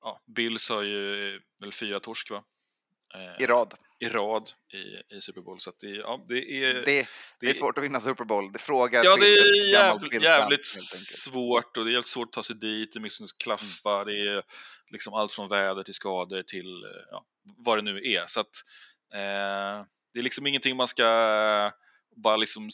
ja, 0.00 0.20
Bills 0.36 0.68
har 0.68 0.82
ju 0.82 1.40
väl 1.60 1.72
fyra 1.72 2.00
torsk 2.00 2.30
va? 2.30 2.42
Eh, 3.14 3.44
I 3.44 3.46
rad. 3.46 3.74
I 3.98 4.08
rad 4.08 4.50
i, 4.72 5.16
i 5.16 5.20
Super 5.20 5.40
Bowl. 5.40 5.60
Så 5.60 5.70
att 5.70 5.78
det, 5.78 5.88
ja, 5.88 6.24
det 6.28 6.64
är... 6.64 6.74
Det, 6.74 7.08
det 7.40 7.46
är 7.46 7.54
svårt 7.54 7.78
att 7.78 7.84
vinna 7.84 8.00
Super 8.00 8.24
Bowl. 8.24 8.52
Det 8.52 8.58
frågar 8.58 9.04
Ja, 9.04 9.16
det 9.16 9.26
är 9.26 9.70
jävligt, 9.70 10.22
jävligt 10.22 10.64
svårt 10.64 11.76
och 11.76 11.84
det 11.84 11.90
är 11.90 11.92
jävligt 11.92 12.06
svårt 12.06 12.28
att 12.28 12.32
ta 12.32 12.42
sig 12.42 12.56
dit. 12.56 12.92
Det 12.92 12.98
är 12.98 13.00
mycket 13.00 13.16
som 13.16 13.26
ska 13.26 13.44
klaffa. 13.44 14.02
Mm. 14.02 14.06
Det 14.06 14.28
är 14.28 14.42
liksom 14.90 15.14
allt 15.14 15.32
från 15.32 15.48
väder 15.48 15.82
till 15.82 15.94
skador 15.94 16.42
till 16.42 16.84
eh, 16.84 16.90
ja, 17.10 17.24
vad 17.56 17.78
det 17.78 17.82
nu 17.82 18.00
är. 18.04 18.26
Så 18.26 18.40
att, 18.40 18.56
eh, 19.14 19.86
det 20.12 20.18
är 20.18 20.22
liksom 20.22 20.46
ingenting 20.46 20.76
man 20.76 20.88
ska 20.88 21.04
bara 22.16 22.36
liksom 22.36 22.68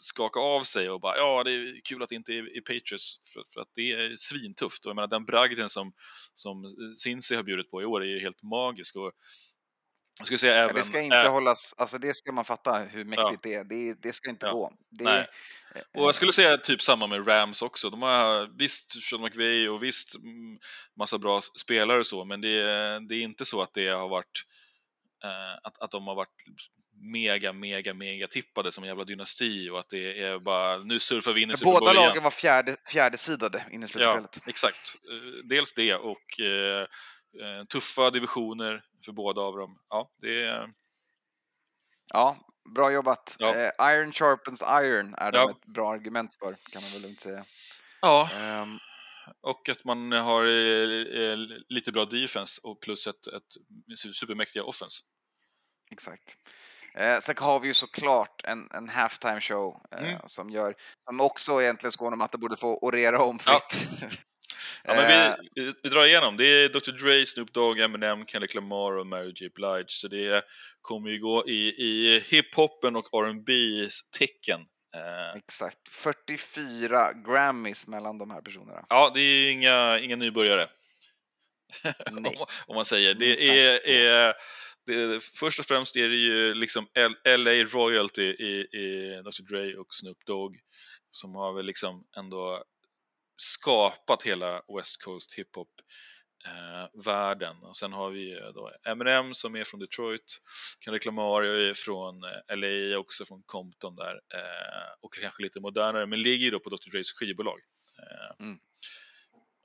skaka 0.00 0.40
av 0.40 0.62
sig 0.62 0.90
och 0.90 1.00
bara 1.00 1.16
ja, 1.16 1.44
det 1.44 1.52
är 1.52 1.80
kul 1.84 2.02
att 2.02 2.08
det 2.08 2.14
inte 2.14 2.32
är 2.32 2.56
i 2.56 2.60
Patriots 2.60 3.20
för, 3.32 3.42
för 3.54 3.60
att 3.60 3.70
det 3.74 3.92
är 3.92 4.16
svintufft. 4.16 4.84
Och 4.84 4.90
jag 4.90 4.96
menar 4.96 5.08
den 5.08 5.24
bragden 5.24 5.68
som, 5.68 5.92
som 6.34 6.64
Cincy 6.98 7.36
har 7.36 7.42
bjudit 7.42 7.70
på 7.70 7.82
i 7.82 7.84
år 7.84 8.02
är 8.02 8.06
ju 8.08 8.20
helt 8.20 8.42
magisk. 8.42 8.96
Och 8.96 9.12
jag 10.18 10.26
skulle 10.26 10.38
säga 10.38 10.54
Ja, 10.56 10.62
även... 10.62 10.74
det 10.76 10.82
ska 10.84 11.00
inte 11.00 11.16
ä- 11.16 11.28
hållas, 11.28 11.74
alltså 11.76 11.98
det 11.98 12.14
ska 12.16 12.32
man 12.32 12.44
fatta 12.44 12.78
hur 12.78 13.04
mäktigt 13.04 13.42
det 13.42 13.54
är. 13.54 13.64
Det, 13.64 14.02
det 14.02 14.12
ska 14.12 14.30
inte 14.30 14.46
Ja. 14.46 14.52
gå. 14.52 14.72
Det, 14.90 15.04
Nej. 15.04 15.26
eh, 15.74 15.80
Och 16.00 16.08
jag 16.08 16.14
skulle 16.14 16.32
säga 16.32 16.56
typ 16.56 16.82
samma 16.82 17.06
med 17.06 17.28
Rams 17.28 17.62
också. 17.62 17.90
De 17.90 18.02
har 18.02 18.58
visst 18.58 19.02
Sean 19.02 19.22
McVay 19.22 19.68
och 19.68 19.82
visst 19.82 20.14
massa 20.98 21.18
bra 21.18 21.40
spelare 21.60 21.98
och 21.98 22.06
så, 22.06 22.24
men 22.24 22.40
det 22.40 22.48
är, 22.60 23.08
det 23.08 23.14
är 23.14 23.22
inte 23.22 23.44
så 23.44 23.62
att 23.62 23.74
det 23.74 23.88
har 23.88 24.08
varit 24.08 24.42
eh, 25.24 25.54
att, 25.62 25.78
att 25.82 25.90
de 25.90 26.06
har 26.06 26.14
varit 26.14 26.28
mega, 27.12 27.52
mega, 27.52 27.94
mega 27.94 28.26
tippade 28.26 28.72
som 28.72 28.84
en 28.84 28.88
jävla 28.88 29.04
dynasti 29.04 29.70
och 29.70 29.78
att 29.80 29.88
det 29.88 30.22
är 30.22 30.38
bara 30.38 30.78
nu 30.78 30.98
surfar 30.98 31.32
vi 31.32 31.42
in 31.42 31.50
i 31.50 31.56
Super 31.56 31.70
båda 31.72 31.92
igen. 31.92 32.04
lagen 32.08 32.22
var 32.22 32.30
fjärde, 32.30 32.76
fjärde 32.92 33.18
sidade 33.18 33.64
in 33.70 33.80
i 33.80 33.82
Ja, 33.82 33.88
slutspelet. 33.88 34.38
exakt. 34.46 34.94
Eh, 35.10 35.44
Dels 35.48 35.74
det 35.74 35.94
och 35.94 36.40
eh, 36.40 36.80
eh, 36.82 36.86
tuffa 37.68 38.10
divisioner 38.10 38.84
för 39.04 39.12
båda 39.12 39.40
av 39.40 39.56
dem. 39.56 39.78
Ja, 39.88 40.10
det 40.18 40.44
är... 40.44 40.72
Ja, 42.12 42.36
bra 42.74 42.92
jobbat. 42.92 43.36
Ja. 43.38 43.54
Eh, 43.54 43.70
iron 43.94 44.12
sharpens 44.12 44.62
iron 44.62 45.14
är 45.14 45.32
de 45.32 45.38
Ja. 45.38 45.50
ett 45.50 45.64
bra 45.66 45.92
argument 45.92 46.34
för, 46.34 46.56
kan 46.70 46.82
man 46.82 46.90
väl 46.92 47.02
lugnt 47.02 47.20
säga. 47.20 47.44
Ja, 48.00 48.30
Ehm, 48.34 48.78
och 49.40 49.68
att 49.68 49.84
man 49.84 50.12
har 50.12 50.44
eh, 50.44 51.22
eh, 51.22 51.38
lite 51.68 51.92
bra 51.92 52.04
defense 52.04 52.60
och 52.64 52.80
plus 52.80 53.06
ett, 53.06 53.26
ett 53.26 54.14
supermäktiga 54.14 54.62
offense. 54.64 55.02
Exakt. 55.90 56.36
Eh, 56.94 57.18
sen 57.18 57.34
har 57.38 57.60
vi 57.60 57.68
ju 57.68 57.74
såklart 57.74 58.40
en, 58.44 58.68
en 58.70 58.88
halftime 58.88 59.40
show 59.40 59.80
eh, 59.90 60.02
Mm. 60.08 60.20
som 60.26 60.50
gör, 60.50 60.74
som 61.04 61.20
också 61.20 61.62
egentligen 61.62 61.90
Skånematte 61.92 62.38
borde 62.38 62.56
få 62.56 62.78
orera 62.78 63.22
om 63.22 63.38
fritt. 63.38 63.88
Ja, 64.00 64.08
men 64.84 64.98
Eh, 64.98 65.34
vi, 65.54 65.74
vi, 65.82 65.88
drar 65.88 66.04
igenom. 66.04 66.36
Det 66.36 66.46
är 66.46 66.68
Dr 66.68 66.92
Dre, 66.92 67.26
Snoop 67.26 67.52
Dogg, 67.52 67.80
Eminem, 67.80 68.26
Kendrick 68.26 68.54
Lamar 68.54 68.96
och 68.96 69.06
Mary 69.06 69.32
J 69.36 69.48
Blige. 69.54 69.84
Så 69.86 70.08
det 70.08 70.44
kommer 70.80 71.10
ju 71.10 71.18
gå 71.18 71.48
i, 71.48 71.68
i 71.68 72.20
hiphopen 72.20 72.96
och 72.96 73.04
R&B's 73.12 74.00
tecken. 74.18 74.60
Eh, 74.96 75.38
Exakt. 75.38 75.88
44 75.90 77.12
Grammys 77.12 77.86
mellan 77.86 78.18
de 78.18 78.30
här 78.30 78.40
personerna. 78.40 78.86
ja, 78.88 79.10
det 79.14 79.20
är 79.20 79.50
inga, 79.50 79.98
inga 79.98 80.16
nybörjare. 80.16 80.66
Nej. 82.12 82.36
om, 82.36 82.46
om 82.66 82.74
man 82.74 82.84
säger. 82.84 83.14
Det 83.14 83.58
är, 83.58 83.88
är, 83.88 84.34
det 84.86 85.24
först 85.24 85.58
och 85.58 85.66
främst 85.66 85.96
är 85.96 86.08
det 86.08 86.16
ju 86.16 86.54
liksom 86.54 86.86
LA 87.38 87.50
Royalty 87.50 88.22
i, 88.22 88.60
i 88.60 89.16
Dr 89.24 89.42
Dre 89.42 89.76
och 89.76 89.86
Snoop 89.90 90.26
Dogg 90.26 90.56
som 91.10 91.34
har 91.34 91.52
väl 91.52 91.66
liksom 91.66 92.04
ändå 92.16 92.64
skapat 93.36 94.22
hela 94.22 94.62
West 94.76 95.02
Coast 95.02 95.34
hiphop 95.38 95.68
eh, 96.46 97.04
världen. 97.04 97.56
Och 97.62 97.76
sen 97.76 97.92
har 97.92 98.10
vi 98.10 98.34
då 98.54 98.72
Eminem 98.86 99.34
som 99.34 99.56
är 99.56 99.64
från 99.64 99.80
Detroit, 99.80 100.40
Kendrick 100.84 101.04
Lamar 101.04 101.42
är 101.42 101.74
från 101.74 102.24
eh, 102.24 102.56
LA, 102.56 102.98
också 102.98 103.24
från 103.24 103.42
Compton 103.46 103.96
där, 103.96 104.14
eh, 104.14 104.92
och 105.00 105.14
kanske 105.14 105.42
lite 105.42 105.60
modernare, 105.60 106.06
men 106.06 106.22
ligger 106.22 106.44
ju 106.44 106.50
då 106.50 106.60
på 106.60 106.70
Dr 106.70 106.90
Dres 106.90 107.12
skivbolag. 107.12 107.58
Eh, 107.98 108.44
Mm. 108.44 108.58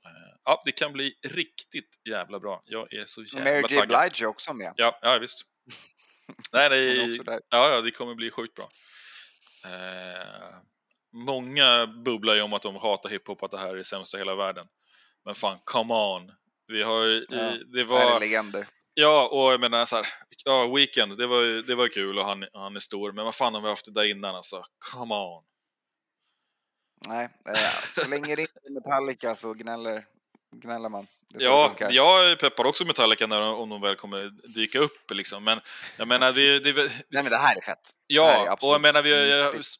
eh, 0.06 0.34
ja, 0.44 0.62
det 0.64 0.72
kan 0.72 0.92
bli 0.92 1.14
riktigt 1.22 2.00
jävla 2.08 2.40
bra. 2.40 2.62
Jag 2.64 2.92
är 2.92 3.04
så 3.04 3.22
jävla 3.22 3.44
Mary 3.44 3.74
J. 3.74 3.86
Blige 3.86 4.24
är 4.24 4.26
också 4.26 4.54
med. 4.54 4.72
Ja, 4.76 4.98
ja 5.02 5.18
visst. 5.18 5.42
Nej, 6.52 6.68
där. 6.68 7.40
ja, 7.48 7.68
ja, 7.74 7.80
det 7.80 7.90
kommer 7.90 8.14
bli 8.14 8.30
sjukt 8.30 8.54
bra. 8.54 8.68
Många 11.12 11.86
bubblar 11.86 12.34
ju 12.34 12.42
om 12.42 12.52
att 12.52 12.62
de 12.62 12.76
hatar 12.76 13.10
hiphop, 13.10 13.42
att 13.42 13.50
det 13.50 13.58
här 13.58 13.68
är 13.68 13.76
det 13.76 13.84
sämsta 13.84 14.16
i 14.16 14.20
hela 14.20 14.34
världen. 14.34 14.66
Men 15.24 15.34
fan, 15.34 15.58
come 15.64 15.94
on! 15.94 16.32
Vi 16.66 16.82
har, 16.82 17.06
i, 17.06 17.26
Ja, 17.28 17.36
det 17.36 17.78
Här 17.78 18.06
är 18.06 18.10
var, 18.12 18.20
legender. 18.20 18.66
ja, 18.94 19.28
och 19.32 19.52
jag 19.52 19.60
menar 19.60 19.84
så 19.84 19.96
här, 19.96 20.06
ja, 20.44 20.66
Weekend, 20.74 21.18
det 21.18 21.26
var, 21.26 21.66
det 21.66 21.74
var 21.74 21.88
kul 21.88 22.18
och 22.18 22.24
han, 22.24 22.46
han 22.52 22.76
är 22.76 22.80
stor, 22.80 23.12
men 23.12 23.24
vad 23.24 23.34
fan 23.34 23.54
har 23.54 23.60
vi 23.60 23.68
haft 23.68 23.84
det 23.84 23.92
där 23.92 24.04
innan 24.10 24.36
alltså? 24.36 24.64
Come 24.92 25.14
on! 25.14 25.44
Nej, 27.08 27.24
eh, 27.48 28.02
så 28.02 28.08
länge 28.08 28.36
det 28.36 28.42
inte 28.42 28.60
är 28.64 28.70
Metallica 28.74 29.36
så 29.36 29.52
gnäller, 29.54 30.04
gnäller 30.56 30.88
man. 30.88 31.06
Det 31.28 31.44
är 31.44 31.88
det 31.88 31.94
Ja, 31.94 32.22
jag 32.22 32.38
peppar 32.38 32.64
också 32.64 32.84
Metallica 32.84 33.26
när, 33.26 33.40
de- 33.40 33.54
om 33.54 33.68
de 33.68 33.80
väl 33.80 33.96
kommer 33.96 34.30
dyka 34.54 34.78
upp 34.78 35.10
liksom, 35.10 35.44
men 35.44 35.60
jag 35.96 36.08
menar, 36.08 36.32
det, 36.32 36.58
det, 36.58 36.72
det, 36.72 36.82
Nej 37.08 37.22
men 37.22 37.30
det 37.30 37.36
här 37.38 37.56
är 37.56 37.60
fett. 37.60 37.90
Det 38.08 38.22
här 38.22 38.40
är 38.42 38.46
Ja, 38.46 38.56
och 38.62 38.74
jag 38.74 38.80
menar, 38.80 39.02
vi, 39.02 39.42
riktigt. 39.44 39.74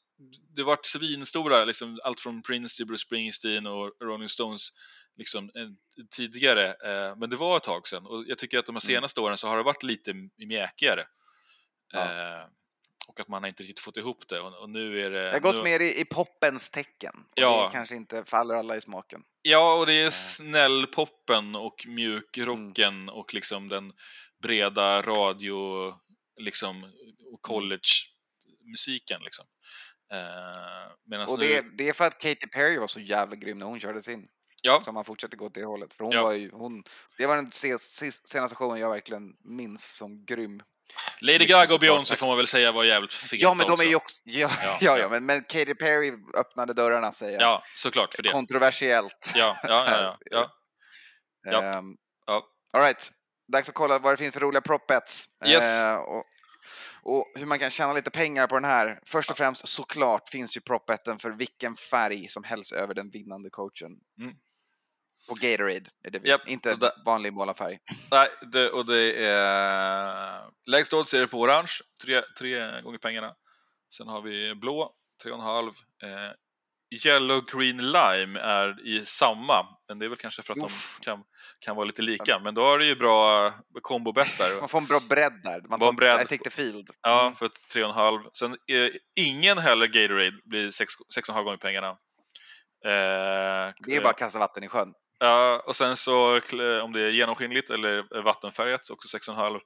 Det 0.55 0.63
har 0.63 0.67
varit 0.67 0.87
svinstora, 0.87 1.65
liksom, 1.65 1.99
allt 2.05 2.21
från 2.21 2.43
Prince 2.43 2.77
till 2.77 2.87
Bruce 2.87 3.01
Springsteen 3.07 3.67
och 3.67 3.93
Rolling 4.03 4.29
Stones 4.29 4.69
liksom, 5.17 5.45
eh, 5.55 5.69
tidigare, 6.17 6.67
eh, 6.69 7.17
men 7.17 7.31
det 7.31 7.37
var 7.37 7.57
ett 7.57 7.63
tag 7.63 7.89
sedan. 7.89 8.07
Och 8.07 8.25
jag 8.27 8.39
tycker 8.39 8.59
att 8.59 8.67
de 8.67 8.75
här 8.77 8.91
Mm. 8.91 8.97
senaste 9.01 9.21
åren 9.21 9.39
så 9.39 9.49
har 9.49 9.57
det 9.57 9.63
varit 9.63 9.83
lite 9.83 10.13
mjäkigare. 10.39 11.07
Ja. 11.93 12.01
Eh, 12.01 12.45
och 13.09 13.21
att 13.21 13.29
man 13.29 13.43
har 13.43 13.49
inte 13.49 13.63
riktigt 13.63 13.81
fått 13.81 13.97
ihop 13.97 14.29
det. 14.29 14.41
Och, 14.41 14.63
och 14.63 14.71
nu 14.71 15.07
är 15.07 15.11
det... 15.11 15.23
Jag 15.23 15.33
har 15.33 15.41
gått 15.41 15.55
nu, 15.55 15.63
mer 15.63 15.81
i, 15.81 16.01
i 16.01 16.05
poppens 16.05 16.71
tecken. 16.71 17.13
Och 17.17 17.33
Ja. 17.35 17.67
Det 17.67 17.73
kanske 17.73 17.97
inte 17.97 18.25
faller 18.25 18.55
alla 18.55 18.77
i 18.77 18.81
smaken. 18.81 19.23
Ja, 19.43 19.75
och 19.81 19.87
det 19.87 19.93
är 19.93 20.05
Eh. 20.05 20.11
snällpoppen 20.11 21.55
och 21.55 21.85
mjukrocken 21.87 22.95
Mm. 22.95 23.09
och 23.09 23.35
liksom 23.35 23.69
den 23.69 23.93
breda 24.43 25.03
radio, 25.03 25.95
liksom, 26.37 26.77
Mm. 26.77 26.91
och 27.33 27.43
college-musiken. 27.43 29.21
Liksom. 29.25 29.47
Eh, 30.13 31.23
Och 31.29 31.39
nu- 31.39 31.47
det, 31.47 31.65
det 31.79 31.89
är 31.89 31.93
för 31.93 32.07
att 32.07 32.19
Katy 32.19 32.47
Perry 32.55 32.79
var 32.79 32.87
så 32.87 33.01
jävla 33.01 33.37
grym 33.37 33.59
när 33.59 33.67
hon 33.67 33.81
körde 33.81 34.03
sin. 34.03 34.27
Ja. 34.63 34.83
Så 34.85 34.93
man 34.93 35.05
fortsätter 35.05 35.37
gå 35.37 35.45
åt 35.47 35.55
det 35.55 35.65
hållet. 35.65 35.95
För 35.95 36.05
hon 36.05 36.13
Ja. 36.13 36.23
var 36.23 36.33
ju, 36.33 36.51
hon, 36.53 36.83
det 37.19 37.27
var 37.27 37.37
den 37.37 37.53
senaste 37.53 38.55
showen 38.57 38.81
jag 38.81 38.91
verkligen 38.91 39.23
minns 39.45 39.97
som 39.97 40.25
grym. 40.25 40.63
Lady 41.21 41.47
Gaga 41.47 41.75
och 41.75 41.81
Beyoncé 41.81 42.17
får 42.17 42.27
man 42.27 42.37
väl 42.37 42.47
säga 42.47 42.73
var 42.73 42.85
jävligt 42.85 43.13
feta 43.13 43.37
Ja 43.43 43.55
men 43.55 43.67
de 43.67 43.73
också. 43.73 43.85
är 43.85 43.89
ju 43.89 43.95
också, 43.95 44.17
ja, 44.25 44.51
Ja, 44.65 44.79
ja, 44.81 44.99
ja. 44.99 45.09
Men, 45.09 45.27
men 45.27 45.41
Katy 45.45 45.75
Perry 45.75 46.13
öppnade 46.37 46.73
dörrarna 46.75 47.13
säger 47.13 47.33
jag. 47.41 47.43
Ja, 47.43 47.63
såklart 47.77 48.15
för 48.15 48.23
det. 48.23 48.29
Kontroversiellt. 48.29 49.33
Ja, 49.35 49.57
ja, 49.63 49.69
ja. 49.91 50.19
ja, 50.31 50.51
ja. 51.51 51.63
Ehm, 51.63 51.85
Ja. 52.27 52.43
All 52.73 52.83
right. 52.83 53.11
Dags 53.53 53.69
att 53.69 53.75
kolla 53.75 53.99
vad 53.99 54.13
det 54.13 54.17
finns 54.17 54.33
för 54.35 54.41
roliga 54.41 54.61
prop 54.61 54.87
bets. 54.87 55.25
Yes. 55.47 55.81
Eh, 55.81 55.95
och, 55.97 56.25
och 57.03 57.33
hur 57.35 57.47
man 57.47 57.59
kan 57.59 57.71
tjäna 57.71 57.93
lite 57.93 58.11
pengar 58.11 58.47
på 58.47 58.55
den 58.55 58.65
här. 58.65 59.01
Först 59.07 59.31
och 59.31 59.37
främst 59.37 59.69
såklart 59.69 60.29
finns 60.29 60.57
ju 60.57 60.61
prop 60.61 60.87
betten 60.87 61.19
för 61.19 61.31
vilken 61.31 61.77
färg 61.77 62.29
som 62.29 62.45
helst 62.45 62.73
över 62.73 62.95
den 62.95 63.11
vinnande 63.11 63.51
coachen. 63.51 63.93
Mm. 64.19 64.35
På 65.29 65.35
Gatorade 65.35 65.91
är 66.05 66.11
det 66.11 66.19
vi. 66.19 66.29
Japp, 66.29 66.49
inte 66.49 66.75
där- 66.77 67.05
vanlig 67.05 67.33
målarfärg. 67.33 67.79
Nej, 68.11 68.29
det, 68.53 68.71
och 68.71 68.87
det 68.87 69.27
är... 69.27 70.51
Lägst 70.67 70.93
odds 70.93 71.15
är 71.15 71.21
det 71.21 71.27
på 71.27 71.41
orange, 71.41 71.73
tre, 72.03 72.23
tre 72.39 72.81
gånger 72.81 72.99
pengarna. 72.99 73.35
Sen 73.97 74.09
har 74.09 74.23
vi 74.23 74.55
blå, 74.55 74.95
tre 75.23 75.33
och 75.33 75.39
en 75.39 75.45
halv. 75.45 75.73
Eh, 76.03 76.31
yellow, 77.07 77.45
green, 77.53 77.77
lime 77.77 78.41
är 78.41 78.87
i 78.87 79.05
samma, 79.05 79.67
men 79.89 79.99
det 79.99 80.05
är 80.05 80.09
väl 80.09 80.19
kanske 80.19 80.43
för 80.43 80.53
att 80.53 80.59
Uff. 80.59 80.99
de 81.01 81.05
kan, 81.05 81.23
kan 81.61 81.77
vara 81.77 81.87
lite 81.87 82.03
lika. 82.03 82.39
Men 82.39 82.55
då 82.55 82.75
är 82.75 82.79
det 82.79 82.87
ju 82.87 82.95
bra 82.97 83.53
kombobett 83.83 84.39
där. 84.39 84.61
Man 84.61 84.69
får 84.69 84.79
en 84.79 84.87
bra 84.87 85.01
bredd 85.09 85.41
där. 85.43 85.61
Man 85.69 85.79
Var 85.81 85.89
en 85.89 85.97
bredd. 85.97 86.21
I 86.23 86.27
take 86.27 86.45
the 86.45 86.51
field. 86.51 86.91
Ja, 87.03 87.21
Mm. 87.23 87.35
för 87.35 87.47
och 87.83 87.89
en 87.89 87.95
halv. 87.95 88.21
Sen 88.33 88.53
eh, 88.53 88.89
ingen 89.17 89.59
heller 89.59 89.87
Gatorade 89.87 90.33
blir 90.45 90.71
sex, 90.71 90.93
sex 91.15 91.29
och 91.29 91.33
en 91.33 91.35
halv 91.35 91.45
gånger 91.45 91.59
pengarna. 91.59 91.89
Eh, 92.87 93.73
Det 93.87 93.97
är 93.97 94.01
bara 94.03 94.11
att 94.11 94.19
kasta 94.19 94.39
vatten 94.39 94.65
i 94.65 94.69
sjön. 94.69 94.93
Ja, 95.19 95.63
och 95.67 95.77
sen 95.77 95.97
så 95.97 96.39
kl- 96.39 96.81
om 96.81 96.93
det 96.93 97.01
är 97.01 97.11
genomskinligt 97.11 97.71
eller 97.71 98.23
vattenfärgat, 98.23 98.91
också 98.91 99.19
6,5. 99.19 99.59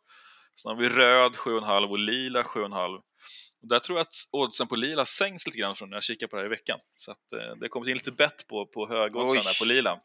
Sen 0.63 0.69
har 0.71 0.77
vi 0.77 0.89
röd 0.89 1.37
7,5 1.37 1.91
och 1.91 1.99
lila 1.99 2.43
7,5. 2.43 3.01
Och 3.65 3.69
där 3.69 3.79
tror 3.79 3.99
jag 3.99 4.03
att 4.03 4.15
oddsen 4.31 4.67
på 4.67 4.77
lila 4.77 5.05
sänks 5.05 5.47
lite 5.47 5.59
grann 5.59 5.75
från 5.75 5.91
när 5.91 5.97
jag 5.97 6.03
kikade 6.03 6.31
på 6.31 6.37
det 6.37 6.43
här 6.43 6.47
i 6.47 6.49
veckan. 6.49 6.79
Så 6.97 7.11
att, 7.11 7.33
eh, 7.33 7.39
det 7.39 7.65
har 7.65 7.69
kommit 7.69 7.89
in 7.89 7.95
lite 7.95 8.13
bett 8.13 8.47
på, 8.47 8.67
på 8.67 8.87
här 8.87 9.59
på 9.59 9.65
lila. 9.65 10.01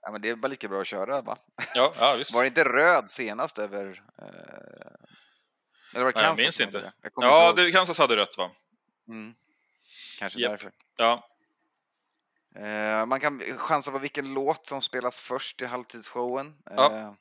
Ja, 0.00 0.12
men 0.12 0.22
det 0.22 0.28
är 0.28 0.36
bara 0.36 0.48
lika 0.48 0.68
bra 0.68 0.80
att 0.80 0.86
köra 0.86 1.22
va? 1.22 1.38
Ja, 1.74 1.94
ja 1.98 2.14
visst. 2.18 2.32
Var 2.34 2.42
det 2.42 2.48
inte 2.48 2.64
röd 2.64 3.10
senast 3.10 3.58
över... 3.58 4.02
Eh... 4.18 4.26
Eller 5.94 6.04
var 6.04 6.12
det 6.12 6.18
Nej, 6.18 6.24
jag 6.24 6.36
Kansas 6.36 6.38
minns 6.38 6.60
inte. 6.60 6.80
det? 6.80 6.92
Jag 7.02 7.12
Ja, 7.16 7.52
det, 7.52 7.72
Kansas 7.72 7.98
hade 7.98 8.16
rött 8.16 8.38
va? 8.38 8.50
Mm. 9.08 9.34
Kanske 10.18 10.40
Japp. 10.40 10.50
därför. 10.50 10.72
Ja, 10.96 11.28
Eh, 12.58 13.06
man 13.06 13.20
kan 13.20 13.40
chansa 13.40 13.90
på 13.90 13.98
vilken 13.98 14.34
låt 14.34 14.66
som 14.66 14.82
spelas 14.82 15.18
först 15.18 15.62
i 15.62 15.66
halvtidsshowen. 15.66 16.54
Ja. 16.64 17.16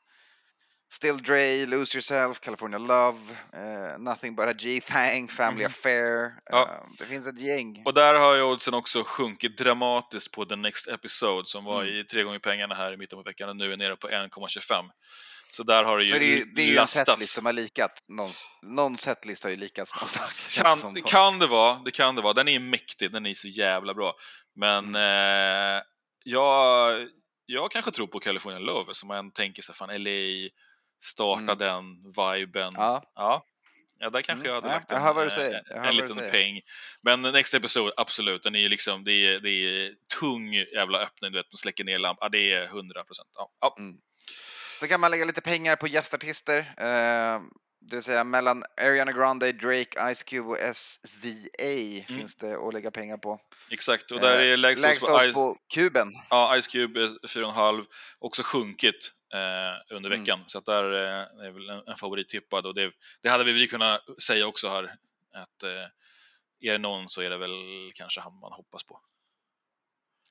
Still 0.92 1.18
Dre, 1.18 1.66
Lose 1.66 1.98
Yourself, 1.98 2.40
California 2.40 2.78
Love, 2.80 3.20
eh, 3.54 3.98
Nothing 4.00 4.36
But 4.36 4.46
A 4.46 4.54
G-Thang, 4.54 5.28
Family 5.30 5.64
Mhm. 5.64 5.68
Affair. 5.72 6.32
Ja. 6.46 6.62
Eh, 6.62 6.90
det 7.00 7.06
finns 7.06 7.28
ett 7.28 7.40
gäng. 7.40 7.82
Och 7.86 7.94
där 7.94 8.14
har 8.14 8.36
ju 8.36 8.42
oddsen 8.42 8.74
också 8.74 9.04
sjunkit 9.04 9.58
dramatiskt 9.58 10.32
på 10.32 10.46
The 10.46 10.56
Next 10.56 10.88
Episode 10.88 11.48
som 11.48 11.64
var 11.64 11.84
Mm. 11.84 11.96
i 11.96 12.04
tre 12.04 12.24
gånger 12.24 12.40
pengarna 12.40 12.76
här 12.76 12.94
i 12.94 12.98
mitten 12.98 13.18
på 13.20 13.24
veckan 13.24 13.50
och 13.50 13.56
nu 13.56 13.74
är 13.74 13.78
nere 13.78 13.96
på 13.96 14.10
1,25. 14.10 14.86
Så 15.52 15.64
där 15.64 15.84
har 15.84 15.98
det 15.98 16.04
ju, 16.04 16.10
Så 16.10 16.16
det 16.20 16.26
är 16.26 16.38
ju, 16.38 16.46
det 16.46 16.62
är 16.62 16.66
ju 16.66 16.78
en 16.78 16.88
setlist 16.88 17.34
som 17.34 17.46
har 17.46 17.54
likat. 17.54 17.92
Någon, 18.08 18.32
någon 18.62 18.98
setlist 18.98 19.44
har 19.44 19.52
ju 19.52 19.58
likats 19.58 19.96
någonstans. 19.96 20.48
känns 20.50 20.82
det. 20.82 21.02
Kan, 21.02 21.04
kan 21.04 21.40
det 21.40 21.48
vara, 21.48 21.80
det 21.86 21.92
kan 21.92 22.16
det 22.16 22.22
vara. 22.22 22.34
Den 22.34 22.48
är 22.48 22.60
mäktig, 22.60 23.12
den 23.12 23.26
är 23.26 23.34
så 23.34 23.48
jävla 23.48 23.94
bra. 23.94 24.14
Men 24.56 24.86
Mm. 24.96 25.76
eh, 25.78 25.82
jag, 26.24 27.08
jag 27.46 27.72
kanske 27.72 27.92
tror 27.92 28.08
på 28.08 28.20
California 28.20 28.60
Love, 28.60 28.94
som 28.94 29.08
man 29.08 29.32
tänker 29.32 29.62
sig, 29.62 29.76
fan 29.76 29.90
LA, 30.04 30.50
starta 31.06 31.42
Mm. 31.42 31.58
den 31.58 31.96
viben. 32.18 32.74
Ja. 32.78 33.04
ja. 33.16 33.46
Ja, 34.00 34.10
där 34.10 34.22
kanske 34.22 34.48
Mm, 34.50 34.56
jag 34.56 34.62
hade 34.62 34.68
ja, 34.68 34.74
lagt 34.74 34.92
en, 34.92 35.54
eh, 35.78 35.88
en 35.90 35.96
du 35.96 36.02
liten 36.02 36.32
peng. 36.32 36.62
Men 37.02 37.22
Next 37.22 37.54
Episode, 37.54 37.94
absolut, 37.98 38.44
den 38.44 38.56
är 38.56 38.60
ju 38.60 38.70
liksom, 38.70 39.04
det 39.04 39.12
är, 39.14 39.40
det 39.40 39.50
är 39.50 39.92
tung 40.20 40.54
jävla 40.54 41.00
öppning, 41.00 41.32
du 41.32 41.38
vet, 41.38 41.50
de 41.52 41.58
släcker 41.58 41.84
ner 41.84 42.00
lampan. 42.00 42.26
Ja, 42.26 42.30
det 42.30 42.54
är 42.54 42.66
100 42.68 43.04
procent. 43.04 43.30
Ja. 43.36 43.52
Ja. 43.62 43.76
Så 44.80 44.88
kan 44.88 45.00
man 45.00 45.12
lägga 45.12 45.26
lite 45.26 45.42
pengar 45.42 45.76
på 45.76 45.88
gästartister. 45.88 46.58
Eh, 46.78 47.42
det 47.90 47.96
vill 47.96 48.04
säga 48.04 48.24
mellan 48.24 48.64
Ariana 48.82 49.12
Grande, 49.12 49.52
Drake, 49.52 50.14
Ice 50.16 50.24
Cube 50.24 50.50
och 50.50 50.76
SZA 50.76 52.06
finns 52.08 52.36
det 52.36 52.68
att 52.68 52.74
lägga 52.74 52.92
pengar 52.92 53.18
på. 53.18 53.40
Exakt, 53.72 54.12
och 54.12 54.20
där 54.20 54.40
Eh, 54.42 54.52
är 54.54 54.58
lägst 54.58 54.82
Lägst 54.82 55.04
odds 55.04 55.14
odds 55.14 55.34
på, 55.34 55.54
på 55.54 55.60
kuben. 55.74 56.08
ja, 56.30 56.62
Ice 56.62 56.68
Cube 56.68 57.00
är 57.04 57.08
4,5, 57.08 57.86
också 58.20 58.44
sjunkit 58.44 59.12
eh, 59.34 59.96
under 59.96 60.10
Mm. 60.10 60.20
veckan. 60.22 60.40
Så 60.46 60.58
att 60.58 60.66
där 60.66 60.84
eh, 60.94 61.46
är 61.48 61.52
väl 61.52 61.70
en, 61.70 61.88
en 61.88 61.98
favorittippad. 61.98 62.66
Och 62.66 62.76
det, 62.76 62.92
det 63.22 63.30
hade 63.30 63.44
vi 63.44 63.52
väl 63.54 63.70
kunnat 63.70 64.22
säga 64.22 64.48
också 64.48 64.70
här, 64.70 64.84
att 65.34 65.64
eh, 65.64 65.70
är 66.60 66.72
det 66.72 66.78
någon 66.78 67.10
så 67.10 67.22
är 67.22 67.30
det 67.30 67.38
väl 67.38 67.92
kanske 67.96 68.22
han 68.22 68.40
man 68.40 68.52
hoppas 68.52 68.84
på. 68.84 69.00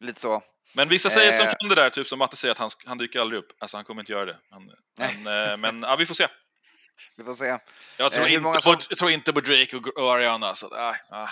Lite 0.00 0.20
så. 0.20 0.42
Men 0.74 0.88
vissa 0.88 1.10
säger 1.10 1.32
som 1.32 1.46
Eh. 1.46 1.52
kan 1.60 1.68
det 1.68 1.74
där, 1.74 1.90
typ 1.90 2.06
som 2.06 2.18
Matte 2.18 2.36
säger 2.36 2.52
att 2.52 2.58
han, 2.58 2.70
han 2.86 2.98
dyker 2.98 3.20
aldrig 3.20 3.38
upp. 3.38 3.52
Alltså 3.58 3.76
han 3.76 3.84
kommer 3.84 4.02
inte 4.02 4.12
göra 4.12 4.24
det. 4.24 4.36
Han, 4.50 4.70
men 4.96 5.26
eh, 5.50 5.56
men 5.56 5.82
ja, 5.82 5.96
vi 5.96 6.06
får 6.06 6.14
se. 6.14 6.26
Vi 7.16 7.24
får 7.24 7.34
se. 7.34 7.58
Jag 7.98 8.12
tror, 8.12 8.24
Eh, 8.24 8.32
inte, 8.34 8.44
på, 8.44 8.60
som- 8.60 8.76
jag 8.88 8.98
tror 8.98 9.10
inte 9.10 9.32
på 9.32 9.40
Drake 9.40 9.76
och, 9.76 9.86
och 9.98 10.12
Ariana. 10.14 10.54
Så, 10.54 10.76
äh, 10.76 10.94
ah. 11.10 11.28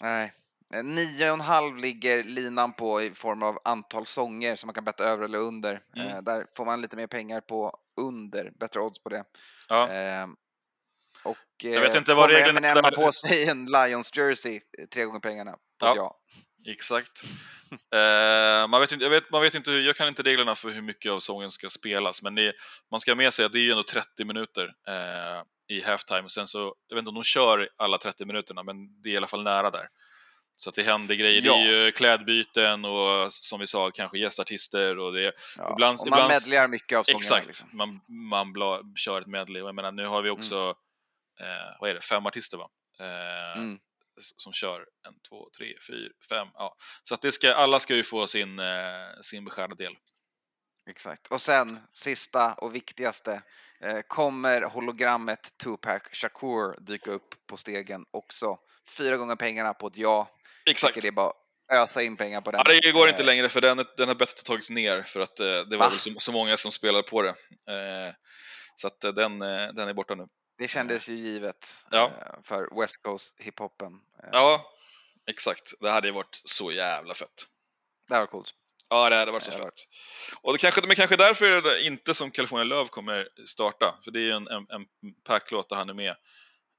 Nej. 0.00 0.32
Eh, 0.74 0.84
Nio 0.84 1.28
och 1.30 1.34
en 1.34 1.40
halv 1.40 1.76
ligger 1.76 2.22
linan 2.24 2.72
på 2.72 3.02
i 3.02 3.14
form 3.14 3.42
av 3.42 3.58
antal 3.64 4.06
sånger 4.06 4.56
som 4.56 4.66
man 4.66 4.74
kan 4.74 4.84
betta 4.84 5.04
över 5.04 5.24
eller 5.24 5.38
under. 5.38 5.80
Mm. 5.96 6.08
Eh, 6.08 6.22
där 6.22 6.46
får 6.56 6.64
man 6.64 6.80
lite 6.82 6.96
mer 6.96 7.06
pengar 7.06 7.40
på 7.40 7.78
under, 8.00 8.52
bättre 8.60 8.80
odds 8.80 8.98
på 9.02 9.08
det. 9.08 9.24
Ja. 9.68 9.88
Eh, 9.92 10.26
och 11.24 11.36
Jag 11.62 11.80
vet 11.80 11.94
eh, 11.94 11.98
inte 11.98 12.14
vad 12.14 12.28
kommer 12.28 12.40
reglerna 12.40 12.68
ha 12.68 12.82
där- 12.82 12.90
på 12.90 13.12
sig 13.12 13.48
en 13.48 13.66
Lions 13.66 14.16
jersey 14.16 14.60
eh, 14.78 14.86
tre 14.86 15.04
gånger 15.04 15.20
pengarna. 15.20 15.56
Ja. 15.80 15.92
ja. 15.96 16.18
Exakt. 16.72 17.22
Eh, 17.94 18.68
man, 18.68 18.80
vet 18.80 18.92
inte, 18.92 19.04
jag, 19.04 19.10
vet, 19.10 19.30
man 19.30 19.42
vet 19.42 19.54
inte, 19.54 19.70
jag 19.70 19.96
kan 19.96 20.08
inte 20.08 20.22
reglerna 20.22 20.54
för 20.54 20.70
hur 20.70 20.82
mycket 20.82 21.12
av 21.12 21.20
sången 21.20 21.50
ska 21.50 21.68
spelas, 21.68 22.22
men 22.22 22.34
det, 22.34 22.52
man 22.90 23.00
ska 23.00 23.10
ha 23.10 23.16
med 23.16 23.34
sig 23.34 23.44
att 23.44 23.52
det 23.52 23.58
är 23.58 23.62
ju 23.62 23.70
ändå 23.70 23.82
30 23.82 24.24
minuter 24.24 24.74
eh, 24.88 25.42
i 25.76 25.82
halftime. 25.82 26.28
Sen 26.28 26.46
så, 26.46 26.74
jag 26.88 26.94
vet 26.96 26.98
inte 27.02 27.08
om 27.08 27.14
de 27.14 27.24
kör 27.24 27.68
alla 27.76 27.98
30 27.98 28.24
minuterna, 28.24 28.62
men 28.62 29.02
det 29.02 29.08
är 29.08 29.12
i 29.12 29.16
alla 29.16 29.26
fall 29.26 29.42
nära 29.42 29.70
där. 29.70 29.88
Så 30.58 30.70
det 30.70 30.82
händer 30.82 31.14
grejer. 31.14 31.42
Ja. 31.44 31.56
Det 31.56 31.60
är 31.62 31.84
ju 31.84 31.92
klädbyten 31.92 32.84
och 32.84 33.32
som 33.32 33.60
vi 33.60 33.66
sa, 33.66 33.90
kanske 33.90 34.18
gästartister 34.18 34.98
och 34.98 35.12
det 35.12 35.32
Ja. 35.58 35.72
Ibland- 35.72 35.98
och 36.00 36.08
man 36.08 36.18
ibland- 36.18 36.32
medlar 36.32 36.68
mycket 36.68 36.98
av 36.98 37.02
sångerna. 37.02 37.18
Exakt, 37.18 37.46
Liksom. 37.46 37.68
man, 37.72 38.00
man 38.30 38.52
bla, 38.52 38.80
kör 38.96 39.20
ett 39.20 39.26
medley. 39.26 39.62
Och 39.62 39.68
jag 39.68 39.74
menar, 39.74 39.92
nu 39.92 40.06
har 40.06 40.22
vi 40.22 40.30
också, 40.30 40.74
eh, 41.40 41.76
vad 41.80 41.90
är 41.90 41.94
det, 41.94 42.00
fem 42.00 42.26
artister 42.26 42.58
va? 42.58 42.68
Eh, 43.00 43.58
Mm. 43.62 43.78
som 44.36 44.52
kör 44.52 44.80
en, 45.06 45.14
två, 45.28 45.48
tre, 45.58 45.74
fyra, 45.88 46.12
fem. 46.28 46.48
Ja. 46.54 46.76
Så 47.02 47.14
att 47.14 47.22
det 47.22 47.32
ska, 47.32 47.54
alla 47.54 47.80
ska 47.80 47.94
ju 47.94 48.02
få 48.02 48.26
sin, 48.26 48.58
eh, 48.58 48.66
sin 49.20 49.44
beskärda 49.44 49.74
del. 49.74 49.92
Exakt. 50.90 51.26
Och 51.28 51.40
sen 51.40 51.78
sista 51.92 52.54
och 52.54 52.74
viktigaste. 52.74 53.42
Eh, 53.80 54.00
kommer 54.08 54.62
hologrammet 54.62 55.58
Tupac 55.58 56.02
Shakur 56.12 56.80
dyka 56.80 57.10
upp 57.10 57.34
på 57.46 57.56
stegen 57.56 58.04
också? 58.10 58.58
Fyra 58.98 59.16
gånger 59.16 59.36
pengarna 59.36 59.74
på 59.74 59.86
ett 59.86 59.96
ja. 59.96 60.28
Exakt. 60.70 61.02
Det 61.02 61.08
är 61.08 61.12
bara 61.12 61.32
ösa 61.72 62.02
in 62.02 62.16
pengar 62.16 62.40
på 62.40 62.50
den. 62.50 62.62
Ja, 62.66 62.80
det 62.82 62.92
går 62.92 63.08
inte 63.08 63.22
Eh, 63.22 63.26
längre 63.26 63.48
för 63.48 63.60
den, 63.60 63.84
den 63.96 64.08
har 64.08 64.14
bettet 64.14 64.44
tagits 64.44 64.70
ner 64.70 65.02
för 65.02 65.20
att 65.20 65.40
eh, 65.40 65.46
det 65.46 65.76
var 65.76 65.84
Va? 65.86 65.88
väl 65.88 65.98
så, 66.00 66.14
så 66.18 66.32
många 66.32 66.56
som 66.56 66.72
spelade 66.72 67.02
på 67.02 67.22
det. 67.22 67.28
Eh, 67.28 68.14
så 68.76 68.86
att 68.86 69.04
eh, 69.04 69.12
den, 69.12 69.42
eh, 69.42 69.68
den 69.72 69.88
är 69.88 69.94
borta 69.94 70.14
nu. 70.14 70.26
Det 70.58 70.68
kändes 70.68 71.08
ju 71.08 71.14
givet 71.14 71.84
Ja. 71.90 72.12
för 72.44 72.80
West 72.80 73.02
Coast 73.02 73.40
hiphopen. 73.40 73.92
Ja, 74.32 74.72
exakt. 75.30 75.72
Det 75.80 75.90
hade 75.90 76.08
ju 76.08 76.14
varit 76.14 76.40
så 76.44 76.72
jävla 76.72 77.14
fett. 77.14 77.44
Det 78.08 78.14
här 78.14 78.20
var 78.20 78.26
coolt. 78.26 78.50
Ja, 78.88 79.10
det 79.10 79.16
hade 79.16 79.32
varit 79.32 79.42
så 79.42 79.52
hade 79.52 79.64
fett. 79.64 79.80
Och 80.42 80.52
det 80.52 80.58
kanske, 80.58 80.86
men 80.86 80.96
kanske 80.96 81.16
därför 81.16 81.46
är 81.46 81.62
det 81.62 81.82
inte 81.82 82.14
som 82.14 82.30
California 82.30 82.64
Love 82.64 82.88
kommer 82.88 83.28
starta, 83.46 83.98
för 84.04 84.10
det 84.10 84.18
är 84.18 84.22
ju 84.22 84.32
en, 84.32 84.48
en, 84.48 84.66
en 84.70 84.84
packlåt 85.24 85.68
där 85.68 85.76
han 85.76 85.88
är 85.88 85.94
med. 85.94 86.16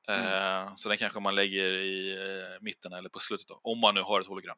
Eh, 0.10 0.72
så 0.76 0.90
den 0.90 0.98
kanske 0.98 1.20
man 1.20 1.36
lägger 1.36 1.72
i 1.72 2.12
eh, 2.14 2.58
mitten 2.62 2.94
eller 2.94 3.10
på 3.10 3.20
slutet 3.20 3.48
då, 3.48 3.60
om 3.64 3.80
man 3.80 3.96
nu 3.96 4.02
har 4.02 4.22
ett 4.22 4.28
hologram. 4.28 4.58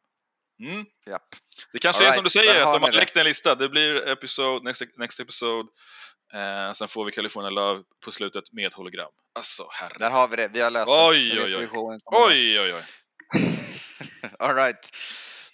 Mm. 0.63 0.85
Japp. 1.07 1.35
Det 1.73 1.80
kanske 1.80 2.03
All 2.03 2.07
är 2.07 2.11
right, 2.11 2.31
som 2.31 2.41
du 2.41 2.47
där 2.47 2.53
säger, 2.53 2.67
att 2.67 2.73
de 2.73 2.84
har 2.84 2.91
läckt 2.91 3.17
en 3.17 3.26
lista. 3.26 3.55
Det 3.55 3.69
blir 3.69 4.07
episode, 4.07 4.65
next, 4.65 4.81
next 4.97 5.19
episode, 5.19 5.69
eh, 6.34 6.71
sen 6.71 6.88
får 6.88 7.05
vi 7.05 7.11
California 7.11 7.49
Love 7.49 7.84
på 8.05 8.11
slutet 8.11 8.43
med 8.51 8.67
ett 8.67 8.73
hologram. 8.73 9.11
Alltså, 9.35 9.63
Där 9.63 10.05
herre. 10.05 10.13
har 10.13 10.27
vi 10.27 10.35
det. 10.35 10.47
Vi 10.47 10.61
har 10.61 10.71
löst 10.71 10.89
Oj, 10.89 11.30
det. 11.30 11.43
Oj, 11.43 11.55
oj. 11.57 11.67
kommer. 11.67 11.99
Oj, 12.05 12.59
oj, 12.59 12.73
oj. 12.73 12.84
All 14.39 14.55
right. 14.55 14.89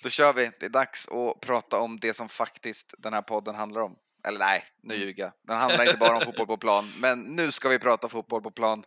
Då 0.03 0.09
kör 0.09 0.33
vi. 0.33 0.51
Det 0.59 0.65
är 0.65 0.69
dags 0.69 1.07
att 1.07 1.41
prata 1.41 1.79
om 1.79 1.99
det 1.99 2.13
som 2.13 2.29
faktiskt 2.29 2.93
den 2.97 3.13
här 3.13 3.21
podden 3.21 3.55
handlar 3.55 3.81
om. 3.81 3.95
Eller 4.27 4.39
nej, 4.39 4.63
nu 4.83 4.93
Mm. 4.93 5.07
ljuger 5.07 5.23
jag. 5.23 5.31
Den 5.47 5.57
handlar 5.57 5.85
inte 5.85 5.97
bara 5.97 6.15
om 6.15 6.21
fotboll 6.21 6.47
på 6.47 6.57
plan, 6.57 6.91
men 6.99 7.19
nu 7.21 7.51
ska 7.51 7.69
vi 7.69 7.79
prata 7.79 8.09
fotboll 8.09 8.41
på 8.41 8.51
plan. 8.51 8.83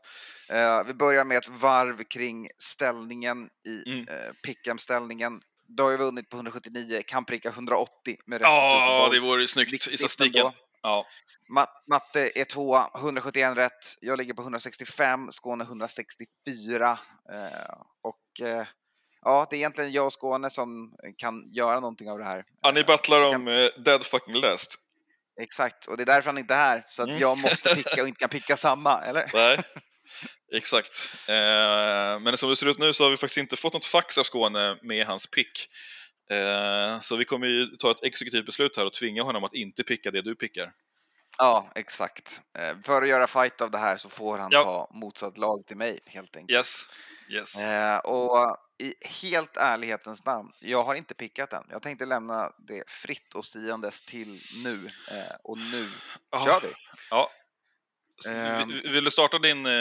Eh, 0.48 0.85
vi 0.85 0.94
börjar 0.94 1.24
med 1.24 1.36
ett 1.39 1.48
varv 1.48 2.05
kring 2.05 2.48
ställningen 2.59 3.48
i 3.66 3.90
Mm. 3.93 4.09
eh, 4.09 4.32
Pick'em-ställningen. 4.47 5.40
Du 5.66 5.82
har 5.82 5.90
ju 5.90 5.97
vunnit 5.97 6.28
på 6.28 6.36
179, 6.36 7.02
kan 7.06 7.24
pricka 7.24 7.48
180 7.48 8.16
med 8.27 8.39
rätt 8.39 8.47
Ja, 8.48 9.09
det 9.12 9.20
vore 9.20 9.40
ju 9.40 9.47
snyggt 9.47 9.73
Viktigt 9.73 9.94
i 9.94 9.97
statistiken. 9.98 10.52
Ja. 10.82 11.06
Ma- 11.56 11.66
Matte 11.90 12.31
är 12.35 12.44
tvåa, 12.44 12.90
171 12.94 13.56
rätt. 13.56 13.73
Jag 14.01 14.19
ligger 14.19 14.35
på 14.35 14.43
165, 14.43 15.32
Skåne 15.32 15.65
164. 15.65 16.98
Eh, 17.32 17.74
och 18.02 18.40
ja, 19.24 19.47
det 19.51 19.56
är 19.56 19.59
egentligen 19.59 19.93
jag 19.93 20.06
och 20.06 20.12
Skåne 20.12 20.51
som 20.51 20.93
kan 21.16 21.52
göra 21.52 21.81
någonting 21.81 22.10
av 22.10 22.19
det 22.19 22.24
här. 22.24 22.44
Ja, 22.62 22.70
ni 22.70 22.85
battlar 22.85 23.20
om 23.35 23.48
eh, 23.48 23.69
dead 23.85 24.05
fucking 24.05 24.35
last. 24.35 24.77
Exakt, 25.40 25.86
och 25.86 25.97
det 25.97 26.02
är 26.02 26.06
därför 26.06 26.31
han 26.31 26.39
inte 26.39 26.55
är 26.55 26.59
här. 26.59 26.85
Så 26.86 27.02
att 27.02 27.09
Mm. 27.09 27.20
jag 27.20 27.39
måste 27.39 27.74
picka 27.74 28.02
och 28.02 28.09
inte 28.09 28.19
kan 28.20 28.28
picka 28.28 28.56
samma, 28.56 29.01
eller? 29.02 29.31
Nej, 29.35 29.59
exakt. 30.55 31.12
Eh, 31.28 32.20
men 32.20 32.36
som 32.36 32.51
det 32.51 32.56
ser 32.56 32.69
ut 32.69 32.78
nu 32.78 32.93
så 32.93 33.05
har 33.05 33.10
vi 33.10 33.16
faktiskt 33.16 33.39
inte 33.39 33.56
fått 33.56 33.73
något 33.73 33.85
fax 33.85 34.19
av 34.19 34.23
Skåne 34.24 34.78
med 34.82 35.06
hans 35.06 35.27
pick. 35.27 35.69
Eh, 36.31 37.01
så 37.01 37.16
vi 37.16 37.24
kommer 37.24 37.47
ju 37.47 37.66
ta 37.66 37.90
ett 37.90 38.05
exekutivt 38.05 38.47
beslut 38.47 38.77
här 38.77 38.86
och 38.86 38.93
tvinga 38.93 39.23
honom 39.23 39.44
att 39.44 39.55
inte 39.55 39.82
picka 39.82 40.10
det 40.10 40.23
du 40.23 40.35
pickar. 40.35 40.73
Ja, 41.39 41.73
exakt. 41.74 42.40
Eh, 42.59 42.74
för 42.85 43.02
att 43.02 43.09
göra 43.09 43.27
fight 43.27 43.60
av 43.60 43.70
det 43.70 43.78
här 43.78 43.97
så 43.97 44.09
får 44.09 44.39
han 44.39 44.48
Ja. 44.52 44.65
ta 44.65 44.90
motsatt 44.94 45.39
lag 45.39 45.66
till 45.66 45.77
mig, 45.77 45.98
helt 46.06 46.36
enkelt. 46.36 46.56
Yes, 46.56 46.82
yes. 47.31 47.55
Och 48.05 48.56
i 48.80 48.94
helt 49.22 49.56
ärlighetens 49.56 50.24
namn, 50.24 50.52
jag 50.60 50.82
har 50.84 50.94
inte 50.94 51.14
pickat 51.14 51.50
den. 51.50 51.64
Jag 51.70 51.82
tänkte 51.82 52.06
lämna 52.06 52.52
det 52.68 52.84
fritt 52.90 53.34
och 53.34 53.44
siandes 53.44 54.02
till 54.02 54.40
nu. 54.64 54.86
Eh, 55.10 55.36
och 55.44 55.59
nu 55.59 55.88
Ja, 56.30 56.44
kör 56.46 56.60
vi. 56.68 56.74
Ja. 57.10 57.30
Ehm. 58.28 58.68
vill, 58.68 58.88
vill 58.90 59.05
du 59.05 59.10
starta 59.10 59.38
din, 59.38 59.66
eh, 59.66 59.72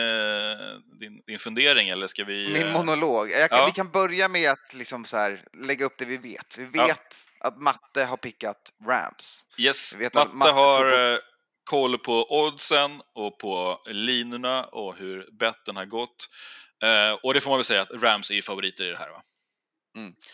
din, 1.00 1.22
din 1.28 1.40
fundering 1.40 1.90
eller 1.90 2.08
ska 2.08 2.24
vi... 2.24 2.54
Min 2.54 2.64
eh, 2.64 2.74
monolog. 2.74 3.30
Jag 3.32 3.50
kan, 3.50 3.60
ja. 3.60 3.66
Vi 3.66 3.72
kan 3.72 3.92
börja 3.92 4.28
med 4.28 4.52
att 4.52 4.74
liksom 4.74 5.06
så 5.06 5.18
här, 5.18 5.44
lägga 5.54 5.86
upp 5.86 5.98
det 5.98 6.06
vi 6.06 6.18
vet. 6.18 6.58
Vi 6.58 6.70
Ja. 6.74 6.86
vet 6.88 7.16
att 7.40 7.62
Matte 7.62 8.04
har 8.04 8.18
pickat 8.18 8.72
Rams. 8.88 9.44
Yes, 9.58 9.94
Jag 9.94 10.00
vet 10.00 10.16
att 10.16 10.26
Matte 10.34 10.38
Matte 10.38 10.52
har 10.52 10.92
på- 10.92 10.98
eh, 10.98 11.18
koll 11.64 11.98
på 11.98 12.42
oddsen 12.46 13.02
och 13.16 13.40
på 13.40 13.82
linorna 13.86 14.64
och 14.66 14.96
hur 14.98 15.30
betten 15.40 15.76
har 15.76 15.86
gått. 15.86 16.30
Eh, 16.84 17.14
och 17.24 17.34
det 17.34 17.42
får 17.42 17.50
man 17.50 17.58
väl 17.58 17.66
säga 17.66 17.82
att 17.82 17.92
Rams 17.92 18.32
är 18.32 18.42
favoriter 18.42 18.86
i 18.86 18.90
det 18.92 18.98
här 18.98 19.10
va? 19.10 19.24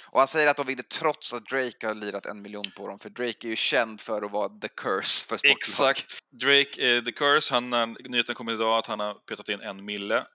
Och 0.07 0.19
han 0.19 0.27
säger 0.27 0.47
att 0.47 0.57
de 0.57 0.65
vinner 0.67 0.83
trots 0.83 1.33
att 1.33 1.45
Drake 1.45 1.87
har 1.87 1.93
lirat 1.93 2.25
en 2.25 2.41
miljon 2.41 2.71
på 2.77 2.87
dem. 2.87 2.99
För 2.99 3.09
Drake 3.09 3.47
är 3.47 3.49
ju 3.49 3.55
känd 3.55 4.01
för 4.01 4.21
att 4.21 4.31
vara 4.31 4.49
the 4.49 4.67
curse 4.67 5.27
för 5.27 5.37
sportlag. 5.37 5.51
Exakt. 5.57 6.17
Drake 6.41 6.81
är 6.81 7.01
the 7.01 7.11
curse. 7.11 7.53
Han, 7.53 7.71
har- 7.73 8.09
nyheten 8.09 8.35
kom 8.35 8.49
idag 8.49 8.77
att 8.77 8.87
han 8.87 8.99
har 8.99 9.13
petat 9.13 9.49
in 9.49 9.61
en 9.61 9.85
mille. 9.85 10.25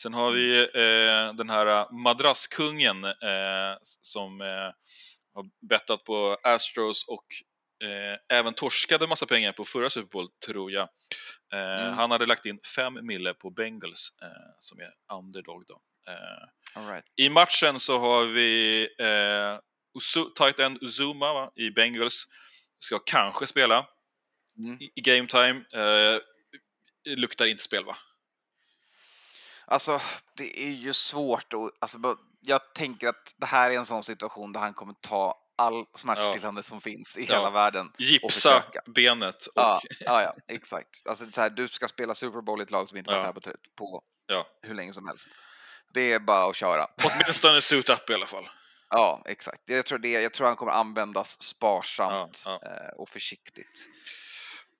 Sen 0.00 0.14
har 0.14 0.30
vi 0.30 0.58
eh, 0.60 1.34
den 1.34 1.50
här 1.50 1.66
eh, 1.66 1.92
madrasskungen 1.92 3.04
eh, 3.04 3.10
som 3.82 4.40
eh, 4.40 4.46
har 5.34 5.68
bettat 5.68 6.04
på 6.04 6.36
Astros 6.42 7.04
och 7.08 7.26
eh, 7.88 8.38
även 8.38 8.54
torskade 8.54 9.06
massa 9.06 9.26
pengar 9.26 9.52
på 9.52 9.64
förra 9.64 9.90
Super 9.90 10.08
Bowl, 10.08 10.28
tror 10.46 10.72
jag. 10.72 10.88
Eh, 11.52 11.58
Mm. 11.84 11.94
Han 11.98 12.10
hade 12.10 12.26
lagt 12.26 12.46
in 12.46 12.60
fem 12.76 12.98
mille 13.06 13.34
på 13.34 13.50
Bengals, 13.50 14.12
eh, 14.22 14.28
som 14.58 14.80
är 14.80 14.94
underdog 15.12 15.64
då. 15.66 15.80
Eh, 16.08 16.88
right. 16.90 17.04
I 17.16 17.30
matchen 17.30 17.80
så 17.80 17.98
har 17.98 18.24
vi 18.24 18.88
tight 20.36 20.58
end 20.60 20.78
Uzuma 20.82 21.32
va, 21.32 21.52
i 21.54 21.70
Bengals. 21.70 22.24
Ska 22.78 22.98
kanske 22.98 23.46
spela 23.46 23.86
Mm. 24.58 24.78
i, 24.94 25.00
game 25.00 25.26
time. 25.26 25.64
Eh, 25.72 26.20
luktar 27.16 27.46
inte 27.46 27.62
spel 27.62 27.84
va? 27.84 27.96
Alltså, 29.66 30.00
det 30.36 30.60
är 30.66 30.70
ju 30.72 30.92
svårt 30.92 31.52
och 31.52 31.72
alltså, 31.80 31.98
jag 32.40 32.74
tänker 32.74 33.08
att 33.08 33.34
det 33.36 33.46
här 33.46 33.70
är 33.70 33.74
en 33.74 33.86
sån 33.86 34.02
situation 34.02 34.52
där 34.52 34.60
han 34.60 34.74
kommer 34.74 34.94
ta 35.00 35.34
all 35.58 35.84
smärtstillande 35.94 36.62
som 36.62 36.80
finns 36.80 37.16
i 37.16 37.24
Ja. 37.24 37.34
hela 37.36 37.50
världen. 37.50 37.92
Gipsa 37.98 38.62
benet 38.86 39.46
och 39.46 39.52
Ja, 39.56 39.80
ja, 40.00 40.22
ja, 40.22 40.34
exakt. 40.54 40.88
Alltså, 41.08 41.30
så 41.30 41.40
här, 41.40 41.50
du 41.50 41.68
ska 41.68 41.88
spela 41.88 42.14
Super 42.14 42.40
Bowl 42.40 42.60
i 42.60 42.62
ett 42.62 42.70
lag 42.70 42.88
som 42.88 42.98
inte 42.98 43.10
varit 43.10 43.20
Ja. 43.20 43.26
här 43.26 43.32
på, 43.32 43.58
på 43.76 44.02
Ja. 44.26 44.46
hur 44.62 44.74
länge 44.74 44.92
som 44.92 45.06
helst. 45.06 45.26
Det 45.94 46.12
är 46.12 46.18
bara 46.20 46.50
att 46.50 46.56
köra. 46.56 46.86
åtminstone 47.04 47.60
suit 47.62 47.88
up 47.88 48.10
i 48.10 48.14
alla 48.14 48.26
fall. 48.26 48.48
Ja, 48.90 49.22
exakt. 49.26 49.62
Jag 49.66 49.86
tror, 49.86 49.98
det, 49.98 50.10
jag 50.10 50.32
tror 50.34 50.46
han 50.46 50.56
kommer 50.56 50.72
användas 50.72 51.42
sparsamt 51.42 52.42
Ja, 52.46 52.60
eh, 52.62 52.94
och 52.98 53.08
försiktigt. 53.08 53.88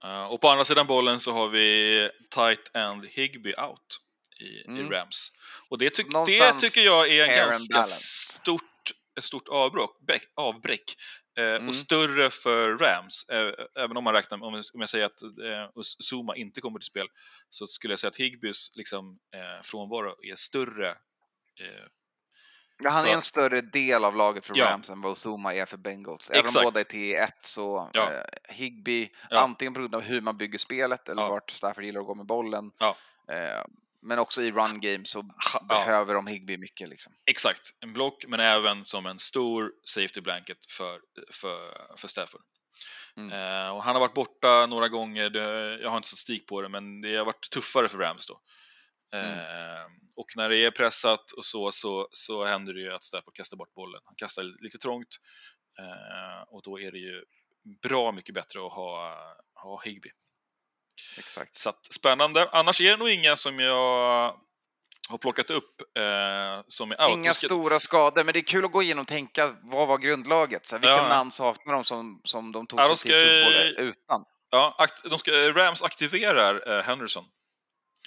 Eh, 0.05 0.25
och 0.25 0.41
på 0.41 0.49
andra 0.49 0.65
sidan 0.65 0.87
bollen 0.87 1.21
så 1.21 1.33
har 1.33 1.49
vi 1.49 2.11
tight 2.35 2.71
end 2.77 3.07
Higby 3.07 3.55
out 3.55 4.01
i, 4.41 4.69
Mm. 4.69 4.87
i 4.87 4.91
Rams. 4.91 5.33
Och 5.71 5.79
det, 5.79 5.91
ty- 5.91 6.03
det 6.27 6.53
tycker 6.61 6.81
jag 6.81 7.09
är 7.09 7.25
en 7.29 7.37
ganska 7.37 7.83
stort, 7.83 8.63
ett 9.19 9.25
stort 9.25 9.49
avbrock, 9.49 9.99
bäck- 10.09 10.29
avbräck. 10.37 10.95
Eh, 11.39 11.45
Mm. 11.45 11.69
Och 11.69 11.75
större 11.75 12.31
för 12.31 12.77
Rams. 12.79 13.29
Eh, 13.29 13.53
även 13.85 13.97
om 13.97 14.05
man 14.05 14.15
räknar, 14.15 14.43
om 14.45 14.55
jag, 14.55 14.65
om 14.75 14.81
jag 14.81 14.89
säger 14.89 15.07
att 15.07 15.23
eh, 15.23 15.83
Zuma 16.11 16.37
inte 16.37 16.61
kommer 16.61 16.79
till 16.79 16.87
spel, 16.87 17.07
så 17.51 17.67
skulle 17.67 17.93
jag 17.93 17.99
säga 17.99 18.09
att 18.09 18.17
Higbys 18.17 18.73
liksom, 18.77 19.19
eh, 19.35 19.63
frånvaro 19.63 20.15
är 20.25 20.35
större. 20.35 20.89
Eh, 21.61 21.85
Ja, 22.83 22.91
han 22.91 23.07
är 23.07 23.15
en 23.15 23.23
större 23.23 23.61
del 23.61 24.05
av 24.05 24.17
laget 24.17 24.47
för 24.47 24.57
Ja. 24.57 24.65
Rams 24.71 24.91
än 24.91 25.01
vad 25.01 25.17
Zuma 25.27 25.55
är 25.55 25.67
för 25.67 25.77
Bengals. 25.77 26.31
Även 26.31 26.41
om 26.41 26.45
Exakt. 26.45 26.65
båda 26.65 26.81
är 26.81 26.85
T1 26.85 27.31
så 27.43 27.91
Ja. 27.93 28.13
eh, 28.13 28.25
Higby, 28.49 29.11
antingen 29.31 29.75
på 29.75 29.81
grund 29.81 29.95
av 29.95 30.01
hur 30.03 30.21
man 30.21 30.37
bygger 30.37 30.59
spelet 30.59 31.09
eller 31.09 31.23
Ja. 31.23 31.29
vart 31.29 31.51
Stafford 31.51 31.85
gillar 31.85 32.01
att 32.01 32.07
gå 32.07 32.15
med 32.15 32.27
bollen. 32.27 32.71
Men 34.03 34.19
också 34.19 34.43
i 34.43 34.51
run 34.51 34.81
game 34.81 35.05
så 35.05 35.21
Ha- 35.21 35.31
ja. 35.53 35.65
behöver 35.69 36.15
de 36.15 36.27
Higby 36.27 36.59
mycket. 36.59 36.89
Liksom. 36.89 37.13
Exakt, 37.31 37.71
en 37.81 37.93
block 37.93 38.25
men 38.29 38.41
även 38.41 38.85
som 38.85 39.07
en 39.07 39.19
stor 39.19 39.73
safety 39.85 40.21
blanket 40.21 40.59
för, 40.71 41.01
för, 41.33 41.97
för 41.97 42.09
Stafford. 42.09 42.43
Mm. 43.17 43.33
Eh, 43.33 43.71
och 43.71 43.83
han 43.83 43.95
har 43.95 44.01
varit 44.01 44.15
borta 44.15 44.67
några 44.67 44.89
gånger, 44.89 45.31
det, 45.31 45.79
jag 45.83 45.91
har 45.91 45.97
inte 45.97 46.09
statistik 46.09 46.47
på 46.47 46.63
det, 46.63 46.69
men 46.69 47.01
det 47.01 47.17
har 47.17 47.25
varit 47.25 47.51
tuffare 47.51 47.89
för 47.89 47.99
Rams 47.99 48.27
då. 48.27 48.41
Eh, 49.19 49.87
och 50.17 50.27
när 50.37 50.49
det 50.49 50.57
är 50.57 50.71
pressat 50.71 51.31
och 51.31 51.45
så, 51.45 51.73
så, 51.73 52.09
så 52.13 52.45
händer 52.45 52.75
det 52.75 52.81
ju 52.81 52.93
att 52.93 53.05
Stafford 53.05 53.35
kastar 53.35 53.57
bort 53.57 53.75
bollen. 53.75 54.01
Han 54.05 54.15
kastar 54.17 54.63
lite 54.63 54.79
trångt 54.79 55.17
eh, 55.79 56.43
och 56.49 56.63
då 56.63 56.81
är 56.81 56.93
det 56.93 56.99
ju 56.99 57.25
bra 57.83 58.13
mycket 58.13 58.35
bättre 58.35 58.67
att 58.67 58.73
ha, 58.73 59.15
ha 59.55 59.83
Higby. 59.85 60.11
Exakt. 61.19 61.57
Så 61.57 61.69
att, 61.69 61.93
spännande. 61.93 62.49
Annars 62.53 62.81
är 62.81 62.91
det 62.91 62.97
nog 62.97 63.11
inga 63.11 63.37
som 63.37 63.59
jag 63.61 64.35
har 65.09 65.19
plockat 65.19 65.51
upp 65.51 65.81
eh, 65.99 66.65
som 66.69 66.93
är 66.93 67.03
out. 67.03 67.11
Inga 67.13 67.35
stora 67.35 67.81
skador, 67.81 68.25
men 68.25 68.33
det 68.33 68.39
är 68.39 68.45
kul 68.45 68.65
att 68.65 68.73
gå 68.73 68.83
igenom 68.83 69.03
och 69.03 69.09
tänka 69.09 69.57
vad 69.63 69.89
var 69.89 69.99
grundlaget? 69.99 70.67
Så 70.67 70.75
här, 70.77 70.81
vilka 70.81 70.97
Ja. 70.97 71.09
namn 71.09 71.33
saknar 71.33 71.75
de 71.75 71.85
som, 71.85 72.21
som 72.25 72.53
de 72.53 72.67
tog 72.67 72.81
Ja, 72.81 72.97
sig 72.97 73.11
till 73.11 73.21
Super 73.21 73.81
utan? 73.83 74.25
Ja, 74.51 74.75
akt, 74.79 75.05
de 75.05 75.19
ska, 75.19 75.31
Rams 75.33 75.83
aktiverar 75.83 76.79
eh, 76.79 76.85
Henderson. 76.85 77.25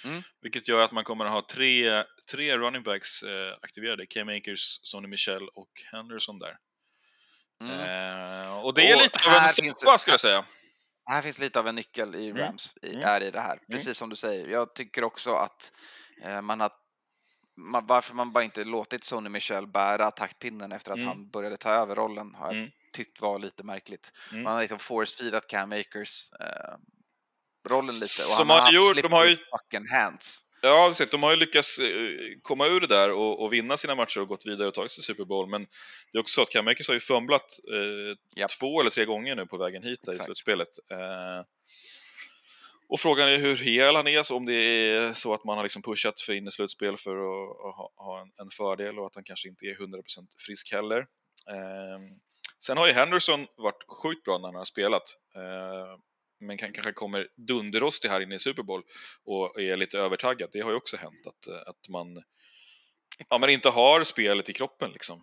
Mm. 0.04 0.22
Vilket 0.42 0.68
gör 0.68 0.84
att 0.84 0.92
man 0.92 1.04
kommer 1.04 1.24
att 1.24 1.30
ha 1.30 1.42
tre, 1.50 2.04
tre 2.30 2.58
running 2.58 2.82
backs 2.82 3.22
eh, 3.22 3.52
aktiverade. 3.62 4.06
Cam 4.06 4.28
Akers, 4.28 4.78
Sonny 4.82 5.08
Michel 5.08 5.48
och 5.48 5.70
Henderson 5.92 6.38
där. 6.38 6.56
Mm. 7.60 7.80
Eh, 7.80 8.64
och 8.64 8.74
det 8.74 8.90
är 8.90 8.96
Och 8.96 9.02
lite 9.02 9.18
av 9.30 9.64
en 9.66 9.74
soppa 9.74 9.98
skulle 9.98 10.12
jag 10.12 10.20
säga. 10.20 10.44
Här 11.06 11.22
finns 11.22 11.38
lite 11.38 11.58
av 11.58 11.68
en 11.68 11.74
nyckel 11.74 12.14
i 12.14 12.30
Mm. 12.30 12.42
Rams, 12.42 12.74
i, 12.82 12.94
Mm. 12.94 13.08
är 13.08 13.20
i 13.22 13.30
det 13.30 13.40
här. 13.40 13.58
Precis 13.70 13.98
som 13.98 14.08
du 14.08 14.16
säger. 14.16 14.48
Jag 14.48 14.74
tycker 14.74 15.04
också 15.04 15.34
att 15.34 15.72
eh, 16.22 16.40
man 16.42 16.60
har 16.60 16.70
man, 17.56 17.86
varför 17.86 18.14
man 18.14 18.32
bara 18.32 18.44
inte 18.44 18.64
låtit 18.64 19.04
Sonny 19.04 19.28
Michel 19.28 19.66
bära 19.66 20.10
taktpinnen 20.10 20.72
efter 20.72 20.90
att 20.92 20.96
Mm. 20.96 21.08
han 21.08 21.28
började 21.30 21.56
ta 21.56 21.70
över 21.70 21.94
rollen 21.96 22.34
har 22.34 22.46
jag 22.46 22.56
Mm. 22.56 22.70
tyckt 22.92 23.20
var 23.20 23.38
lite 23.38 23.62
märkligt. 23.62 24.12
Mm. 24.30 24.42
Man 24.44 24.52
har 24.52 24.60
liksom 24.60 24.78
force-feedat 24.78 25.46
Cam 25.48 25.72
Akers 25.72 26.30
eh, 26.40 26.74
rollen 27.68 27.94
lite 27.94 28.04
och 28.04 28.08
Som 28.08 28.50
han 28.50 28.50
har 28.50 28.54
har 28.56 28.62
haft 28.62 28.96
gjort- 28.96 29.02
de 29.02 29.12
har 29.12 29.26
ju- 29.26 29.36
fucking 29.36 29.88
hands. 29.88 30.42
Ja, 30.64 30.94
de 31.10 31.22
har 31.22 31.30
ju 31.30 31.36
lyckats 31.36 31.78
eh, 31.78 31.88
komma 32.42 32.66
ur 32.66 32.80
det 32.80 32.86
där 32.86 33.10
och, 33.12 33.42
och 33.42 33.52
vinna 33.52 33.76
sina 33.76 33.94
matcher 33.94 34.20
och 34.20 34.28
gått 34.28 34.46
vidare 34.46 34.68
och 34.68 34.74
tagit 34.74 34.90
sig 34.90 34.96
till 34.96 35.04
Super 35.04 35.24
Bowl. 35.24 35.48
Men 35.48 35.66
det 36.12 36.18
är 36.18 36.20
också 36.20 36.34
så 36.34 36.42
att 36.42 36.50
Cam 36.50 36.68
Akers 36.68 36.88
har 36.88 36.94
ju 36.94 37.00
fumlat 37.00 37.58
eh, 37.72 38.16
Japp. 38.36 38.50
två 38.50 38.80
eller 38.80 38.90
tre 38.90 39.04
gånger 39.04 39.34
nu 39.34 39.46
på 39.46 39.56
vägen 39.56 39.82
hit 39.82 40.08
i 40.08 40.16
slutspelet. 40.16 40.68
Eh, 40.90 41.44
och 42.88 43.00
frågan 43.00 43.28
är 43.28 43.36
hur 43.36 43.56
hel 43.56 43.96
han 43.96 44.06
är, 44.06 44.22
så 44.22 44.36
om 44.36 44.46
det 44.46 44.54
är 44.54 45.12
så 45.12 45.34
att 45.34 45.44
man 45.44 45.56
har 45.56 45.62
liksom 45.62 45.82
pushat 45.82 46.20
för 46.20 46.32
in 46.32 46.46
i 46.46 46.50
slutspel 46.50 46.96
för 46.96 47.16
att, 47.16 47.50
att 47.50 47.76
ha, 47.76 47.92
ha 47.96 48.20
en, 48.20 48.32
en 48.36 48.50
fördel 48.50 48.98
och 48.98 49.06
att 49.06 49.14
han 49.14 49.24
kanske 49.24 49.48
inte 49.48 49.66
är 49.66 49.74
100% 49.74 50.02
frisk 50.38 50.72
heller. 50.72 50.98
Eh, 51.48 51.98
sen 52.58 52.76
har 52.76 52.86
ju 52.86 52.92
Henderson 52.92 53.46
varit 53.56 53.84
sjukt 54.02 54.24
bra 54.24 54.38
när 54.38 54.48
han 54.48 54.54
har 54.54 54.64
spelat. 54.64 55.16
Men 56.46 56.56
kan, 56.58 56.72
kanske 56.72 56.92
kommer 56.92 57.28
dunderrostig 57.36 58.08
här 58.08 58.20
inne 58.20 58.34
i 58.34 58.38
Super 58.38 58.62
Bowl 58.62 58.82
och 59.24 59.60
är 59.60 59.76
lite 59.76 59.98
övertaggad. 59.98 60.50
Det 60.52 60.60
har 60.60 60.70
ju 60.70 60.76
också 60.76 60.96
hänt 60.96 61.26
att, 61.26 61.46
eh, 61.48 61.54
att 61.68 61.88
man, 61.88 62.22
ja, 63.28 63.38
man 63.38 63.50
inte 63.50 63.68
har 63.68 64.04
spelet 64.04 64.48
i 64.48 64.52
kroppen 64.52 64.90
liksom. 64.92 65.22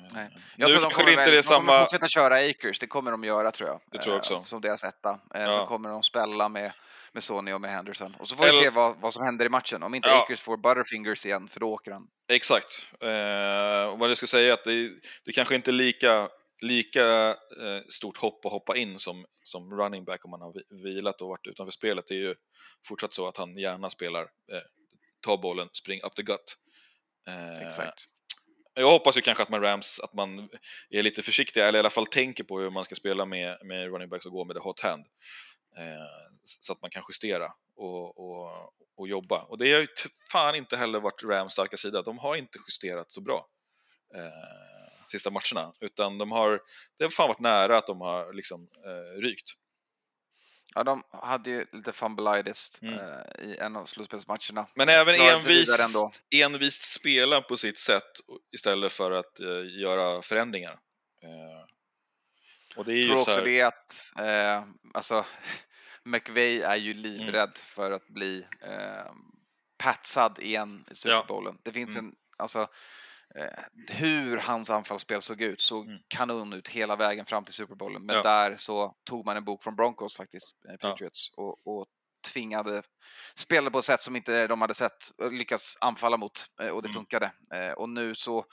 Eh, 0.00 0.06
Nej. 0.14 0.28
Nu 0.34 0.40
Jag 0.56 0.70
tror 0.70 0.80
de 0.82 0.90
kommer, 0.90 1.06
det 1.06 1.12
inte 1.12 1.24
väl, 1.24 1.32
är 1.34 1.36
de 1.36 1.42
kommer 1.48 1.66
samma... 1.66 1.80
fortsätta 1.80 2.08
köra 2.08 2.34
Akers, 2.50 2.78
det 2.78 2.86
kommer 2.86 3.10
de 3.10 3.24
göra 3.24 3.50
tror 3.50 3.68
jag. 3.68 3.80
Det 3.92 3.98
tror 3.98 4.12
jag 4.14 4.18
också. 4.18 4.34
Eh, 4.34 4.44
Som 4.44 4.60
deras 4.60 4.84
etta. 4.84 5.20
Ja. 5.34 5.52
Så 5.52 5.66
kommer 5.66 5.88
de 5.90 6.02
spela 6.02 6.48
med, 6.48 6.72
med 7.12 7.22
Sony 7.24 7.52
och 7.52 7.60
med 7.60 7.70
Henderson. 7.70 8.14
Och 8.18 8.28
så 8.28 8.34
får 8.36 8.44
vi 8.44 8.50
Eller- 8.50 8.62
se 8.62 8.70
vad, 8.70 8.96
vad 9.00 9.14
som 9.14 9.24
händer 9.24 9.46
i 9.46 9.48
matchen. 9.48 9.82
Om 9.82 9.94
inte 9.94 10.08
Ja. 10.08 10.22
Akers 10.22 10.40
får 10.40 10.56
butterfingers 10.56 11.26
igen, 11.26 11.48
för 11.48 11.60
då 11.60 11.72
åker 11.72 11.90
han. 11.90 12.06
Exakt. 12.28 12.88
Eh, 13.00 13.92
och 13.92 13.98
vad 13.98 14.10
jag 14.10 14.16
ska 14.16 14.26
säga 14.26 14.48
är 14.48 14.52
att 14.52 14.64
det, 14.64 14.90
det 15.24 15.32
kanske 15.32 15.54
inte 15.54 15.70
är 15.70 15.72
lika, 15.72 16.28
lika 16.62 17.28
eh, 17.30 17.82
stort 17.88 18.16
hopp 18.18 18.44
att 18.46 18.52
hoppa 18.52 18.76
in 18.76 18.98
som, 18.98 19.26
som 19.42 19.70
running 19.80 20.04
back 20.04 20.24
om 20.24 20.30
man 20.30 20.40
har 20.40 20.52
vi- 20.52 20.82
vilat 20.82 21.22
och 21.22 21.28
varit 21.28 21.46
utanför 21.46 21.70
spelet. 21.72 22.04
Det 22.08 22.14
är 22.14 22.18
ju 22.18 22.34
fortsatt 22.88 23.14
så 23.14 23.28
att 23.28 23.36
han 23.36 23.58
gärna 23.58 23.90
spelar, 23.90 24.22
eh, 24.22 24.60
ta 25.20 25.36
bollen, 25.36 25.68
spring 25.72 26.00
up 26.04 26.14
the 26.14 26.22
gut. 26.22 26.56
Eh, 27.28 27.66
Exakt. 27.66 28.04
Jag 28.74 28.90
hoppas 28.90 29.16
ju 29.16 29.20
kanske 29.20 29.42
att 29.42 29.48
man 29.48 29.60
Rams, 29.60 30.00
att 30.00 30.14
man 30.14 30.48
är 30.90 31.02
lite 31.02 31.22
försiktiga, 31.22 31.68
eller 31.68 31.78
i 31.78 31.80
alla 31.80 31.90
fall 31.90 32.06
tänker 32.06 32.44
på 32.44 32.60
hur 32.60 32.70
man 32.70 32.84
ska 32.84 32.94
spela 32.94 33.24
med, 33.26 33.58
med 33.64 33.86
running 33.92 34.08
backs 34.08 34.26
och 34.26 34.32
gå 34.32 34.44
med 34.44 34.56
the 34.56 34.60
hot 34.62 34.80
hand. 34.80 35.06
Eh, 35.78 36.06
så 36.44 36.72
att 36.72 36.82
man 36.82 36.90
kan 36.90 37.02
justera 37.08 37.52
och, 37.76 38.18
och, 38.18 38.50
och 38.96 39.08
jobba. 39.08 39.42
Och 39.42 39.58
det 39.58 39.72
har 39.72 39.80
ju 39.80 39.86
fan 40.32 40.54
inte 40.54 40.76
heller 40.76 41.00
varit 41.00 41.22
Rams 41.24 41.52
starka 41.52 41.76
sida. 41.76 42.02
De 42.02 42.18
har 42.18 42.36
inte 42.36 42.58
justerat 42.68 43.12
så 43.12 43.20
bra 43.20 43.46
eh, 44.14 44.71
sista 45.12 45.30
matcherna, 45.30 45.72
utan 45.80 46.18
de 46.18 46.32
har, 46.32 46.60
det 46.98 47.04
har 47.04 47.10
fan 47.10 47.28
varit 47.28 47.40
nära 47.40 47.78
att 47.78 47.86
de 47.86 48.00
har 48.00 48.32
liksom 48.32 48.68
eh, 48.86 49.20
rykt. 49.22 49.50
Ja, 50.74 50.84
de 50.84 51.02
hade 51.10 51.50
ju 51.50 51.66
lite 51.72 51.92
fumbleitis 51.92 52.78
Mm. 52.82 52.94
eh, 52.98 53.44
i 53.44 53.56
en 53.60 53.76
av 53.76 53.84
slutspelsmatcherna. 53.86 54.66
Men 54.74 54.88
även 54.88 55.14
envist, 55.14 55.80
envist 56.34 56.92
spela 56.92 57.40
på 57.40 57.56
sitt 57.56 57.78
sätt 57.78 58.12
istället 58.54 58.92
för 58.92 59.10
att 59.10 59.40
eh, 59.40 59.80
göra 59.80 60.22
förändringar. 60.22 60.72
Eh, 61.22 61.66
och 62.76 62.84
det 62.84 62.92
är 62.92 62.96
Jag 62.96 63.06
tror 63.06 63.16
så 63.16 63.22
också 63.22 63.40
här, 63.40 63.44
det 63.46 63.62
att, 63.62 64.12
eh, 64.18 64.64
alltså, 64.94 65.24
McVay 66.04 66.60
är 66.60 66.76
ju 66.76 66.90
Mm. 66.90 67.02
livrädd 67.02 67.56
för 67.56 67.90
att 67.90 68.06
bli 68.08 68.46
eh, 68.62 69.12
patsad 69.78 70.38
igen 70.38 70.84
i 70.90 70.94
Super 70.94 71.14
Ja. 71.14 71.24
Bowlen. 71.28 71.58
Det 71.62 71.72
finns 71.72 71.94
Mm. 71.96 72.06
en, 72.06 72.14
alltså, 72.36 72.68
hur 73.90 74.36
hans 74.36 74.70
anfallsspel 74.70 75.22
såg 75.22 75.40
ut 75.42 75.60
såg 75.60 75.86
Mm. 75.86 75.98
kanon 76.08 76.52
ut 76.52 76.68
hela 76.68 76.96
vägen 76.96 77.26
fram 77.26 77.44
till 77.44 77.54
Super 77.54 77.74
Bowlen. 77.74 78.06
Men 78.06 78.16
Ja. 78.16 78.22
där 78.22 78.56
så 78.56 78.94
tog 79.04 79.26
man 79.26 79.36
en 79.36 79.44
bok 79.44 79.62
från 79.64 79.76
Broncos 79.76 80.16
faktiskt, 80.16 80.56
eh, 80.68 80.74
Ja. 80.80 80.90
Patriots, 80.90 81.30
och, 81.36 81.66
och 81.66 81.86
tvingade 82.32 82.82
spela 83.34 83.70
på 83.70 83.78
ett 83.78 83.84
sätt 83.84 84.02
som 84.02 84.16
inte 84.16 84.46
de 84.46 84.60
hade 84.60 84.74
sett 84.74 84.92
lyckats 85.30 85.78
anfalla 85.80 86.16
mot 86.16 86.32
eh, 86.62 86.68
och 86.68 86.82
det 86.82 86.88
Mm. 86.88 86.94
funkade. 86.94 87.32
Eh, 87.54 87.72
Och 87.72 87.88
nu 87.88 88.14
så 88.14 88.44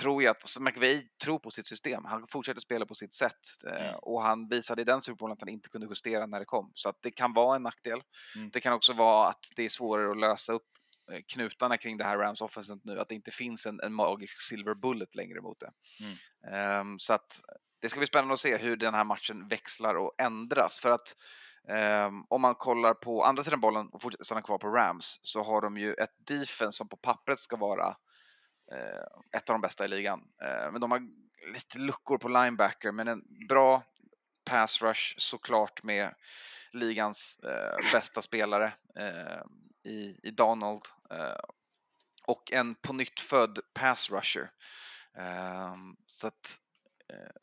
tror 0.00 0.22
jag 0.22 0.30
att 0.30 0.42
alltså 0.42 0.62
McVay 0.62 1.08
tror 1.24 1.38
på 1.38 1.50
sitt 1.50 1.66
system. 1.66 2.04
Han 2.04 2.26
fortsätter 2.32 2.60
spela 2.60 2.86
på 2.86 2.94
sitt 2.94 3.14
sätt 3.14 3.32
eh, 3.66 3.82
Mm. 3.86 3.94
och 4.02 4.22
han 4.22 4.48
visade 4.48 4.82
i 4.82 4.84
den 4.84 5.02
Super 5.02 5.32
att 5.32 5.40
han 5.40 5.48
inte 5.48 5.68
kunde 5.68 5.86
justera 5.86 6.26
när 6.26 6.38
det 6.38 6.44
kom. 6.44 6.72
Så 6.74 6.88
att 6.88 6.96
det 7.02 7.10
kan 7.10 7.32
vara 7.32 7.56
en 7.56 7.62
nackdel. 7.62 8.00
Mm. 8.36 8.50
Det 8.50 8.60
kan 8.60 8.72
också 8.72 8.92
vara 8.92 9.28
att 9.28 9.44
det 9.56 9.62
är 9.62 9.68
svårare 9.68 10.10
att 10.10 10.20
lösa 10.20 10.52
upp 10.52 10.62
eh, 10.62 10.83
knutarna 11.26 11.76
kring 11.76 11.96
det 11.96 12.04
här 12.04 12.18
Rams 12.18 12.40
offenset 12.40 12.78
nu, 12.84 13.00
att 13.00 13.08
det 13.08 13.14
inte 13.14 13.30
finns 13.30 13.66
en, 13.66 13.80
en 13.80 13.94
magisk 13.94 14.40
silver 14.40 14.74
bullet 14.74 15.14
längre 15.14 15.40
mot 15.40 15.60
det. 15.60 15.70
Mm. 16.00 16.16
Ehm, 16.54 16.98
så 16.98 17.12
att 17.12 17.40
det 17.80 17.88
ska 17.88 18.00
bli 18.00 18.06
spännande 18.06 18.34
att 18.34 18.40
se 18.40 18.56
hur 18.56 18.76
den 18.76 18.94
här 18.94 19.04
matchen 19.04 19.48
växlar 19.48 19.94
och 19.94 20.12
ändras. 20.18 20.78
För 20.78 20.90
att 20.90 21.16
ehm, 21.68 22.24
om 22.28 22.40
man 22.40 22.54
kollar 22.54 22.94
på 22.94 23.24
andra 23.24 23.42
sidan 23.42 23.60
bollen 23.60 23.88
och 23.88 24.02
fortsätter 24.02 24.24
stanna 24.24 24.42
kvar 24.42 24.58
på 24.58 24.68
Rams 24.68 25.18
så 25.22 25.42
har 25.42 25.60
de 25.60 25.76
ju 25.76 25.94
ett 25.94 26.14
defense 26.26 26.72
som 26.72 26.88
på 26.88 26.96
pappret 26.96 27.38
ska 27.38 27.56
vara 27.56 27.96
eh, 28.72 29.36
ett 29.36 29.50
av 29.50 29.54
de 29.54 29.60
bästa 29.60 29.84
i 29.84 29.88
ligan. 29.88 30.20
Eh, 30.42 30.72
men 30.72 30.80
de 30.80 30.90
har 30.90 31.00
lite 31.54 31.78
luckor 31.78 32.18
på 32.18 32.28
linebacker, 32.28 32.92
men 32.92 33.08
en 33.08 33.22
bra 33.48 33.82
pass 34.44 34.82
rush 34.82 35.14
såklart 35.16 35.82
med 35.82 36.14
ligans 36.72 37.38
eh, 37.44 37.92
bästa 37.92 38.22
spelare 38.22 38.72
eh, 38.98 39.42
i, 39.92 40.20
i 40.22 40.30
Donald 40.30 40.82
eh, 40.86 40.93
och 42.26 42.52
en 42.52 42.74
på 42.74 42.92
nytt 42.92 43.20
född 43.20 43.58
pass 43.74 44.10
rusher. 44.10 44.50
Ehm, 45.18 45.96
så 46.06 46.26
att 46.26 46.58
eh, 47.12 47.42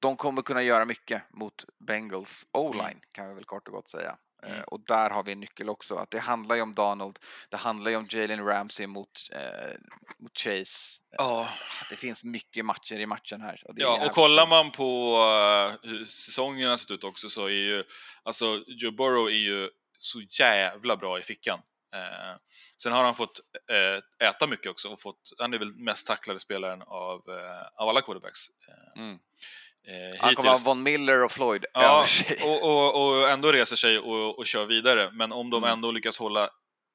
de 0.00 0.16
kommer 0.16 0.42
kunna 0.42 0.62
göra 0.62 0.84
mycket 0.84 1.22
mot 1.30 1.64
Bengals 1.86 2.46
O-line 2.52 3.00
kan 3.12 3.28
vi 3.28 3.34
väl 3.34 3.44
kort 3.44 3.68
och 3.68 3.74
gott 3.74 3.90
säga. 3.90 4.10
Eh, 4.10 4.16
Mm. 4.50 4.64
och 4.66 4.80
där 4.86 5.10
har 5.10 5.22
vi 5.24 5.32
en 5.32 5.40
nyckel 5.40 5.68
också. 5.68 5.94
Att 5.94 6.10
det 6.10 6.18
handlar 6.18 6.56
ju 6.56 6.62
om 6.62 6.74
Donald, 6.74 7.18
det 7.50 7.56
handlar 7.56 7.90
ju 7.90 7.96
om 7.96 8.06
Jalen 8.10 8.44
Ramsey 8.44 8.86
mot, 8.86 9.10
eh, 9.32 9.76
mot 10.18 10.38
Chase. 10.38 11.02
Ja. 11.10 11.48
Det 11.90 11.96
finns 11.96 12.24
mycket 12.24 12.64
matcher 12.64 12.94
i 12.94 13.06
matchen 13.06 13.40
här. 13.40 13.62
Och 13.64 13.74
Ja, 13.76 14.06
och 14.06 14.12
kollar 14.12 14.46
man 14.46 14.70
på 14.70 15.14
eh, 15.16 15.88
hur 15.90 16.04
säsongen 16.04 16.70
har 16.70 16.76
sett 16.76 16.90
ut 16.90 17.04
också 17.04 17.28
så 17.28 17.44
är 17.44 17.50
ju, 17.50 17.84
alltså 18.22 18.64
Joe 18.66 18.90
Burrow 18.90 19.26
är 19.26 19.30
ju 19.30 19.70
så 19.98 20.20
jävla 20.20 20.96
bra 20.96 21.18
i 21.18 21.22
fickan. 21.22 21.60
Eh, 21.96 22.36
sen 22.82 22.92
har 22.92 23.04
han 23.04 23.14
fått 23.14 23.40
eh, 23.70 24.28
äta 24.28 24.46
mycket 24.46 24.70
också 24.70 24.88
och 24.88 25.00
fått, 25.00 25.20
han 25.38 25.54
är 25.54 25.58
väl 25.58 25.74
mest 25.74 26.06
tacklade 26.06 26.40
spelaren 26.40 26.82
av, 26.82 27.20
eh, 27.28 27.82
av 27.82 27.88
alla 27.88 28.00
quarterbacks. 28.02 28.38
Eh, 28.68 29.02
Mm. 29.02 29.14
eh, 29.14 30.20
Han 30.20 30.34
kommer 30.34 30.48
ha. 30.50 30.58
Von 30.64 30.82
Miller 30.82 31.24
och 31.24 31.32
Floyd 31.32 31.64
Ja, 31.72 31.96
över 31.98 32.06
sig. 32.06 32.38
och, 32.44 32.62
och, 32.62 33.06
och 33.22 33.30
ändå 33.30 33.52
reser 33.52 33.76
sig 33.76 33.98
och, 33.98 34.38
och 34.38 34.46
kör 34.46 34.66
vidare. 34.66 35.10
Men 35.12 35.32
om 35.32 35.50
de 35.50 35.64
Mm. 35.64 35.72
ändå 35.72 35.90
lyckas 35.92 36.18
hålla, 36.18 36.50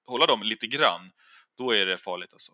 hålla 0.05 0.25
dem 0.25 0.43
lite 0.43 0.67
grann, 0.67 1.11
då 1.57 1.75
är 1.75 1.85
det 1.85 1.97
farligt 1.97 2.33
alltså. 2.33 2.51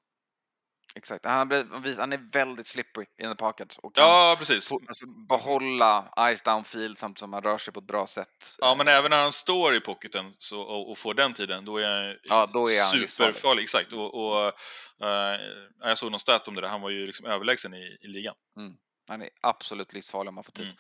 Exakt. 0.98 1.26
Han, 1.26 1.52
han 1.98 2.14
är 2.14 2.32
väldigt 2.32 2.68
slippery 2.68 3.06
in 3.22 3.30
the 3.30 3.36
pocket 3.36 3.78
och 3.78 3.96
kan 3.96 4.04
Ja, 4.08 4.36
precis. 4.40 4.72
alltså, 4.72 5.06
behålla 5.30 6.14
ice 6.36 6.42
downfield 6.42 6.98
samtidigt 6.98 7.20
som 7.20 7.34
han 7.34 7.44
rör 7.44 7.58
sig 7.58 7.74
på 7.74 7.80
ett 7.80 7.88
bra 7.88 8.08
sätt. 8.08 8.56
Ja, 8.60 8.76
men 8.76 8.88
även 8.88 9.10
när 9.12 9.22
han 9.22 9.32
står 9.32 9.76
i 9.76 9.80
pocketen 9.80 10.32
så, 10.38 10.62
och, 10.62 10.92
och 10.92 10.98
får 10.98 11.14
den 11.14 11.34
tiden, 11.34 11.66
då 11.66 11.78
är 11.78 12.06
han, 12.08 12.16
Ja, 12.24 12.50
då 12.54 12.72
är 12.72 12.82
han 12.82 12.90
superfarlig. 12.90 13.64
Exakt. 13.64 13.94
Och, 13.94 14.14
och, 14.16 14.46
eh, 15.08 15.40
jag 15.82 15.98
såg 15.98 16.12
någon 16.12 16.20
stat 16.20 16.48
om 16.48 16.56
det 16.56 16.62
där, 16.62 16.68
han 16.70 16.82
var 16.82 16.90
ju 16.90 17.08
liksom 17.08 17.26
överlägsen 17.26 17.74
i, 17.74 17.98
i 18.02 18.08
ligan. 18.08 18.36
Han 19.08 19.22
är 19.22 19.30
absolut 19.42 19.94
livsfarlig 19.94 20.30
om 20.30 20.36
man 20.36 20.44
får 20.44 20.52
tid. 20.52 20.66
Mm. 20.66 20.78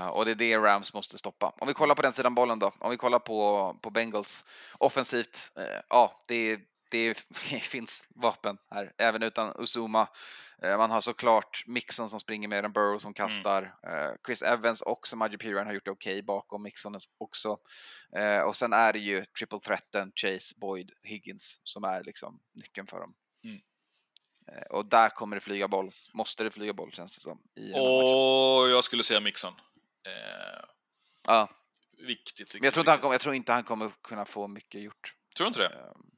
Eh, 0.00 0.06
och 0.06 0.24
det 0.24 0.30
är 0.30 0.34
det 0.34 0.56
Rams 0.58 0.94
måste 0.94 1.18
stoppa. 1.18 1.52
Om 1.60 1.68
vi 1.68 1.74
kollar 1.74 1.94
på 1.94 2.02
den 2.02 2.12
sidan 2.12 2.34
bollen 2.34 2.58
då. 2.58 2.72
Om 2.80 2.90
vi 2.90 2.96
kollar 2.96 3.18
på, 3.18 3.76
på 3.82 3.90
Bengals 3.90 4.44
offensivt. 4.78 5.52
eh, 5.58 5.80
ja, 5.88 6.22
det, 6.28 6.58
det 6.94 7.14
finns 7.62 8.08
vapen 8.14 8.58
här, 8.70 8.92
även 8.98 9.22
utan 9.22 9.52
Uzuma. 9.58 10.08
Eh, 10.62 10.78
man 10.78 10.90
har 10.90 11.00
såklart 11.00 11.64
Mixon 11.66 12.10
som 12.10 12.20
springer 12.20 12.48
med 12.48 12.64
en 12.64 12.72
Burrow 12.72 12.98
som 12.98 13.14
kastar. 13.14 13.62
Eh, 13.62 14.12
Chris 14.26 14.42
Evans 14.42 14.82
och 14.82 15.06
Samaji 15.08 15.38
Piran 15.38 15.66
har 15.66 15.74
gjort 15.74 15.84
det 15.84 15.90
okej 15.90 16.22
bakom 16.22 16.62
Mixon 16.62 16.98
också. 17.18 17.58
Eh, 18.16 18.40
och 18.40 18.56
sen 18.56 18.72
är 18.72 18.92
det 18.92 18.98
ju 18.98 19.24
triple 19.24 19.60
threaten, 19.60 20.12
Chase, 20.14 20.54
Boyd, 20.56 20.90
Higgins 21.02 21.60
som 21.64 21.84
är 21.84 22.04
liksom 22.04 22.40
nyckeln 22.52 22.86
för 22.86 23.00
dem. 23.00 23.14
Mm. 23.44 23.60
Och 24.70 24.86
där 24.86 25.08
kommer 25.08 25.36
det 25.36 25.40
flyga 25.40 25.68
boll. 25.68 25.94
Måste 26.12 26.44
det 26.44 26.50
flyga 26.50 26.72
boll 26.72 26.92
känns 26.92 27.14
det 27.16 27.20
som. 27.20 27.38
I 27.54 27.60
den. 27.68 27.80
Och 27.80 28.70
jag 28.70 28.84
skulle 28.84 29.02
säga 29.02 29.20
Mixon. 29.20 29.52
Eh, 30.06 30.64
Ja, 31.26 31.48
viktigt, 31.98 32.40
viktigt. 32.40 32.60
men 32.60 32.64
jag 32.64 32.74
tror, 32.74 32.82
inte 32.82 32.90
han 32.90 33.00
kommer, 33.00 33.14
jag 33.14 33.20
tror 33.20 33.34
inte 33.34 33.52
han 33.52 33.64
kommer 33.64 33.90
kunna 34.02 34.24
få 34.24 34.46
mycket 34.48 34.82
gjort. 34.82 35.14
Tror 35.36 35.44
du 35.44 35.48
inte 35.48 35.60
det? 35.60 35.68
Ehm, 35.68 36.13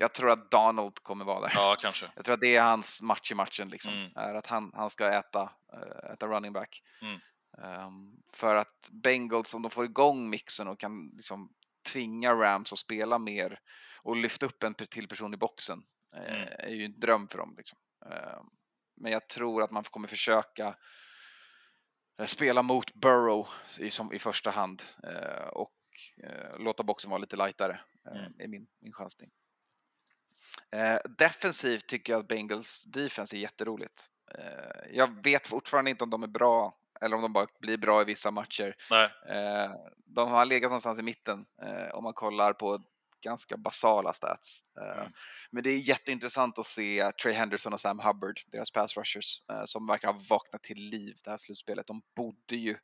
Jag 0.00 0.12
tror 0.14 0.30
att 0.30 0.50
Donald 0.50 0.94
kommer 1.02 1.24
vara 1.24 1.40
där. 1.40 1.52
Ja, 1.54 1.76
kanske. 1.80 2.06
Jag 2.16 2.24
tror 2.24 2.34
att 2.34 2.40
det 2.40 2.56
är 2.56 2.62
hans 2.62 3.02
match 3.02 3.30
i 3.30 3.34
matchen, 3.34 3.68
liksom. 3.68 3.92
Mm. 3.92 4.10
är 4.16 4.34
att 4.34 4.46
han, 4.46 4.72
han 4.74 4.90
ska 4.90 5.12
äta, 5.12 5.50
eh, 5.72 6.12
äta 6.12 6.26
running 6.26 6.52
back. 6.52 6.82
Mm. 7.02 7.18
Ehm, 7.62 8.16
för 8.32 8.56
att 8.56 8.88
Bengals, 8.90 9.54
om 9.54 9.62
de 9.62 9.70
får 9.70 9.84
igång 9.84 10.30
mixen 10.30 10.68
och 10.68 10.80
kan 10.80 11.08
liksom 11.16 11.52
tvinga 11.92 12.34
Rams 12.34 12.72
att 12.72 12.78
spela 12.78 13.18
mer 13.18 13.60
och 14.02 14.16
lyfta 14.16 14.46
upp 14.46 14.62
en 14.62 14.74
till 14.74 15.08
person 15.08 15.34
i 15.34 15.36
boxen, 15.36 15.82
eh, 16.16 16.34
Mm. 16.42 16.48
är 16.58 16.68
ju 16.74 16.84
en 16.84 17.00
dröm 17.00 17.28
för 17.28 17.38
dem. 17.38 17.54
Liksom. 17.56 17.78
Ehm, 18.06 18.46
men 19.00 19.12
jag 19.12 19.28
tror 19.28 19.62
att 19.62 19.70
man 19.70 19.84
kommer 19.84 20.08
försöka 20.08 20.76
eh, 22.20 22.26
spela 22.26 22.62
mot 22.62 22.94
Burrow 22.94 23.48
i, 23.78 23.90
som, 23.90 24.12
i 24.12 24.18
första 24.18 24.50
hand 24.50 24.82
eh, 25.04 25.48
och 25.48 25.74
eh, 26.24 26.58
låta 26.58 26.82
boxen 26.82 27.10
vara 27.10 27.20
lite 27.20 27.36
lightare. 27.36 27.72
Eh, 27.72 28.20
Mm. 28.20 28.32
är 28.40 28.48
min, 28.48 28.66
min 28.80 28.92
chansning. 28.92 29.30
Eh, 30.72 30.98
defensivt 31.18 31.86
tycker 31.86 32.12
jag 32.12 32.20
att 32.20 32.28
Bengals 32.28 32.84
defense 32.84 33.36
är 33.36 33.38
jätteroligt. 33.38 34.06
Eh, 34.38 34.90
jag 34.92 35.24
vet 35.24 35.46
fortfarande 35.46 35.90
inte 35.90 36.04
om 36.04 36.10
de 36.10 36.22
är 36.22 36.28
bra 36.28 36.74
eller 37.00 37.16
om 37.16 37.22
de 37.22 37.32
bara 37.32 37.46
blir 37.60 37.76
bra 37.76 38.02
i 38.02 38.04
vissa 38.04 38.30
matcher. 38.30 38.74
Nej. 38.90 39.10
Eh, 39.28 39.70
de 40.06 40.30
har 40.30 40.46
legat 40.46 40.70
någonstans 40.70 40.98
i 40.98 41.02
mitten 41.02 41.46
om 41.92 42.04
man 42.04 42.12
kollar 42.12 42.52
på 42.52 42.78
ganska 43.24 43.56
basala 43.56 44.12
stats. 44.12 44.62
Mm. 44.80 45.12
Men 45.50 45.62
det 45.62 45.70
är 45.70 45.78
jätteintressant 45.78 46.58
att 46.58 46.66
se 46.66 47.12
Trey 47.22 47.34
Henderson 47.34 47.72
och 47.72 47.80
Sam 47.80 47.98
Hubbard, 47.98 48.40
deras 48.46 48.70
pass 48.70 48.96
rushers, 48.96 49.42
som 49.64 49.86
verkar 49.86 50.12
ha 50.12 50.20
vaknat 50.30 50.62
till 50.62 50.78
liv 50.78 51.16
det 51.24 51.30
här 51.30 51.36
slutspelet. 51.36 51.86
De 51.86 52.02
bodde 52.16 52.56
ju 52.56 52.76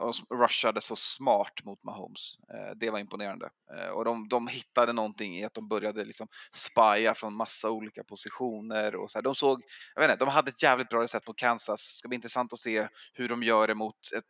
och 0.00 0.10
s- 0.10 0.22
rushade 0.30 0.80
så 0.80 0.96
smart 0.96 1.64
mot 1.64 1.84
Mahomes. 1.84 2.36
Eh, 2.54 2.76
det 2.76 2.90
var 2.90 2.98
imponerande. 2.98 3.50
Eh, 3.78 3.88
och 3.88 4.04
de, 4.04 4.28
de 4.28 4.48
hittade 4.48 4.92
någonting 4.92 5.36
i 5.38 5.44
att 5.44 5.54
de 5.54 5.68
började 5.68 6.04
liksom 6.04 6.28
spya 6.54 7.14
från 7.14 7.34
massa 7.34 7.70
olika 7.70 8.04
positioner. 8.04 8.96
Och 8.96 9.10
så 9.10 9.18
här. 9.18 9.22
De 9.22 9.34
såg, 9.34 9.62
jag 9.94 10.02
vet 10.02 10.10
inte, 10.10 10.24
de 10.24 10.30
hade 10.30 10.48
ett 10.50 10.62
jävligt 10.62 10.88
bra 10.88 11.02
recept 11.02 11.26
mot 11.26 11.36
Kansas. 11.38 11.88
Det 11.92 11.98
ska 11.98 12.08
bli 12.08 12.14
intressant 12.16 12.52
att 12.52 12.58
se 12.58 12.88
hur 13.12 13.28
de 13.28 13.42
gör 13.42 13.66
det 13.68 13.74
mot 13.74 13.96
ett, 14.16 14.24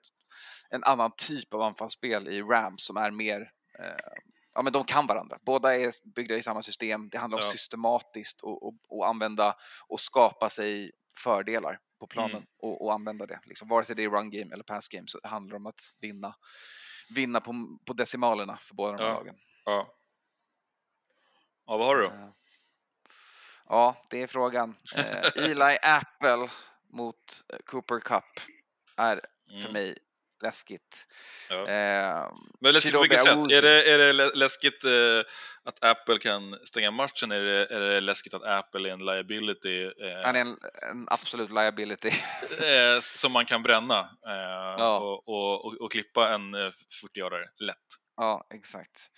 en 0.71 0.85
annan 0.85 1.11
typ 1.17 1.55
av 1.55 1.63
anfallsspel 1.63 2.29
i 2.29 2.43
Rams 2.43 2.85
som 2.87 2.97
är 2.97 3.11
mer 3.11 3.41
eh, 3.79 4.13
Ja, 4.55 4.63
men 4.63 4.73
de 4.73 4.85
kan 4.85 5.07
varandra. 5.07 5.39
Båda 5.47 5.75
är 5.79 5.93
byggda 6.15 6.37
i 6.37 6.43
samma 6.43 6.63
system. 6.63 7.09
Det 7.09 7.19
handlar 7.19 7.39
om 7.39 7.45
Ja. 7.45 7.51
systematiskt 7.51 8.41
och, 8.41 8.67
och, 8.67 8.75
och 8.89 9.07
använda 9.09 9.55
och 9.89 10.01
skapa 10.01 10.51
sig 10.51 10.91
fördelar 11.19 11.79
på 11.99 12.07
planen 12.07 12.37
Mm. 12.37 12.47
och, 12.59 12.85
och 12.85 12.93
använda 12.93 13.27
det. 13.27 13.41
Liksom, 13.45 13.69
vare 13.69 13.85
sig 13.85 13.97
det 13.97 14.05
är 14.05 14.11
run 14.11 14.31
game 14.31 14.53
eller 14.55 14.65
pass 14.65 14.89
game 14.89 15.07
så 15.09 15.19
det 15.19 15.29
handlar 15.29 15.57
om 15.57 15.67
att 15.67 15.81
vinna, 16.01 16.35
vinna 17.15 17.41
på, 17.41 17.79
på 17.87 17.93
decimalerna 17.93 18.57
för 18.57 18.75
båda 18.75 18.93
de 18.97 19.03
här 19.03 19.09
Ja. 19.11 19.15
lagen. 19.15 19.37
Ja. 19.65 19.93
Ja, 21.67 21.77
vad 21.77 21.87
har 21.87 21.97
du 21.97 22.03
då? 22.03 22.09
Eh, 22.09 22.29
Ja, 23.69 23.97
det 24.11 24.23
är 24.23 24.27
frågan. 24.27 24.75
Eh, 24.97 25.05
Eli 25.51 25.79
Apple 25.83 26.49
mot 26.93 27.43
Cooper 27.67 28.01
Cup 28.01 28.25
är 28.97 29.21
för 29.49 29.55
Mm. 29.61 29.73
mig 29.73 29.99
läskigt. 30.47 31.07
Ja. 31.51 31.69
Eh, 31.69 32.31
Men 32.61 32.73
läskigt 32.73 32.95
på 32.95 33.01
vilket 33.01 33.25
sätt? 33.25 33.37
Är 33.37 33.63
det, 33.63 33.93
är 33.93 33.99
det 33.99 34.13
lä- 34.13 34.35
läskigt 34.35 34.85
eh, 34.85 35.21
att 35.65 35.85
Apple 35.85 36.19
kan 36.19 36.59
stänga 36.65 36.91
matchen? 36.91 37.33
Är 37.33 37.41
det, 37.41 37.67
är 37.75 37.81
det 37.81 38.01
läskigt 38.01 38.35
att 38.35 38.43
Apple 38.45 38.89
är 38.89 38.93
en 38.93 39.05
liability 39.07 39.85
eh, 39.85 40.21
han 40.25 40.37
är 40.37 40.41
en, 40.41 40.59
en 40.91 41.07
absolut 41.11 41.51
liability. 41.51 42.09
eh, 42.61 42.99
som 43.01 43.33
man 43.33 43.45
kan 43.47 43.63
bränna 43.63 44.11
Ja. 44.79 44.99
och, 44.99 45.29
och, 45.29 45.65
och, 45.65 45.75
och 45.81 45.93
klippa 45.93 46.35
en 46.35 46.55
eh, 46.55 46.71
40-årare 47.05 47.49
lätt? 47.59 47.87
Ja, 48.17 48.47
exakt. 48.55 49.11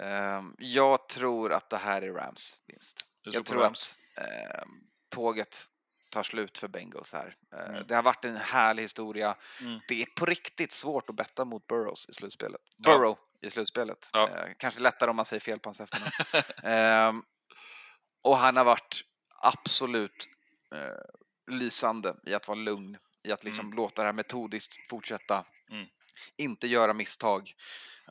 Ehm, 0.00 0.54
jag 0.58 1.08
tror 1.08 1.52
att 1.52 1.70
det 1.70 1.76
här 1.76 2.02
är 2.02 2.12
Rams 2.12 2.54
vinst. 2.66 3.00
Jag 3.22 3.46
tror 3.46 3.60
Rams? 3.62 3.98
att 4.16 4.24
ehm, 4.24 4.68
tåget 5.14 5.56
tar 6.16 6.22
slut 6.22 6.58
för 6.58 6.68
Bengals 6.68 7.12
här. 7.12 7.36
Eh, 7.52 7.68
Mm. 7.68 7.86
Det 7.86 7.94
har 7.94 8.02
varit 8.02 8.24
en 8.24 8.36
härlig 8.36 8.82
historia. 8.82 9.36
Mm. 9.60 9.80
Det 9.88 10.02
är 10.02 10.06
på 10.06 10.26
riktigt 10.26 10.72
svårt 10.72 11.10
att 11.10 11.16
betta 11.16 11.44
mot 11.44 11.66
Burrows 11.66 12.08
i 12.08 12.12
slutspelet. 12.12 12.60
Ja. 12.76 12.98
Burrow 12.98 13.18
i 13.42 13.50
slutspelet. 13.50 14.10
Ja. 14.12 14.28
Eh, 14.28 14.52
kanske 14.58 14.80
lättare 14.80 15.10
om 15.10 15.16
man 15.16 15.24
säger 15.24 15.40
fel 15.40 15.58
på 15.58 15.68
hans 15.68 15.80
efternamn. 15.80 16.12
Ehm, 16.62 17.22
och 18.22 18.38
han 18.38 18.56
har 18.56 18.64
varit 18.64 19.00
absolut 19.42 20.28
eh, 20.74 21.54
lysande 21.54 22.16
i 22.26 22.34
att 22.34 22.48
vara 22.48 22.58
lugn, 22.58 22.98
i 23.22 23.32
att 23.32 23.44
liksom 23.44 23.72
låta 23.72 24.02
det 24.02 24.08
här 24.08 24.12
metodiskt 24.12 24.90
fortsätta. 24.90 25.44
Mm. 25.70 25.86
Inte 26.36 26.66
göra 26.66 26.92
misstag. 26.92 27.52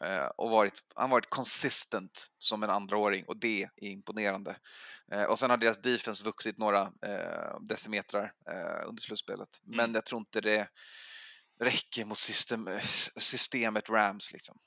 Eh, 0.02 0.26
och 0.26 0.50
varit, 0.50 0.84
han 0.96 1.10
varit 1.10 1.30
consistent 1.30 2.28
som 2.38 2.64
en 2.64 2.70
andraåring 2.70 3.26
och 3.26 3.38
det 3.38 3.64
är 3.64 3.90
imponerande. 3.90 4.58
Eh, 5.12 5.24
och 5.24 5.40
sen 5.40 5.50
har 5.50 5.58
deras 5.58 5.82
defense 5.82 6.24
vuxit 6.24 6.58
några 6.58 6.82
eh, 6.82 7.60
decimetrar 7.62 8.34
under 8.86 9.02
slutspelet. 9.02 9.50
Men 9.64 9.80
Mm. 9.80 9.96
jag 9.96 10.06
tror 10.06 10.20
inte 10.20 10.42
det 10.42 10.68
räcker 11.60 12.06
mot 12.06 12.20
system, 12.20 12.70
systemet 13.16 13.90
Rams. 13.90 14.32
Liksom. 14.32 14.58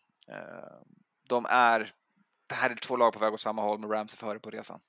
De 1.29 1.47
är, 1.51 1.93
det 2.47 2.55
här 2.55 2.71
är 2.71 2.75
två 2.75 2.97
lag 2.97 3.13
på 3.13 3.19
väg 3.19 3.33
åt 3.35 3.41
samma 3.41 3.63
håll, 3.63 3.79
men 3.79 3.91
Rams 3.91 4.13
är 4.13 4.17
före 4.17 4.39
på 4.39 4.51
resan. 4.51 4.81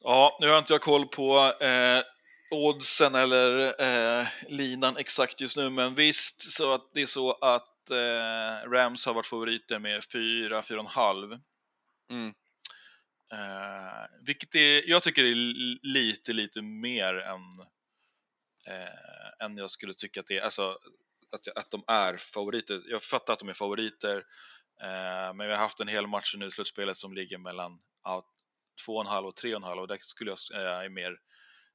Ja, 0.00 0.36
nu 0.40 0.48
har 0.48 0.58
inte 0.58 0.72
jag 0.72 0.80
koll 0.80 1.08
på 1.08 1.52
eh, 1.60 2.02
oddsen 2.50 3.14
eller 3.14 3.80
eh, 3.82 4.26
linan 4.48 4.96
exakt 4.96 5.40
just 5.40 5.56
nu, 5.56 5.70
men 5.70 5.94
visst 5.94 6.52
så 6.52 6.72
att 6.72 6.90
det 6.94 7.02
är 7.02 7.06
så 7.06 7.32
att 7.32 7.66
eh, 7.90 8.70
Rams 8.70 9.06
har 9.06 9.14
varit 9.14 9.26
favoriter 9.26 9.78
med 9.78 10.04
4, 10.12 10.60
4,5. 10.60 11.40
Mm. 12.10 12.34
Eh, 13.32 14.06
vilket 14.26 14.54
är, 14.54 14.88
jag 14.90 15.02
tycker 15.02 15.24
är 15.24 15.34
li- 15.34 15.78
lite, 15.82 16.32
lite 16.32 16.62
mer 16.62 17.14
än, 17.14 17.40
eh, 18.66 19.44
än 19.46 19.56
jag 19.56 19.70
skulle 19.70 19.94
tycka 19.94 20.20
att 20.20 20.26
det 20.26 20.38
är. 20.38 20.42
Alltså, 20.42 20.78
att, 21.32 21.48
att 21.48 21.70
de 21.70 21.84
är 21.86 22.16
favoriter. 22.16 22.82
Jag 22.86 23.02
fattar 23.02 23.32
att 23.32 23.38
de 23.38 23.48
är 23.48 23.52
favoriter, 23.54 24.16
eh, 24.82 25.34
men 25.34 25.38
vi 25.46 25.50
har 25.52 25.58
haft 25.58 25.80
en 25.80 25.88
hel 25.88 26.06
match 26.06 26.34
nu 26.38 26.46
i 26.46 26.50
slutspelet 26.50 26.96
som 26.96 27.14
ligger 27.14 27.38
mellan 27.38 27.80
ja, 28.04 28.26
2,5 28.86 29.22
och 29.24 29.34
3,5 29.38 29.78
och 29.78 29.88
det 29.88 30.02
skulle 30.02 30.30
jag 30.30 30.38
säga 30.38 30.84
är 30.84 30.88
mer, 30.88 31.16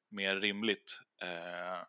mer 0.10 0.36
rimligt. 0.36 1.00
Eh, 1.22 1.84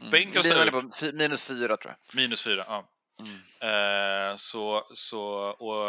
Mm. 0.00 0.10
Bengals 0.10 0.46
är 0.46 1.12
minus 1.12 1.44
fyra 1.44 1.76
tror 1.76 1.94
jag. 2.06 2.16
minus 2.16 2.44
4, 2.44 2.64
ja. 2.68 2.90
Mm. 3.20 4.30
Eh, 4.30 4.36
så, 4.36 4.86
så, 4.94 5.22
och, 5.44 5.88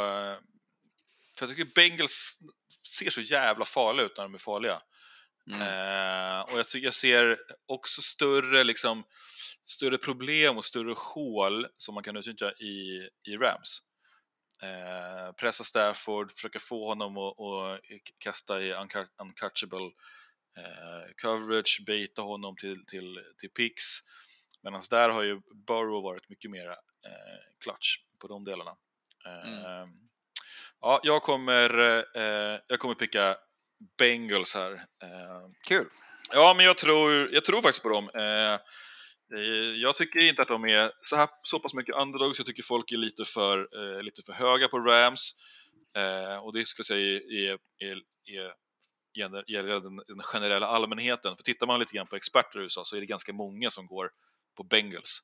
för 1.38 1.46
jag 1.46 1.50
tycker 1.50 1.74
Bengals 1.76 2.40
ser 2.98 3.10
så 3.10 3.22
jävla 3.22 3.66
farliga 3.66 4.06
ut 4.06 4.18
när 4.18 4.24
de 4.24 4.34
är 4.34 4.38
farliga. 4.38 4.82
Mm. 5.52 5.62
Eh, 5.62 6.42
och 6.42 6.60
jag, 6.60 6.66
jag 6.74 6.94
ser 6.94 7.38
också 7.66 8.02
större, 8.02 8.64
liksom, 8.64 9.04
större 9.64 9.98
problem 9.98 10.58
och 10.58 10.66
större 10.66 10.96
hål 10.98 11.68
som 11.78 11.96
man 11.96 12.04
kan 12.04 12.18
utnyttja 12.18 12.52
i, 12.52 13.10
i 13.24 13.38
Rams. 13.38 13.80
Eh, 14.62 15.32
pressa 15.32 15.64
Stafford, 15.64 16.32
försöka 16.32 16.60
få 16.60 16.88
honom 16.88 17.18
att 17.18 17.80
kasta 18.18 18.62
i 18.62 18.74
unca- 18.74 19.08
uncatchable 19.22 19.92
eh, 20.58 21.14
coverage, 21.22 21.82
baita 21.88 22.22
honom 22.22 22.56
till, 22.56 22.86
till, 22.86 23.20
till 23.38 23.50
picks. 23.50 24.00
Medan 24.64 24.82
där 24.90 25.10
har 25.10 25.24
ju 25.24 25.42
Burrow 25.68 26.04
varit 26.04 26.30
mycket 26.30 26.52
mer 26.52 26.76
eh, 27.06 27.40
clutch 27.64 27.96
på 28.22 28.28
de 28.28 28.44
delarna. 28.44 28.72
Eh, 29.26 29.88
Ja, 30.82 31.00
jag 31.04 31.22
kommer, 31.24 31.78
eh, 32.18 32.60
jag 32.68 32.80
kommer 32.80 32.96
picka 32.96 33.38
Bengals 33.98 34.56
här. 34.56 34.72
Eh, 34.74 35.50
Kul. 35.68 35.86
Ja, 36.34 36.54
men 36.58 36.66
jag 36.66 36.78
tror, 36.78 37.30
jag 37.34 37.46
tror 37.46 37.62
faktiskt 37.62 37.84
på 37.84 37.90
dem. 37.90 38.10
Eh, 38.16 38.54
eh, 39.40 39.76
jag 39.76 39.96
tycker 39.96 40.20
inte 40.20 40.42
att 40.42 40.48
de 40.48 40.66
är 40.66 40.92
så, 41.02 41.16
här, 41.16 41.30
så 41.44 41.60
pass 41.60 41.74
mycket 41.74 41.96
underdogs. 41.96 42.40
Jag 42.40 42.46
tycker 42.48 42.64
folk 42.64 42.92
är 42.92 42.98
lite 42.98 43.26
för, 43.26 43.58
eh, 43.98 44.02
lite 44.04 44.22
för 44.26 44.34
höga 44.34 44.68
på 44.68 44.80
Rams. 44.80 45.32
Eh, 45.98 46.38
och 46.38 46.54
det 46.54 46.66
ska 46.66 46.80
jag 46.80 46.86
säga 46.86 47.18
är, 47.18 47.58
är, 47.84 47.98
är, 48.26 48.54
gäller- 49.20 49.44
gäller 49.52 49.80
den, 49.80 49.98
den 50.08 50.22
generella 50.24 50.68
allmänheten. 50.68 51.36
För 51.38 51.44
tittar 51.44 51.68
man 51.68 51.80
lite 51.80 51.96
grann 51.96 52.08
på 52.08 52.16
experter 52.16 52.60
i 52.60 52.64
USA 52.64 52.84
så 52.86 52.96
är 52.96 53.00
det 53.00 53.06
ganska 53.06 53.34
många 53.34 53.70
som 53.70 53.88
går 53.88 54.12
på 54.58 54.64
Bengals. 54.64 55.20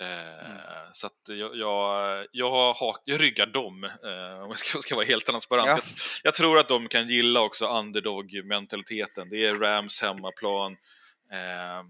Eh, 0.00 0.88
Så 0.92 1.06
att 1.06 1.12
jag, 1.28 1.56
jag, 1.56 2.26
jag, 2.32 2.74
har 2.74 2.96
jag 3.04 3.20
ryggar 3.20 3.46
dem, 3.46 3.84
eh, 3.84 4.40
om 4.42 4.48
jag 4.48 4.58
ska, 4.58 4.78
ska 4.82 4.94
vara 4.94 5.04
helt 5.06 5.26
transparent. 5.26 5.66
Ja. 5.68 5.72
Jag, 5.76 5.84
jag 6.24 6.34
tror 6.34 6.58
att 6.58 6.68
de 6.68 6.88
kan 6.88 7.08
gilla 7.08 7.40
också 7.40 7.66
underdog-mentaliteten. 7.66 9.28
Det 9.30 9.46
är 9.46 9.54
Rams 9.54 10.02
hemmaplan. 10.02 10.72
Eh, 11.32 11.84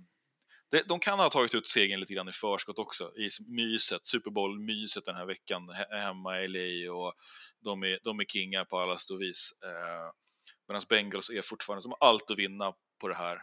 de 0.86 0.98
kan 1.00 1.18
ha 1.18 1.30
tagit 1.30 1.54
ut 1.54 1.68
segern 1.68 2.00
lite 2.00 2.14
grann 2.14 2.28
i 2.28 2.32
förskott 2.32 2.78
också, 2.78 3.12
i 3.16 3.28
myset, 3.48 4.06
Super 4.06 4.30
Bowl-myset 4.30 5.04
den 5.04 5.14
här 5.14 5.26
veckan 5.26 5.70
he- 5.70 6.00
hemma 6.00 6.40
i 6.40 6.48
LA 6.48 6.92
och 6.92 7.14
de 7.64 7.82
är, 7.82 7.98
de 8.04 8.20
är 8.20 8.24
kingar 8.24 8.64
på 8.64 8.78
alla 8.78 8.96
vis. 9.20 9.50
Medan 10.68 10.82
Bengals 10.88 11.30
är 11.30 11.42
fortfarande, 11.42 11.82
de 11.82 11.94
har 12.00 12.08
allt 12.08 12.30
att 12.30 12.38
vinna 12.38 12.72
på 13.00 13.08
det 13.08 13.14
här. 13.14 13.38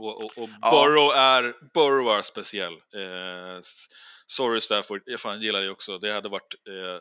Och, 0.00 0.24
och, 0.24 0.38
och 0.42 0.48
Ja. 0.62 0.70
Burrow, 0.70 1.12
är, 1.16 1.54
Burrow 1.74 2.18
är 2.18 2.22
speciell. 2.22 2.72
Eh, 2.72 3.60
sorry 4.26 4.60
Stafford, 4.60 5.02
jag 5.04 5.20
fan 5.20 5.40
gillar 5.40 5.60
det 5.62 5.70
också. 5.70 5.98
Det 5.98 6.12
hade 6.12 6.28
varit, 6.28 6.54
eh, 6.68 6.98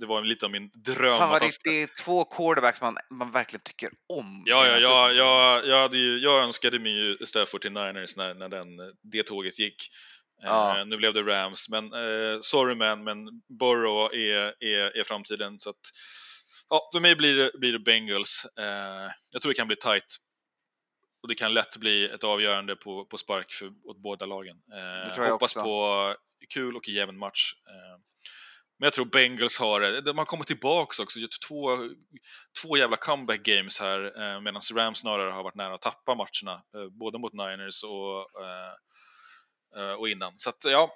det 0.00 0.06
var 0.06 0.22
lite 0.22 0.44
av 0.46 0.52
min 0.52 0.70
dröm. 0.74 1.18
Fan 1.18 1.22
att 1.22 1.30
han 1.30 1.40
det, 1.48 1.52
ska- 1.52 1.70
det 1.70 1.82
är 1.82 1.88
två 2.04 2.24
quarterbacks 2.24 2.80
man, 2.80 2.96
man 3.10 3.30
verkligen 3.30 3.62
tycker 3.64 3.90
om. 4.08 4.42
Ja, 4.46 4.66
ja, 4.66 4.78
ja, 4.78 5.12
jag, 5.12 5.66
jag, 5.66 5.82
hade 5.82 5.98
ju, 5.98 6.18
jag 6.18 6.42
önskade 6.42 6.78
mig 6.78 6.92
ju 6.92 7.26
Stafford 7.26 7.60
till 7.60 7.72
Niners 7.72 8.16
när, 8.16 8.34
när 8.34 8.48
den, 8.48 8.66
det 9.12 9.22
tåget 9.22 9.58
gick. 9.58 9.76
Ja. 10.42 10.78
Eh, 10.78 10.86
nu 10.86 10.96
blev 10.96 11.14
det 11.14 11.22
Rams, 11.22 11.68
men 11.68 11.84
eh, 11.84 12.40
sorry 12.40 12.74
man, 12.74 13.04
men 13.04 13.16
Burrow 13.58 14.14
är, 14.14 14.64
är, 14.64 14.96
är 14.96 15.04
framtiden. 15.04 15.58
Så 15.58 15.70
att, 15.70 15.76
ja, 16.68 16.90
för 16.94 17.00
mig 17.00 17.16
blir 17.16 17.36
det, 17.36 17.50
blir 17.54 17.72
det 17.72 17.78
Bengals. 17.78 18.46
Eh, 18.58 19.10
jag 19.32 19.42
tror 19.42 19.50
det 19.52 19.56
kan 19.56 19.66
bli 19.66 19.76
tight. 19.76 20.16
Och 21.22 21.28
det 21.28 21.34
kan 21.34 21.54
lätt 21.54 21.76
bli 21.76 22.04
ett 22.04 22.24
avgörande 22.24 22.76
på, 22.76 23.04
på 23.04 23.18
spark 23.18 23.52
för, 23.52 23.72
åt 23.84 23.98
båda 24.02 24.26
lagen. 24.26 24.56
Eh, 24.72 25.30
hoppas 25.30 25.56
också. 25.56 25.64
på 25.64 26.16
kul 26.54 26.76
och 26.76 26.88
jämn 26.88 27.18
match. 27.18 27.54
Eh, 27.68 28.00
men 28.78 28.86
jag 28.86 28.92
tror 28.92 29.04
Bengals 29.04 29.58
har 29.58 29.80
det. 29.80 30.00
De 30.00 30.18
har 30.18 30.24
kommit 30.24 30.46
tillbaks 30.46 30.98
också. 30.98 31.18
Gjort 31.18 31.40
två, 31.48 31.78
två 32.62 32.76
jävla 32.76 32.96
comeback 32.96 33.42
games 33.42 33.80
här. 33.80 34.04
Eh, 34.04 34.40
Medan 34.40 34.62
Rams 34.74 34.98
snarare 34.98 35.30
har 35.30 35.42
varit 35.42 35.54
nära 35.54 35.74
att 35.74 35.80
tappa 35.80 36.14
matcherna. 36.14 36.62
Eh, 36.76 36.88
både 36.90 37.18
mot 37.18 37.32
Niners 37.32 37.84
och, 37.84 38.42
eh, 38.44 38.74
eh, 39.76 39.92
och 39.92 40.08
innan. 40.08 40.32
Så 40.36 40.50
att 40.50 40.64
ja, 40.64 40.90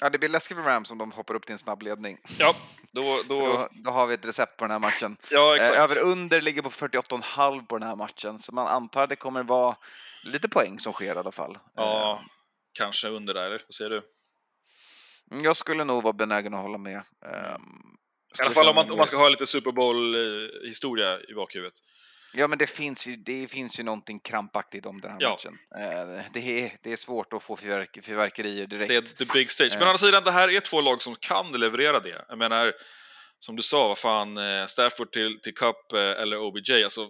Ja, 0.00 0.10
det 0.10 0.18
blir 0.18 0.28
läskigt 0.28 0.56
för 0.56 0.64
Rams 0.64 0.90
om 0.90 0.98
de 0.98 1.12
hoppar 1.12 1.34
upp 1.34 1.46
till 1.46 1.52
en 1.52 1.58
snabb 1.58 1.82
ledning. 1.82 2.18
ja 2.38 2.54
då, 2.92 3.22
då, 3.28 3.38
Då, 3.56 3.68
då 3.70 3.90
har 3.90 4.06
vi 4.06 4.14
ett 4.14 4.24
recept 4.26 4.56
på 4.56 4.64
den 4.64 4.70
här 4.70 4.78
matchen. 4.78 5.16
ja 5.30 5.56
Eh, 5.56 5.62
exakt. 5.62 5.78
över 5.78 5.98
under 6.10 6.40
ligger 6.40 6.62
på 6.62 6.70
48,5 6.70 7.66
på 7.66 7.78
den 7.78 7.88
här 7.88 7.96
matchen, 7.96 8.38
så 8.38 8.52
man 8.52 8.66
antar 8.66 9.02
att 9.02 9.08
det 9.10 9.16
kommer 9.16 9.42
vara 9.42 9.76
lite 10.24 10.48
poäng 10.48 10.78
som 10.80 10.92
sker 10.92 11.06
i 11.16 11.18
alla 11.18 11.32
fall. 11.32 11.58
Ja, 11.76 12.22
kanske 12.72 13.08
under 13.08 13.34
där, 13.34 13.46
eller? 13.46 13.62
Vad 13.66 13.74
säger 13.74 13.90
du? 13.90 13.96
Eh, 13.96 14.02
Jag 15.44 15.56
skulle 15.56 15.84
nog 15.84 16.02
vara 16.02 16.12
benägen 16.12 16.54
att 16.54 16.60
hålla 16.60 16.78
med. 16.78 17.02
Eh, 17.26 17.56
I 18.38 18.42
alla 18.42 18.50
fall 18.50 18.68
om 18.68 18.74
man, 18.74 18.90
om 18.90 18.96
man 18.98 19.06
ska 19.06 19.16
ha 19.16 19.28
lite 19.28 19.46
Super 19.46 19.72
Bowl-historia 19.72 21.20
i 21.28 21.34
bakhuvudet. 21.34 21.74
Ja, 22.36 22.48
men 22.48 22.58
det 22.58 22.66
finns 22.66 23.06
ju, 23.06 23.16
det 23.16 23.48
finns 23.48 23.78
ju 23.78 23.82
någonting 23.82 24.20
krampaktigt 24.20 24.86
om 24.86 25.00
den 25.00 25.10
här 25.10 25.18
Ja. 25.20 25.30
matchen. 25.30 25.58
Eh, 25.76 26.24
Det 26.32 26.64
är, 26.64 26.72
det 26.82 26.92
är 26.92 26.96
svårt 26.96 27.32
att 27.32 27.42
få 27.42 27.56
fyrverk, 27.56 27.98
fyrverkerier 28.04 28.66
direkt. 28.66 28.88
Det 28.88 28.96
är 28.96 29.24
the 29.26 29.32
big 29.32 29.50
stage. 29.50 29.72
Men 29.72 29.82
Eh. 29.82 29.86
å 29.86 29.90
andra 29.90 29.98
sidan, 29.98 30.22
det 30.24 30.30
här 30.30 30.48
är 30.48 30.60
två 30.60 30.80
lag 30.80 31.02
som 31.02 31.14
kan 31.16 31.52
leverera 31.52 32.00
det. 32.00 32.24
Jag 32.28 32.38
menar, 32.38 32.72
som 33.38 33.56
du 33.56 33.62
sa, 33.62 33.88
vad 33.88 33.98
fan, 33.98 34.36
eh, 34.38 34.66
Stafford 34.66 35.12
till, 35.12 35.40
till 35.42 35.54
Cup 35.54 35.92
eh, 35.92 36.00
eller 36.00 36.38
OBJ, 36.38 36.84
alltså 36.84 37.08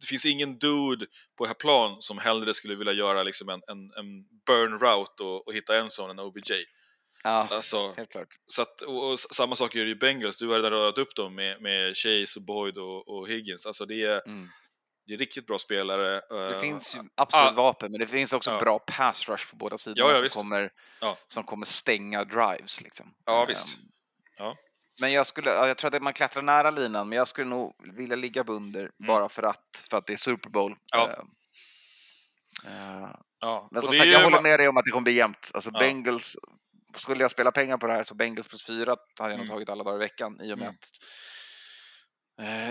det 0.00 0.06
finns 0.06 0.26
ingen 0.26 0.58
dude 0.58 1.06
på 1.38 1.44
det 1.44 1.48
här 1.48 1.54
plan 1.54 1.96
som 2.00 2.18
hellre 2.18 2.54
skulle 2.54 2.74
vilja 2.74 2.92
göra 2.92 3.22
liksom 3.22 3.48
en, 3.48 3.60
en, 3.68 3.78
en 3.78 4.24
burn 4.46 4.78
route 4.78 5.22
och, 5.22 5.46
och 5.48 5.54
hitta 5.54 5.78
en 5.78 5.90
sån 5.90 6.10
än 6.10 6.18
OBJ. 6.18 6.52
Ja, 7.26 7.48
Alltså, 7.50 7.92
helt 7.96 8.10
klart. 8.10 8.28
så 8.46 8.62
att, 8.62 8.82
och, 8.82 9.10
och 9.12 9.18
samma 9.18 9.56
sak 9.56 9.74
är 9.74 9.80
det 9.80 9.88
ju 9.88 9.94
Bengals, 9.94 10.38
du 10.38 10.48
har 10.48 10.56
redan 10.56 10.70
radat 10.70 10.98
upp 10.98 11.14
dem 11.16 11.34
med, 11.34 11.62
med 11.62 11.96
Chase 11.96 12.38
och 12.38 12.42
Boyd 12.42 12.78
och, 12.78 13.08
och 13.08 13.28
Higgins. 13.28 13.66
Alltså 13.66 13.86
det 13.86 14.02
är, 14.02 14.22
Mm. 14.28 14.48
det 15.06 15.14
är 15.14 15.18
riktigt 15.18 15.46
bra 15.46 15.58
spelare. 15.58 16.20
Det 16.28 16.54
eh, 16.54 16.60
finns 16.60 16.96
ju 16.96 17.00
absolut 17.14 17.46
ah. 17.52 17.52
vapen, 17.52 17.90
men 17.90 18.00
det 18.00 18.06
finns 18.06 18.32
också 18.32 18.50
Ja. 18.50 18.58
bra 18.60 18.78
pass 18.78 19.28
rush 19.28 19.50
på 19.50 19.56
båda 19.56 19.78
sidorna 19.78 20.00
Ja, 20.04 20.10
ja, 20.10 20.16
som, 20.16 20.22
visst. 20.22 20.36
kommer, 20.36 20.70
som 21.28 21.44
kommer 21.44 21.66
stänga 21.66 22.24
drives. 22.24 22.80
Liksom. 22.80 23.14
Ja, 23.24 23.40
Ehm, 23.42 23.48
visst. 23.48 23.78
Ja. 24.38 24.56
Men 25.00 25.12
jag, 25.12 25.26
skulle, 25.26 25.50
ja, 25.50 25.68
jag 25.68 25.78
tror 25.78 25.94
att 25.94 26.02
man 26.02 26.12
klättrar 26.12 26.42
nära 26.42 26.70
linan, 26.70 27.08
men 27.08 27.18
jag 27.18 27.28
skulle 27.28 27.48
nog 27.48 27.74
vilja 27.96 28.16
ligga 28.16 28.44
under 28.46 28.90
bara 29.06 29.28
för 29.28 29.42
att, 29.42 29.86
för 29.90 29.96
att 29.96 30.06
det 30.06 30.12
är 30.12 30.16
Super 30.16 30.50
Bowl. 30.50 30.70
Mm. 30.72 30.78
Ja. 30.90 31.24
Eh, 32.66 33.08
Ja. 33.40 33.68
men 33.70 33.82
som 33.82 33.94
sagt, 33.94 34.06
jag 34.08 34.24
håller 34.24 34.40
med 34.42 34.60
dig 34.60 34.68
om 34.68 34.76
att 34.76 34.84
det 34.84 34.90
kommer 34.90 35.04
bli 35.04 35.12
jämnt. 35.12 35.50
Alltså 35.54 35.70
Ja. 35.74 35.78
Bengals, 35.78 36.36
skulle 36.94 37.24
jag 37.24 37.30
spela 37.30 37.52
pengar 37.52 37.76
på 37.78 37.86
det 37.86 37.92
här 37.92 38.04
så 38.04 38.14
Bengals 38.14 38.48
plus 38.48 38.66
fyra 38.66 38.96
hade 39.18 39.32
jag 39.32 39.38
nog 39.38 39.46
Mm. 39.46 39.48
tagit 39.48 39.68
alla 39.68 39.84
dagar 39.84 39.96
i 39.96 39.98
veckan 39.98 40.40
i 40.42 40.52
och 40.52 40.58
med 40.58 40.68
Mm. 40.68 40.76
att 40.78 40.90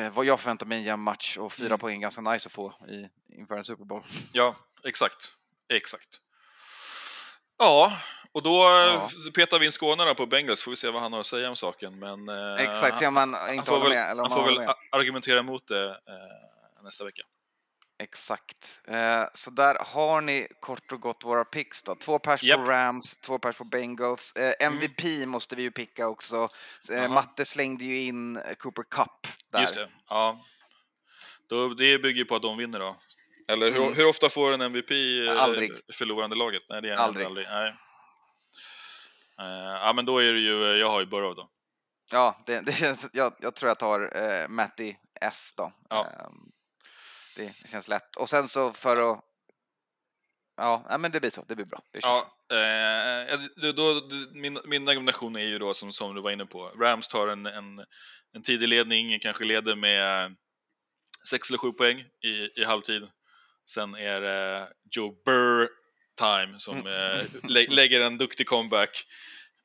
eh, 0.08 0.14
vad 0.16 0.26
jag 0.26 0.40
förväntar 0.40 0.66
mig 0.66 0.78
en 0.78 0.84
jämn 0.84 1.04
match 1.04 1.38
och 1.38 1.54
fyra 1.54 1.68
Mm. 1.68 1.80
poäng 1.80 2.02
ganska 2.02 2.22
nice 2.22 2.48
att 2.48 2.54
få 2.54 2.74
i, 2.90 3.10
inför 3.40 3.58
en 3.58 3.64
Super 3.64 3.86
Bowl. 3.86 4.04
Ja, 4.34 4.56
exakt. 4.84 5.32
Exakt. 5.74 6.20
Ja, 7.58 7.98
och 8.32 8.44
då 8.44 8.50
Ja. 8.50 9.10
ja. 9.26 9.32
petar 9.36 9.60
vi 9.60 9.66
in 9.66 9.72
Skåne 9.72 10.06
då 10.06 10.16
på 10.16 10.26
Bengals, 10.26 10.62
får 10.62 10.72
vi 10.72 10.78
se 10.78 10.90
vad 10.90 11.02
han 11.02 11.14
har 11.14 11.20
att 11.20 11.26
säga 11.26 11.50
om 11.50 11.56
saken. 11.56 12.00
Men, 12.00 12.30
eh, 12.30 12.56
Exakt, 12.64 12.98
se 12.98 13.08
om 13.08 13.16
han 13.16 13.36
inte 13.54 13.66
får 13.66 13.78
håller 13.80 13.90
väl, 13.90 13.98
med 14.00 14.12
eller 14.12 14.22
han 14.24 14.32
får 14.32 14.46
väl 14.46 14.70
argumentera 14.92 15.40
emot 15.40 15.68
det 15.68 15.90
eh, 15.90 16.84
nästa 16.84 17.04
vecka. 17.06 17.22
Exakt. 18.00 18.82
Eh, 18.88 19.24
så 19.34 19.52
där 19.52 19.78
har 19.86 20.22
ni 20.22 20.48
kort 20.60 20.92
och 20.92 21.02
gott 21.02 21.24
våra 21.24 21.46
picks 21.46 21.84
då. 21.84 21.96
Två 21.96 22.20
pers 22.20 22.44
Japp. 22.44 22.66
på 22.66 22.72
Rams, 22.72 23.16
två 23.18 23.40
pers 23.40 23.56
på 23.58 23.64
Bengals. 23.64 24.34
Eh, 24.36 24.54
MVP 24.60 25.26
måste 25.26 25.56
vi 25.56 25.62
ju 25.62 25.72
picka 25.72 26.08
också. 26.08 26.50
Eh. 26.92 27.12
Matte 27.12 27.46
slängde 27.46 27.84
ju 27.86 27.98
in 28.06 28.38
eh, 28.38 28.54
Cooper 28.56 28.84
Cup 28.84 29.28
där. 29.52 29.60
Just 29.60 29.76
det. 29.76 29.90
Ja. 30.10 30.40
Då, 31.50 31.68
det 31.70 32.00
bygger 32.00 32.20
ju 32.20 32.26
på 32.26 32.36
att 32.36 32.42
de 32.42 32.58
vinner 32.58 32.80
då. 32.80 32.96
Eller 33.48 33.72
hur, 33.72 33.82
Mm. 33.82 33.94
hur 33.94 34.06
ofta 34.06 34.30
får 34.30 34.52
en 34.54 34.62
MVP 34.62 34.92
eh, 35.28 35.42
Aldrig. 35.44 35.72
förlorande 35.94 36.36
laget? 36.36 36.64
Nej, 36.70 36.82
det 36.82 36.90
är 36.90 36.96
Aldrig. 36.96 37.26
aldrig. 37.26 37.48
Nej. 37.50 37.76
Eh, 39.40 39.80
ja, 39.86 39.94
men 39.96 40.06
då 40.06 40.20
är 40.20 40.34
det 40.34 40.40
ju, 40.40 40.78
jag 40.78 40.90
har 40.90 41.00
ju 41.00 41.06
Burrow 41.06 41.36
då. 41.36 41.50
Ja, 42.12 42.44
det, 42.46 42.60
det 42.66 42.72
känns, 42.72 43.10
jag, 43.14 43.34
jag 43.40 43.56
tror 43.56 43.70
jag 43.70 43.80
tar 43.80 44.48
Matty 44.48 44.96
S 45.22 45.54
då. 45.58 45.74
Ja. 45.90 46.08
Det 47.36 47.54
känns 47.70 47.88
lätt. 47.88 48.16
Och 48.16 48.30
sen 48.30 48.48
så 48.48 48.74
för 48.74 49.12
att... 49.12 49.20
Ja, 50.58 50.98
men 51.00 51.12
det 51.12 51.20
blir 51.20 51.30
så. 51.32 51.46
Det 51.48 51.56
blir 51.56 51.66
bra. 51.66 51.82
Det 51.92 52.00
Ja, 52.02 52.38
eh, 52.52 53.40
då, 53.56 53.72
då, 53.72 54.02
min, 54.32 54.60
min 54.66 54.88
argumentation 54.88 55.36
är 55.36 55.40
ju 55.46 55.60
då 55.60 55.74
som, 55.74 55.92
som 55.92 56.16
du 56.16 56.22
var 56.22 56.32
inne 56.32 56.46
på. 56.46 56.68
Rams 56.68 57.08
tar 57.08 57.28
en, 57.28 57.46
en, 57.46 57.86
en 58.34 58.42
tidig 58.44 58.68
ledning, 58.68 59.20
kanske 59.20 59.44
leder 59.44 59.76
med 59.76 60.36
6 61.30 61.50
eller 61.50 61.58
7 61.58 61.72
poäng 61.72 62.00
i, 62.24 62.62
i 62.62 62.64
halvtid. 62.64 63.08
Sen 63.70 63.96
är 63.96 64.22
det 64.22 64.74
Joe 64.92 65.16
Burr 65.26 65.70
time 66.20 66.60
som 66.60 66.80
Mm. 66.80 66.88
eh, 67.20 67.26
lä, 67.44 67.66
lägger 67.70 68.02
en 68.02 68.18
duktig 68.18 68.48
comeback. 68.48 69.06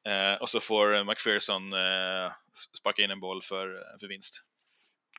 Eh, 0.07 0.43
och 0.43 0.51
så 0.51 0.61
får 0.61 1.05
McPherson 1.05 1.73
eh, 1.73 2.33
sparka 2.79 3.03
in 3.03 3.11
en 3.11 3.21
boll 3.21 3.43
för, 3.43 3.99
för 4.01 4.09
vinst. 4.09 4.43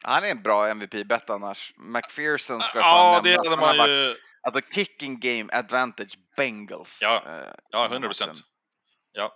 Han 0.03 0.23
är 0.23 0.32
en 0.32 0.41
bra 0.41 0.68
MVP-bet 0.69 1.30
annars. 1.30 1.73
McPherson 1.78 2.61
ska 2.61 2.78
Ja, 2.80 2.84
fan 2.84 3.23
det 3.23 3.36
hade 3.38 3.49
man 3.49 3.78
varit- 3.78 3.90
ju... 3.90 4.15
Alltså 4.44 4.61
kicking 4.72 5.19
game 5.19 5.49
advantage 5.53 6.18
Bengals. 6.38 6.99
Ja, 7.03 7.23
eh, 7.28 7.53
Ja, 7.69 7.80
den 7.80 7.82
här 7.82 7.90
100 7.90 8.07
procent. 8.10 8.40
Ja. 9.11 9.32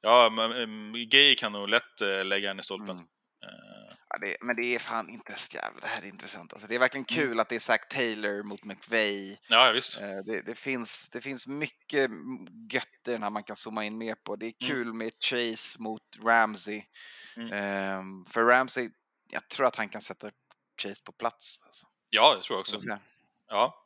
Ja, 0.00 0.30
men 0.30 0.52
um, 0.52 0.92
Gay 1.08 1.34
kan 1.34 1.52
nog 1.52 1.68
lätt 1.68 2.00
eh, 2.00 2.24
lägga 2.24 2.50
en 2.50 2.60
i 2.60 2.62
stolpen. 2.62 2.90
Mm. 2.90 3.00
Eh, 3.44 3.94
Ja, 4.08 4.18
det, 4.20 4.36
men 4.40 4.56
det 4.56 4.74
är 4.74 4.78
fan 4.78 5.08
inte 5.08 5.34
så 5.36 5.56
jävla, 5.56 5.80
det 5.80 5.86
här 5.86 6.02
är 6.02 6.06
intressant. 6.06 6.52
Alltså, 6.52 6.68
det 6.68 6.74
är 6.74 6.78
verkligen 6.78 7.06
Mm. 7.10 7.28
kul 7.28 7.40
att 7.40 7.48
det 7.48 7.54
är 7.54 7.60
Zach 7.60 7.80
Taylor 7.90 8.42
mot 8.42 8.64
McVeigh. 8.64 9.38
ja, 9.48 9.70
visst. 9.72 10.00
Eh, 10.00 10.08
Det, 10.26 10.42
det, 10.42 10.54
finns, 10.54 11.10
det 11.10 11.20
finns 11.20 11.46
mycket 11.46 12.10
gött 12.72 13.08
i 13.08 13.10
den 13.10 13.22
här 13.22 13.30
man 13.30 13.44
kan 13.44 13.56
zooma 13.56 13.84
in 13.84 13.98
mer 13.98 14.14
på. 14.14 14.36
Det 14.36 14.46
är 14.46 14.52
Mm. 14.62 14.74
kul 14.74 14.92
med 14.94 15.12
Chase 15.24 15.82
mot 15.82 16.02
Ramsey. 16.24 16.82
Mm. 17.36 17.52
Ehm, 17.52 18.24
för 18.30 18.44
Ramsey, 18.44 18.88
jag 19.30 19.48
tror 19.48 19.66
att 19.66 19.76
han 19.76 19.88
kan 19.88 20.00
sätta 20.00 20.30
Chase 20.82 21.02
på 21.04 21.12
plats. 21.12 21.58
Alltså. 21.66 21.86
Ja, 22.10 22.34
det 22.34 22.42
tror 22.42 22.56
jag 22.56 22.60
också. 22.60 22.98
Ja. 23.48 23.80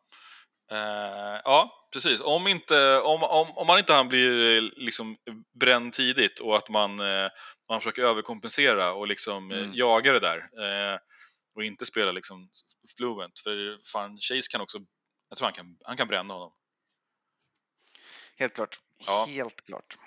Eh, 0.71 1.41
ja, 1.45 1.89
precis. 1.93 2.21
Om, 2.21 2.47
inte, 2.47 3.01
om, 3.01 3.23
om, 3.23 3.47
om 3.57 3.67
man 3.67 3.79
inte 3.79 3.93
han 3.93 4.09
blir 4.09 4.57
eh, 4.57 4.63
liksom 4.77 5.17
bränd 5.61 5.93
tidigt 5.93 6.41
och 6.41 6.57
att 6.57 6.69
man, 6.69 7.01
eh, 7.01 7.29
man 7.69 7.81
försöker 7.81 8.03
överkompensera 8.03 8.93
och 8.93 9.09
liksom 9.09 9.53
Mm. 9.53 9.75
jaga 9.75 10.13
det 10.13 10.21
där 10.21 10.39
eh, 10.39 10.99
och 11.55 11.65
inte 11.65 11.87
spela 11.87 12.13
liksom 12.13 12.51
fluent. 12.97 13.39
För 13.39 13.79
fan, 13.93 14.19
Chase 14.19 14.49
kan 14.51 14.61
också, 14.61 14.79
jag 15.29 15.39
tror 15.39 15.47
han 15.47 15.55
kan, 15.55 15.77
han 15.85 15.97
kan 15.97 16.09
bränna 16.09 16.35
honom. 16.35 16.53
Helt 18.37 18.55
klart. 18.55 18.81
Ja. 19.07 19.25
Helt 19.29 19.67
klart. 19.67 19.99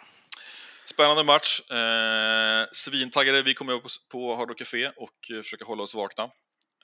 Spännande 0.86 1.24
match. 1.24 1.72
Eh, 1.72 2.68
svintaggade. 2.72 3.42
Vi 3.42 3.54
kommer 3.54 3.74
upp 3.74 3.84
på 4.12 4.36
Hard 4.36 4.50
Rock 4.50 4.58
Café 4.58 4.88
och 4.88 5.36
eh, 5.36 5.42
försöka 5.42 5.66
hålla 5.66 5.84
oss 5.84 5.96
vakna. 5.96 6.24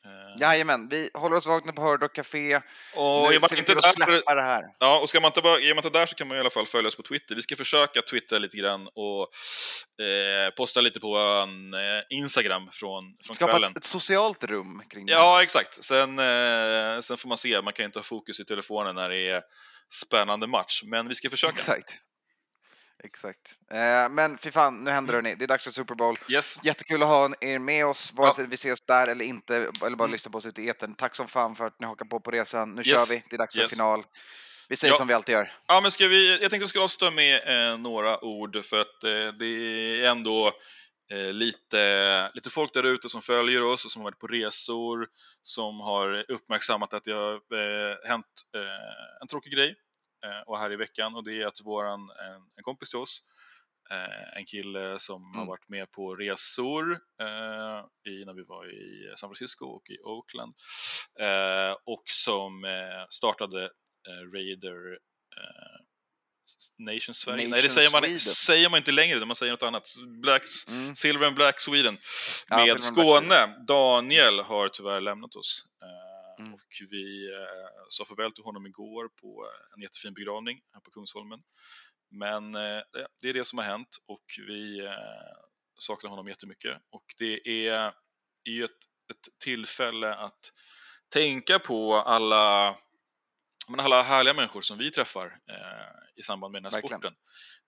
Eh, 0.06 0.42
Jajamän, 0.42 0.90
vi 0.90 1.10
håller 1.14 1.36
oss 1.38 1.48
vakna 1.48 1.74
på 1.74 1.82
Hard 1.82 2.02
Rock 2.02 2.16
Café. 2.16 2.56
och 2.56 3.30
nu 3.30 3.36
är 3.36 3.40
man 3.40 3.50
ser 3.50 3.56
vi 3.56 3.60
inte 3.60 3.72
till 3.72 3.78
att 3.78 3.94
släppa 3.94 4.36
det 4.36 4.42
här. 4.42 4.64
Ja, 4.80 5.00
och 5.00 5.10
ska 5.10 5.20
man 5.20 5.30
inte 5.30 5.42
vara, 5.42 5.60
är 5.60 5.76
man 5.76 5.86
inte 5.86 6.00
där 6.00 6.06
så 6.06 6.16
kan 6.16 6.28
man 6.28 6.38
i 6.38 6.40
alla 6.40 6.50
fall 6.50 6.66
följa 6.66 6.88
oss 6.88 6.96
på 6.96 7.04
Twitter. 7.04 7.36
Vi 7.36 7.42
ska 7.42 7.56
försöka 7.56 8.02
twittra 8.02 8.40
lite 8.40 8.58
grann 8.58 8.88
och 8.96 9.22
eh, 10.06 10.50
posta 10.58 10.82
lite 10.82 11.00
på 11.00 11.08
vår 11.08 11.42
eh, 11.42 12.04
Instagram 12.10 12.70
från, 12.72 13.18
från 13.26 13.36
Skapa 13.36 13.52
kvällen. 13.52 13.72
ett, 13.72 13.78
ett 13.78 13.84
socialt 13.84 14.44
rum 14.44 14.84
kring 14.90 15.06
det. 15.06 15.12
Ja, 15.14 15.44
exakt. 15.44 15.84
Sen, 15.84 16.20
eh, 16.20 17.00
sen 17.00 17.18
får 17.18 17.28
man 17.28 17.38
se, 17.38 17.62
man 17.62 17.74
kan 17.74 17.86
inte 17.86 18.00
ha 18.00 18.04
fokus 18.04 18.40
i 18.40 18.46
telefonen 18.46 18.96
när 18.96 19.10
det 19.10 19.30
är 19.30 19.42
spännande 19.94 20.48
match, 20.48 20.82
men 20.86 21.08
vi 21.08 21.16
ska 21.16 21.30
försöka. 21.30 21.54
Exakt. 21.54 21.94
Exakt. 23.04 23.56
Eh, 23.72 24.10
men 24.10 24.38
fy 24.38 24.52
fan, 24.52 24.84
nu 24.84 24.92
händer 24.92 25.22
det. 25.22 25.36
Det 25.36 25.46
är 25.46 25.48
dags 25.48 25.64
för 25.64 25.72
Super 25.72 25.96
Bowl. 25.96 26.16
Yes. 26.30 26.60
Jättekul 26.64 27.02
att 27.04 27.08
ha 27.10 27.34
er 27.42 27.60
med 27.60 27.86
oss, 27.86 28.14
vare 28.14 28.28
Ja. 28.28 28.34
sig 28.34 28.48
vi 28.48 28.54
ses 28.56 28.82
där 28.82 29.08
eller 29.08 29.26
inte, 29.26 29.56
eller 29.58 29.96
bara 29.98 30.04
Mm. 30.04 30.12
lyssna 30.12 30.32
på 30.32 30.38
oss 30.38 30.46
ute 30.46 30.62
i 30.62 30.70
etern. 30.70 30.94
Tack 30.96 31.16
som 31.16 31.28
fan 31.28 31.56
för 31.56 31.68
att 31.68 31.80
ni 31.80 31.86
hakar 31.88 32.06
på 32.06 32.20
på 32.20 32.32
resan. 32.32 32.70
Nu 32.70 32.82
Yes. 32.86 32.88
kör 33.10 33.16
vi, 33.16 33.24
det 33.30 33.36
är 33.36 33.38
dags 33.38 33.54
för 33.56 33.62
Yes. 33.62 33.70
final. 33.70 34.04
Vi 34.70 34.76
säger 34.76 34.94
Ja. 34.94 34.98
som 34.98 35.08
vi 35.08 35.14
alltid 35.14 35.34
gör. 35.34 35.52
Ja, 35.68 35.82
men 35.82 35.92
ska 35.92 36.08
vi, 36.08 36.30
jag 36.32 36.40
tänkte 36.40 36.56
att 36.56 36.62
jag 36.62 36.70
skulle 36.70 36.84
avsluta 36.84 37.12
med 37.12 37.72
eh, 37.72 37.78
några 37.78 38.24
ord 38.24 38.66
för 38.66 38.82
att 38.82 39.04
eh, 39.04 39.28
det 39.40 39.46
är 39.46 40.10
ändå 40.10 40.52
eh, 41.12 41.34
lite, 41.34 42.32
lite 42.34 42.50
folk 42.50 42.74
där 42.74 42.84
ute 42.84 43.10
som 43.10 43.22
följer 43.22 43.62
oss 43.64 43.86
och 43.86 43.92
som 43.92 44.02
har 44.02 44.04
varit 44.12 44.20
på 44.20 44.28
resor, 44.28 45.08
som 45.42 45.80
har 45.80 46.26
uppmärksammat 46.32 46.94
att 46.94 47.04
det 47.04 47.12
har 47.12 47.34
eh, 47.34 48.10
hänt 48.10 48.26
eh, 48.56 49.22
en 49.22 49.28
tråkig 49.28 49.52
grej 49.54 49.76
och 50.46 50.60
här 50.60 50.72
i 50.72 50.76
veckan 50.76 51.16
och 51.16 51.24
det 51.24 51.42
är 51.42 51.46
att 51.46 51.62
våran, 51.66 52.00
en, 52.10 52.42
en 52.56 52.64
kompis 52.64 52.90
till 52.90 53.00
oss, 53.00 53.20
eh, 53.92 54.38
en 54.40 54.46
kille 54.46 55.00
som 55.00 55.22
har 55.24 55.42
Mm. 55.42 55.48
varit 55.48 55.70
med 55.70 55.92
på 55.92 56.16
resor 56.16 56.92
eh, 57.22 58.12
i, 58.14 58.26
när 58.26 58.34
vi 58.34 58.44
var 58.44 58.66
i 58.74 59.14
San 59.16 59.30
Francisco 59.30 59.66
och 59.66 59.90
i 59.90 59.98
Oakland 60.04 60.54
eh, 61.20 61.76
och 61.86 62.04
som 62.06 62.66
eh, 62.66 63.06
startade 63.10 63.64
eh, 64.10 64.32
Raider 64.34 64.92
eh, 65.38 65.78
Nation 66.80 67.14
Sverige. 67.16 67.38
Nej, 67.38 67.48
det 67.48 67.56
Nation 67.56 67.70
säger 67.70 67.92
man, 67.92 68.02
Sweden. 68.02 68.20
säger 68.20 68.70
man 68.70 68.78
inte 68.78 68.92
längre, 68.92 69.26
man 69.26 69.36
säger 69.36 69.54
något 69.54 69.64
annat. 69.64 69.84
Black, 70.22 70.44
Mm. 70.70 70.96
Silver 70.96 71.28
and 71.28 71.36
Black 71.36 71.60
Sweden. 71.60 71.98
Ja, 72.50 72.58
Med 72.58 72.72
and 72.72 72.84
Skåne. 72.84 73.48
Daniel 73.68 74.40
har 74.40 74.70
tyvärr 74.70 75.02
lämnat 75.02 75.36
oss. 75.36 75.66
Eh, 76.40 76.44
Mm. 76.44 76.54
Och 76.54 76.62
vi 76.92 77.34
eh, 77.34 77.40
sa 77.90 78.06
farväl 78.06 78.32
till 78.32 78.44
honom 78.44 78.66
igår 78.66 79.10
på 79.22 79.50
en 79.76 79.82
jättefin 79.82 80.14
begravning 80.14 80.62
här 80.74 80.82
på 80.82 80.92
Kungsholmen. 80.92 81.40
Men 82.10 82.56
eh, 82.56 82.82
det- 83.22 83.30
är 83.30 83.34
det 83.34 83.46
som 83.46 83.60
har 83.60 83.66
hänt 83.66 83.98
och 84.08 84.26
vi 84.48 84.80
eh, 84.86 84.92
saknar 85.80 86.10
honom 86.10 86.28
jättemycket. 86.28 86.82
Och 86.90 87.06
det 87.18 87.48
är 87.70 87.94
ju 88.46 88.64
ett, 88.64 88.72
ett 89.12 89.40
tillfälle 89.44 90.16
att 90.16 90.52
tänka 91.10 91.60
på 91.60 91.94
alla, 91.96 92.76
men 93.70 93.80
alla 93.80 94.02
härliga 94.04 94.34
människor 94.34 94.62
som 94.62 94.78
vi 94.78 94.92
träffar 94.92 95.40
eh, 95.50 96.18
i 96.20 96.22
samband 96.22 96.52
med 96.52 96.64
den 96.64 96.72
här 96.72 96.82
Verkligen. 96.82 97.00
sporten. 97.02 97.18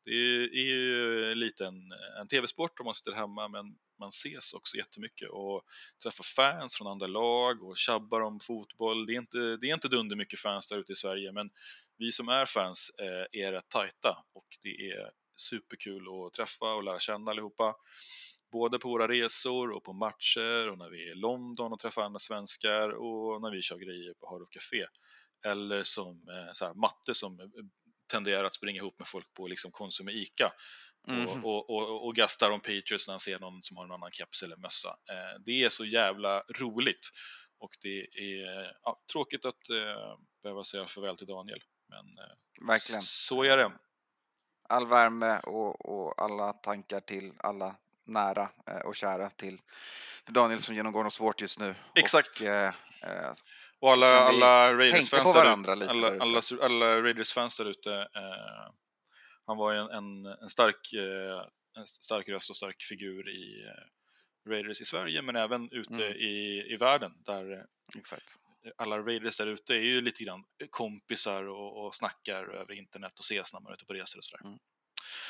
Det 0.05 0.11
är, 0.11 0.41
är 0.41 0.63
ju 0.65 1.35
lite 1.35 1.65
en, 1.65 1.91
en 2.21 2.27
tv-sport 2.27 2.79
om 2.79 2.85
man 2.85 2.93
sitter 2.95 3.11
hemma, 3.13 3.47
men 3.47 3.65
man 3.99 4.09
ses 4.09 4.53
också 4.53 4.77
jättemycket 4.77 5.29
och 5.29 5.61
träffar 6.03 6.23
fans 6.23 6.77
från 6.77 6.87
andra 6.87 7.07
lag 7.07 7.63
och 7.63 7.77
tjabbar 7.77 8.21
om 8.21 8.39
fotboll. 8.39 9.05
Det 9.05 9.13
är 9.13 9.17
inte, 9.17 9.37
det 9.37 9.69
är 9.69 9.73
inte 9.73 9.87
dunder 9.87 10.15
mycket 10.15 10.39
fans 10.39 10.67
där 10.67 10.77
ute 10.77 10.91
i 10.91 10.95
Sverige, 10.95 11.31
men 11.31 11.49
vi 11.97 12.11
som 12.11 12.29
är 12.29 12.45
fans 12.45 12.91
eh, 13.01 13.41
är 13.41 13.51
rätt 13.51 13.69
tajta 13.69 14.17
och 14.33 14.47
det 14.61 14.91
är 14.91 15.11
superkul 15.35 16.03
att 16.07 16.33
träffa 16.33 16.73
och 16.73 16.83
lära 16.83 16.99
känna 16.99 17.31
allihopa. 17.31 17.75
Både 18.51 18.79
på 18.79 18.89
våra 18.89 19.07
resor 19.07 19.71
och 19.71 19.83
på 19.83 19.93
matcher 19.93 20.69
och 20.69 20.77
när 20.77 20.89
vi 20.89 21.07
är 21.07 21.11
i 21.11 21.15
London 21.15 21.73
och 21.73 21.79
träffar 21.79 22.01
andra 22.01 22.19
svenskar 22.19 22.89
och 22.89 23.41
när 23.41 23.51
vi 23.51 23.61
kör 23.61 23.77
grejer 23.77 24.13
på 24.13 24.29
Hard 24.29 24.49
Café. 24.49 24.85
Eller 25.45 25.83
som 25.83 26.29
eh, 26.29 26.53
så 26.53 26.65
här, 26.65 26.73
Matte 26.73 27.13
som 27.13 27.39
tenderar 28.09 28.43
att 28.43 28.55
springa 28.55 28.77
ihop 28.77 28.99
med 28.99 29.07
folk 29.07 29.33
på 29.33 29.47
liksom 29.47 29.71
Konsum 29.71 30.09
i 30.09 30.11
Ica 30.11 30.51
Mhm. 31.07 31.27
och, 31.27 31.45
och, 31.45 31.69
och, 31.69 32.05
och 32.07 32.15
gastar 32.15 32.51
om 32.51 32.59
Patriots 32.59 33.07
när 33.07 33.13
han 33.13 33.19
ser 33.19 33.39
någon 33.39 33.61
som 33.61 33.77
har 33.77 33.83
en 33.83 33.91
annan 33.91 34.11
keps 34.11 34.43
eller 34.43 34.55
mössa. 34.57 34.89
Eh, 34.89 35.39
det 35.45 35.63
är 35.63 35.69
så 35.69 35.85
jävla 35.85 36.43
roligt 36.59 37.09
och 37.59 37.69
det 37.81 37.99
är 37.99 38.73
ja, 38.83 38.99
tråkigt 39.11 39.45
att 39.45 39.69
eh, 39.69 40.17
behöva 40.43 40.63
säga 40.63 40.85
farväl 40.85 41.17
till 41.17 41.27
Daniel. 41.27 41.59
Men 41.89 42.17
eh, 42.17 42.67
Verkligen. 42.67 43.01
så 43.01 43.43
är 43.43 43.57
det. 43.57 43.71
All 44.69 44.87
värme 44.87 45.39
och, 45.39 45.85
och 45.85 46.21
alla 46.21 46.53
tankar 46.53 46.99
till 46.99 47.33
alla 47.37 47.75
nära 48.05 48.49
eh, 48.67 48.79
och 48.79 48.95
kära 48.95 49.29
till, 49.29 49.61
till 50.25 50.33
Daniel 50.33 50.61
som 50.61 50.75
genomgår 50.75 51.03
något 51.03 51.13
svårt 51.13 51.41
just 51.41 51.59
nu. 51.59 51.75
Exakt. 51.95 52.41
Och, 52.41 52.47
eh, 52.47 52.73
eh, 53.01 53.33
Och 53.81 53.91
alla, 53.91 54.19
alla 54.19 54.73
Raiders-fans 54.77 55.33
där 55.33 55.45
alla, 55.45 55.89
alla, 56.21 56.41
alla 56.61 57.01
Raiders-fans 57.01 57.57
där 57.57 57.65
ute, 57.65 57.93
eh, 57.93 58.71
han 59.45 59.57
var 59.57 59.73
ju 59.73 59.79
en, 59.79 59.89
en, 59.89 60.25
en, 60.25 60.49
stark, 60.49 60.93
eh, 60.93 61.43
en 61.77 61.87
stark 61.87 62.29
röst 62.29 62.49
och 62.49 62.55
stark 62.55 62.83
figur 62.83 63.29
i 63.29 63.65
eh, 63.67 64.51
Raiders 64.51 64.81
i 64.81 64.85
Sverige, 64.85 65.21
men 65.21 65.35
även 65.35 65.69
ute 65.71 65.93
Mm. 65.93 66.17
i, 66.17 66.65
i 66.73 66.75
världen, 66.79 67.11
där 67.25 67.51
eh, 67.53 67.63
exakt. 67.99 68.23
alla 68.77 68.99
Raiders 68.99 69.37
där 69.37 69.47
ute 69.47 69.73
är 69.73 69.81
ju 69.81 70.01
lite 70.01 70.23
grann 70.23 70.43
kompisar 70.69 71.43
och, 71.47 71.85
och 71.85 71.95
snackar 71.95 72.43
över 72.43 72.73
internet 72.73 73.13
och 73.19 73.23
ses 73.25 73.53
när 73.53 73.59
man 73.59 73.69
är 73.71 73.73
ute 73.73 73.85
på 73.85 73.93
resor 73.93 74.19
och 74.19 74.23
sådär. 74.23 74.57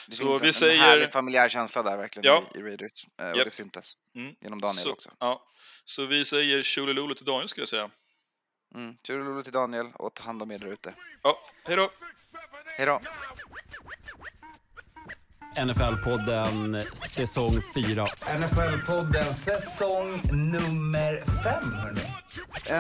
Det 0.08 0.16
Så 0.16 0.26
finns 0.26 0.42
vi 0.42 0.48
en, 0.48 0.54
säger- 0.54 0.74
en 0.74 0.80
härlig 0.80 1.12
familjär 1.12 1.50
känsla 1.50 1.84
där 1.84 1.98
verkligen 1.98 2.26
Ja. 2.26 2.52
i, 2.56 2.60
i 2.60 2.62
Raiders. 2.62 3.06
Eh, 3.22 3.32
och 3.32 3.38
Japp. 3.38 3.46
det 3.46 3.52
syntes 3.52 3.94
Mm. 4.16 4.36
genom 4.42 4.62
Daniel 4.62 4.78
så, 4.84 4.92
också. 4.92 5.12
Ja, 5.20 5.44
så 5.86 6.06
vi 6.06 6.26
säger 6.26 6.64
tjolilolo 6.64 7.14
till 7.16 7.26
Daniel 7.26 7.50
skulle 7.50 7.62
jag 7.62 7.70
säga. 7.70 7.90
Mm. 8.76 8.96
Tjurululu 9.04 9.44
till 9.44 9.52
Daniel 9.52 9.88
och 9.94 10.14
ta 10.14 10.24
hand 10.24 10.42
om 10.42 10.52
er 10.52 10.58
där 10.60 10.68
ute. 10.68 10.94
Ja, 11.24 11.40
hej 11.64 11.76
då! 11.76 11.90
Hej 12.78 12.86
då! 12.86 13.00
NFL-podden 15.56 16.84
säsong 16.94 17.62
4. 17.74 18.06
NFL-podden 18.38 19.34
säsong 19.34 20.22
nummer 20.32 21.24
fem, 21.44 21.74
hörni. 21.74 22.02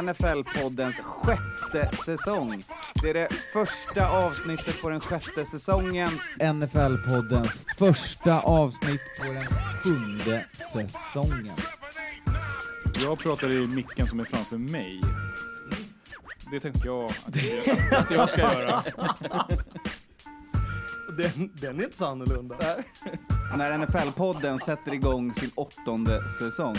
NFL-poddens 0.03 0.95
sjätte 1.03 1.97
säsong. 2.05 2.63
Det 3.01 3.09
är 3.09 3.13
det 3.13 3.29
första 3.53 4.09
avsnittet 4.09 4.81
på 4.81 4.89
den 4.89 4.99
sjätte 4.99 5.45
säsongen. 5.45 6.09
NFL-poddens 6.39 7.65
första 7.77 8.41
avsnitt 8.41 9.01
på 9.19 9.33
den 9.33 9.45
sjunde 9.83 10.45
säsongen. 10.53 11.55
Jag 13.03 13.19
pratar 13.19 13.51
i 13.51 13.67
micken 13.67 14.07
som 14.07 14.19
är 14.19 14.25
framför 14.25 14.57
mig. 14.57 15.01
Det 16.51 16.59
tänkte 16.59 16.87
jag 16.87 17.05
att 17.05 17.35
jag, 17.35 17.99
att 17.99 18.11
jag 18.11 18.29
ska 18.29 18.41
göra. 18.41 18.83
Den, 21.17 21.51
den 21.53 21.79
är 21.79 21.83
inte 21.83 21.97
så 21.97 22.05
annorlunda. 22.05 22.55
När 23.57 23.77
NFL-podden 23.77 24.57
sätter 24.59 24.93
igång 24.93 25.33
sin 25.33 25.51
åttonde 25.55 26.21
säsong. 26.39 26.75